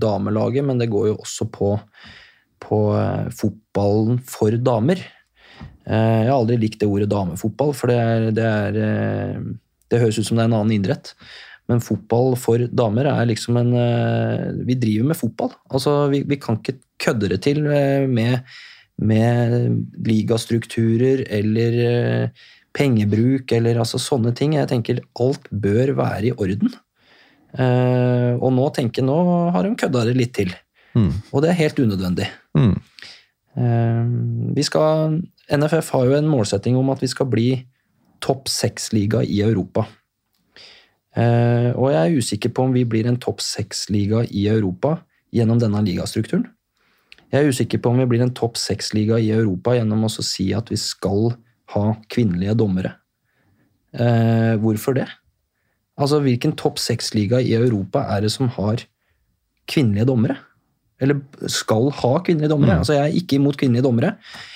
damelaget, 0.00 0.64
men 0.64 0.80
det 0.80 0.88
går 0.92 1.10
jo 1.10 1.18
også 1.20 1.48
på, 1.52 1.74
på 2.64 2.78
uh, 2.96 3.28
fotballen 3.36 4.22
for 4.24 4.56
damer. 4.56 5.02
Uh, 5.84 6.24
jeg 6.24 6.30
har 6.30 6.38
aldri 6.38 6.56
likt 6.62 6.80
det 6.80 6.88
ordet 6.88 7.10
damefotball, 7.12 7.74
for 7.76 7.92
det, 7.92 7.98
er, 8.00 8.30
det, 8.36 8.46
er, 8.46 9.42
det 9.92 10.00
høres 10.00 10.20
ut 10.20 10.30
som 10.30 10.40
det 10.40 10.46
er 10.46 10.50
en 10.52 10.56
annen 10.62 10.78
idrett. 10.78 11.12
Men 11.68 11.84
fotball 11.84 12.32
for 12.40 12.62
damer 12.78 13.08
er 13.10 13.26
liksom 13.26 13.56
en 13.58 13.72
Vi 14.68 14.76
driver 14.78 15.08
med 15.08 15.18
fotball. 15.18 15.50
Altså, 15.66 15.96
vi, 16.12 16.20
vi 16.22 16.38
kan 16.38 16.60
ikke 16.60 16.76
kødde 17.02 17.32
det 17.32 17.40
til 17.42 17.64
med 17.66 18.46
med 18.96 19.84
ligastrukturer 20.06 21.24
eller 21.28 21.78
eh, 21.84 22.44
pengebruk 22.76 23.52
eller 23.52 23.80
altså 23.80 24.00
sånne 24.00 24.32
ting. 24.36 24.56
Jeg 24.56 24.70
tenker 24.72 25.02
alt 25.20 25.48
bør 25.50 25.94
være 25.98 26.30
i 26.30 26.34
orden. 26.36 26.72
Eh, 27.56 28.32
og 28.36 28.50
nå 28.56 28.68
tenker 28.76 29.02
jeg, 29.02 29.08
nå 29.08 29.50
har 29.52 29.64
de 29.64 29.76
kødda 29.76 30.06
det 30.08 30.16
litt 30.16 30.34
til. 30.36 30.52
Mm. 30.96 31.12
Og 31.32 31.44
det 31.44 31.52
er 31.52 31.60
helt 31.60 31.80
unødvendig. 31.80 32.30
Mm. 32.56 32.74
Eh, 33.60 34.02
vi 34.56 34.64
skal, 34.64 35.20
NFF 35.52 35.92
har 35.96 36.08
jo 36.08 36.18
en 36.18 36.32
målsetting 36.32 36.80
om 36.80 36.92
at 36.94 37.04
vi 37.04 37.12
skal 37.12 37.28
bli 37.32 37.50
topp 38.24 38.48
seks-liga 38.48 39.22
i 39.22 39.42
Europa. 39.44 39.86
Og 41.16 41.86
jeg 41.88 41.96
er 41.96 42.16
usikker 42.20 42.50
på 42.52 42.66
om 42.66 42.74
vi 42.74 42.82
blir 42.84 43.06
en 43.08 43.16
topp 43.16 43.38
seks-liga 43.40 44.18
i 44.28 44.42
Europa 44.52 44.98
gjennom 45.32 45.56
denne 45.62 45.80
ligastrukturen. 45.86 46.44
Jeg 47.32 47.42
er 47.42 47.50
usikker 47.50 47.82
på 47.82 47.90
om 47.90 48.00
vi 48.00 48.08
blir 48.10 48.22
en 48.22 48.34
topp 48.36 48.58
seks-liga 48.60 49.18
i 49.18 49.32
Europa 49.34 49.74
gjennom 49.74 50.06
å 50.06 50.12
si 50.14 50.52
at 50.54 50.70
vi 50.70 50.78
skal 50.80 51.34
ha 51.74 51.86
kvinnelige 52.12 52.54
dommere. 52.58 52.94
Eh, 53.96 54.54
hvorfor 54.62 54.96
det? 54.98 55.08
Altså, 55.96 56.20
Hvilken 56.22 56.54
topp 56.58 56.78
seks-liga 56.82 57.40
i 57.40 57.54
Europa 57.56 58.04
er 58.14 58.26
det 58.26 58.32
som 58.34 58.50
har 58.56 58.84
kvinnelige 59.66 60.06
dommere? 60.12 60.36
Eller 61.02 61.18
skal 61.52 61.90
ha 61.92 62.12
kvinnelige 62.24 62.52
dommere. 62.52 62.76
Mm. 62.76 62.84
Altså, 62.84 62.94
Jeg 62.96 63.04
er 63.04 63.18
ikke 63.20 63.36
imot 63.40 63.58
kvinnelige 63.60 63.84
dommere. 63.84 64.14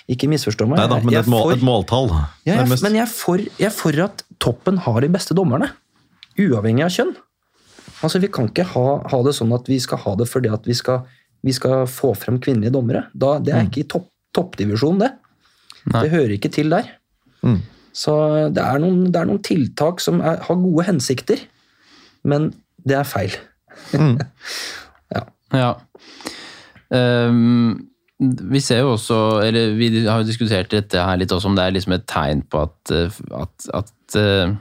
Ikke 0.09 0.29
misforstå 0.31 0.69
meg. 0.69 0.79
Nei 0.81 0.89
da, 0.93 1.01
men 1.05 1.17
et, 1.17 1.29
mål, 1.29 1.55
et, 1.57 1.65
måltall. 1.65 2.13
Jeg, 2.47 2.69
men 2.71 2.97
jeg 2.97 3.05
er, 3.05 3.13
for, 3.13 3.43
jeg 3.43 3.69
er, 3.69 3.75
for, 3.75 4.05
at 4.07 4.25
toppen 4.41 4.81
har 4.87 5.01
de 5.05 5.11
beste 5.13 5.37
dommerne. 5.37 5.73
Uavhengig 6.41 6.87
av 6.87 6.95
kjønn. 6.95 7.15
Altså, 8.01 8.21
Vi 8.23 8.31
kan 8.33 8.49
ikke 8.49 8.69
ha, 8.73 8.87
ha 9.11 9.23
det 9.27 9.35
sånn 9.37 9.53
at 9.57 9.69
vi 9.69 9.81
skal 9.83 10.01
ha 10.07 10.15
det 10.17 10.31
fordi 10.31 10.53
at 10.53 10.69
vi 10.69 10.77
skal 10.77 11.05
vi 11.47 11.55
skal 11.57 11.87
få 11.91 12.13
frem 12.19 12.39
kvinnelige 12.43 12.75
dommere. 12.75 13.07
Da, 13.13 13.39
det 13.43 13.55
er 13.55 13.65
mm. 13.65 13.71
ikke 13.71 13.83
i 13.83 13.91
topp, 13.91 14.09
toppdivisjon, 14.37 15.01
det. 15.03 15.13
Nei. 15.91 16.03
Det 16.05 16.13
hører 16.13 16.35
ikke 16.37 16.53
til 16.53 16.73
der. 16.73 16.91
Mm. 17.47 17.61
Så 17.97 18.15
det 18.55 18.63
er, 18.63 18.81
noen, 18.83 19.07
det 19.11 19.19
er, 19.19 19.29
noen, 19.31 19.43
tiltak 19.45 20.03
som 20.05 20.21
er, 20.21 20.43
har 20.47 20.59
gode 20.61 20.87
hensikter, 20.87 21.43
men 22.29 22.51
det 22.87 23.01
er 23.01 23.09
feil. 23.09 23.37
Mm. 23.97 24.19
ja. 25.17 25.25
ja. 25.57 25.71
Um, 26.91 27.89
vi 28.21 28.61
ser 28.61 28.83
jo 28.85 28.95
også, 28.99 29.17
eller 29.47 29.75
vi 29.79 29.89
har 30.05 30.21
jo 30.21 30.29
diskutert 30.29 30.73
dette 30.75 31.01
her 31.01 31.19
litt 31.19 31.33
også, 31.33 31.49
om 31.49 31.57
det 31.57 31.65
er 31.65 31.77
liksom 31.79 31.97
et 31.97 32.05
tegn 32.11 32.45
på 32.53 32.67
at, 32.67 32.93
at, 33.41 33.71
at 33.81 34.19
uh, 34.21 34.53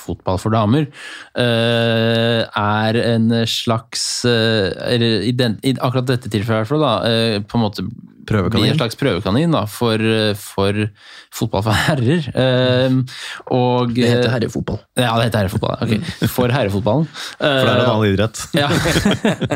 fotball 0.00 0.40
for 0.40 0.54
damer, 0.54 0.88
eh, 1.38 2.42
er 2.46 3.00
en 3.02 3.30
slags 3.50 4.24
eh, 4.28 4.96
i, 4.96 5.32
den, 5.36 5.58
i 5.66 5.76
akkurat 5.76 6.08
dette 6.08 6.32
tilfellet, 6.32 6.76
da, 6.82 6.92
eh, 7.08 7.38
på 7.42 7.58
en 7.58 7.66
måte 7.66 7.86
Prøvekanin. 8.26 8.72
en 8.72 8.78
slags 8.80 8.98
prøvekanin 8.98 9.52
da, 9.54 9.60
for, 9.70 10.02
for, 10.40 10.80
fotball 11.30 11.62
for 11.62 11.78
herrer. 11.86 12.24
Og, 13.54 13.92
det 13.94 14.08
heter 14.10 14.32
herrefotball. 14.32 14.80
Ja, 14.98 15.12
det 15.20 15.28
heter 15.28 15.44
herrefotball. 15.44 15.76
Okay. 15.86 16.26
For 16.26 16.50
herrefotballen. 16.50 17.06
For 17.38 17.46
det 17.46 17.70
er 17.70 17.84
en 17.84 17.92
annen 17.92 18.10
idrett. 18.10 18.42
Ja. 18.58 18.66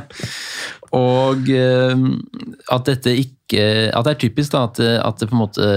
Og 0.97 1.51
eh, 1.55 2.07
at 2.75 2.89
dette 2.89 3.13
ikke 3.15 3.37
At 3.95 4.07
det 4.07 4.13
er 4.13 4.19
typisk 4.23 4.53
da, 4.55 4.65
at, 4.69 4.79
at, 4.79 5.19
det 5.19 5.27
på 5.31 5.35
en 5.35 5.43
måte 5.43 5.69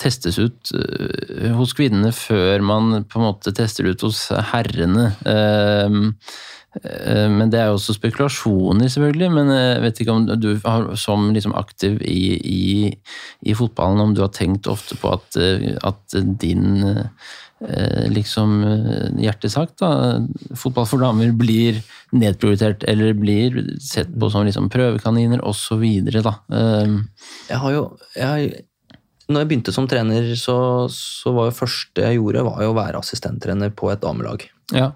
testes 0.00 0.36
ut 0.36 0.72
eh, 0.76 1.52
hos 1.56 1.72
kvinnene 1.76 2.10
før 2.12 2.64
man 2.68 3.06
på 3.08 3.20
en 3.20 3.28
måte 3.30 3.52
tester 3.56 3.88
ut 3.88 4.04
hos 4.04 4.26
herrene. 4.52 5.06
Eh, 5.24 5.88
men 7.32 7.50
det 7.52 7.60
er 7.60 7.70
jo 7.70 7.78
også 7.78 7.96
spekulasjoner, 7.96 8.88
selvfølgelig. 8.92 9.30
Men 9.32 9.50
jeg 9.52 9.80
vet 9.86 9.98
ikke 10.00 10.14
om 10.18 10.28
du 10.40 10.50
som 11.00 11.26
liksom 11.32 11.56
aktiv 11.56 11.98
i, 12.04 12.22
i, 12.36 12.92
i, 13.44 13.56
fotballen, 13.56 14.00
om 14.00 14.14
du 14.16 14.22
har 14.24 14.32
tenkt 14.32 14.68
ofte 14.72 14.96
på 15.00 15.12
at, 15.12 15.36
at 15.84 16.16
din 16.40 16.84
liksom 18.12 18.60
hjertesagt 19.22 19.22
hjertesak, 19.22 19.74
da. 19.78 20.54
Fotball 20.58 20.86
for 20.90 21.02
damer 21.02 21.32
blir 21.36 21.78
nedprioritert 22.12 22.84
eller 22.88 23.14
blir 23.16 23.56
sett 23.80 24.10
på 24.12 24.30
som 24.30 24.44
liksom 24.46 24.68
prøvekaniner 24.72 25.42
osv. 25.44 25.84
da. 26.12 26.34
Eh, 26.52 26.94
jeg 27.48 27.58
har 27.64 27.72
jo 27.72 27.82
jeg, 28.16 28.64
Når 29.28 29.40
jeg 29.40 29.48
begynte 29.48 29.72
som 29.72 29.86
trener, 29.88 30.34
så, 30.36 30.88
så 30.92 31.32
var 31.32 31.48
jo 31.48 31.58
første 31.62 32.02
jeg 32.02 32.18
gjorde, 32.18 32.44
var 32.44 32.62
jo 32.62 32.72
å 32.72 32.76
være 32.76 32.98
assistenttrener 32.98 33.70
på 33.70 33.90
et 33.92 34.02
damelag. 34.02 34.44
Ja. 34.74 34.92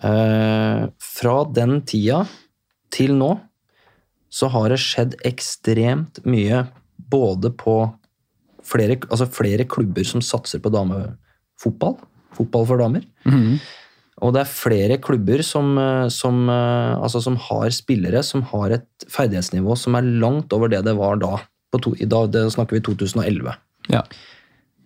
Eh, 0.00 0.86
fra 0.98 1.34
den 1.54 1.82
tida 1.86 2.24
til 2.90 3.14
nå 3.14 3.36
så 4.34 4.48
har 4.50 4.72
det 4.72 4.80
skjedd 4.82 5.14
ekstremt 5.22 6.18
mye 6.26 6.64
både 6.96 7.52
på 7.54 7.76
flere, 8.66 8.96
altså 9.06 9.28
flere 9.30 9.68
klubber 9.70 10.06
som 10.08 10.24
satser 10.24 10.58
på 10.58 10.72
dame, 10.74 11.14
fotball. 11.60 11.96
Fotball 12.34 12.68
for 12.68 12.82
damer. 12.82 13.04
Mm. 13.28 13.58
Og 14.22 14.34
det 14.34 14.44
er 14.44 14.50
flere 14.50 14.98
klubber 15.02 15.42
som, 15.42 15.76
eh, 15.78 16.08
som, 16.08 16.48
eh, 16.48 16.94
altså 16.94 17.20
som 17.22 17.36
har 17.36 17.70
spillere 17.74 18.22
som 18.22 18.42
har 18.42 18.70
et 18.70 19.06
ferdighetsnivå 19.10 19.76
som 19.76 19.94
er 19.94 20.02
langt 20.02 20.52
over 20.52 20.68
det 20.68 20.84
det 20.84 20.96
var 20.96 21.16
da. 21.16 21.40
På 21.72 21.80
to, 21.82 21.94
I 21.98 22.06
dag 22.06 22.30
det 22.30 22.52
snakker 22.52 22.78
vi 22.78 22.80
2011. 22.80 23.54
Ja. 23.90 24.02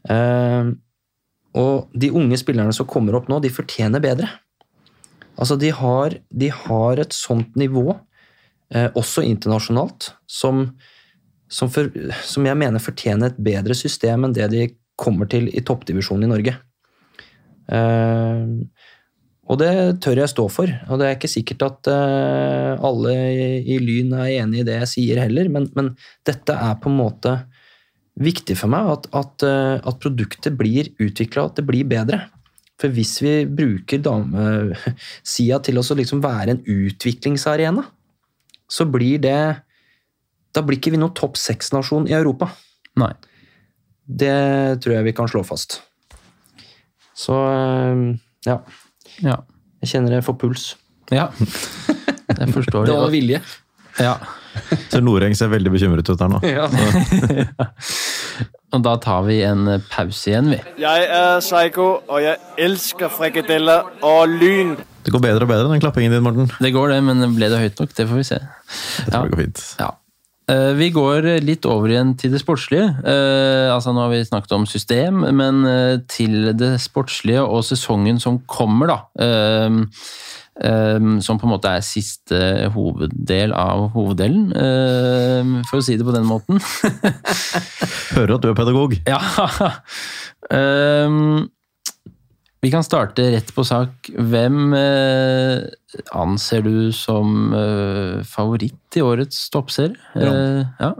Eh, 0.08 0.72
og 1.54 1.88
de 1.92 2.10
unge 2.10 2.38
spillerne 2.38 2.72
som 2.72 2.86
kommer 2.86 3.14
opp 3.18 3.28
nå, 3.28 3.40
de 3.40 3.52
fortjener 3.52 4.00
bedre. 4.00 4.28
Altså, 5.38 5.56
de 5.58 5.70
har, 5.70 6.16
de 6.34 6.50
har 6.50 6.98
et 6.98 7.14
sånt 7.14 7.54
nivå, 7.56 7.98
eh, 8.74 8.88
også 8.98 9.22
internasjonalt, 9.22 10.12
som, 10.26 10.74
som, 11.48 11.70
for, 11.70 11.90
som 12.26 12.46
jeg 12.48 12.58
mener 12.58 12.82
fortjener 12.82 13.30
et 13.30 13.38
bedre 13.38 13.76
system 13.78 14.26
enn 14.26 14.34
det 14.34 14.50
de 14.50 14.66
kommer 14.98 15.30
til 15.30 15.48
i 15.54 15.62
toppdivisjonen 15.64 16.26
i 16.26 16.32
Norge. 16.32 16.54
Eh, 17.68 18.46
og 19.48 19.60
det 19.62 19.72
tør 20.04 20.20
jeg 20.22 20.32
stå 20.32 20.46
for. 20.52 20.72
Og 20.90 21.00
det 21.00 21.08
er 21.08 21.16
ikke 21.16 21.30
sikkert 21.32 21.64
at 21.64 21.90
eh, 21.92 22.72
alle 22.84 23.14
i, 23.14 23.46
i 23.76 23.78
Lyn 23.80 24.12
er 24.18 24.34
enig 24.42 24.62
i 24.62 24.66
det 24.68 24.80
jeg 24.82 24.92
sier 24.94 25.22
heller, 25.24 25.48
men, 25.52 25.70
men 25.76 25.94
dette 26.28 26.56
er 26.56 26.76
på 26.82 26.92
en 26.92 26.98
måte 26.98 27.38
viktig 28.18 28.56
for 28.58 28.70
meg 28.72 28.90
at, 28.92 29.06
at, 29.16 29.46
eh, 29.46 29.76
at 29.78 30.02
produktet 30.02 30.58
blir 30.58 30.90
utvikla, 31.00 31.48
at 31.48 31.60
det 31.60 31.66
blir 31.68 31.88
bedre. 31.88 32.26
For 32.78 32.94
hvis 32.94 33.16
vi 33.24 33.32
bruker 33.46 34.02
damesida 34.04 35.58
til 35.66 35.80
å 35.80 35.86
liksom 35.98 36.20
være 36.22 36.54
en 36.54 36.60
utviklingsarena, 36.62 37.86
så 38.68 38.84
blir 38.84 39.22
det 39.24 39.40
Da 40.56 40.62
blir 40.64 40.78
ikke 40.78 40.90
vi 40.90 40.98
noen 40.98 41.14
topp 41.14 41.36
seks-nasjon 41.36 42.06
i 42.08 42.14
Europa. 42.16 42.48
Nei. 42.98 43.12
Det 44.08 44.80
tror 44.82 44.94
jeg 44.98 45.04
vi 45.04 45.12
kan 45.12 45.28
slå 45.28 45.42
fast. 45.46 45.80
Så 47.18 47.34
eh, 47.52 48.02
ja. 48.48 48.58
Ja. 49.22 49.36
Jeg 49.82 49.92
kjenner 49.92 50.18
jeg 50.18 50.24
får 50.26 50.38
puls. 50.40 50.68
ja. 51.14 51.28
Jeg 52.28 52.50
forstår 52.52 52.84
Det 52.84 52.92
det. 52.92 53.00
var 53.00 53.08
vilje. 53.10 53.38
Ja. 53.98 54.10
Så 54.92 55.00
Noreng 55.00 55.32
ser 55.34 55.48
veldig 55.48 55.70
bekymret 55.72 56.08
ut 56.12 56.20
her 56.20 56.28
nå. 56.28 56.40
Ja. 56.44 56.66
Og 58.76 58.82
da 58.84 58.92
tar 59.00 59.22
vi 59.24 59.38
en 59.48 59.62
pause 59.88 60.28
igjen, 60.28 60.50
vi. 60.52 60.58
Jeg 60.82 61.06
er 61.08 61.38
Psycho, 61.40 61.86
og 62.04 62.20
jeg 62.20 62.36
elsker 62.60 63.08
frikadeller 63.08 63.88
og 64.04 64.28
lyn. 64.28 64.74
Det 65.06 65.14
går 65.14 65.22
bedre 65.24 65.46
og 65.46 65.50
bedre, 65.54 65.70
den 65.72 65.80
klappingen 65.80 66.12
din, 66.12 66.22
Morten. 66.26 66.50
Det 66.60 66.68
går, 66.74 66.92
det, 66.92 66.98
men 67.08 67.24
ble 67.38 67.48
det 67.48 67.62
høyt 67.62 67.80
nok? 67.80 67.94
Det 67.96 68.04
får 68.10 68.20
vi 68.20 68.26
se. 68.28 68.38
Det 68.44 69.08
tror 69.08 69.24
jeg 69.24 69.32
går 69.32 69.42
fint. 69.46 69.64
Ja. 69.80 69.88
Eh, 70.48 70.72
Vi 70.78 70.88
går 70.94 71.26
litt 71.44 71.66
over 71.68 71.92
igjen 71.92 72.14
til 72.18 72.32
det 72.32 72.40
sportslige. 72.42 72.88
Eh, 73.04 73.68
altså 73.72 73.92
Nå 73.92 74.04
har 74.06 74.14
vi 74.14 74.22
snakket 74.24 74.54
om 74.56 74.64
system, 74.68 75.20
men 75.36 75.60
eh, 75.68 75.98
til 76.08 76.52
det 76.56 76.76
sportslige 76.80 77.44
og 77.44 77.64
sesongen 77.68 78.20
som 78.22 78.40
kommer, 78.48 78.94
da. 78.94 78.98
Som 81.22 81.38
på 81.38 81.46
en 81.46 81.52
måte 81.52 81.70
er 81.70 81.84
siste 81.86 82.38
hoveddel 82.74 83.52
av 83.54 83.92
hoveddelen, 83.94 84.48
for 85.68 85.78
å 85.78 85.84
si 85.86 85.94
det 85.94 86.06
på 86.08 86.14
den 86.16 86.26
måten. 86.26 86.58
Hører 88.16 88.34
at 88.34 88.42
du 88.42 88.50
er 88.50 88.58
pedagog. 88.58 88.96
Ja. 89.06 89.20
Vi 92.60 92.70
kan 92.70 92.82
starte 92.84 93.22
rett 93.30 93.52
på 93.54 93.62
sak. 93.64 94.08
Hvem 94.18 94.72
eh, 94.74 95.60
anser 96.18 96.64
du 96.66 96.90
som 96.92 97.52
eh, 97.54 98.24
favoritt 98.26 98.98
i 98.98 99.02
årets 99.04 99.44
toppserie? 99.54 99.94
Brann. 100.14 100.34
Eh, 100.34 100.66
ja. 100.80 100.90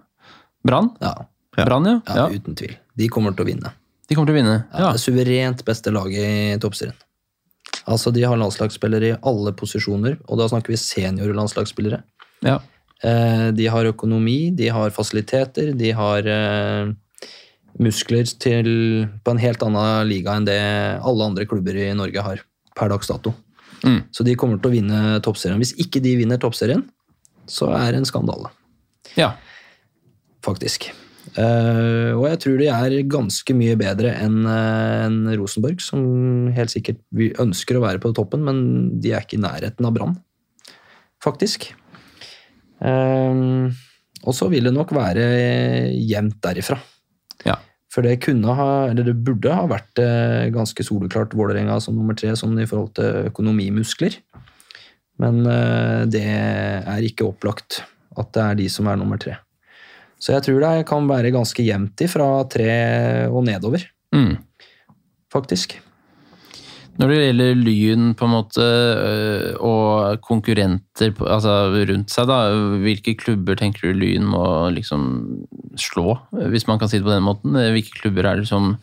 Brann? 0.65 0.93
Ja. 1.03 1.15
Brann, 1.59 1.89
ja. 1.91 1.97
ja, 2.07 2.29
uten 2.31 2.55
tvil. 2.55 2.77
De 2.95 3.09
kommer 3.11 3.35
til 3.35 3.43
å 3.43 3.49
vinne. 3.49 3.73
De 4.07 4.15
kommer 4.15 4.31
til 4.31 4.37
å 4.37 4.39
vinne. 4.39 4.57
Ja, 4.71 4.79
Ja. 4.79 4.93
Det 4.93 5.01
er 5.01 5.03
suverent 5.03 5.65
beste 5.67 5.91
laget 5.91 6.23
i 6.23 6.59
toppserien. 6.63 6.95
Altså, 7.91 8.13
De 8.15 8.23
har 8.23 8.39
landslagsspillere 8.39 9.11
i 9.11 9.19
alle 9.27 9.53
posisjoner, 9.57 10.19
og 10.29 10.39
da 10.39 10.47
snakker 10.53 10.71
vi 10.75 10.79
seniorlandslagsspillere. 10.79 12.03
Ja. 12.47 12.61
Eh, 13.03 13.51
De 13.59 13.67
har 13.67 13.91
økonomi, 13.91 14.55
de 14.55 14.71
har 14.71 14.95
fasiliteter, 14.95 15.75
de 15.75 15.91
har 15.91 16.23
muskler 17.79 18.27
til, 18.41 18.69
på 19.23 19.35
en 19.35 19.43
helt 19.43 19.63
annen 19.63 20.09
liga 20.09 20.35
enn 20.35 20.47
det 20.49 20.61
alle 20.99 21.29
andre 21.31 21.47
klubber 21.49 21.77
i 21.79 21.91
Norge 21.97 22.25
har 22.25 22.43
per 22.79 22.91
dags 22.93 23.11
dato. 23.11 23.35
Mm. 23.85 24.01
Så 24.15 24.25
de 24.27 24.37
kommer 24.39 24.59
til 24.59 24.71
å 24.71 24.75
vinne 24.75 25.19
toppserien. 25.25 25.61
Hvis 25.63 25.77
ikke 25.79 26.03
de 26.03 26.17
vinner 26.19 26.41
toppserien, 26.43 26.83
så 27.49 27.71
er 27.77 27.93
det 27.93 28.03
en 28.03 28.09
skandale, 28.09 28.51
ja. 29.17 29.33
faktisk. 30.45 30.91
Uh, 31.37 32.17
og 32.17 32.25
jeg 32.31 32.41
tror 32.43 32.61
de 32.61 32.69
er 32.73 32.95
ganske 33.11 33.55
mye 33.57 33.77
bedre 33.79 34.15
enn 34.17 34.41
uh, 34.49 35.07
en 35.07 35.19
Rosenborg, 35.39 35.81
som 35.85 36.49
helt 36.57 36.73
sikkert 36.73 37.03
ønsker 37.41 37.79
å 37.79 37.85
være 37.85 38.03
på 38.03 38.15
toppen, 38.17 38.45
men 38.47 38.63
de 39.03 39.13
er 39.13 39.25
ikke 39.25 39.39
i 39.39 39.45
nærheten 39.45 39.89
av 39.89 39.95
Brann, 39.97 40.17
faktisk. 41.25 41.71
Uh, 42.81 43.69
og 44.25 44.35
så 44.37 44.49
vil 44.53 44.69
det 44.69 44.75
nok 44.75 44.93
være 44.97 45.27
jevnt 45.95 46.41
derifra. 46.45 46.81
For 47.89 48.05
det 48.05 48.19
kunne 48.21 48.53
ha, 48.53 48.71
eller 48.91 49.07
det 49.09 49.15
burde 49.25 49.53
ha 49.55 49.65
vært 49.71 50.01
eh, 50.03 50.51
ganske 50.53 50.85
soleklart 50.85 51.33
Vålerenga 51.37 51.79
som 51.81 51.97
nummer 51.97 52.17
tre, 52.19 52.35
sånn 52.37 52.59
i 52.61 52.67
forhold 52.69 52.93
til 52.99 53.31
økonomimuskler. 53.31 54.19
Men 55.19 55.41
eh, 55.49 56.03
det 56.13 56.25
er 56.29 57.07
ikke 57.09 57.31
opplagt 57.31 57.81
at 58.19 58.33
det 58.37 58.45
er 58.45 58.59
de 58.61 58.69
som 58.73 58.91
er 58.91 59.01
nummer 59.01 59.21
tre. 59.21 59.39
Så 60.21 60.35
jeg 60.35 60.45
tror 60.45 60.61
det 60.61 60.87
kan 60.91 61.07
være 61.09 61.33
ganske 61.33 61.63
jevnt 61.65 62.03
ifra 62.05 62.29
tre 62.51 62.71
og 63.31 63.45
nedover, 63.47 63.87
Mm. 64.15 64.39
faktisk. 65.33 65.77
Når 66.99 67.13
det 67.13 67.19
gjelder 67.19 67.59
Lyn 67.63 68.07
på 68.19 68.27
en 68.27 68.33
måte, 68.33 68.65
øh, 68.65 69.53
og 69.63 70.23
konkurrenter 70.25 71.13
altså 71.23 71.53
rundt 71.71 72.11
seg, 72.11 72.27
da, 72.27 72.39
hvilke 72.83 73.15
klubber 73.19 73.59
tenker 73.59 73.87
du 73.87 74.01
Lyn 74.01 74.27
må 74.27 74.43
liksom 74.75 75.05
slå, 75.79 76.17
hvis 76.51 76.67
man 76.67 76.81
kan 76.81 76.91
si 76.91 76.99
det 76.99 77.07
på 77.07 77.15
den 77.15 77.27
måten? 77.27 77.55
Hvilke 77.55 78.01
klubber 78.01 78.27
er 78.27 78.43
det 78.43 78.51
som, 78.51 78.75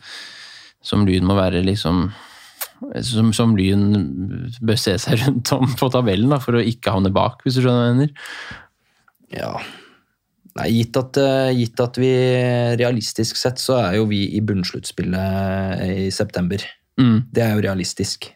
som 0.80 1.04
Lyn 1.08 1.28
må 1.28 1.36
være 1.36 1.64
liksom 1.66 2.08
som, 3.04 3.32
som 3.36 3.56
Lyn 3.56 3.88
bør 4.64 4.78
se 4.80 4.96
seg 5.00 5.20
rundt 5.24 5.52
om 5.56 5.68
på 5.78 5.88
tabellen 5.92 6.32
da, 6.32 6.40
for 6.42 6.56
å 6.56 6.64
ikke 6.64 6.94
havne 6.96 7.12
bak, 7.14 7.44
hvis 7.44 7.58
du 7.58 7.64
skjønner 7.64 7.82
hva 7.82 7.90
jeg 7.90 7.98
mener? 7.98 8.14
Ja. 9.36 9.52
Nei, 10.56 10.70
gitt 10.72 10.96
at, 10.96 11.20
eh, 11.20 11.52
gitt 11.58 11.80
at 11.84 12.00
vi 12.00 12.10
realistisk 12.80 13.36
sett 13.36 13.60
så 13.60 13.76
er 13.82 13.98
jo 13.98 14.08
vi 14.08 14.22
i 14.38 14.40
bunnsluttspillet 14.44 15.84
i 15.84 16.08
september. 16.14 16.64
Mm. 17.00 17.18
Det 17.32 17.42
er 17.44 17.54
jo 17.56 17.64
realistisk. 17.66 18.30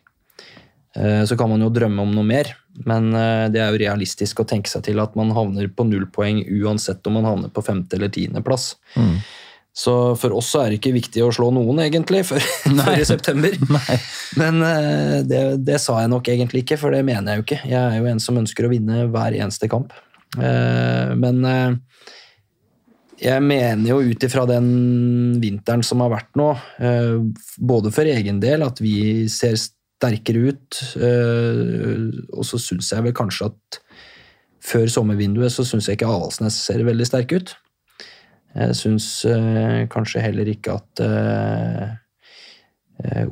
Eh, 0.96 1.22
Så 1.24 1.36
kan 1.38 1.48
man 1.48 1.62
jo 1.62 1.70
drømme 1.72 2.02
om 2.02 2.10
noe 2.14 2.26
mer, 2.26 2.50
men 2.84 3.12
eh, 3.14 3.46
det 3.52 3.60
er 3.62 3.70
jo 3.72 3.78
realistisk 3.82 4.40
å 4.42 4.46
tenke 4.48 4.68
seg 4.70 4.82
til 4.88 4.98
at 5.00 5.14
man 5.16 5.30
havner 5.36 5.68
på 5.72 5.86
null 5.88 6.06
poeng 6.12 6.42
uansett 6.60 7.06
om 7.06 7.16
man 7.20 7.28
havner 7.28 7.52
på 7.54 7.62
femte- 7.64 7.96
eller 7.96 8.10
tiendeplass. 8.12 8.74
Så 9.80 9.92
for 10.18 10.34
oss 10.34 10.48
så 10.50 10.64
er 10.64 10.72
det 10.72 10.80
ikke 10.80 10.92
viktig 10.96 11.22
å 11.22 11.30
slå 11.32 11.52
noen, 11.54 11.78
egentlig, 11.84 12.24
før, 12.26 12.42
før 12.82 12.98
i 12.98 13.06
september. 13.06 13.54
Nei. 13.76 13.98
Men 14.36 14.58
eh, 14.66 15.16
det, 15.30 15.42
det 15.64 15.78
sa 15.80 16.00
jeg 16.02 16.10
nok 16.10 16.28
egentlig 16.34 16.64
ikke, 16.66 16.80
for 16.82 16.90
det 16.92 17.04
mener 17.06 17.32
jeg 17.32 17.38
jo 17.40 17.46
ikke. 17.46 17.60
Jeg 17.70 17.80
er 17.80 18.00
jo 18.02 18.10
en 18.10 18.20
som 18.20 18.40
ønsker 18.42 18.66
å 18.66 18.72
vinne 18.74 19.06
hver 19.14 19.36
eneste 19.38 19.70
kamp. 19.70 19.94
Men 20.36 21.40
jeg 23.20 23.44
mener 23.44 23.84
jo 23.90 24.00
ut 24.00 24.24
ifra 24.24 24.46
den 24.48 24.68
vinteren 25.42 25.82
som 25.84 26.00
har 26.04 26.12
vært 26.14 26.38
nå, 26.40 26.48
eh, 26.80 27.18
både 27.58 27.92
for 27.92 28.08
egen 28.08 28.40
del, 28.40 28.64
at 28.64 28.80
vi 28.80 29.28
ser 29.28 29.58
sterkere 29.60 30.52
ut, 30.52 30.80
eh, 30.96 32.06
og 32.32 32.46
så 32.48 32.60
syns 32.60 32.92
jeg 32.94 33.04
vel 33.04 33.16
kanskje 33.16 33.50
at 33.50 33.80
før 34.64 34.88
sommervinduet 34.92 35.52
så 35.52 35.64
syns 35.68 35.88
jeg 35.88 35.98
ikke 35.98 36.08
Avaldsnes 36.08 36.56
ser 36.64 36.84
veldig 36.84 37.08
sterk 37.08 37.34
ut. 37.36 37.54
Jeg 38.56 38.76
syns 38.78 39.10
eh, 39.28 39.84
kanskje 39.92 40.24
heller 40.24 40.48
ikke 40.50 40.80
at 40.80 41.04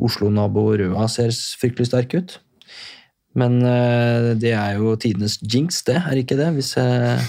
Oslo-nabo 0.00 0.62
Røa 0.80 1.08
ser 1.12 1.32
fryktelig 1.60 1.90
sterk 1.90 2.14
ut. 2.16 2.38
Men 3.38 3.60
eh, 3.62 4.32
det 4.40 4.52
er 4.56 4.80
jo 4.80 4.96
tidenes 5.00 5.38
jinx, 5.42 5.82
det, 5.86 6.00
er 6.00 6.18
ikke 6.18 6.38
det? 6.38 6.48
Hvis, 6.56 6.72
eh, 6.80 7.22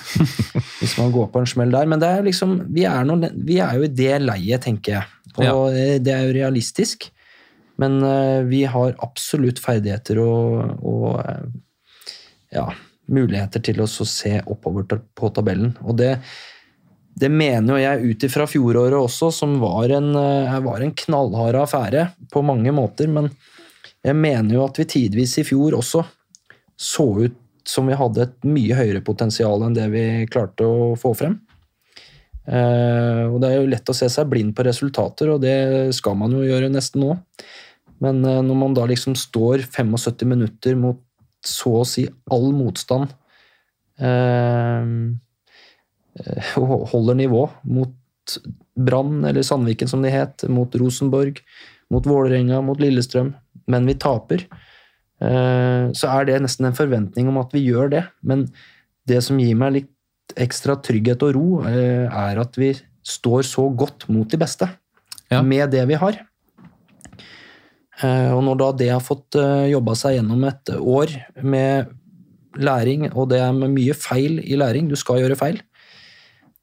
hvis 0.79 0.97
man 0.97 1.13
går 1.13 1.29
på 1.33 1.43
en 1.43 1.49
smell 1.49 1.71
der. 1.75 1.89
Men 1.89 2.01
det 2.01 2.09
er 2.09 2.25
liksom, 2.25 2.59
vi 2.73 2.87
er, 2.89 3.05
noen, 3.07 3.29
vi 3.45 3.59
er 3.61 3.77
jo 3.77 3.85
i 3.85 3.93
det 3.93 4.17
leiet, 4.23 4.65
tenker 4.65 4.97
jeg. 4.97 5.15
Og 5.39 5.45
ja. 5.45 5.97
det 6.01 6.13
er 6.15 6.27
jo 6.27 6.35
realistisk. 6.39 7.11
Men 7.79 8.03
eh, 8.03 8.43
vi 8.43 8.65
har 8.67 8.95
absolutt 8.99 9.61
ferdigheter 9.63 10.19
og, 10.19 10.79
og 10.83 11.19
eh, 11.23 11.43
ja, 12.57 12.65
muligheter 13.07 13.63
til 13.63 13.79
å 13.83 13.87
se 13.87 14.35
oppover 14.51 14.87
på 15.15 15.29
tabellen. 15.35 15.71
Og 15.85 15.95
det, 16.01 16.17
det 17.19 17.29
mener 17.31 17.71
jo 17.71 17.79
jeg 17.79 18.11
ut 18.11 18.25
ifra 18.27 18.49
fjoråret 18.51 18.99
også, 18.99 19.31
som 19.35 19.55
var 19.63 19.95
en, 19.95 20.11
eh, 20.19 20.59
var 20.65 20.83
en 20.83 20.95
knallhard 21.05 21.61
affære 21.63 22.09
på 22.33 22.43
mange 22.43 22.75
måter. 22.75 23.07
Men 23.07 23.31
jeg 24.05 24.15
mener 24.15 24.55
jo 24.55 24.63
at 24.65 24.79
vi 24.79 24.87
tidvis 24.87 25.37
i 25.41 25.45
fjor 25.47 25.75
også 25.77 26.03
så 26.79 27.05
ut 27.25 27.37
som 27.67 27.89
vi 27.89 27.97
hadde 27.99 28.23
et 28.23 28.47
mye 28.47 28.77
høyere 28.77 29.01
potensial 29.05 29.61
enn 29.65 29.75
det 29.75 29.87
vi 29.91 30.03
klarte 30.31 30.65
å 30.65 30.93
få 30.99 31.11
frem. 31.17 31.35
Eh, 32.49 33.23
og 33.29 33.37
det 33.43 33.49
er 33.49 33.59
jo 33.59 33.69
lett 33.69 33.91
å 33.91 33.95
se 33.95 34.07
seg 34.09 34.29
blind 34.31 34.55
på 34.57 34.65
resultater, 34.65 35.29
og 35.33 35.43
det 35.43 35.93
skal 35.97 36.17
man 36.17 36.33
jo 36.33 36.45
gjøre 36.47 36.71
nesten 36.71 37.03
nå. 37.03 37.17
Men 38.01 38.23
eh, 38.25 38.41
når 38.45 38.57
man 38.57 38.77
da 38.77 38.87
liksom 38.89 39.17
står 39.19 39.67
75 39.67 40.25
minutter 40.29 40.79
mot 40.79 41.03
så 41.45 41.81
å 41.81 41.87
si 41.87 42.03
all 42.31 42.49
motstand 42.51 43.13
eh, 44.03 44.89
og 46.59 46.89
holder 46.91 47.19
nivå 47.21 47.45
mot 47.69 47.95
Brann, 48.79 49.21
eller 49.27 49.45
Sandviken 49.45 49.89
som 49.91 50.03
de 50.03 50.11
het, 50.13 50.43
mot 50.51 50.73
Rosenborg, 50.79 51.39
mot 51.91 52.05
Vålerenga, 52.05 52.59
mot 52.65 52.79
Lillestrøm, 52.79 53.33
men 53.69 53.85
vi 53.87 53.95
taper, 54.01 54.43
eh, 55.21 55.89
så 55.95 56.09
er 56.15 56.25
det 56.29 56.41
nesten 56.43 56.65
en 56.69 56.77
forventning 56.77 57.29
om 57.29 57.37
at 57.41 57.53
vi 57.55 57.61
gjør 57.67 57.91
det. 57.93 58.03
Men 58.25 58.47
det 59.09 59.21
som 59.25 59.39
gir 59.41 59.55
meg 59.59 59.75
litt 59.77 60.35
ekstra 60.39 60.75
trygghet 60.85 61.23
og 61.25 61.35
ro, 61.37 61.47
eh, 61.69 62.05
er 62.09 62.41
at 62.41 62.57
vi 62.59 62.73
står 63.05 63.45
så 63.47 63.67
godt 63.75 64.07
mot 64.09 64.27
de 64.29 64.37
beste 64.37 64.69
Ja. 65.31 65.41
med 65.41 65.71
det 65.71 65.85
vi 65.87 65.93
har. 66.01 66.17
Eh, 68.01 68.31
Og 68.33 68.43
når 68.43 68.57
da 68.57 68.71
det 68.71 68.89
har 68.89 69.01
fått 69.01 69.35
jobba 69.69 69.93
seg 69.95 70.17
gjennom 70.17 70.43
et 70.47 70.65
år 70.79 71.07
med 71.43 71.89
læring, 72.57 73.11
og 73.15 73.29
det 73.29 73.39
er 73.39 73.51
med 73.53 73.69
mye 73.75 73.93
feil 73.93 74.39
i 74.39 74.55
læring, 74.55 74.87
du 74.89 74.95
skal 74.95 75.19
gjøre 75.21 75.37
feil, 75.37 75.61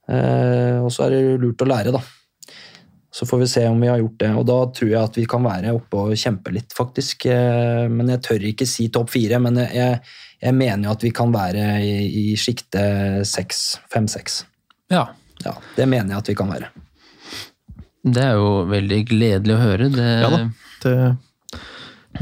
og 0.09 0.91
så 0.91 1.07
er 1.07 1.11
det 1.11 1.41
lurt 1.41 1.63
å 1.63 1.67
lære, 1.69 1.93
da. 1.93 2.01
Så 3.17 3.25
får 3.25 3.39
vi 3.41 3.47
se 3.49 3.63
om 3.71 3.79
vi 3.81 3.89
har 3.89 3.99
gjort 4.03 4.19
det, 4.21 4.29
og 4.37 4.45
da 4.49 4.57
tror 4.77 4.91
jeg 4.91 5.01
at 5.01 5.15
vi 5.17 5.25
kan 5.31 5.45
være 5.47 5.71
oppe 5.73 5.97
og 6.03 6.17
kjempe 6.21 6.53
litt, 6.53 6.75
faktisk. 6.77 7.25
Eh, 7.33 7.87
Men 7.89 8.11
jeg 8.13 8.21
tør 8.27 8.45
ikke 8.51 8.67
si 8.69 8.89
topp 8.93 9.09
fire, 9.15 9.39
men 9.41 9.57
jeg- 9.57 10.01
jeg, 10.43 10.55
mener 10.55 10.85
jo 10.85 10.91
at 10.93 11.03
vi 11.07 11.11
kan 11.17 11.33
være 11.33 11.81
i, 11.81 12.33
i 12.33 12.37
sjiktet 12.37 13.25
seks, 13.27 13.79
fem-seks. 13.93 14.43
Ja. 14.93 15.07
Ja, 15.45 15.53
det 15.77 15.87
mener 15.89 16.13
jeg 16.15 16.19
at 16.19 16.29
vi 16.29 16.35
kan 16.35 16.49
være. 16.53 16.69
Det 18.05 18.23
er 18.23 18.37
jo 18.39 18.65
veldig 18.69 19.01
gledelig 19.09 19.55
å 19.57 19.63
høre. 19.65 19.89
Det, 19.93 20.07
Ja 20.23 20.29
da, 20.31 20.39
det, 20.83 21.17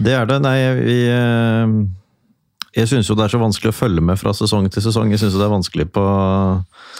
det 0.02 0.14
er 0.14 0.26
det. 0.30 0.38
Nei, 0.42 0.58
vi 0.78 0.96
eh, 1.10 1.74
Jeg 2.74 2.90
syns 2.90 3.06
jo 3.06 3.14
det 3.14 3.28
er 3.28 3.32
så 3.34 3.38
vanskelig 3.38 3.70
å 3.70 3.76
følge 3.76 4.02
med 4.02 4.18
fra 4.18 4.32
sesong 4.34 4.66
til 4.72 4.82
sesong. 4.82 5.12
Jeg 5.14 5.22
syns 5.22 5.36
det 5.38 5.44
er 5.46 5.52
vanskelig 5.52 5.86
på 5.94 6.04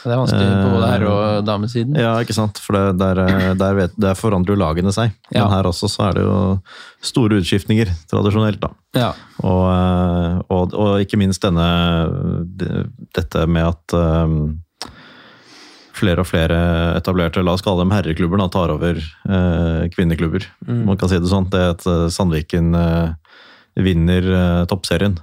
det 0.05 0.13
er 0.13 0.21
vanskelig 0.21 0.49
på 0.53 0.73
både 0.75 0.89
herre- 0.91 1.13
og 1.13 1.47
damesiden. 1.49 1.97
Ja, 1.99 2.13
ikke 2.23 2.37
sant. 2.37 2.61
For 2.63 2.77
det, 2.77 2.99
der, 3.01 3.21
eh, 3.25 3.55
der, 3.59 3.79
vet, 3.79 3.95
der 3.99 4.19
forandrer 4.19 4.55
jo 4.55 4.61
lagene 4.61 4.93
seg. 4.95 5.15
Ja. 5.33 5.47
Men 5.47 5.55
her 5.57 5.71
også 5.71 5.89
så 5.91 6.11
er 6.11 6.19
det 6.19 6.27
jo 6.27 6.37
store 7.05 7.41
utskiftninger, 7.41 7.91
tradisjonelt, 8.11 8.61
da. 8.63 8.71
Ja. 8.95 9.11
Og, 9.43 9.65
eh, 9.73 10.39
og, 10.55 10.77
og 10.77 11.01
ikke 11.03 11.19
minst 11.21 11.43
denne 11.43 11.67
Dette 13.15 13.47
med 13.51 13.67
at 13.67 13.97
eh, 13.97 14.39
flere 15.95 16.23
og 16.23 16.29
flere 16.29 16.59
etablerte, 16.99 17.43
la 17.43 17.55
oss 17.57 17.65
kalle 17.65 17.85
dem 17.85 17.95
herreklubber, 17.95 18.41
da, 18.43 18.49
tar 18.53 18.73
over 18.75 18.99
eh, 19.01 19.85
kvinneklubber. 19.95 20.47
Man 20.69 20.99
kan 21.01 21.11
si 21.11 21.19
det 21.19 21.31
sånn. 21.31 21.51
Det 21.51 21.69
at 21.77 21.87
eh, 21.91 22.09
Sandviken 22.13 22.75
eh, 22.79 23.39
vinner 23.81 24.35
eh, 24.39 24.65
toppserien. 24.71 25.17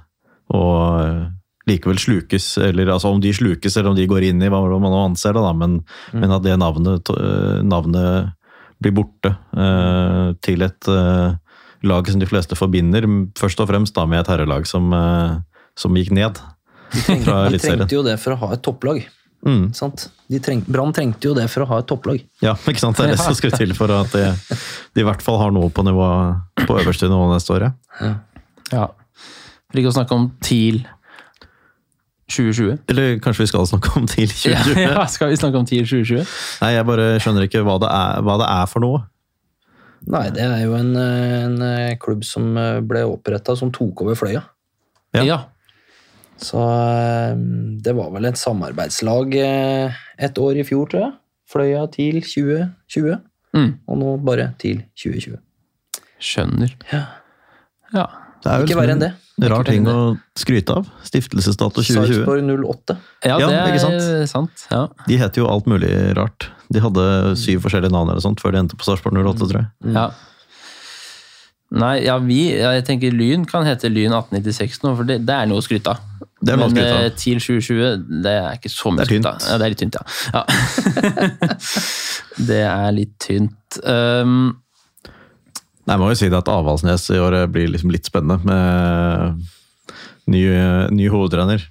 Og 0.52 1.00
eh, 1.02 1.22
likevel 1.70 2.00
slukes, 2.02 2.56
eller 2.58 2.90
altså 2.90 3.12
om 3.12 3.20
de 3.22 3.32
slukes 3.34 3.76
eller 3.76 3.92
om 3.92 3.98
de 3.98 4.08
går 4.10 4.26
inn 4.30 4.42
i 4.42 4.50
hva 4.50 4.62
man 4.72 4.90
nå 4.90 5.04
anser 5.06 5.36
det, 5.36 5.44
da, 5.44 5.52
men, 5.54 5.78
men 6.10 6.34
at 6.34 6.42
det 6.44 6.56
navnet, 6.58 7.12
eh, 7.14 7.60
navnet 7.62 8.32
blir 8.82 8.96
borte 8.96 9.30
eh, 9.54 10.32
til 10.42 10.66
et 10.66 10.90
lag 11.82 12.10
som 12.10 12.22
de 12.22 12.28
fleste 12.30 12.58
forbinder, 12.58 13.06
først 13.38 13.62
og 13.62 13.70
fremst 13.70 13.94
da 13.96 14.06
med 14.10 14.22
et 14.22 14.30
herrelag 14.30 14.66
som, 14.70 14.90
som 15.78 15.98
gikk 15.98 16.12
ned 16.14 16.38
fra 17.24 17.48
De 17.50 17.58
trengte 17.58 17.96
jo 17.96 18.04
det 18.06 18.18
for 18.20 18.34
å 18.34 18.40
ha 18.44 18.52
et 18.54 18.62
topplag. 18.62 19.02
Mm. 19.42 19.72
sant? 19.74 20.04
De 20.30 20.38
treng, 20.38 20.60
Brann 20.70 20.92
trengte 20.94 21.26
jo 21.26 21.34
det 21.34 21.48
for 21.50 21.64
å 21.64 21.68
ha 21.72 21.80
et 21.82 21.88
topplag. 21.90 22.22
Ja, 22.44 22.54
ikke 22.54 22.82
sant? 22.82 22.98
Det 22.98 23.08
er 23.08 23.16
det 23.16 23.22
som 23.22 23.34
skal 23.34 23.54
til 23.56 23.74
for 23.74 23.90
at 23.96 24.14
de, 24.14 24.28
de 24.94 25.02
i 25.02 25.06
hvert 25.06 25.24
fall 25.24 25.40
har 25.40 25.54
noe 25.54 25.70
på, 25.74 25.82
nivå, 25.86 26.08
på 26.62 26.78
øverste 26.78 27.10
nivå 27.10 27.26
neste 27.32 27.56
år. 27.56 27.70
Ja. 27.98 28.12
ja. 28.70 28.86
For 29.72 29.80
ikke 29.80 29.88
å 29.90 29.96
snakke 29.96 30.16
om 30.18 30.26
TIL 30.44 30.82
2020. 32.32 32.78
Eller 32.92 33.16
kanskje 33.24 33.44
vi 33.44 33.50
skal 33.50 33.66
snakke 33.68 33.92
om 33.98 34.06
TIL 34.08 34.28
2020? 34.30 34.76
Ja, 34.80 34.90
ja, 34.98 35.06
skal 35.10 35.32
vi 35.32 35.38
snakke 35.40 35.58
om 35.60 35.66
TIL 35.68 35.84
2020? 35.88 36.28
Nei, 36.62 36.70
jeg 36.76 36.86
bare 36.88 37.08
skjønner 37.20 37.46
ikke 37.48 37.64
hva 37.66 37.78
det 37.82 37.90
er, 37.92 38.20
hva 38.24 38.36
det 38.40 38.48
er 38.52 38.68
for 38.70 38.84
noe. 38.84 39.02
Nei, 40.12 40.24
det 40.34 40.44
er 40.44 40.62
jo 40.64 40.72
en, 40.78 40.92
en 40.98 41.56
eh, 41.62 41.96
klubb 42.02 42.24
som 42.26 42.52
eh, 42.58 42.80
ble 42.84 43.04
oppretta, 43.06 43.54
som 43.58 43.70
tok 43.74 44.02
over 44.04 44.16
Fløya. 44.18 44.40
Ja. 45.14 45.24
Ja. 45.28 45.36
Så 46.42 46.58
eh, 46.58 47.34
det 47.84 47.92
var 47.94 48.08
vel 48.16 48.26
et 48.32 48.40
samarbeidslag 48.40 49.36
et 49.38 50.40
år 50.42 50.58
i 50.58 50.64
fjor, 50.66 50.88
tror 50.90 51.04
jeg. 51.06 51.12
Fløya 51.52 51.84
TIL 51.92 52.22
2020, 52.24 53.20
Mm. 53.52 53.74
og 53.84 53.98
nå 54.00 54.12
bare 54.24 54.46
TIL 54.56 54.78
2020. 54.96 55.34
Skjønner. 56.24 56.70
Ja. 56.88 57.02
Ja. 57.92 58.04
Det 58.40 58.48
er 58.48 58.62
Ikke 58.64 58.78
verre 58.78 58.94
enn 58.96 59.02
det. 59.02 59.10
Rar 59.50 59.64
ting 59.66 59.86
å 59.90 59.96
skryte 60.38 60.76
av. 60.78 60.86
Stiftelsesdato 61.06 61.82
2020. 61.82 62.22
Sarpsborg 62.22 62.42
08. 62.46 62.96
Ja, 63.26 63.38
Ja, 63.40 63.48
det 63.48 63.60
er 63.74 63.78
sant? 63.82 64.28
sant. 64.30 64.66
Ja. 64.70 64.86
De 65.08 65.16
heter 65.18 65.42
jo 65.42 65.48
alt 65.50 65.66
mulig 65.66 65.90
rart. 66.16 66.50
De 66.72 66.80
hadde 66.80 67.36
syv 67.36 67.64
forskjellige 67.66 67.92
navn 67.92 68.10
eller 68.12 68.22
sånt 68.24 68.40
før 68.40 68.52
de 68.54 68.62
endte 68.62 68.76
på 68.78 68.84
Sarpsborg 68.86 69.18
08, 69.18 69.48
tror 69.48 69.62
jeg. 69.64 69.94
ja. 69.96 70.10
Nei, 71.72 72.02
ja, 72.04 72.18
vi 72.20 72.50
ja, 72.52 72.74
Jeg 72.76 72.84
tenker 72.84 73.14
Lyn 73.16 73.46
kan 73.48 73.64
hete 73.64 73.88
Lyn 73.88 74.12
1896 74.12 74.82
nå, 74.84 74.90
for 74.98 75.08
det, 75.08 75.22
det 75.24 75.32
er 75.32 75.46
noe 75.48 75.62
å 75.62 75.64
skryte 75.64 75.94
av. 75.94 76.02
Det 76.42 76.52
er 76.52 76.58
noe 76.60 76.68
Men 76.68 76.74
skryte 76.76 76.96
av. 76.98 77.04
eh, 77.06 77.14
TIL 77.16 77.38
2020, 77.40 78.02
det 78.26 78.34
er 78.42 78.58
ikke 78.58 78.68
så 78.68 78.92
mye 78.92 79.00
å 79.00 79.08
skryte 79.08 79.22
skryt 79.22 79.28
av. 79.30 79.48
Ja, 79.48 79.56
det 79.56 79.64
er 79.64 79.72
litt 79.72 79.80
tynt, 79.80 79.96
ja. 79.96 80.04
ja. 80.36 81.32
det 82.50 82.60
er 82.68 82.92
litt 82.92 83.14
tynt. 83.24 83.78
Um, 83.88 84.36
jeg 85.92 86.02
må 86.02 86.12
jo 86.12 86.18
si 86.18 86.30
det 86.32 86.40
at 86.40 86.50
Avaldsnes 86.52 87.08
i 87.14 87.20
år 87.22 87.42
blir 87.52 87.70
liksom 87.72 87.92
litt 87.94 88.08
spennende 88.08 88.40
med 88.48 89.44
ny, 90.32 90.42
ny 90.94 91.10
hovedtrener. 91.12 91.68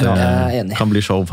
Ja, 0.00 0.12
jeg 0.16 0.28
er 0.28 0.60
enig. 0.62 0.76
kan 0.78 0.90
bli 0.92 1.02
show. 1.04 1.24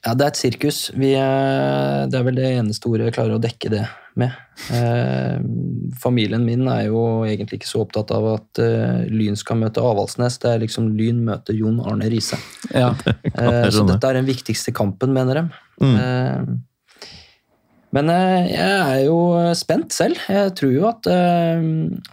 Ja, 0.00 0.14
det 0.16 0.24
er 0.24 0.30
et 0.32 0.40
sirkus. 0.40 0.78
Vi 0.96 1.12
er, 1.18 2.06
det 2.08 2.16
er 2.16 2.24
vel 2.24 2.38
det 2.38 2.52
eneste 2.56 2.88
ordet 2.88 3.10
jeg 3.10 3.16
klarer 3.18 3.36
å 3.36 3.42
dekke 3.42 3.72
det 3.72 3.82
med. 4.20 4.32
Eh, 4.72 5.36
familien 6.00 6.44
min 6.44 6.64
er 6.72 6.86
jo 6.88 7.02
egentlig 7.28 7.60
ikke 7.60 7.68
så 7.68 7.82
opptatt 7.84 8.12
av 8.16 8.26
at 8.32 8.60
eh, 8.64 9.04
Lyn 9.12 9.36
skal 9.38 9.60
møte 9.60 9.84
Avaldsnes. 9.84 10.38
Det 10.40 10.54
er 10.54 10.64
liksom 10.64 10.88
Lyn 10.96 11.20
møter 11.26 11.56
Jon 11.56 11.82
Arne 11.84 12.08
Riise. 12.12 12.40
ja. 12.72 12.94
Eh, 13.04 13.68
så 13.74 13.84
dette 13.88 14.08
er 14.08 14.20
den 14.20 14.28
viktigste 14.28 14.72
kampen, 14.76 15.12
mener 15.16 15.42
de. 15.42 15.46
Mm. 15.84 16.56
Eh, 17.90 17.96
men 17.96 18.10
eh, 18.14 18.50
jeg 18.52 18.80
er 18.80 19.00
jo 19.06 19.18
spent 19.58 19.92
selv. 19.92 20.16
Jeg 20.30 20.52
tror 20.58 20.72
jo 20.72 20.86
at 20.88 21.06
eh, 21.10 21.64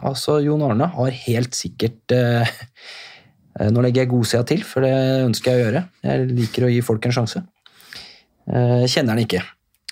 altså 0.01 0.39
Jon 0.43 0.63
Arne 0.65 0.87
har 0.95 1.11
helt 1.27 1.53
sikkert 1.53 2.11
eh, 2.15 2.47
eh, 3.59 3.69
Nå 3.73 3.81
legger 3.85 4.03
jeg 4.05 4.09
godsida 4.11 4.43
til, 4.49 4.63
for 4.65 4.81
det 4.85 4.93
ønsker 5.27 5.51
jeg 5.53 5.59
å 5.61 5.65
gjøre. 5.67 5.83
Jeg 6.09 6.27
liker 6.33 6.65
å 6.67 6.71
gi 6.73 6.81
folk 6.85 7.05
en 7.05 7.15
sjanse. 7.19 7.43
Eh, 8.49 8.81
Jeg 8.87 8.89
kjenner 8.95 9.13
han 9.15 9.23
ikke. 9.25 9.43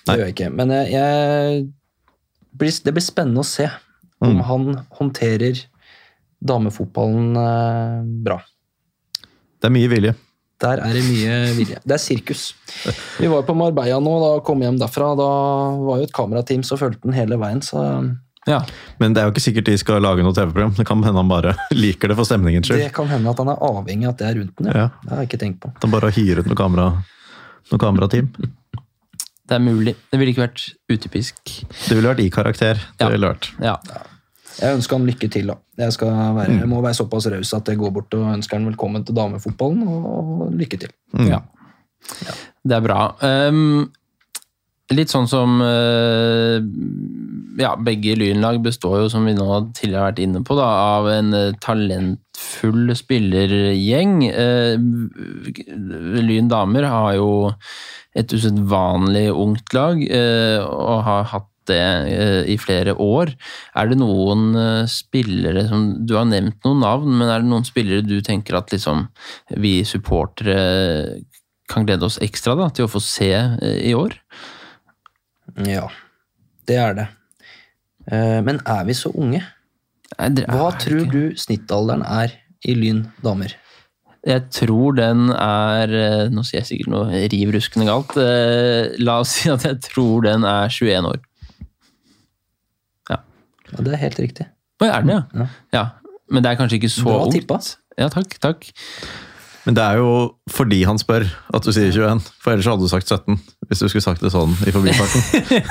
Det 0.02 0.10
Nei. 0.10 0.16
gjør 0.18 0.26
jeg 0.28 0.34
ikke. 0.36 0.50
Men 0.58 0.70
eh, 0.74 0.90
jeg, 0.92 1.64
det 2.86 2.94
blir 2.94 3.04
spennende 3.06 3.42
å 3.44 3.48
se 3.48 3.68
om 3.70 3.82
Mm. 4.16 4.38
han 4.48 4.62
håndterer 4.96 5.58
damefotballen 6.40 7.36
eh, 7.36 7.98
bra. 8.24 8.38
Det 9.60 9.68
er 9.68 9.74
mye 9.74 9.90
vilje. 9.92 10.14
Der 10.62 10.80
er 10.80 10.92
det 10.96 11.02
mye 11.04 11.32
vilje. 11.56 11.78
Det 11.84 11.92
er 11.92 12.00
sirkus. 12.00 12.54
Vi 13.20 13.28
var 13.28 13.42
på 13.44 13.52
Marbella 13.56 13.98
nå, 14.00 14.12
da 14.22 14.28
kom 14.44 14.62
hjem 14.64 14.78
derfra. 14.80 15.10
Da 15.18 15.26
var 15.84 15.98
jo 16.00 16.06
et 16.06 16.14
kamerateam 16.16 16.62
som 16.64 16.78
fulgte 16.80 17.04
den 17.04 17.12
hele 17.16 17.36
veien, 17.40 17.60
så 17.64 17.82
ja. 18.46 18.60
Men 19.02 19.12
det 19.12 19.20
er 19.20 19.26
jo 19.26 19.32
ikke 19.34 19.42
sikkert 19.42 19.66
de 19.68 19.74
skal 19.76 20.00
lage 20.00 20.22
noe 20.22 20.32
TV-program. 20.32 20.72
Det 20.78 20.86
kan 20.86 21.02
hende 21.04 21.18
han 21.18 21.28
bare 21.28 21.52
liker 21.74 22.08
det 22.08 22.16
for 22.16 22.24
stemningen 22.28 22.64
selv 22.64 22.78
det 22.80 22.92
kan 22.94 23.08
hende 23.10 23.28
at 23.32 23.40
han 23.42 23.50
er 23.52 23.58
avhengig 23.68 24.06
av 24.06 24.14
at 24.14 24.20
det 24.22 24.28
er 24.30 24.38
rundt 24.40 24.56
den. 24.62 24.70
Ja. 24.70 24.84
Ja. 24.86 24.88
Det 25.02 25.10
har 25.12 25.22
jeg 25.24 25.30
ikke 25.32 25.40
tenkt 25.44 25.60
på. 25.64 25.72
At 25.76 25.82
han 25.88 25.92
bare 25.96 26.12
hyrer 26.14 26.40
ut 26.40 26.48
noe, 26.52 26.56
kamera, 26.62 26.86
noe 27.72 27.82
kamerateam. 27.82 28.30
Det 29.46 29.54
er 29.54 29.62
mulig. 29.62 29.92
Det 30.10 30.18
ville 30.18 30.32
ikke 30.32 30.46
vært 30.46 30.62
utypisk. 30.90 31.42
Det 31.68 31.94
ville 31.98 32.08
vært 32.14 32.22
i 32.24 32.30
karakter. 32.34 32.80
Det 32.96 33.04
Ja. 33.04 33.10
ville 33.12 33.28
vært. 33.34 33.50
Ja. 33.62 33.76
Jeg 34.56 34.78
ønsker 34.78 34.96
han 34.96 35.06
lykke 35.08 35.28
til, 35.32 35.50
da. 35.52 35.58
Jeg, 35.82 35.92
skal 35.96 36.14
være, 36.36 36.48
jeg 36.62 36.70
må 36.70 36.80
være 36.84 36.96
såpass 36.96 37.28
raus 37.32 37.52
at 37.56 37.68
jeg 37.68 37.80
går 37.80 37.92
bort 37.92 38.16
og 38.16 38.32
ønsker 38.32 38.56
han 38.56 38.68
velkommen 38.70 39.04
til 39.04 39.16
damefotballen, 39.16 39.84
og 39.86 40.48
lykke 40.56 40.80
til. 40.86 40.92
Ja. 41.28 41.42
Ja. 42.24 42.34
Det 42.66 42.76
er 42.76 42.84
bra. 42.84 43.00
Um, 43.20 43.88
litt 44.94 45.10
sånn 45.12 45.26
som 45.30 45.58
uh, 45.62 46.58
Ja, 47.58 47.72
begge 47.80 48.14
Lynlag 48.18 48.60
består 48.64 49.00
jo, 49.02 49.10
som 49.12 49.26
vi 49.26 49.34
nå 49.36 49.48
tidligere 49.76 50.04
har 50.04 50.12
vært 50.12 50.22
inne 50.24 50.42
på, 50.46 50.56
da, 50.58 50.68
av 50.96 51.10
en 51.10 51.34
uh, 51.34 51.56
talentfull 51.62 52.94
spillergjeng. 52.96 54.16
Uh, 54.30 54.76
Lyn 56.22 56.48
damer 56.52 56.88
har 56.88 57.12
jo 57.18 57.30
et 58.16 58.32
usedvanlig 58.32 59.28
ungt 59.34 59.76
lag, 59.76 60.00
uh, 60.00 60.64
og 60.64 61.04
har 61.10 61.28
hatt 61.34 61.52
det 61.70 61.82
uh, 61.82 62.42
i 62.48 62.56
flere 62.60 62.94
år. 63.02 63.32
Er 63.76 63.90
det 63.90 63.98
noen 64.00 64.48
uh, 64.56 64.84
spillere 64.90 65.66
som 65.70 65.88
Du 66.06 66.16
har 66.18 66.28
nevnt 66.28 66.58
noen 66.66 66.84
navn, 66.84 67.16
men 67.18 67.30
er 67.30 67.44
det 67.44 67.50
noen 67.50 67.66
spillere 67.66 68.06
du 68.06 68.18
tenker 68.24 68.58
at 68.58 68.72
liksom 68.74 69.06
vi 69.56 69.80
supportere 69.86 70.60
kan 71.70 71.86
glede 71.86 72.06
oss 72.06 72.20
ekstra 72.22 72.54
da, 72.58 72.68
til 72.70 72.86
å 72.86 72.90
få 72.90 73.02
se 73.02 73.32
eh, 73.34 73.78
i 73.90 73.94
år. 73.98 74.14
Ja, 75.66 75.88
det 76.68 76.78
er 76.78 76.96
det. 76.98 77.06
Eh, 78.06 78.40
Men 78.46 78.60
er 78.66 78.84
vi 78.86 78.94
så 78.94 79.10
unge? 79.14 79.42
Nei, 80.16 80.46
Hva 80.46 80.70
tror 80.78 81.06
du 81.10 81.22
snittalderen 81.38 82.04
er 82.06 82.36
i 82.66 82.76
Lyn 82.78 83.06
damer? 83.24 83.56
Jeg 84.26 84.46
tror 84.54 84.96
den 84.98 85.28
er 85.30 85.92
eh, 85.94 86.30
Nå 86.34 86.42
sier 86.46 86.60
jeg 86.60 86.68
sikkert 86.70 86.92
noe 86.94 87.24
riv 87.30 87.52
ruskende 87.54 87.86
galt. 87.86 88.16
Eh, 88.18 88.94
La 89.02 89.20
oss 89.22 89.36
si 89.38 89.50
at 89.52 89.66
jeg 89.66 89.82
tror 89.86 90.26
den 90.26 90.46
er 90.46 90.70
21 90.70 91.10
år. 91.12 91.20
Ja, 93.72 93.82
det 93.84 93.92
er 93.96 94.02
helt 94.04 94.18
riktig. 94.22 94.46
Å, 94.82 94.84
er 94.88 95.02
den, 95.06 95.14
ja? 95.16 95.22
Ja. 95.34 95.46
ja? 95.72 95.84
Men 96.30 96.42
det 96.44 96.50
er 96.52 96.58
kanskje 96.60 96.78
ikke 96.80 96.90
så 96.92 97.04
Bra 97.06 97.20
ungt. 97.24 97.32
tippa. 97.36 97.60
Ja, 97.98 98.08
takk. 98.12 98.34
takk. 98.42 98.66
Men 99.66 99.74
det 99.74 99.82
er 99.82 99.96
jo 99.98 100.10
fordi 100.52 100.84
han 100.86 100.98
spør 101.00 101.24
at 101.56 101.64
du 101.66 101.72
sier 101.74 101.88
21, 101.90 102.20
for 102.42 102.52
ellers 102.54 102.68
hadde 102.70 102.86
du 102.86 102.90
sagt 102.92 103.08
17. 103.10 103.38
Hvis 103.66 103.80
du 103.82 103.88
skulle 103.90 104.04
sagt 104.04 104.22
det 104.22 104.30
sånn 104.34 104.52
i 104.62 104.70
forbifarten. 104.74 105.24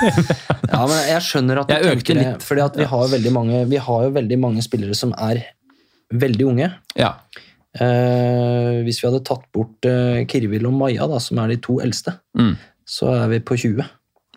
Ja, 0.72 0.82
men 0.84 0.98
jeg 1.08 1.22
skjønner 1.24 1.60
at 1.62 1.68
du 1.70 1.72
Jeg 1.72 1.94
økte 1.94 2.12
tenker 2.12 2.18
det, 2.20 2.42
fordi 2.44 2.64
at 2.66 2.76
vi 2.76 2.84
har, 2.90 3.14
mange, 3.32 3.60
vi 3.70 3.78
har 3.80 4.02
jo 4.04 4.10
veldig 4.18 4.38
mange 4.42 4.64
spillere 4.66 4.96
som 4.98 5.14
er 5.16 5.40
veldig 6.12 6.48
unge. 6.50 6.68
Ja. 6.98 7.14
Eh, 7.76 8.82
hvis 8.84 9.00
vi 9.02 9.08
hadde 9.08 9.22
tatt 9.26 9.46
bort 9.54 9.86
eh, 9.88 10.24
Kirvil 10.28 10.66
og 10.68 10.74
Maja, 10.76 11.06
da, 11.10 11.18
som 11.22 11.38
er 11.42 11.54
de 11.54 11.58
to 11.64 11.78
eldste, 11.84 12.16
Mm. 12.36 12.54
så 12.86 13.08
er 13.14 13.28
vi 13.32 13.40
på 13.40 13.56
20. 13.56 13.84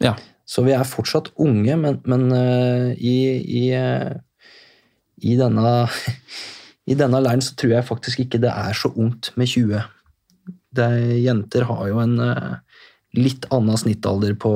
ja. 0.06 0.16
Så 0.50 0.64
vi 0.66 0.74
er 0.74 0.88
fortsatt 0.88 1.30
unge, 1.38 1.76
men, 1.78 2.00
men 2.10 2.26
eh, 2.34 2.88
i, 2.98 3.18
i, 3.62 3.64
eh, 3.78 4.16
i 5.22 5.38
denne 5.40 5.76
I 6.90 6.96
denne 6.98 7.20
leiren 7.22 7.44
så 7.46 7.54
tror 7.54 7.76
jeg 7.76 7.86
faktisk 7.86 8.24
ikke 8.24 8.40
det 8.42 8.50
er 8.50 8.74
så 8.74 8.90
ungt 8.98 9.30
med 9.38 9.52
20. 9.52 9.84
Det, 10.74 10.88
jenter 11.22 11.68
har 11.70 11.84
jo 11.92 12.00
en 12.02 12.16
eh, 12.24 12.56
litt 13.20 13.46
annen 13.54 13.78
snittalder 13.78 14.34
på, 14.42 14.54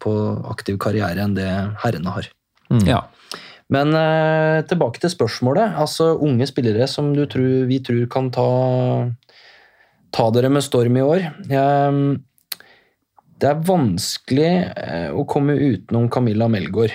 på 0.00 0.12
aktiv 0.52 0.76
karriere 0.82 1.24
enn 1.24 1.38
det 1.38 1.48
herrene 1.80 2.12
har. 2.18 2.28
ja. 2.84 3.00
Men 3.70 3.94
eh, 3.94 4.60
tilbake 4.66 5.00
til 5.00 5.12
spørsmålet. 5.12 5.76
Altså 5.78 6.12
Unge 6.18 6.48
spillere 6.50 6.88
som 6.90 7.12
du 7.14 7.22
tror, 7.30 7.68
vi 7.70 7.78
tror 7.86 8.08
kan 8.10 8.30
ta, 8.34 8.48
ta 10.10 10.26
dere 10.34 10.50
med 10.50 10.66
storm 10.66 10.98
i 10.98 11.04
år. 11.06 11.28
Jeg, 11.48 12.00
det 13.40 13.48
er 13.48 13.62
vanskelig 13.64 14.50
eh, 14.76 15.08
å 15.16 15.24
komme 15.28 15.56
utenom 15.56 16.10
Camilla 16.12 16.48
Melgaard. 16.50 16.92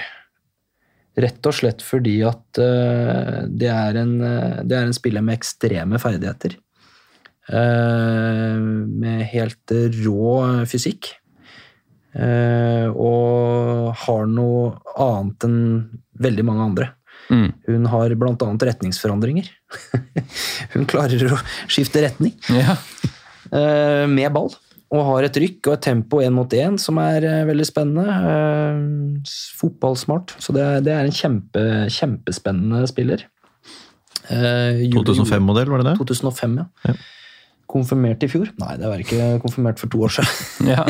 Rett 1.15 1.47
og 1.47 1.55
slett 1.55 1.81
fordi 1.85 2.19
at 2.27 2.59
eh, 2.61 3.45
det, 3.49 3.71
er 3.71 3.99
en, 4.01 4.15
eh, 4.21 4.61
det 4.67 4.77
er 4.77 4.85
en 4.85 4.95
spiller 4.95 5.25
med 5.25 5.39
ekstreme 5.39 6.01
ferdigheter. 6.01 6.59
Med 7.45 9.19
helt 9.29 9.71
rå 10.01 10.29
fysikk. 10.65 11.11
Og 12.17 13.91
har 14.01 14.23
noe 14.31 14.71
annet 14.97 15.45
enn 15.45 15.59
veldig 16.25 16.45
mange 16.47 16.65
andre. 16.65 16.87
Mm. 17.29 17.51
Hun 17.67 17.85
har 17.93 18.17
bl.a. 18.17 18.49
retningsforandringer. 18.71 19.51
Hun 20.73 20.89
klarer 20.89 21.37
å 21.37 21.39
skifte 21.69 22.01
retning 22.07 22.33
ja. 22.49 22.79
med 24.09 24.33
ball. 24.33 24.49
Og 24.95 25.01
har 25.09 25.25
et 25.27 25.37
rykk 25.41 25.67
og 25.67 25.73
et 25.75 25.81
tempo 25.83 26.21
én 26.23 26.31
mot 26.35 26.51
én 26.55 26.77
som 26.79 26.99
er 27.01 27.25
eh, 27.27 27.41
veldig 27.49 27.65
spennende. 27.67 28.05
Eh, 28.31 29.33
fotballsmart. 29.59 30.35
Så 30.39 30.53
det, 30.55 30.63
er- 30.63 30.83
det 30.85 30.93
er 30.95 31.07
en 31.09 31.15
kjempe, 31.15 31.63
kjempespennende 31.91 32.85
spiller. 32.87 33.25
Eh, 34.29 34.85
2005-modell, 34.93 35.69
var 35.69 35.83
det 35.83 35.91
det? 35.91 35.97
2005, 35.99 36.55
ja. 36.61 36.65
Ja. 36.87 36.95
Konfirmert 37.75 38.21
i 38.23 38.29
fjor? 38.29 38.51
Nei, 38.61 38.75
det 38.77 38.87
var 38.87 39.01
ikke 39.01 39.25
konfirmert 39.43 39.81
for 39.81 39.89
to 39.91 40.03
år 40.05 40.13
siden. 40.15 40.69
ja. 40.75 40.85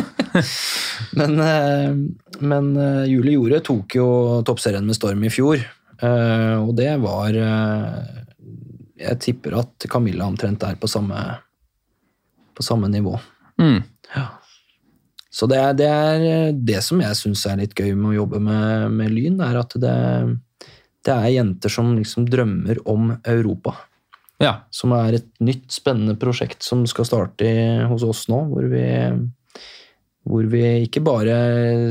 Men, 1.20 1.40
eh, 1.40 1.96
men 2.44 2.66
eh, 2.76 3.06
Julie 3.08 3.38
Jorde 3.38 3.62
tok 3.64 3.96
jo 3.96 4.06
toppserien 4.46 4.84
med 4.86 4.98
storm 4.98 5.22
i 5.24 5.30
fjor, 5.32 5.62
eh, 6.04 6.56
og 6.60 6.74
det 6.76 6.90
var 7.00 7.32
eh, 7.40 8.26
Jeg 9.00 9.20
tipper 9.24 9.56
at 9.62 9.88
Camilla 9.92 10.28
omtrent 10.28 10.64
er 10.68 10.76
på 10.80 10.90
samme, 10.92 11.16
på 12.56 12.64
samme 12.68 12.90
nivå. 12.92 13.16
Mm. 13.62 13.80
Så 15.36 15.50
det 15.52 15.58
er 15.60 15.74
det, 15.76 15.88
er 15.92 16.54
det 16.56 16.80
som 16.86 17.02
jeg 17.04 17.18
syns 17.20 17.44
er 17.50 17.60
litt 17.60 17.76
gøy 17.76 17.92
med 17.92 18.14
å 18.14 18.18
jobbe 18.22 18.40
med, 18.40 18.92
med 18.96 19.12
Lyn, 19.12 19.42
er 19.44 19.58
at 19.60 19.74
det, 19.84 19.96
det 21.04 21.12
er 21.12 21.34
jenter 21.34 21.74
som 21.74 21.92
liksom 21.98 22.30
drømmer 22.32 22.80
om 22.88 23.12
Europa. 23.20 23.76
ja. 24.40 24.54
Som 24.72 24.94
er 24.96 25.20
et 25.20 25.28
nytt, 25.44 25.68
spennende 25.76 26.16
prosjekt 26.20 26.64
som 26.64 26.86
skal 26.88 27.08
starte 27.10 27.50
hos 27.90 28.06
oss 28.08 28.26
nå. 28.32 28.46
Hvor 28.54 28.70
vi, 28.72 28.86
hvor 30.24 30.48
vi 30.52 30.64
ikke 30.86 31.04
bare 31.04 31.36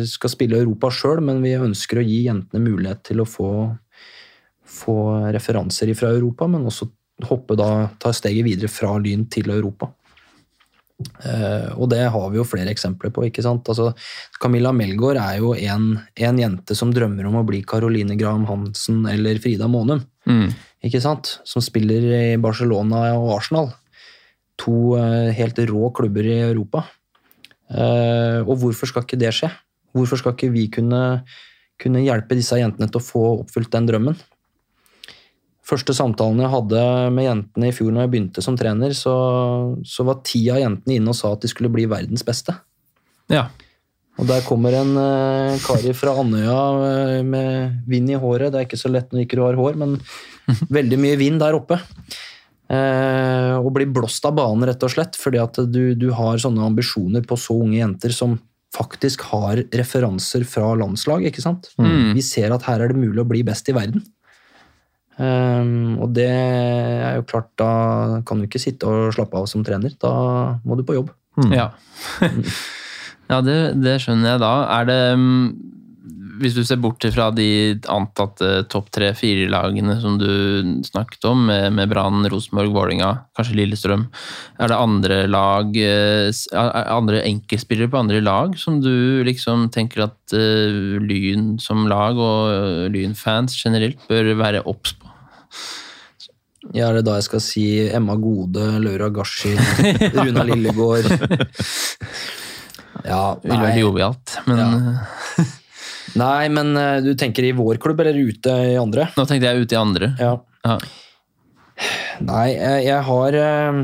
skal 0.09 0.33
spille 0.33 0.63
Europa 0.63 0.89
sjøl, 0.93 1.21
men 1.25 1.45
vi 1.45 1.53
ønsker 1.59 2.01
å 2.01 2.07
gi 2.07 2.25
jentene 2.31 2.65
mulighet 2.65 3.05
til 3.11 3.21
å 3.21 3.29
få, 3.29 3.51
få 4.65 4.97
referanser 5.37 5.93
fra 5.99 6.15
Europa, 6.17 6.49
men 6.49 6.65
også 6.65 6.89
hoppe 7.29 7.61
da, 7.61 7.91
ta 8.01 8.11
steget 8.17 8.49
videre 8.49 8.73
fra 8.73 8.97
Lyn 8.99 9.29
til 9.31 9.53
Europa. 9.53 9.93
Eh, 11.27 11.71
og 11.75 11.89
det 11.91 12.05
har 12.15 12.27
vi 12.31 12.39
jo 12.39 12.47
flere 12.47 12.71
eksempler 12.71 13.11
på. 13.15 13.25
ikke 13.27 13.43
sant? 13.43 13.67
Altså, 13.69 13.91
Camilla 14.41 14.71
Melgaard 14.73 15.19
er 15.19 15.41
jo 15.43 15.55
en, 15.55 15.89
en 16.17 16.39
jente 16.39 16.77
som 16.79 16.93
drømmer 16.95 17.27
om 17.27 17.41
å 17.41 17.47
bli 17.47 17.65
Caroline 17.67 18.17
Graham 18.21 18.47
Hansen 18.51 19.05
eller 19.11 19.41
Frida 19.43 19.69
Månum 19.71 20.05
Mm. 20.25 20.55
ikke 20.81 21.03
sant? 21.05 21.35
som 21.45 21.61
spiller 21.61 22.05
i 22.17 22.37
Barcelona 22.41 23.11
og 23.19 23.35
Arsenal. 23.35 23.67
To 24.63 24.95
eh, 24.97 25.33
helt 25.37 25.59
rå 25.69 25.91
klubber 25.93 26.25
i 26.25 26.39
Europa. 26.47 26.87
Eh, 27.69 28.41
og 28.47 28.55
hvorfor 28.63 28.89
skal 28.89 29.05
ikke 29.05 29.19
det 29.21 29.35
skje? 29.37 29.51
Hvorfor 29.93 30.17
skal 30.23 30.33
ikke 30.33 30.53
vi 30.55 30.69
kunne, 30.73 31.25
kunne 31.83 32.01
hjelpe 32.07 32.39
disse 32.39 32.57
jentene 32.57 32.89
til 32.89 33.03
å 33.03 33.05
få 33.05 33.25
oppfylt 33.43 33.71
den 33.75 33.91
drømmen? 33.91 34.17
Første 35.65 35.95
samtalen 35.97 36.43
jeg 36.45 36.53
hadde 36.53 36.81
med 37.17 37.25
jentene 37.25 37.71
i 37.71 37.75
fjor 37.75 37.93
når 37.93 38.05
jeg 38.05 38.13
begynte 38.13 38.45
som 38.45 38.57
trener, 38.61 38.93
så, 38.97 39.15
så 39.89 40.05
var 40.05 40.21
ti 40.27 40.43
av 40.53 40.61
jentene 40.61 40.99
inne 40.99 41.13
og 41.15 41.17
sa 41.17 41.33
at 41.33 41.45
de 41.45 41.51
skulle 41.53 41.73
bli 41.73 41.87
verdens 41.91 42.27
beste. 42.27 42.57
ja. 43.33 43.49
Og 44.15 44.29
der 44.29 44.45
kommer 44.47 44.71
en 44.79 44.93
uh, 44.95 45.57
kar 45.65 45.83
fra 45.99 46.13
Andøya 46.21 46.59
eh, 46.87 47.23
med 47.27 47.81
vind 47.91 48.13
i 48.13 48.19
håret. 48.21 48.53
Det 48.53 48.61
er 48.61 48.69
ikke 48.69 48.79
så 48.79 48.91
lett 48.93 49.11
når 49.11 49.25
ikke 49.25 49.41
du 49.41 49.43
har 49.43 49.59
hår, 49.59 49.79
men 49.81 49.97
veldig 50.79 50.99
mye 51.03 51.19
vind 51.19 51.43
der 51.43 51.57
oppe. 51.59 51.81
Uh, 52.71 53.59
og 53.59 53.73
blir 53.75 53.91
blåst 53.91 54.25
av 54.29 54.37
banen, 54.39 54.69
rett 54.71 54.87
og 54.87 54.93
slett, 54.95 55.19
fordi 55.19 55.41
at 55.43 55.59
du, 55.67 55.83
du 55.99 56.13
har 56.15 56.39
sånne 56.39 56.63
ambisjoner 56.63 57.27
på 57.27 57.39
så 57.43 57.59
unge 57.65 57.81
jenter 57.81 58.15
som 58.15 58.39
faktisk 58.75 59.27
har 59.33 59.65
referanser 59.75 60.47
fra 60.47 60.73
landslag. 60.79 61.27
ikke 61.27 61.43
sant? 61.43 61.73
Mm. 61.79 62.15
Vi 62.15 62.23
ser 62.23 62.55
at 62.55 62.71
her 62.71 62.83
er 62.83 62.95
det 62.95 63.03
mulig 63.03 63.23
å 63.23 63.29
bli 63.29 63.43
best 63.47 63.67
i 63.71 63.75
verden. 63.75 64.07
Eh, 65.15 65.75
og 66.03 66.15
det 66.17 66.31
er 66.31 67.19
jo 67.19 67.27
klart, 67.29 67.53
da 67.61 68.23
kan 68.27 68.41
du 68.41 68.49
ikke 68.49 68.63
sitte 68.63 68.89
og 68.89 69.15
slappe 69.17 69.39
av 69.39 69.51
som 69.51 69.67
trener. 69.67 69.95
Da 70.01 70.15
må 70.65 70.79
du 70.79 70.87
på 70.87 70.99
jobb. 70.99 71.13
Ja, 71.51 71.73
ja 73.31 73.45
det, 73.45 73.61
det 73.83 74.01
skjønner 74.03 74.35
jeg 74.35 74.45
da. 74.45 74.57
Er 74.77 74.85
det 74.87 74.99
mm, 75.19 75.47
Hvis 76.39 76.55
du 76.55 76.61
ser 76.67 76.79
bort 76.83 77.03
fra 77.15 77.29
de 77.35 77.75
antatte 77.91 78.51
topp 78.71 78.93
tre-fire-lagene 78.95 79.97
som 80.03 80.19
du 80.19 80.31
snakket 80.87 81.27
om, 81.31 81.45
med, 81.51 81.73
med 81.75 81.91
Brann, 81.91 82.27
Rosenborg, 82.31 82.71
Vålinga, 82.75 83.11
kanskje 83.39 83.59
Lillestrøm, 83.59 84.09
er 84.59 84.71
det 84.71 84.79
andre 84.79 85.21
lag 85.31 85.79
eh, 85.79 86.43
andre 86.55 87.23
enkeltspillere 87.23 87.91
på 87.91 88.03
andre 88.03 88.23
lag 88.23 88.59
som 88.59 88.83
du 88.83 89.23
liksom 89.27 89.71
tenker 89.75 90.09
at 90.09 90.37
eh, 90.39 90.99
Lyn 91.03 91.55
som 91.63 91.87
lag 91.91 92.19
og 92.19 92.51
eh, 92.51 92.85
Lyn-fans 92.95 93.59
generelt 93.63 94.03
bør 94.11 94.35
være 94.43 94.67
obs 94.71 94.95
på? 94.99 95.04
Ja, 96.73 96.87
er 96.89 96.95
det 96.97 97.03
da 97.05 97.19
jeg 97.19 97.27
skal 97.27 97.43
si 97.45 97.65
Emma 97.93 98.15
Gode, 98.17 98.63
Laura 98.81 99.11
Gashi, 99.13 99.53
Runa 100.17 100.47
Lillegård 100.49 101.05
Ja, 103.05 103.35
Ville 103.43 103.59
vært 103.61 103.75
nei, 103.75 103.83
jovialt, 103.83 104.33
men 104.49 104.63
Ja. 104.63 104.69
eh, 105.43 105.51
nei, 106.23 106.49
men 106.55 106.71
eh, 106.81 107.01
du 107.05 107.11
tenker 107.21 107.45
i 107.45 107.53
vår 107.59 107.77
klubb 107.83 108.01
eller 108.01 108.17
ute 108.17 108.55
i 108.71 108.79
andre? 108.81 109.11
nå 109.19 109.27
tenkte 109.29 109.51
jeg 109.51 109.67
ute 109.67 109.77
i 109.77 109.81
andre. 109.81 110.09
Ja. 110.21 110.39
Ja. 110.65 110.79
Nei, 112.25 112.47
jeg, 112.87 113.01
har 113.11 113.35
eh, 113.37 113.83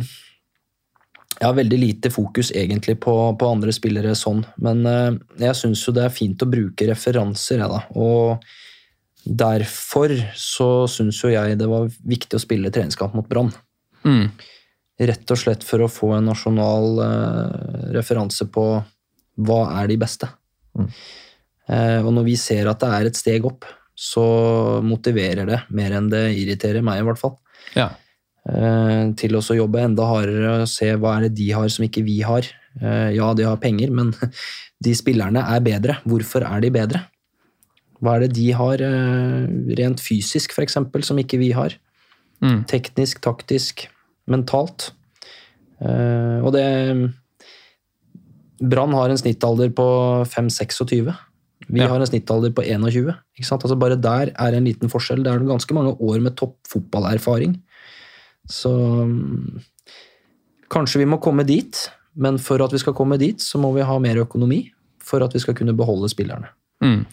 Jeg 1.37 1.45
har 1.51 1.57
veldig 1.59 1.81
lite 1.83 2.13
fokus 2.15 2.53
egentlig 2.57 2.97
på, 3.03 3.13
på 3.37 3.51
andre 3.51 3.75
spillere 3.77 4.15
sånn, 4.17 4.41
men 4.63 4.81
jeg 5.41 5.57
syns 5.59 5.85
jo 5.85 5.93
det 5.97 6.07
er 6.07 6.15
fint 6.17 6.41
å 6.45 6.49
bruke 6.49 6.89
referanser, 6.89 7.61
jeg, 7.61 7.69
da. 7.69 7.83
Og 7.99 8.41
derfor 9.25 10.15
så 10.39 10.71
syns 10.91 11.21
jo 11.23 11.33
jeg 11.33 11.59
det 11.61 11.69
var 11.71 11.89
viktig 11.89 12.39
å 12.39 12.43
spille 12.43 12.73
treningskamp 12.73 13.17
mot 13.17 13.29
Brann. 13.29 13.53
Mm. 14.05 14.31
Rett 15.01 15.33
og 15.33 15.41
slett 15.41 15.65
for 15.65 15.85
å 15.85 15.91
få 15.91 16.13
en 16.17 16.29
nasjonal 16.29 17.03
eh, 17.05 17.91
referanse 17.97 18.47
på 18.53 18.65
hva 19.41 19.61
er 19.81 19.91
de 19.91 19.99
beste. 20.01 20.29
Eh, 21.71 22.01
og 22.03 22.11
når 22.17 22.27
vi 22.27 22.37
ser 22.41 22.69
at 22.71 22.83
det 22.83 22.91
er 22.97 23.09
et 23.09 23.19
steg 23.19 23.47
opp, 23.49 23.69
så 24.01 24.25
motiverer 24.85 25.49
det 25.49 25.61
mer 25.77 25.97
enn 25.97 26.09
det 26.13 26.31
irriterer 26.41 26.85
meg, 26.85 27.03
i 27.03 27.07
hvert 27.09 27.21
fall. 27.21 27.37
Ja. 27.77 27.91
Eh, 28.49 29.13
til 29.21 29.37
å 29.37 29.43
jobbe 29.45 29.83
enda 29.85 30.07
hardere 30.09 30.63
og 30.63 30.71
se 30.71 30.89
hva 30.97 31.19
er 31.19 31.29
det 31.29 31.37
de 31.43 31.51
har 31.53 31.69
som 31.73 31.85
ikke 31.87 32.05
vi 32.07 32.21
har. 32.25 32.49
Eh, 32.81 33.11
ja, 33.19 33.33
de 33.37 33.47
har 33.49 33.61
penger, 33.61 33.93
men 33.93 34.15
de 34.85 34.97
spillerne 34.97 35.45
er 35.53 35.65
bedre. 35.65 36.01
Hvorfor 36.09 36.47
er 36.49 36.65
de 36.65 36.73
bedre? 36.75 37.05
Hva 38.01 38.17
er 38.17 38.25
det 38.25 38.33
de 38.39 38.47
har 38.57 38.81
eh, 38.81 39.47
rent 39.81 40.01
fysisk, 40.01 40.55
f.eks., 40.57 40.79
som 41.07 41.19
ikke 41.21 41.39
vi 41.41 41.51
har? 41.57 41.75
Mm. 42.41 42.63
Teknisk, 42.71 43.21
taktisk, 43.25 43.87
mentalt. 44.31 44.91
Eh, 45.81 46.39
og 46.45 46.53
det 46.57 46.65
Brann 48.61 48.93
har 48.93 49.09
en 49.13 49.17
snittalder 49.21 49.71
på 49.73 49.85
5-26. 50.29 51.13
Vi 51.71 51.81
Ja. 51.81 51.89
har 51.89 52.01
en 52.01 52.07
snittalder 52.09 52.51
på 52.53 52.63
21. 52.65 53.15
Ikke 53.39 53.47
sant? 53.47 53.63
Altså 53.65 53.79
bare 53.79 53.97
der 54.01 54.33
er 54.37 54.53
en 54.57 54.65
liten 54.65 54.89
forskjell. 54.91 55.23
Det 55.25 55.33
er 55.33 55.39
ganske 55.47 55.73
mange 55.75 55.95
år 56.01 56.21
med 56.21 56.37
topp 56.37 56.57
fotballerfaring. 56.69 57.61
Så 58.49 58.71
mm, 59.07 59.61
kanskje 60.71 60.99
vi 61.01 61.07
må 61.09 61.21
komme 61.23 61.45
dit, 61.47 61.91
men 62.17 62.39
for 62.39 62.61
at 62.65 62.73
vi 62.73 62.79
skal 62.79 62.93
komme 62.95 63.19
dit, 63.19 63.41
så 63.41 63.59
må 63.61 63.73
vi 63.75 63.83
ha 63.87 63.99
mer 63.99 64.17
økonomi 64.25 64.71
for 65.01 65.23
at 65.23 65.33
vi 65.33 65.39
skal 65.39 65.55
kunne 65.55 65.77
beholde 65.77 66.09
spillerne. 66.11 66.49
Mm. 66.83 67.05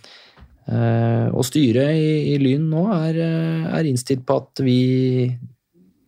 Eh, 0.68 1.28
og 1.32 1.46
styret 1.48 1.96
i, 1.96 2.34
i 2.34 2.38
Lyn 2.42 2.66
nå 2.70 2.82
er, 2.92 3.16
eh, 3.24 3.68
er 3.80 3.88
innstilt 3.88 4.26
på 4.28 4.36
at 4.42 4.60
vi 4.66 5.38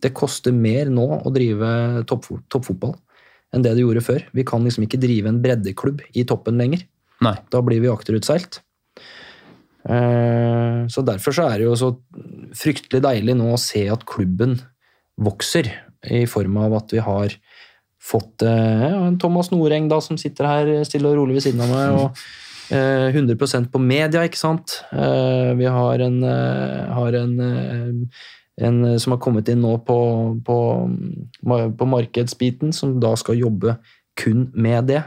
Det 0.02 0.10
koster 0.16 0.52
mer 0.52 0.88
nå 0.92 1.06
å 1.24 1.32
drive 1.32 2.04
toppfo- 2.08 2.42
toppfotball 2.52 2.94
enn 3.52 3.62
det 3.64 3.72
det 3.74 3.82
gjorde 3.82 4.02
før. 4.04 4.22
Vi 4.32 4.44
kan 4.48 4.62
liksom 4.64 4.84
ikke 4.86 5.00
drive 5.00 5.28
en 5.28 5.40
breddeklubb 5.42 6.00
i 6.16 6.22
toppen 6.24 6.56
lenger. 6.60 6.84
Nei. 7.20 7.34
Da 7.52 7.60
blir 7.66 7.80
vi 7.82 7.88
akterutseilt. 7.92 8.60
Eh, 9.88 10.86
Så 10.88 11.04
derfor 11.04 11.32
så 11.36 11.46
er 11.50 11.58
det 11.60 11.66
jo 11.68 11.76
så 11.78 11.90
fryktelig 12.56 13.00
deilig 13.04 13.36
nå 13.38 13.52
å 13.54 13.58
se 13.60 13.86
at 13.92 14.04
klubben 14.08 14.58
vokser, 15.20 15.68
i 16.08 16.24
form 16.24 16.56
av 16.56 16.72
at 16.78 16.92
vi 16.94 17.00
har 17.04 17.34
fått 18.00 18.40
ja, 18.40 19.02
en 19.04 19.18
Thomas 19.20 19.50
Noreng 19.52 19.88
da, 19.90 19.98
som 20.00 20.16
sitter 20.16 20.46
her 20.48 20.70
stille 20.88 21.10
og 21.10 21.18
rolig 21.20 21.36
ved 21.36 21.44
siden 21.44 21.60
av 21.60 21.68
meg, 21.68 21.90
og 21.92 22.16
100% 22.70 23.70
på 23.72 23.80
media, 23.82 24.22
ikke 24.26 24.38
sant. 24.38 24.84
Eh, 24.92 25.54
Vi 25.58 25.66
har 25.66 25.98
en, 25.98 26.22
eh, 26.22 26.92
har 26.94 27.12
en, 27.12 27.40
eh, 27.40 28.66
en 28.66 28.98
som 28.98 29.12
har 29.12 29.18
kommet 29.18 29.48
inn 29.48 29.62
nå 29.62 29.78
på, 29.84 30.40
på, 30.44 30.58
på 31.76 31.86
markedsbiten, 31.86 32.72
som 32.72 33.00
da 33.00 33.14
skal 33.16 33.40
jobbe 33.40 33.78
kun 34.16 34.50
med 34.54 34.86
det. 34.86 35.02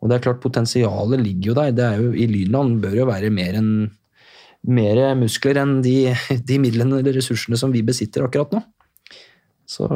Og 0.00 0.08
det 0.08 0.16
er 0.16 0.24
klart, 0.28 0.40
potensialet 0.40 1.20
ligger 1.20 1.50
jo 1.50 1.54
der. 1.54 1.72
Det 1.72 1.84
er 1.84 2.00
jo, 2.00 2.12
I 2.12 2.26
Lynland 2.26 2.80
bør 2.80 2.94
jo 2.94 3.06
være 3.06 3.32
mer, 3.32 3.58
enn, 3.58 3.90
mer 4.64 5.14
muskler 5.16 5.60
enn 5.60 5.82
de, 5.82 6.14
de 6.48 6.58
midlene 6.58 7.00
eller 7.00 7.16
ressursene 7.16 7.58
som 7.58 7.72
vi 7.72 7.82
besitter 7.82 8.24
akkurat 8.24 8.52
nå. 8.52 8.62
Så 9.66 9.88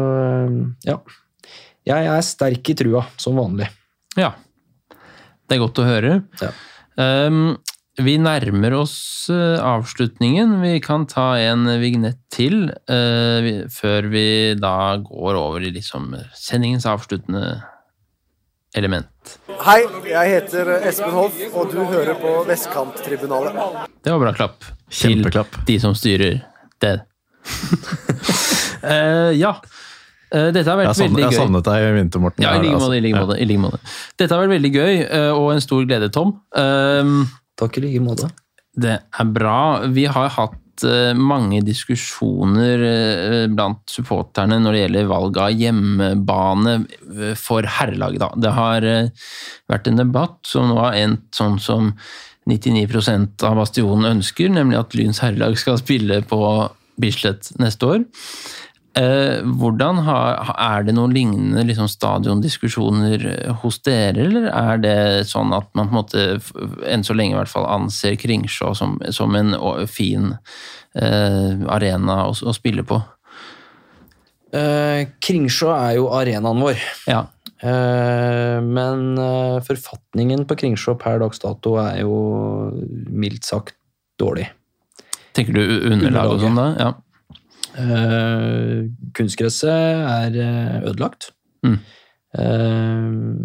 ja. 0.84 0.98
Jeg 1.88 2.08
er 2.08 2.24
sterk 2.24 2.68
i 2.68 2.74
trua, 2.76 3.06
som 3.16 3.36
vanlig. 3.36 3.68
Ja. 4.16 4.34
Det 5.48 5.56
er 5.56 5.62
godt 5.62 5.80
å 5.80 5.86
høre. 5.86 6.18
Ja. 6.40 6.50
Um, 6.98 7.56
vi 7.98 8.14
nærmer 8.22 8.76
oss 8.78 9.26
eh, 9.32 9.58
avslutningen. 9.58 10.60
Vi 10.62 10.76
kan 10.82 11.06
ta 11.10 11.32
en 11.42 11.66
vignett 11.82 12.20
til 12.30 12.68
eh, 12.70 13.38
vi, 13.42 13.54
før 13.74 14.06
vi 14.12 14.26
da 14.58 15.00
går 15.02 15.38
over 15.38 15.66
i 15.66 15.72
liksom 15.74 16.12
sendingens 16.38 16.86
avsluttende 16.86 17.56
element. 18.78 19.34
Hei, 19.66 19.80
jeg 20.06 20.34
heter 20.36 20.70
Espen 20.78 21.16
Hoff, 21.16 21.40
og 21.50 21.72
du 21.74 21.80
hører 21.82 22.14
på 22.22 22.36
Vestkanttribunalet. 22.46 23.58
Det 24.04 24.14
var 24.14 24.22
bra 24.22 24.34
klapp. 24.36 24.62
Til 24.86 25.18
Kjempeklapp. 25.18 25.58
de 25.66 25.80
som 25.82 25.98
styrer 25.98 26.42
det. 26.84 26.98
Eh, 28.78 29.32
ja. 29.34 29.56
Eh, 30.30 30.50
dette 30.52 30.68
har 30.68 30.76
vært 30.76 30.94
savnet, 30.96 31.16
veldig 31.16 31.24
jeg 31.24 31.32
gøy. 31.32 31.40
savnet 31.40 31.64
deg 31.68 31.86
i 31.86 31.92
vinter, 31.96 32.20
Morten. 32.20 32.44
Ja, 32.44 32.54
i 32.54 32.62
like 32.62 32.74
måte. 32.74 32.84
Altså- 32.84 33.40
i 33.40 33.46
like 33.48 33.62
måte. 33.62 33.80
Dette 34.18 34.30
har 34.34 34.46
vært 34.46 34.54
veldig 34.60 34.72
gøy, 34.74 34.94
eh, 35.10 35.30
og 35.32 35.52
en 35.52 35.60
stor 35.60 35.84
glede, 35.86 36.12
Tom. 36.12 36.40
Um, 36.54 37.28
Takk 37.56 37.78
i 37.78 37.80
like 37.80 38.00
måte. 38.04 38.30
Det 38.78 39.00
er 39.18 39.24
bra. 39.24 39.86
Vi 39.88 40.04
har 40.04 40.28
hatt 40.28 40.84
eh, 40.84 41.12
mange 41.14 41.62
diskusjoner 41.64 43.48
blant 43.52 43.80
supporterne 43.90 44.60
når 44.62 44.72
det 44.72 44.82
gjelder 44.84 45.08
valg 45.08 45.36
av 45.36 45.50
hjemmebane 45.50 46.86
for 47.36 47.62
herrelaget. 47.62 48.40
Det 48.40 48.52
har 48.52 48.80
vært 49.68 49.88
en 49.88 49.96
debatt 49.96 50.38
som 50.46 50.68
nå 50.68 50.78
har 50.78 50.92
endt 50.94 51.32
sånn 51.32 51.58
som 51.58 51.94
99% 52.48 53.42
av 53.44 53.56
Bastionen 53.56 54.18
ønsker, 54.18 54.48
nemlig 54.48 54.78
at 54.78 54.94
Lyns 54.96 55.18
herrelag 55.20 55.58
skal 55.58 55.78
spille 55.80 56.22
på 56.22 56.40
Bislett 56.98 57.52
neste 57.58 57.86
år. 57.86 58.04
Eh, 58.96 59.44
hvordan 59.44 60.00
har, 60.06 60.54
Er 60.58 60.86
det 60.86 60.94
noen 60.96 61.12
lignende 61.14 61.62
liksom, 61.68 61.90
stadiondiskusjoner 61.92 63.52
hos 63.62 63.78
dere, 63.84 64.24
eller 64.24 64.48
er 64.48 64.80
det 64.82 64.96
sånn 65.28 65.52
at 65.54 65.68
man 65.76 65.90
på 65.90 65.92
en 65.92 65.98
måte, 65.98 66.24
enn 66.88 67.04
så 67.06 67.14
lenge 67.14 67.36
i 67.36 67.38
hvert 67.38 67.52
fall, 67.52 67.68
anser 67.68 68.16
Kringsjå 68.18 68.72
som, 68.74 68.96
som 69.14 69.36
en 69.38 69.54
fin 69.86 70.32
eh, 70.96 71.62
arena 71.68 72.24
å, 72.26 72.34
å 72.34 72.56
spille 72.56 72.86
på? 72.88 72.98
Eh, 74.56 75.06
Kringsjå 75.20 75.72
er 75.76 75.98
jo 76.00 76.08
arenaen 76.16 76.64
vår. 76.64 76.80
Ja. 77.10 77.26
Eh, 77.58 78.58
men 78.64 79.18
eh, 79.18 79.58
forfatningen 79.66 80.46
på 80.48 80.56
Kringsjå 80.62 80.96
per 81.00 81.20
dags 81.22 81.42
dato 81.42 81.76
er 81.82 82.00
jo 82.04 82.16
mildt 83.10 83.46
sagt 83.48 83.76
dårlig. 84.18 84.48
Tenker 85.36 85.54
du 85.54 85.92
underlag 85.92 86.32
og 86.32 86.42
sånn 86.42 86.58
da? 86.58 86.70
Ja. 86.78 86.94
Eh, 87.78 88.88
kunstgresset 89.14 89.70
er 89.70 90.42
eh, 90.42 90.82
ødelagt. 90.88 91.32
Mm. 91.66 91.78
Uh, 92.38 93.38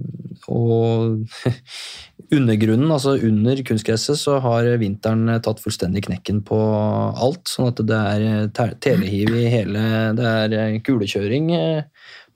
og 0.51 1.29
undergrunnen, 2.35 2.91
altså 2.91 3.13
under 3.15 3.61
kunstgresset, 3.63 4.19
så 4.19 4.41
har 4.43 4.67
vinteren 4.81 5.31
tatt 5.45 5.61
fullstendig 5.63 6.03
knekken 6.09 6.41
på 6.45 6.59
alt. 6.59 7.47
Sånn 7.47 7.71
at 7.71 7.79
det 7.87 8.01
er 8.11 8.27
eh, 8.27 8.69
telehiv 8.83 9.31
i 9.39 9.47
hele 9.53 9.85
Det 10.17 10.27
er 10.27 10.77
kulekjøring 10.83 11.53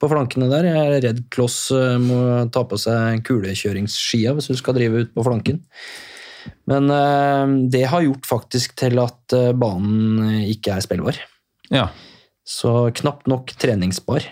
på 0.00 0.10
flankene 0.10 0.48
der. 0.48 0.70
Jeg 0.70 0.96
er 0.96 1.06
redd 1.10 1.24
Kloss 1.34 1.60
må 2.00 2.20
ta 2.54 2.64
på 2.64 2.80
seg 2.80 3.24
kulekjøringsskia 3.28 4.36
hvis 4.36 4.48
hun 4.48 4.60
skal 4.60 4.78
drive 4.78 5.04
ut 5.04 5.16
på 5.16 5.26
flanken. 5.28 5.60
Men 6.70 6.88
uh, 6.88 7.44
det 7.68 7.90
har 7.92 8.06
gjort 8.06 8.30
faktisk 8.30 8.78
til 8.78 9.02
at 9.04 9.36
banen 9.58 10.46
ikke 10.48 10.78
er 10.78 10.86
spillbar. 10.86 11.26
Ja. 11.74 11.88
Så 12.48 12.90
knapt 12.96 13.26
nok 13.28 13.52
treningsbar. 13.60 14.24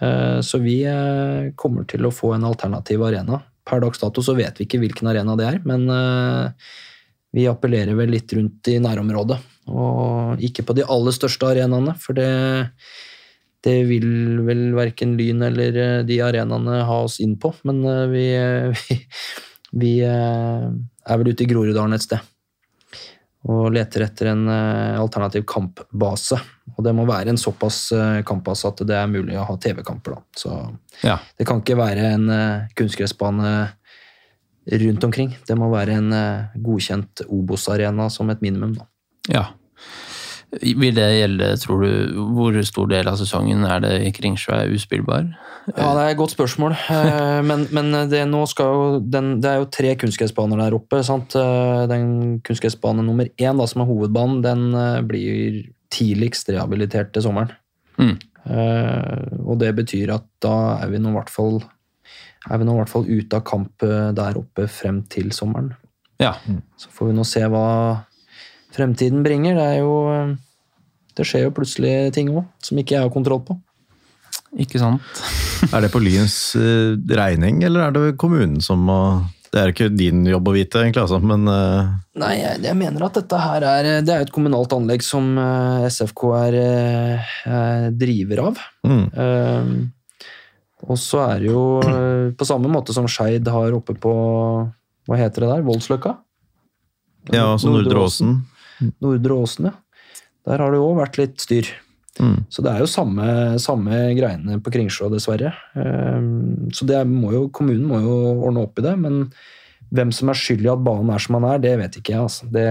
Eh, 0.00 0.40
Så 0.40 0.58
vi 0.58 0.82
eh, 0.84 1.52
kommer 1.56 1.84
til 1.88 2.06
å 2.06 2.14
få 2.14 2.34
en 2.34 2.46
alternativ 2.48 3.02
arena. 3.06 3.40
Per 3.66 3.82
dags 3.84 4.00
dato 4.00 4.24
så 4.24 4.34
vet 4.34 4.58
vi 4.58 4.66
ikke 4.66 4.80
hvilken 4.82 5.10
arena 5.10 5.36
det 5.38 5.46
er, 5.46 5.60
men 5.68 5.86
eh, 5.92 6.72
vi 7.36 7.46
appellerer 7.46 7.94
vel 7.94 8.10
litt 8.10 8.32
rundt 8.34 8.72
i 8.72 8.80
nærområdet. 8.82 9.38
Og 9.70 10.42
ikke 10.42 10.64
på 10.66 10.74
de 10.74 10.86
aller 10.90 11.14
største 11.14 11.46
arenaene, 11.46 11.94
for 12.00 12.18
det, 12.18 12.26
det 13.62 13.76
vil 13.86 14.40
vel 14.48 14.72
verken 14.74 15.14
Lyn 15.20 15.44
eller 15.46 16.02
de 16.08 16.18
arenaene 16.26 16.80
ha 16.88 16.98
oss 17.04 17.20
inn 17.22 17.36
på. 17.38 17.52
Men 17.68 17.84
vi, 18.14 18.26
vi, 18.74 18.98
vi 19.84 19.94
er 20.02 21.22
vel 21.22 21.30
ute 21.30 21.46
i 21.46 21.50
Groruddalen 21.50 21.94
et 21.94 22.08
sted 22.08 22.26
og 23.48 23.70
leter 23.72 24.02
etter 24.04 24.28
en 24.34 24.42
alternativ 24.52 25.46
kampbase. 25.48 26.36
Og 26.76 26.84
det 26.86 26.94
må 26.96 27.04
være 27.08 27.32
en 27.34 27.40
såpass 27.40 27.92
kampass 28.28 28.64
at 28.68 28.82
det 28.86 28.96
er 28.96 29.10
mulig 29.10 29.36
å 29.38 29.46
ha 29.48 29.56
TV-kamper. 29.60 30.16
da. 30.18 30.22
Så 30.36 30.54
ja. 31.04 31.18
det 31.38 31.46
kan 31.48 31.60
ikke 31.62 31.78
være 31.80 32.10
en 32.14 32.28
eh, 32.34 32.66
kunstgressbane 32.78 33.52
rundt 34.84 35.04
omkring. 35.04 35.36
Det 35.48 35.56
må 35.58 35.70
være 35.72 35.96
en 36.00 36.12
eh, 36.12 36.58
godkjent 36.62 37.24
Obos-arena 37.28 38.10
som 38.12 38.30
et 38.30 38.42
minimum. 38.44 38.76
da. 38.78 38.86
Ja. 39.30 39.46
Vil 40.50 40.96
det 40.96 41.06
gjelde, 41.14 41.52
tror 41.62 41.84
du, 41.84 41.90
hvor 42.34 42.56
stor 42.66 42.88
del 42.90 43.06
av 43.06 43.20
sesongen 43.20 43.62
er 43.70 43.84
det 43.84 43.92
i 44.08 44.10
Kringsjå 44.10 44.50
er 44.56 44.72
uspillbar? 44.74 45.28
Ja, 45.76 45.92
det 45.94 46.02
er 46.02 46.08
et 46.10 46.18
godt 46.18 46.34
spørsmål. 46.34 46.74
Eh, 46.90 47.42
Men, 47.46 47.66
men 47.70 47.92
det, 48.10 48.24
nå 48.28 48.42
skal 48.50 48.72
jo 48.74 48.86
den, 49.00 49.36
det 49.40 49.50
er 49.50 49.60
jo 49.62 49.68
tre 49.70 49.94
kunstgressbaner 50.00 50.58
der 50.64 50.74
oppe. 50.76 51.02
sant? 51.06 51.36
Eh, 51.38 51.84
Den 51.90 52.40
kunstgressbane 52.46 53.04
nummer 53.06 53.30
én, 53.38 53.58
da, 53.62 53.66
som 53.70 53.84
er 53.84 53.90
hovedbanen, 53.92 54.42
den 54.42 54.66
eh, 54.74 55.00
blir 55.06 55.60
tidligst 55.90 56.48
rehabilitert 56.52 57.12
til 57.14 57.26
sommeren. 57.26 57.52
Mm. 58.00 58.16
Uh, 58.40 59.50
Og 59.50 59.58
det 59.60 59.74
betyr 59.76 60.14
at 60.14 60.24
da 60.42 60.80
er 60.80 60.88
vi 60.92 61.02
nå 61.02 61.12
i 61.12 61.18
hvert 61.18 61.32
fall 61.32 61.60
er 62.48 62.60
vi 62.60 62.66
nå 62.66 62.74
i 62.74 62.80
hvert 62.80 62.92
fall 62.92 63.08
ute 63.08 63.36
av 63.36 63.44
kamp 63.44 63.84
eh, 63.84 64.12
der 64.16 64.38
oppe 64.40 64.64
frem 64.70 65.02
til 65.12 65.28
sommeren. 65.36 65.74
Ja. 66.20 66.34
Så 66.80 66.92
får 66.94 67.10
vi 67.10 67.16
nå 67.16 67.24
se 67.28 67.42
hva 67.52 67.64
fremtiden 68.72 69.24
bringer. 69.26 69.58
Det 69.58 69.66
er 69.66 69.82
jo 69.82 69.96
eh, 70.14 70.38
Det 71.16 71.26
skjer 71.26 71.48
jo 71.48 71.52
plutselig 71.52 72.14
ting 72.16 72.30
òg, 72.32 72.46
som 72.64 72.78
ikke 72.80 72.96
jeg 72.96 73.04
har 73.04 73.12
kontroll 73.12 73.42
på. 73.44 73.58
Ikke 74.62 74.80
sant? 74.80 75.04
Er 75.74 75.84
det 75.84 75.92
på 75.92 76.00
Lyns 76.00 76.56
eh, 76.56 76.96
regning, 76.96 77.60
eller 77.66 77.90
er 77.90 77.92
det 77.92 78.16
kommunen 78.16 78.62
som 78.64 78.80
må 78.88 79.00
Det 79.50 79.58
er 79.58 79.72
ikke 79.72 79.88
din 79.90 80.22
jobb 80.30 80.46
å 80.46 80.54
vite, 80.54 80.78
egentlig, 80.84 81.02
altså, 81.02 81.18
men 81.18 81.48
uh... 81.50 81.88
Nei, 82.22 82.34
jeg, 82.38 82.60
jeg 82.68 82.78
mener 82.78 83.06
at 83.08 83.16
dette 83.18 83.38
her 83.40 83.64
er 83.66 83.88
Det 84.06 84.12
er 84.14 84.22
et 84.22 84.30
kommunalt 84.34 84.70
anlegg 84.76 85.02
som 85.02 85.32
uh, 85.38 85.88
SFK 85.90 86.22
er, 86.38 86.58
eh, 86.60 87.32
er 87.50 87.88
driver 87.98 88.44
av. 88.50 88.60
mm, 88.86 89.08
Uh, 89.10 89.88
og 90.88 90.96
så 90.96 91.18
er 91.26 91.42
det 91.42 91.50
jo 91.50 91.62
eh, 91.84 92.30
på 92.32 92.46
samme 92.48 92.70
måte 92.72 92.94
som 92.96 93.08
Skeid 93.10 93.48
har 93.52 93.74
oppe 93.76 93.92
på 94.00 94.12
Hva 95.04 95.18
heter 95.18 95.44
det 95.44 95.50
der? 95.52 95.66
Voldsløkka? 95.66 96.14
Ja, 97.34 97.50
altså 97.50 97.68
Nordre 97.68 98.06
Åsen. 98.06 98.38
Nordre 99.04 99.36
Åsen, 99.42 99.68
ja. 99.68 99.74
Der 100.48 100.62
har 100.62 100.72
det 100.72 100.80
jo 100.80 100.86
òg 100.88 101.02
vært 101.02 101.18
litt 101.20 101.42
styr. 101.44 101.68
Mm. 102.20 102.36
Så 102.52 102.62
det 102.64 102.72
er 102.72 102.82
jo 102.82 102.90
samme, 102.90 103.26
samme 103.62 104.02
greiene 104.18 104.58
på 104.60 104.72
Kringsjå, 104.74 105.08
dessverre. 105.12 105.54
Ehm, 105.74 106.68
Så 106.76 106.86
det 106.86 107.00
må 107.08 107.32
jo, 107.32 107.46
kommunen 107.48 107.86
må 107.88 108.00
jo 108.04 108.16
ordne 108.46 108.66
opp 108.66 108.78
i 108.78 108.84
det, 108.84 108.96
men 109.00 109.22
hvem 109.90 110.12
som 110.14 110.30
er 110.30 110.38
skyld 110.38 110.66
i 110.66 110.70
at 110.70 110.82
banen 110.86 111.10
er 111.10 111.22
som 111.22 111.38
den 111.38 111.48
er, 111.48 111.62
det 111.62 111.78
vet 111.80 111.96
ikke 111.98 112.14
jeg. 112.14 112.26
Altså. 112.28 112.50
Det, 112.52 112.66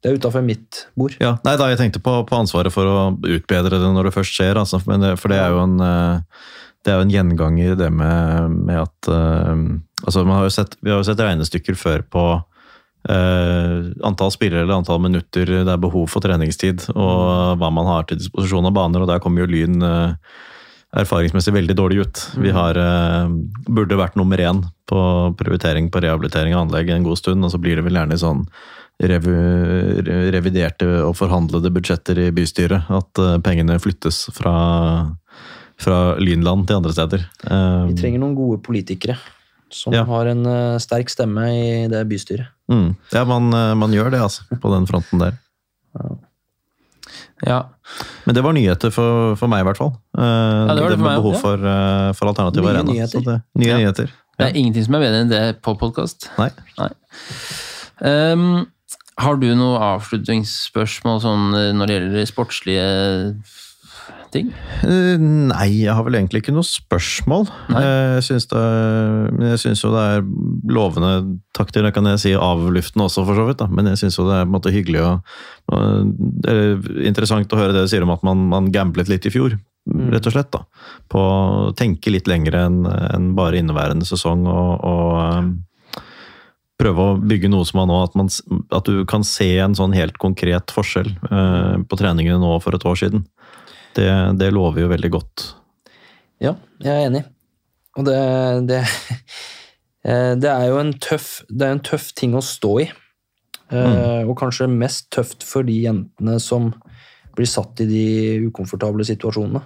det 0.00 0.10
er 0.10 0.20
utafor 0.20 0.44
mitt 0.46 0.84
bord. 0.94 1.16
Ja, 1.20 1.34
nei 1.46 1.56
da, 1.58 1.70
jeg 1.72 1.80
tenkte 1.80 2.02
på, 2.04 2.20
på 2.28 2.38
ansvaret 2.38 2.72
for 2.74 2.86
å 2.86 2.98
utbedre 3.18 3.80
det 3.80 3.92
når 3.96 4.08
det 4.10 4.16
først 4.16 4.36
skjer, 4.36 4.60
altså, 4.60 4.82
men 4.86 5.02
det, 5.04 5.16
for 5.20 5.32
det 5.32 5.40
er 5.40 5.56
jo 5.56 5.64
en, 5.64 5.80
eh, 5.84 6.44
det 6.84 6.92
er 6.92 7.00
jo 7.00 7.06
en 7.08 7.14
gjenganger 7.16 7.74
det 7.80 7.90
med, 7.92 8.60
med 8.68 8.84
at 8.84 9.10
eh, 9.10 9.66
altså 10.06 10.24
man 10.24 10.38
har 10.38 10.48
jo 10.48 10.54
sett, 10.54 10.78
Vi 10.80 10.92
har 10.92 11.02
jo 11.02 11.08
sett 11.10 11.20
regnestykker 11.20 11.76
før 11.76 12.06
på 12.06 12.24
eh, 13.08 13.90
antall 14.06 14.32
spillere 14.34 14.64
eller 14.64 14.80
antall 14.80 15.00
minutter 15.02 15.48
det 15.48 15.72
er 15.72 15.80
behov 15.80 16.08
for 16.12 16.24
treningstid, 16.24 16.88
og 16.94 17.60
hva 17.60 17.70
man 17.72 17.88
har 17.88 18.08
til 18.08 18.20
disposisjon 18.20 18.68
av 18.68 18.74
baner, 18.76 19.02
og 19.02 19.10
der 19.10 19.22
kommer 19.22 19.44
jo 19.44 19.50
Lyn 19.50 19.80
uh, 19.84 20.16
erfaringsmessig 21.00 21.54
veldig 21.54 21.76
dårlig 21.78 22.04
ut. 22.04 22.24
Vi 22.42 22.52
har, 22.54 22.76
uh, 22.76 23.30
burde 23.68 24.00
vært 24.00 24.18
nummer 24.20 24.40
én 24.42 24.64
på 24.90 25.00
prioritering 25.38 25.88
på 25.92 26.02
rehabilitering 26.02 26.56
av 26.56 26.66
anlegg 26.66 26.90
en 26.90 27.06
god 27.06 27.20
stund, 27.20 27.46
og 27.46 27.54
så 27.54 27.62
blir 27.62 27.78
det 27.78 27.86
vel 27.86 28.00
gjerne 28.00 28.20
sånn 28.20 28.44
revu, 29.00 29.32
reviderte 30.34 30.88
og 31.06 31.14
forhandlede 31.16 31.72
budsjetter 31.72 32.18
i 32.26 32.30
bystyret. 32.36 32.90
At 32.92 33.20
pengene 33.46 33.78
flyttes 33.80 34.26
fra, 34.36 34.54
fra 35.80 36.00
Lynland 36.20 36.66
til 36.68 36.82
andre 36.82 36.92
steder. 36.92 37.24
Vi 37.88 37.96
trenger 37.96 38.20
noen 38.20 38.36
gode 38.36 38.60
politikere 38.66 39.16
som 39.74 39.92
Ja. 39.94 40.04
har 40.04 40.26
en 40.26 40.44
uh, 40.46 40.78
sterk 40.78 41.08
stemme 41.10 41.44
i 41.50 41.86
det 41.88 42.02
bystyret. 42.08 42.48
mm, 42.70 42.96
ja, 43.12 43.24
man, 43.24 43.52
eh, 43.52 43.74
man 43.74 43.90
gjør 43.92 44.10
det, 44.10 44.20
altså, 44.20 44.42
på 44.60 44.70
den 44.74 44.86
fronten 44.86 45.18
der. 45.18 45.36
Ja. 47.46 47.62
Men 48.26 48.34
det 48.36 48.42
var 48.44 48.52
nyheter 48.52 48.90
for, 48.92 49.34
for 49.40 49.48
meg, 49.50 49.62
i 49.64 49.66
hvert 49.70 49.78
fall. 49.80 49.94
Ja, 50.16 50.74
det 50.76 50.82
var 50.84 50.90
det 50.92 50.98
for 50.98 51.04
med 51.04 51.08
meg, 51.08 51.22
behov 51.22 51.38
for, 51.40 51.56
uh, 51.64 52.10
for 52.14 52.28
alternativ 52.30 52.62
Nye 52.62 52.70
arena. 52.74 52.92
nyheter. 52.92 53.20
Det, 53.24 53.38
nye 53.56 53.68
Ja. 53.70 53.78
nyheter. 53.80 54.10
Det 54.38 54.46
er 54.46 54.56
ingenting 54.56 54.84
som 54.84 54.94
er 54.96 55.00
bedre 55.04 55.20
enn 55.24 55.28
det 55.32 55.62
på 55.62 55.74
podkast. 55.78 56.28
Nei. 56.38 56.50
Um, 58.00 58.66
har 59.20 59.36
du 59.36 59.48
noe 59.54 59.76
avslutningsspørsmål 59.98 61.18
sånn 61.20 61.50
når 61.76 61.86
det 61.90 61.96
gjelder 61.98 62.30
sportslige 62.30 62.86
ting? 64.34 64.50
Eh, 64.86 65.16
Nei, 65.20 65.66
jeg 65.82 65.94
har 65.96 66.04
vel 66.06 66.16
egentlig 66.18 66.42
ikke 66.44 66.54
noe 66.54 66.66
spørsmål. 66.66 67.48
Nei. 67.74 67.82
Eh, 67.84 68.14
Jeg 68.20 68.26
syns, 68.28 68.46
det, 68.50 68.62
men 69.36 69.48
jeg 69.52 69.62
syns 69.64 69.82
jo 69.84 69.92
det 69.94 70.02
er 70.16 70.26
lovende 70.70 71.12
takter, 71.56 71.82
det 71.86 71.94
kan 71.96 72.06
jeg 72.10 72.22
si 72.22 72.34
av 72.36 72.62
luften 72.72 73.02
også, 73.04 73.24
for 73.28 73.38
så 73.38 73.46
vidt. 73.48 73.60
Da. 73.62 73.68
Men 73.70 73.90
jeg 73.92 74.02
syns 74.02 74.18
jo 74.20 74.26
det 74.28 74.36
er 74.38 74.44
på 74.46 74.50
en 74.52 74.56
måte 74.58 74.74
hyggelig 74.74 75.02
og, 75.06 75.34
det 75.70 76.50
er 76.50 77.06
interessant 77.06 77.52
å 77.54 77.58
høre 77.60 77.74
det 77.76 77.84
du 77.86 77.90
sier 77.92 78.02
om 78.02 78.10
at 78.14 78.22
man, 78.26 78.46
man 78.50 78.70
gamblet 78.74 79.10
litt 79.12 79.26
i 79.28 79.34
fjor. 79.34 79.58
Rett 80.10 80.26
og 80.28 80.34
slett. 80.34 80.50
da. 80.52 80.64
På 81.10 81.20
å 81.24 81.72
tenke 81.78 82.12
litt 82.12 82.28
lenger 82.30 82.56
enn 82.66 82.84
en 82.86 83.30
bare 83.38 83.58
inneværende 83.62 84.06
sesong 84.06 84.44
og, 84.50 84.84
og 84.84 85.10
eh, 85.24 86.02
prøve 86.80 87.06
å 87.10 87.16
bygge 87.20 87.50
noe 87.52 87.66
som 87.68 87.80
man 87.82 87.90
nå 87.92 87.98
at, 88.04 88.14
man, 88.16 88.30
at 88.72 88.86
du 88.88 89.02
kan 89.08 89.24
se 89.26 89.48
en 89.60 89.74
sånn 89.76 89.92
helt 89.96 90.16
konkret 90.22 90.72
forskjell 90.74 91.10
eh, 91.30 91.74
på 91.84 91.98
treningene 92.00 92.40
nå 92.40 92.54
for 92.64 92.76
et 92.76 92.86
år 92.88 92.96
siden. 93.02 93.24
Det, 93.96 94.08
det 94.38 94.50
lover 94.54 94.84
jo 94.84 94.90
veldig 94.92 95.10
godt. 95.10 95.46
Ja, 96.40 96.54
jeg 96.80 96.92
er 96.94 97.08
enig. 97.08 97.24
Og 97.98 98.06
det, 98.06 98.18
det, 98.70 98.80
eh, 100.06 100.34
det 100.38 100.50
er 100.50 100.68
jo 100.70 100.78
en 100.80 100.94
tøff, 101.02 101.40
det 101.50 101.66
er 101.66 101.76
en 101.76 101.84
tøff 101.84 102.12
ting 102.16 102.36
å 102.38 102.44
stå 102.44 102.74
i. 102.86 102.90
Mm. 103.70 104.26
Og 104.26 104.32
kanskje 104.34 104.66
mest 104.66 105.12
tøft 105.14 105.44
for 105.46 105.62
de 105.62 105.76
jentene 105.84 106.40
som 106.42 106.72
blir 107.38 107.46
satt 107.46 107.78
i 107.84 107.86
de 107.86 108.06
ukomfortable 108.48 109.06
situasjonene. 109.06 109.62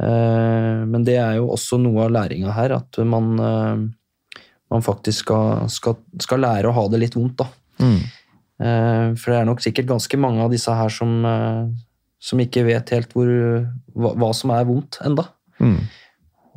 Eh, 0.00 0.76
Men 0.86 1.04
det 1.06 1.16
er 1.18 1.40
jo 1.40 1.50
også 1.50 1.80
noe 1.82 2.06
av 2.06 2.14
læringa 2.14 2.54
her, 2.54 2.76
at 2.78 3.00
man, 3.02 3.32
eh, 3.42 4.44
man 4.70 4.86
faktisk 4.86 5.26
skal, 5.26 5.66
skal, 5.68 5.98
skal 6.22 6.44
lære 6.46 6.70
å 6.70 6.76
ha 6.76 6.86
det 6.92 7.02
litt 7.02 7.18
vondt, 7.18 7.42
da. 7.42 7.50
Mm. 7.82 8.00
For 8.60 9.32
det 9.32 9.36
er 9.38 9.46
nok 9.48 9.62
sikkert 9.64 9.86
ganske 9.88 10.18
mange 10.20 10.42
av 10.44 10.50
disse 10.52 10.72
her 10.76 10.92
som, 10.92 11.14
eh, 11.24 11.70
som 12.20 12.40
ikke 12.42 12.66
vet 12.66 12.92
helt 12.94 13.14
hvor, 13.16 13.30
hva, 13.96 14.12
hva 14.20 14.30
som 14.36 14.52
er 14.54 14.68
vondt 14.68 15.00
enda. 15.06 15.26
Mm. 15.60 15.80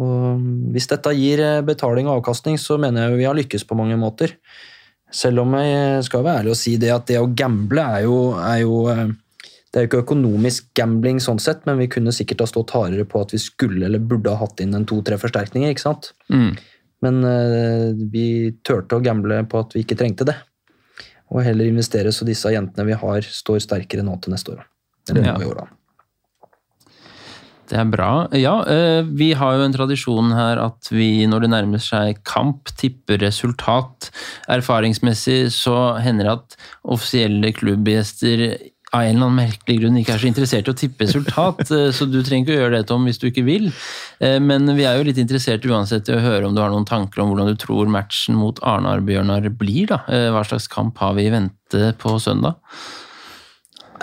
Og 0.04 0.46
hvis 0.74 0.90
dette 0.90 1.14
gir 1.16 1.42
eh, 1.44 1.64
betaling 1.66 2.10
og 2.10 2.20
avkastning, 2.20 2.60
så 2.60 2.80
mener 2.82 3.08
jeg 3.08 3.20
vi 3.20 3.28
har 3.30 3.38
lykkes 3.38 3.66
på 3.70 3.78
mange 3.78 3.98
måter. 4.00 4.36
Selv 5.14 5.44
om 5.44 5.54
jeg 5.60 6.06
skal 6.08 6.24
være 6.26 6.42
ærlig 6.42 6.54
og 6.56 6.58
si 6.58 6.74
det 6.82 6.90
at 6.94 7.06
det 7.10 7.20
å 7.22 7.30
gamble 7.38 7.84
er 8.00 8.08
jo, 8.08 8.18
er 8.40 8.64
jo 8.64 8.80
eh, 8.94 9.12
Det 9.74 9.80
er 9.80 9.86
jo 9.86 9.90
ikke 9.90 10.04
økonomisk 10.04 10.68
gambling 10.78 11.18
sånn 11.18 11.40
sett, 11.42 11.64
men 11.66 11.80
vi 11.80 11.88
kunne 11.90 12.12
sikkert 12.14 12.44
ha 12.44 12.46
stått 12.46 12.76
hardere 12.76 13.08
på 13.10 13.24
at 13.24 13.32
vi 13.34 13.40
skulle 13.42 13.88
eller 13.88 14.04
burde 14.06 14.30
ha 14.30 14.38
hatt 14.38 14.62
inn 14.62 14.76
en 14.78 14.86
to-tre 14.86 15.18
forsterkninger, 15.18 15.72
ikke 15.74 15.82
sant? 15.82 16.12
Mm. 16.30 16.52
Men 17.02 17.18
eh, 17.26 17.88
vi 18.14 18.28
turte 18.62 19.00
å 19.00 19.02
gamble 19.02 19.40
på 19.50 19.64
at 19.64 19.74
vi 19.74 19.82
ikke 19.82 19.98
trengte 19.98 20.28
det. 20.30 20.36
Og 21.34 21.42
heller 21.42 21.66
investere 21.66 22.14
så 22.14 22.28
disse 22.28 22.54
jentene 22.54 22.86
vi 22.86 23.00
har, 23.02 23.26
står 23.26 23.64
sterkere 23.66 24.06
nå 24.06 24.20
til 24.22 24.36
neste 24.36 24.54
år. 24.54 24.62
Eller 25.10 25.26
Ja. 25.26 25.38
vi 25.38 25.46
år, 25.46 25.56
da. 25.56 25.68
Det 27.70 27.80
er 27.80 27.86
bra. 27.90 28.28
Ja, 28.36 28.58
eh, 28.68 29.02
vi 29.08 29.32
har 29.40 29.56
jo 29.56 29.64
en 29.64 29.74
tradisjon 29.74 30.34
her 30.36 30.60
at 30.62 30.90
vi 30.92 31.26
når 31.26 31.46
det 31.46 31.50
nærmer 31.54 31.82
seg 31.82 32.20
kamp, 32.28 32.66
tipper 32.78 33.18
resultat. 33.24 34.12
Erfaringsmessig 34.52 35.48
så 35.56 35.96
hender 36.04 36.28
det 36.28 36.34
at 36.34 36.58
offisielle 36.86 37.54
klubbgjester 37.56 38.44
av 38.94 39.08
en 39.08 39.16
eller 39.16 39.26
annen 39.26 39.40
merkelig 39.40 39.80
grunn 39.80 39.96
ikke 39.98 40.14
er 40.14 40.22
så 40.22 40.28
interessert 40.30 40.68
i 40.68 40.74
å 40.74 40.78
tippe 40.78 41.08
resultat, 41.08 41.64
eh, 41.74 41.90
så 41.96 42.06
du 42.06 42.20
trenger 42.22 42.46
ikke 42.46 42.54
å 42.54 42.62
gjøre 42.62 42.76
det, 42.78 42.88
Tom, 42.92 43.08
hvis 43.10 43.18
du 43.18 43.26
ikke 43.32 43.46
vil. 43.48 43.72
Eh, 44.22 44.38
Men 44.44 44.68
vi 44.76 44.84
er 44.86 45.00
jo 45.00 45.08
litt 45.08 45.18
interessert 45.18 45.66
uansett 45.66 46.12
i 46.12 46.18
å 46.18 46.22
høre 46.22 46.46
om 46.46 46.54
du 46.54 46.62
har 46.62 46.70
noen 46.70 46.86
tanker 46.86 47.24
om 47.24 47.32
hvordan 47.32 47.50
du 47.50 47.56
tror 47.58 47.90
matchen 47.90 48.36
mot 48.38 48.60
Arnar-Bjørnar 48.62 49.50
blir. 49.58 49.88
da. 49.88 50.04
Hva 50.36 50.44
slags 50.46 50.68
kamp 50.70 51.00
har 51.02 51.16
vi 51.18 51.26
i 51.26 51.34
vente 51.34 51.96
på 51.98 52.20
søndag? 52.22 52.60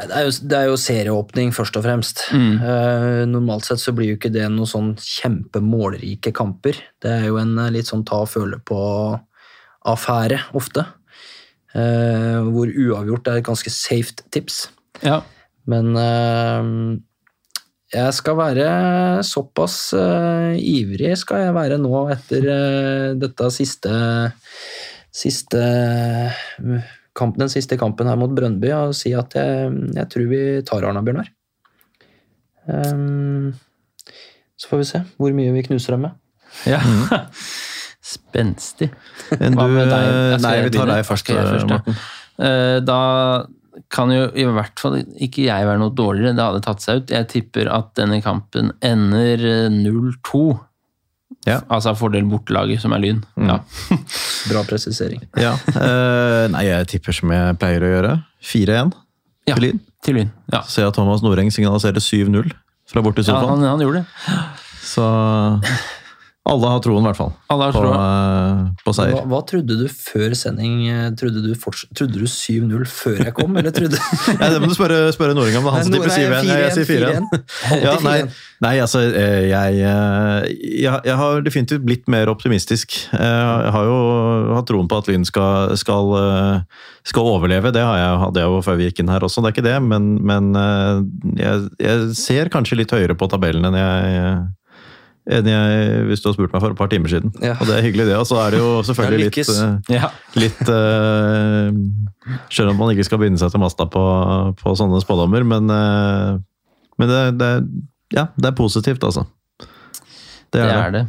Det 0.08 0.16
er, 0.16 0.26
jo, 0.26 0.32
det 0.50 0.56
er 0.58 0.68
jo 0.70 0.78
serieåpning, 0.80 1.50
først 1.56 1.76
og 1.80 1.84
fremst. 1.84 2.22
Eh, 2.32 3.24
normalt 3.28 3.66
sett 3.68 3.82
så 3.82 3.94
blir 3.96 4.12
jo 4.12 4.18
ikke 4.18 4.32
det 4.32 4.46
noen 4.52 4.68
sånn 4.68 4.92
kjempemålrike 5.00 6.32
kamper. 6.36 6.78
Det 7.02 7.12
er 7.12 7.28
jo 7.28 7.40
en 7.42 7.56
eh, 7.58 7.72
litt 7.74 7.90
sånn 7.90 8.06
ta 8.08 8.22
og 8.24 8.30
føle 8.32 8.60
på-affære, 8.70 10.40
ofte. 10.58 10.86
Eh, 11.74 12.40
hvor 12.50 12.70
uavgjort 12.70 13.30
er 13.30 13.40
et 13.40 13.46
ganske 13.46 13.72
safe 13.74 14.16
tips. 14.32 14.64
Ja, 15.04 15.20
Men 15.70 15.94
eh, 15.96 16.70
jeg 17.90 18.14
skal 18.14 18.38
være 18.38 18.66
såpass 19.26 19.90
eh, 19.98 20.54
ivrig 20.58 21.16
skal 21.18 21.44
jeg 21.44 21.56
være 21.56 21.78
nå 21.82 22.04
etter 22.14 22.46
eh, 22.46 23.06
dette 23.18 23.50
siste 23.54 23.90
siste 25.10 25.62
kamp, 27.16 27.36
den 27.40 27.50
siste 27.52 27.76
kampen 27.80 28.08
her 28.10 28.18
mot 28.20 28.32
Brøndby 28.36 28.70
og 28.76 28.94
si 28.96 29.12
at 29.16 29.34
jeg, 29.38 29.72
jeg 29.96 30.08
tror 30.12 30.28
vi 30.30 30.42
tar 30.68 30.86
Arna-Bjørnar. 30.88 31.30
Um, 32.70 33.52
så 34.60 34.68
får 34.70 34.82
vi 34.82 34.88
se 34.90 35.00
hvor 35.18 35.32
mye 35.34 35.52
vi 35.56 35.64
knuser 35.66 35.96
dem 35.96 36.06
med. 36.08 36.18
ja. 36.68 36.80
Spenstig. 38.10 38.88
Men 39.38 39.54
Hva 39.58 39.66
du, 39.68 39.76
eh, 39.84 40.36
nei, 40.42 40.54
vi 40.64 40.70
tar 40.74 40.88
deg 40.88 41.04
først. 41.06 41.28
Morten. 41.68 41.98
Eh, 42.40 42.78
Da 42.82 43.00
kan 43.92 44.10
jo 44.10 44.24
i 44.34 44.46
hvert 44.50 44.80
fall 44.82 44.96
ikke 45.20 45.44
jeg 45.44 45.66
være 45.68 45.78
noe 45.78 45.94
dårligere. 45.94 46.34
Det 46.34 46.42
hadde 46.46 46.62
tatt 46.64 46.82
seg 46.82 47.02
ut. 47.02 47.12
Jeg 47.14 47.28
tipper 47.30 47.70
at 47.70 47.92
denne 48.00 48.18
kampen 48.24 48.72
ender 48.82 49.44
eh, 49.46 49.68
0-2. 49.70 50.42
Ja. 51.46 51.60
Altså 51.72 51.92
fordel 51.96 52.24
bortelaget, 52.28 52.80
som 52.82 52.92
er 52.92 53.00
Lyn. 53.04 53.20
Ja. 53.38 53.60
Bra 54.50 54.64
presisering. 54.68 55.22
Ja. 55.46 55.54
eh, 55.74 56.46
nei, 56.52 56.64
jeg 56.68 56.88
tipper 56.96 57.16
som 57.16 57.32
jeg 57.32 57.56
pleier 57.60 57.86
å 57.86 57.92
gjøre. 57.94 58.16
4-1 58.44 58.92
Ja, 59.48 59.54
til 59.56 59.64
Lyn. 59.68 59.80
til 60.04 60.18
Lyn. 60.20 60.32
Ja. 60.52 60.60
Så 60.66 60.74
ser 60.76 60.82
jeg 60.86 60.92
at 60.92 60.98
Thomas 61.00 61.22
Noreng 61.24 61.48
signaliserer 61.54 62.02
7-0 62.02 62.52
fra 62.90 63.02
borte 63.06 63.22
i 63.22 63.28
Ja, 63.30 63.40
han, 63.46 63.62
han 63.62 63.80
gjorde 63.84 64.02
det. 64.02 64.36
Så 64.82 65.06
alle 66.48 66.66
har 66.72 66.80
troen, 66.82 67.04
i 67.04 67.08
hvert 67.10 67.18
fall, 67.18 67.32
Alle 67.52 67.66
har 67.68 67.74
på, 67.76 67.80
eh, 67.92 68.60
på 68.86 68.92
seier. 68.96 69.12
Hva, 69.12 69.24
hva 69.28 69.40
trodde 69.46 69.76
du 69.76 69.84
før 69.92 70.32
sending? 70.34 70.86
Trodde 71.20 71.42
du, 71.44 71.50
trodde 71.54 72.16
du 72.16 72.24
7-0 72.24 72.86
før 72.88 73.18
jeg 73.26 73.34
kom, 73.36 73.58
eller 73.60 73.74
trodde 73.76 73.98
ja, 74.40 74.48
det 74.54 74.60
må 74.62 74.70
du 74.70 74.74
spørre, 74.74 75.02
spørre 75.14 75.36
Noring 75.36 75.58
om. 75.60 75.68
det 75.68 75.70
er 75.70 75.76
Han 75.76 75.84
som 75.84 75.94
tipper 75.94 76.14
7-1. 76.16 76.48
Jeg, 76.48 76.62
jeg 76.64 76.72
sier 76.78 76.88
4-1. 76.88 77.28
4-1. 77.68 77.84
Ja, 77.84 77.92
nei, 78.06 78.16
nei, 78.64 78.72
altså 78.82 79.02
eh, 79.04 79.44
jeg, 79.50 79.80
eh, 79.84 80.50
jeg, 80.80 81.02
jeg 81.12 81.18
har 81.22 81.44
definitivt 81.46 81.84
blitt 81.86 82.08
mer 82.10 82.32
optimistisk. 82.32 82.96
Eh, 83.12 83.20
Jeg 83.20 83.74
har 83.76 83.84
jo 83.92 83.98
hatt 84.56 84.68
troen 84.72 84.88
på 84.90 84.98
at 85.02 85.10
Lyn 85.12 85.28
skal, 85.28 85.76
skal, 85.78 86.10
eh, 86.18 86.86
skal 87.12 87.30
overleve. 87.36 87.70
Det 87.76 87.84
har 87.84 88.00
jeg, 88.00 88.20
hadde 88.24 88.42
jeg 88.42 88.48
jo 88.56 88.62
før 88.64 88.80
vi 88.80 88.88
gikk 88.88 89.04
inn 89.04 89.12
her 89.12 89.28
også, 89.28 89.44
det 89.44 89.52
er 89.52 89.58
ikke 89.58 89.68
det. 89.68 89.76
Men, 89.92 90.08
men 90.24 90.50
eh, 90.56 91.04
jeg, 91.44 91.68
jeg 91.84 92.16
ser 92.18 92.50
kanskje 92.56 92.80
litt 92.80 92.96
høyere 92.96 93.14
på 93.20 93.28
tabellen 93.30 93.68
enn 93.70 93.76
jeg, 93.76 94.40
enn 95.30 95.46
jeg, 95.50 95.90
hvis 96.08 96.22
du 96.24 96.28
har 96.30 96.34
spurt 96.36 96.52
meg 96.54 96.62
for 96.64 96.74
et 96.74 96.78
par 96.80 96.90
timer 96.92 97.12
siden. 97.12 97.30
Ja. 97.44 97.54
Og 97.60 97.68
det 97.68 97.76
er 97.78 97.84
hyggelig, 97.86 98.06
det. 98.10 98.16
Og 98.18 98.26
så 98.28 98.38
er 98.42 98.54
det 98.56 98.60
jo 98.62 98.70
selvfølgelig 98.88 99.28
litt, 99.28 99.52
eh, 99.54 99.94
Ja. 99.96 100.10
litt 100.38 100.62
uh, 100.66 101.70
Selv 102.52 102.72
at 102.74 102.78
man 102.80 102.92
ikke 102.94 103.06
skal 103.08 103.22
binde 103.22 103.40
seg 103.40 103.52
til 103.54 103.62
masta 103.62 103.86
på, 103.90 104.02
på 104.60 104.74
sånne 104.78 105.00
spådommer, 105.04 105.46
men, 105.46 105.70
uh, 105.70 106.36
men 107.00 107.12
det, 107.14 107.22
det, 107.40 107.52
ja, 108.16 108.26
det 108.36 108.50
er 108.52 108.58
positivt, 108.58 109.06
altså. 109.06 109.26
Det 110.50 110.60
er 110.60 110.66
det. 110.70 110.76
er 110.82 110.94
det. 110.98 111.06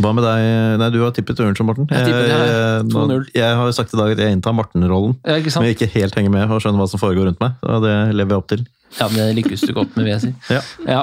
Hva 0.00 0.12
med 0.14 0.22
deg? 0.22 0.44
Nei, 0.80 0.88
du 0.94 1.00
har 1.02 1.10
tippet 1.16 1.40
Ørnskjold, 1.42 1.66
Morten. 1.66 1.88
Jeg. 1.90 2.12
Jeg- 2.30 2.84
2-0. 2.92 3.24
Jeg 3.34 3.56
har 3.58 3.66
jo 3.66 3.72
sagt 3.74 3.92
i 3.92 3.98
dag 3.98 4.12
at 4.14 4.20
jeg 4.22 4.36
inntar 4.36 4.54
Morten-rollen, 4.54 5.16
Ja, 5.26 5.40
men 5.40 5.72
ikke 5.74 5.88
helt 5.96 6.14
henger 6.14 6.30
med 6.30 6.46
og 6.52 6.60
skjønner 6.62 6.80
hva 6.84 6.88
som 6.92 7.00
foregår 7.02 7.26
rundt 7.26 7.40
meg. 7.42 7.56
Og 7.66 7.82
det 7.82 7.96
lever 8.14 8.36
jeg 8.36 8.38
opp 8.38 8.48
til. 8.52 8.62
Ja, 9.00 9.08
men 9.08 9.18
det 9.18 9.34
lykkes 9.40 9.66
du 9.66 9.72
godt 9.74 9.96
med, 9.96 10.06
vil 10.06 10.14
jeg 10.14 10.22
si. 10.28 10.32
Ja. 10.54 10.62
Ja. 10.86 11.02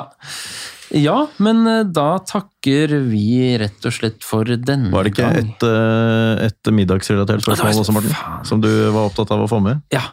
Ja, 0.95 1.17
men 1.43 1.67
eh, 1.67 1.83
da 1.83 2.19
takker 2.23 2.93
vi 3.09 3.57
rett 3.59 3.83
og 3.87 3.93
slett 3.95 4.23
for 4.23 4.47
denne 4.47 4.91
Var 4.93 5.03
det 5.07 5.11
ikke 5.13 5.25
gang. 5.25 5.49
et, 5.51 5.65
eh, 5.67 6.45
et 6.47 6.71
middagsrelatert 6.71 7.43
spørsmål 7.43 7.81
også, 7.81 7.95
Morten? 7.95 8.15
Som 8.47 8.61
du 8.63 8.69
var 8.95 9.09
opptatt 9.09 9.33
av 9.35 9.43
å 9.43 9.49
få 9.51 9.59
med? 9.63 9.81
Ja, 9.93 10.05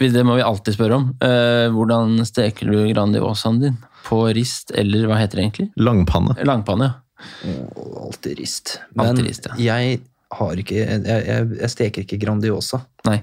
det 0.00 0.24
må 0.28 0.36
vi 0.38 0.44
alltid 0.44 0.76
spørre 0.76 0.98
om. 1.00 1.06
Eh, 1.24 1.66
hvordan 1.72 2.18
steker 2.28 2.68
du 2.72 2.78
Grandiosaen 2.92 3.60
din? 3.60 3.78
På 4.06 4.22
rist, 4.32 4.70
eller 4.76 5.08
hva 5.10 5.18
heter 5.20 5.40
det 5.40 5.46
egentlig? 5.48 5.70
Langpanne. 5.76 6.36
Langpanne, 6.46 6.92
ja. 6.92 7.56
Og 7.76 7.96
alltid 8.06 8.38
rist. 8.38 8.76
Men 8.94 9.10
Alltid 9.14 9.30
rist, 9.30 9.48
ja. 9.48 9.56
jeg 9.56 10.00
har 10.36 10.60
ikke 10.60 10.76
jeg, 10.76 11.02
jeg, 11.06 11.48
jeg 11.62 11.72
steker 11.72 12.04
ikke 12.04 12.18
Grandiosa, 12.20 12.82
Nei, 13.08 13.20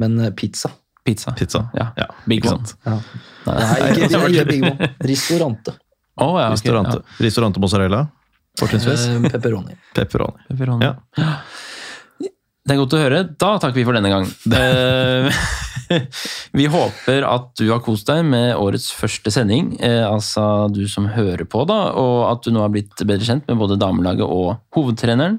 men 0.00 0.18
pizza. 0.34 0.70
pizza. 1.04 1.34
Pizza. 1.36 1.68
Ja, 1.76 1.90
Ja, 2.00 2.06
Big 2.26 2.46
one. 2.48 2.64
Ja. 2.86 2.98
Nei, 3.46 3.92
ikke, 3.92 4.08
det 4.10 4.20
er 4.20 4.28
ikke 4.32 4.46
Big 4.48 4.64
One. 4.64 4.90
Ristorante. 5.04 5.76
Å, 6.14 6.28
ja, 6.38 6.50
ok, 6.54 6.68
ja. 6.70 6.98
Ristorante 7.22 7.62
mozzarella. 7.62 8.04
Fortrinnsvis. 8.60 9.08
Uh, 9.10 9.28
pepperoni. 9.28 9.78
Pepperoni. 9.96 10.44
Ja. 10.46 10.48
Pepperoni. 10.54 10.92
Ja. 11.18 11.32
Det 12.64 12.72
er 12.72 12.78
godt 12.80 12.94
å 12.96 13.00
høre. 13.02 13.18
Da 13.36 13.48
takker 13.60 13.76
vi 13.76 13.82
for 13.84 13.92
denne 13.92 14.08
gang. 14.08 14.24
Eh, 14.56 15.40
vi 16.58 16.64
håper 16.72 17.26
at 17.28 17.50
du 17.60 17.66
har 17.68 17.82
kost 17.84 18.08
deg 18.08 18.22
med 18.24 18.54
årets 18.56 18.86
første 18.96 19.28
sending, 19.34 19.74
eh, 19.84 20.00
altså 20.00 20.70
du 20.72 20.86
som 20.88 21.10
hører 21.12 21.44
på, 21.44 21.66
da, 21.68 21.90
og 22.00 22.22
at 22.30 22.46
du 22.46 22.54
nå 22.54 22.62
har 22.64 22.72
blitt 22.72 22.96
bedre 23.02 23.26
kjent 23.28 23.44
med 23.50 23.60
både 23.60 23.76
damelaget 23.82 24.24
og 24.24 24.62
hovedtreneren. 24.78 25.36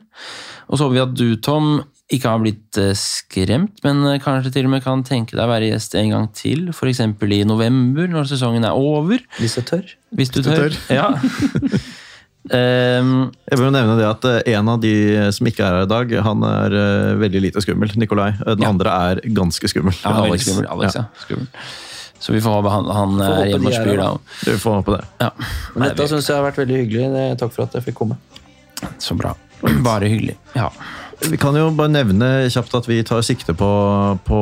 Og 0.69 0.77
så 0.77 0.85
håper 0.85 0.97
vi 0.99 1.03
at 1.07 1.17
du, 1.17 1.25
Tom, 1.41 1.71
ikke 2.13 2.29
har 2.29 2.41
blitt 2.43 2.77
eh, 2.77 2.91
skremt, 2.93 3.79
men 3.83 4.03
eh, 4.05 4.19
kanskje 4.21 4.51
til 4.53 4.67
og 4.67 4.73
med 4.75 4.83
kan 4.85 5.01
tenke 5.07 5.33
deg 5.33 5.41
å 5.41 5.49
være 5.49 5.71
gjest 5.71 5.95
en 5.97 6.11
gang 6.13 6.27
til, 6.37 6.67
f.eks. 6.69 6.99
i 7.01 7.39
november, 7.49 8.07
når 8.11 8.27
sesongen 8.29 8.63
er 8.67 8.77
over. 8.77 9.23
Hvis 9.39 9.57
jeg 9.57 9.65
tør. 9.71 9.93
Hvis 10.13 10.29
du 10.29 10.41
du 10.43 10.49
tør. 10.51 10.69
tør. 10.69 10.79
Ja. 10.93 11.07
Ehm, 12.53 13.31
Jeg 13.49 13.57
vil 13.57 13.65
jo 13.65 13.71
nevne 13.73 13.95
det 13.97 14.05
at 14.05 14.25
eh, 14.29 14.51
en 14.53 14.67
av 14.69 14.77
de 14.83 14.91
som 15.33 15.47
ikke 15.49 15.63
er 15.65 15.79
her 15.79 15.87
i 15.87 15.89
dag, 15.89 16.11
han 16.27 16.43
er 16.45 16.75
veldig 17.17 17.41
lite 17.47 17.63
skummel. 17.65 17.89
Nikolai. 17.97 18.35
Den 18.37 18.61
Ja. 18.61 18.69
andre 18.69 18.91
er 19.09 19.21
ganske 19.33 19.65
skummel. 19.71 19.95
ja, 20.03 20.11
Alex. 20.21 20.45
skummel. 20.45 20.67
Alex, 20.69 20.93
ja. 20.99 21.07
Skummel. 21.23 21.47
Så 22.21 22.33
vi 22.35 22.41
får 22.45 22.53
håpe 22.59 22.69
han, 22.69 22.85
han 22.85 23.17
Får 23.17 23.39
er 23.41 23.49
hjemme 23.49 23.71
og 23.71 23.73
spyr 23.79 23.97
da. 23.97 24.11
Du 24.45 24.51
får 24.61 24.77
håpe 24.77 24.93
det. 24.93 25.01
Ja. 25.25 25.31
Men 25.73 25.89
dette 25.89 26.07
syns 26.13 26.29
jeg 26.29 26.37
har 26.37 26.45
vært 26.45 26.61
veldig 26.61 26.77
hyggelig. 26.83 27.25
Takk 27.41 27.51
for 27.57 27.65
at 27.65 27.73
jeg 27.79 27.87
fikk 27.89 27.97
komme. 28.03 28.17
Så 29.01 29.17
bra. 29.17 29.33
Bare 29.81 30.05
hyggelig. 30.05 30.37
Ja. 30.53 30.69
Vi 31.23 31.37
kan 31.41 31.55
jo 31.57 31.69
bare 31.73 31.89
nevne 31.93 32.27
kjapt 32.51 32.73
at 32.77 32.87
vi 32.89 32.99
tar 33.07 33.23
sikte 33.25 33.55
på, 33.57 33.69
på 34.27 34.39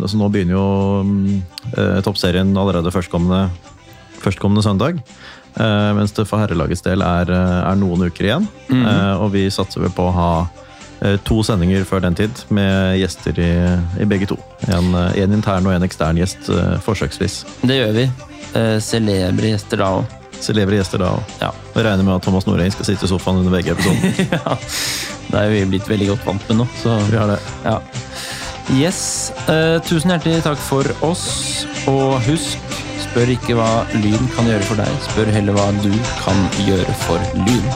altså 0.00 0.16
Nå 0.18 0.30
begynner 0.32 0.56
jo 0.56 0.68
mm, 1.06 1.42
eh, 1.76 1.98
toppserien 2.06 2.50
allerede 2.58 2.92
førstkommende, 2.94 3.50
førstkommende 4.24 4.64
søndag. 4.64 5.02
Eh, 5.60 5.90
mens 5.98 6.14
det 6.16 6.26
for 6.30 6.40
herrelagets 6.42 6.82
del 6.86 7.02
er, 7.04 7.30
eh, 7.30 7.58
er 7.70 7.78
noen 7.78 8.06
uker 8.08 8.26
igjen. 8.30 8.48
eh, 8.72 9.14
og 9.20 9.32
vi 9.36 9.46
satser 9.52 9.84
vel 9.84 9.92
på 9.94 10.08
å 10.08 10.14
ha 10.16 10.30
eh, 11.02 11.16
to 11.26 11.42
sendinger 11.46 11.84
før 11.88 12.02
den 12.06 12.16
tid 12.18 12.44
med 12.54 12.98
gjester 13.00 13.38
i, 13.40 13.50
i 14.02 14.08
begge 14.08 14.30
to. 14.30 14.38
En, 14.68 14.94
eh, 14.94 15.20
en 15.24 15.36
intern 15.36 15.66
og 15.68 15.76
en 15.76 15.86
ekstern 15.86 16.18
gjest, 16.20 16.48
eh, 16.54 16.78
forsøksvis. 16.86 17.42
Det 17.62 17.76
gjør 17.82 17.92
vi. 17.98 18.08
Eh, 18.56 18.78
celebre 18.82 19.52
gjester 19.54 19.84
da 19.84 19.92
òg. 20.00 20.16
Så 20.40 20.52
lever 20.56 20.78
gjester 20.78 20.98
da 21.02 21.10
og 21.16 21.22
Ja. 21.40 21.50
regner 21.76 22.02
med 22.04 22.14
at 22.16 22.22
Thomas 22.22 22.46
Noreng 22.46 22.72
skal 22.72 22.84
sitte 22.88 23.04
i 23.04 23.08
sofaen 23.10 23.38
under 23.42 23.52
begge 23.52 23.72
episodene. 23.72 24.14
ja. 24.36 24.56
Det 25.30 25.38
er 25.44 25.48
vi 25.52 25.64
blitt 25.76 25.88
veldig 25.88 26.08
godt 26.14 26.26
vant 26.26 26.48
med 26.48 26.56
nå. 26.62 26.66
Så 26.82 26.96
Vi 27.10 27.16
har 27.16 27.26
det. 27.34 27.38
ja. 27.64 27.78
Yes. 28.70 29.32
Eh, 29.50 29.80
tusen 29.82 30.10
hjertelig 30.12 30.42
takk 30.46 30.58
for 30.62 30.86
oss. 31.02 31.66
Og 31.90 32.20
husk, 32.22 32.58
spør 33.02 33.32
ikke 33.34 33.56
hva 33.58 33.70
Lyn 33.98 34.28
kan 34.36 34.46
gjøre 34.46 34.62
for 34.68 34.78
deg. 34.78 34.88
Spør 35.08 35.32
heller 35.34 35.56
hva 35.56 35.68
du 35.82 35.90
kan 36.22 36.38
gjøre 36.68 36.94
for 37.02 37.18
Lyn. 37.34 37.66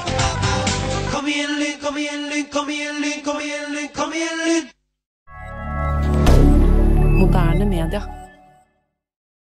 Kom 1.11 1.27
igjen, 1.27 1.57
Lyn, 1.59 1.77
kom 1.83 1.99
igjen, 1.99 2.29
Lyn, 2.31 2.47
kom 2.53 2.71
igjen, 2.71 3.01
Lyn, 3.03 3.21
kom 3.27 3.41
igjen, 3.43 3.73
Lyn, 3.75 3.89
kom 3.97 4.15
igjen, 4.15 4.39
Lyn! 4.47 4.71
Moderne 7.19 7.65
media. 7.67 8.03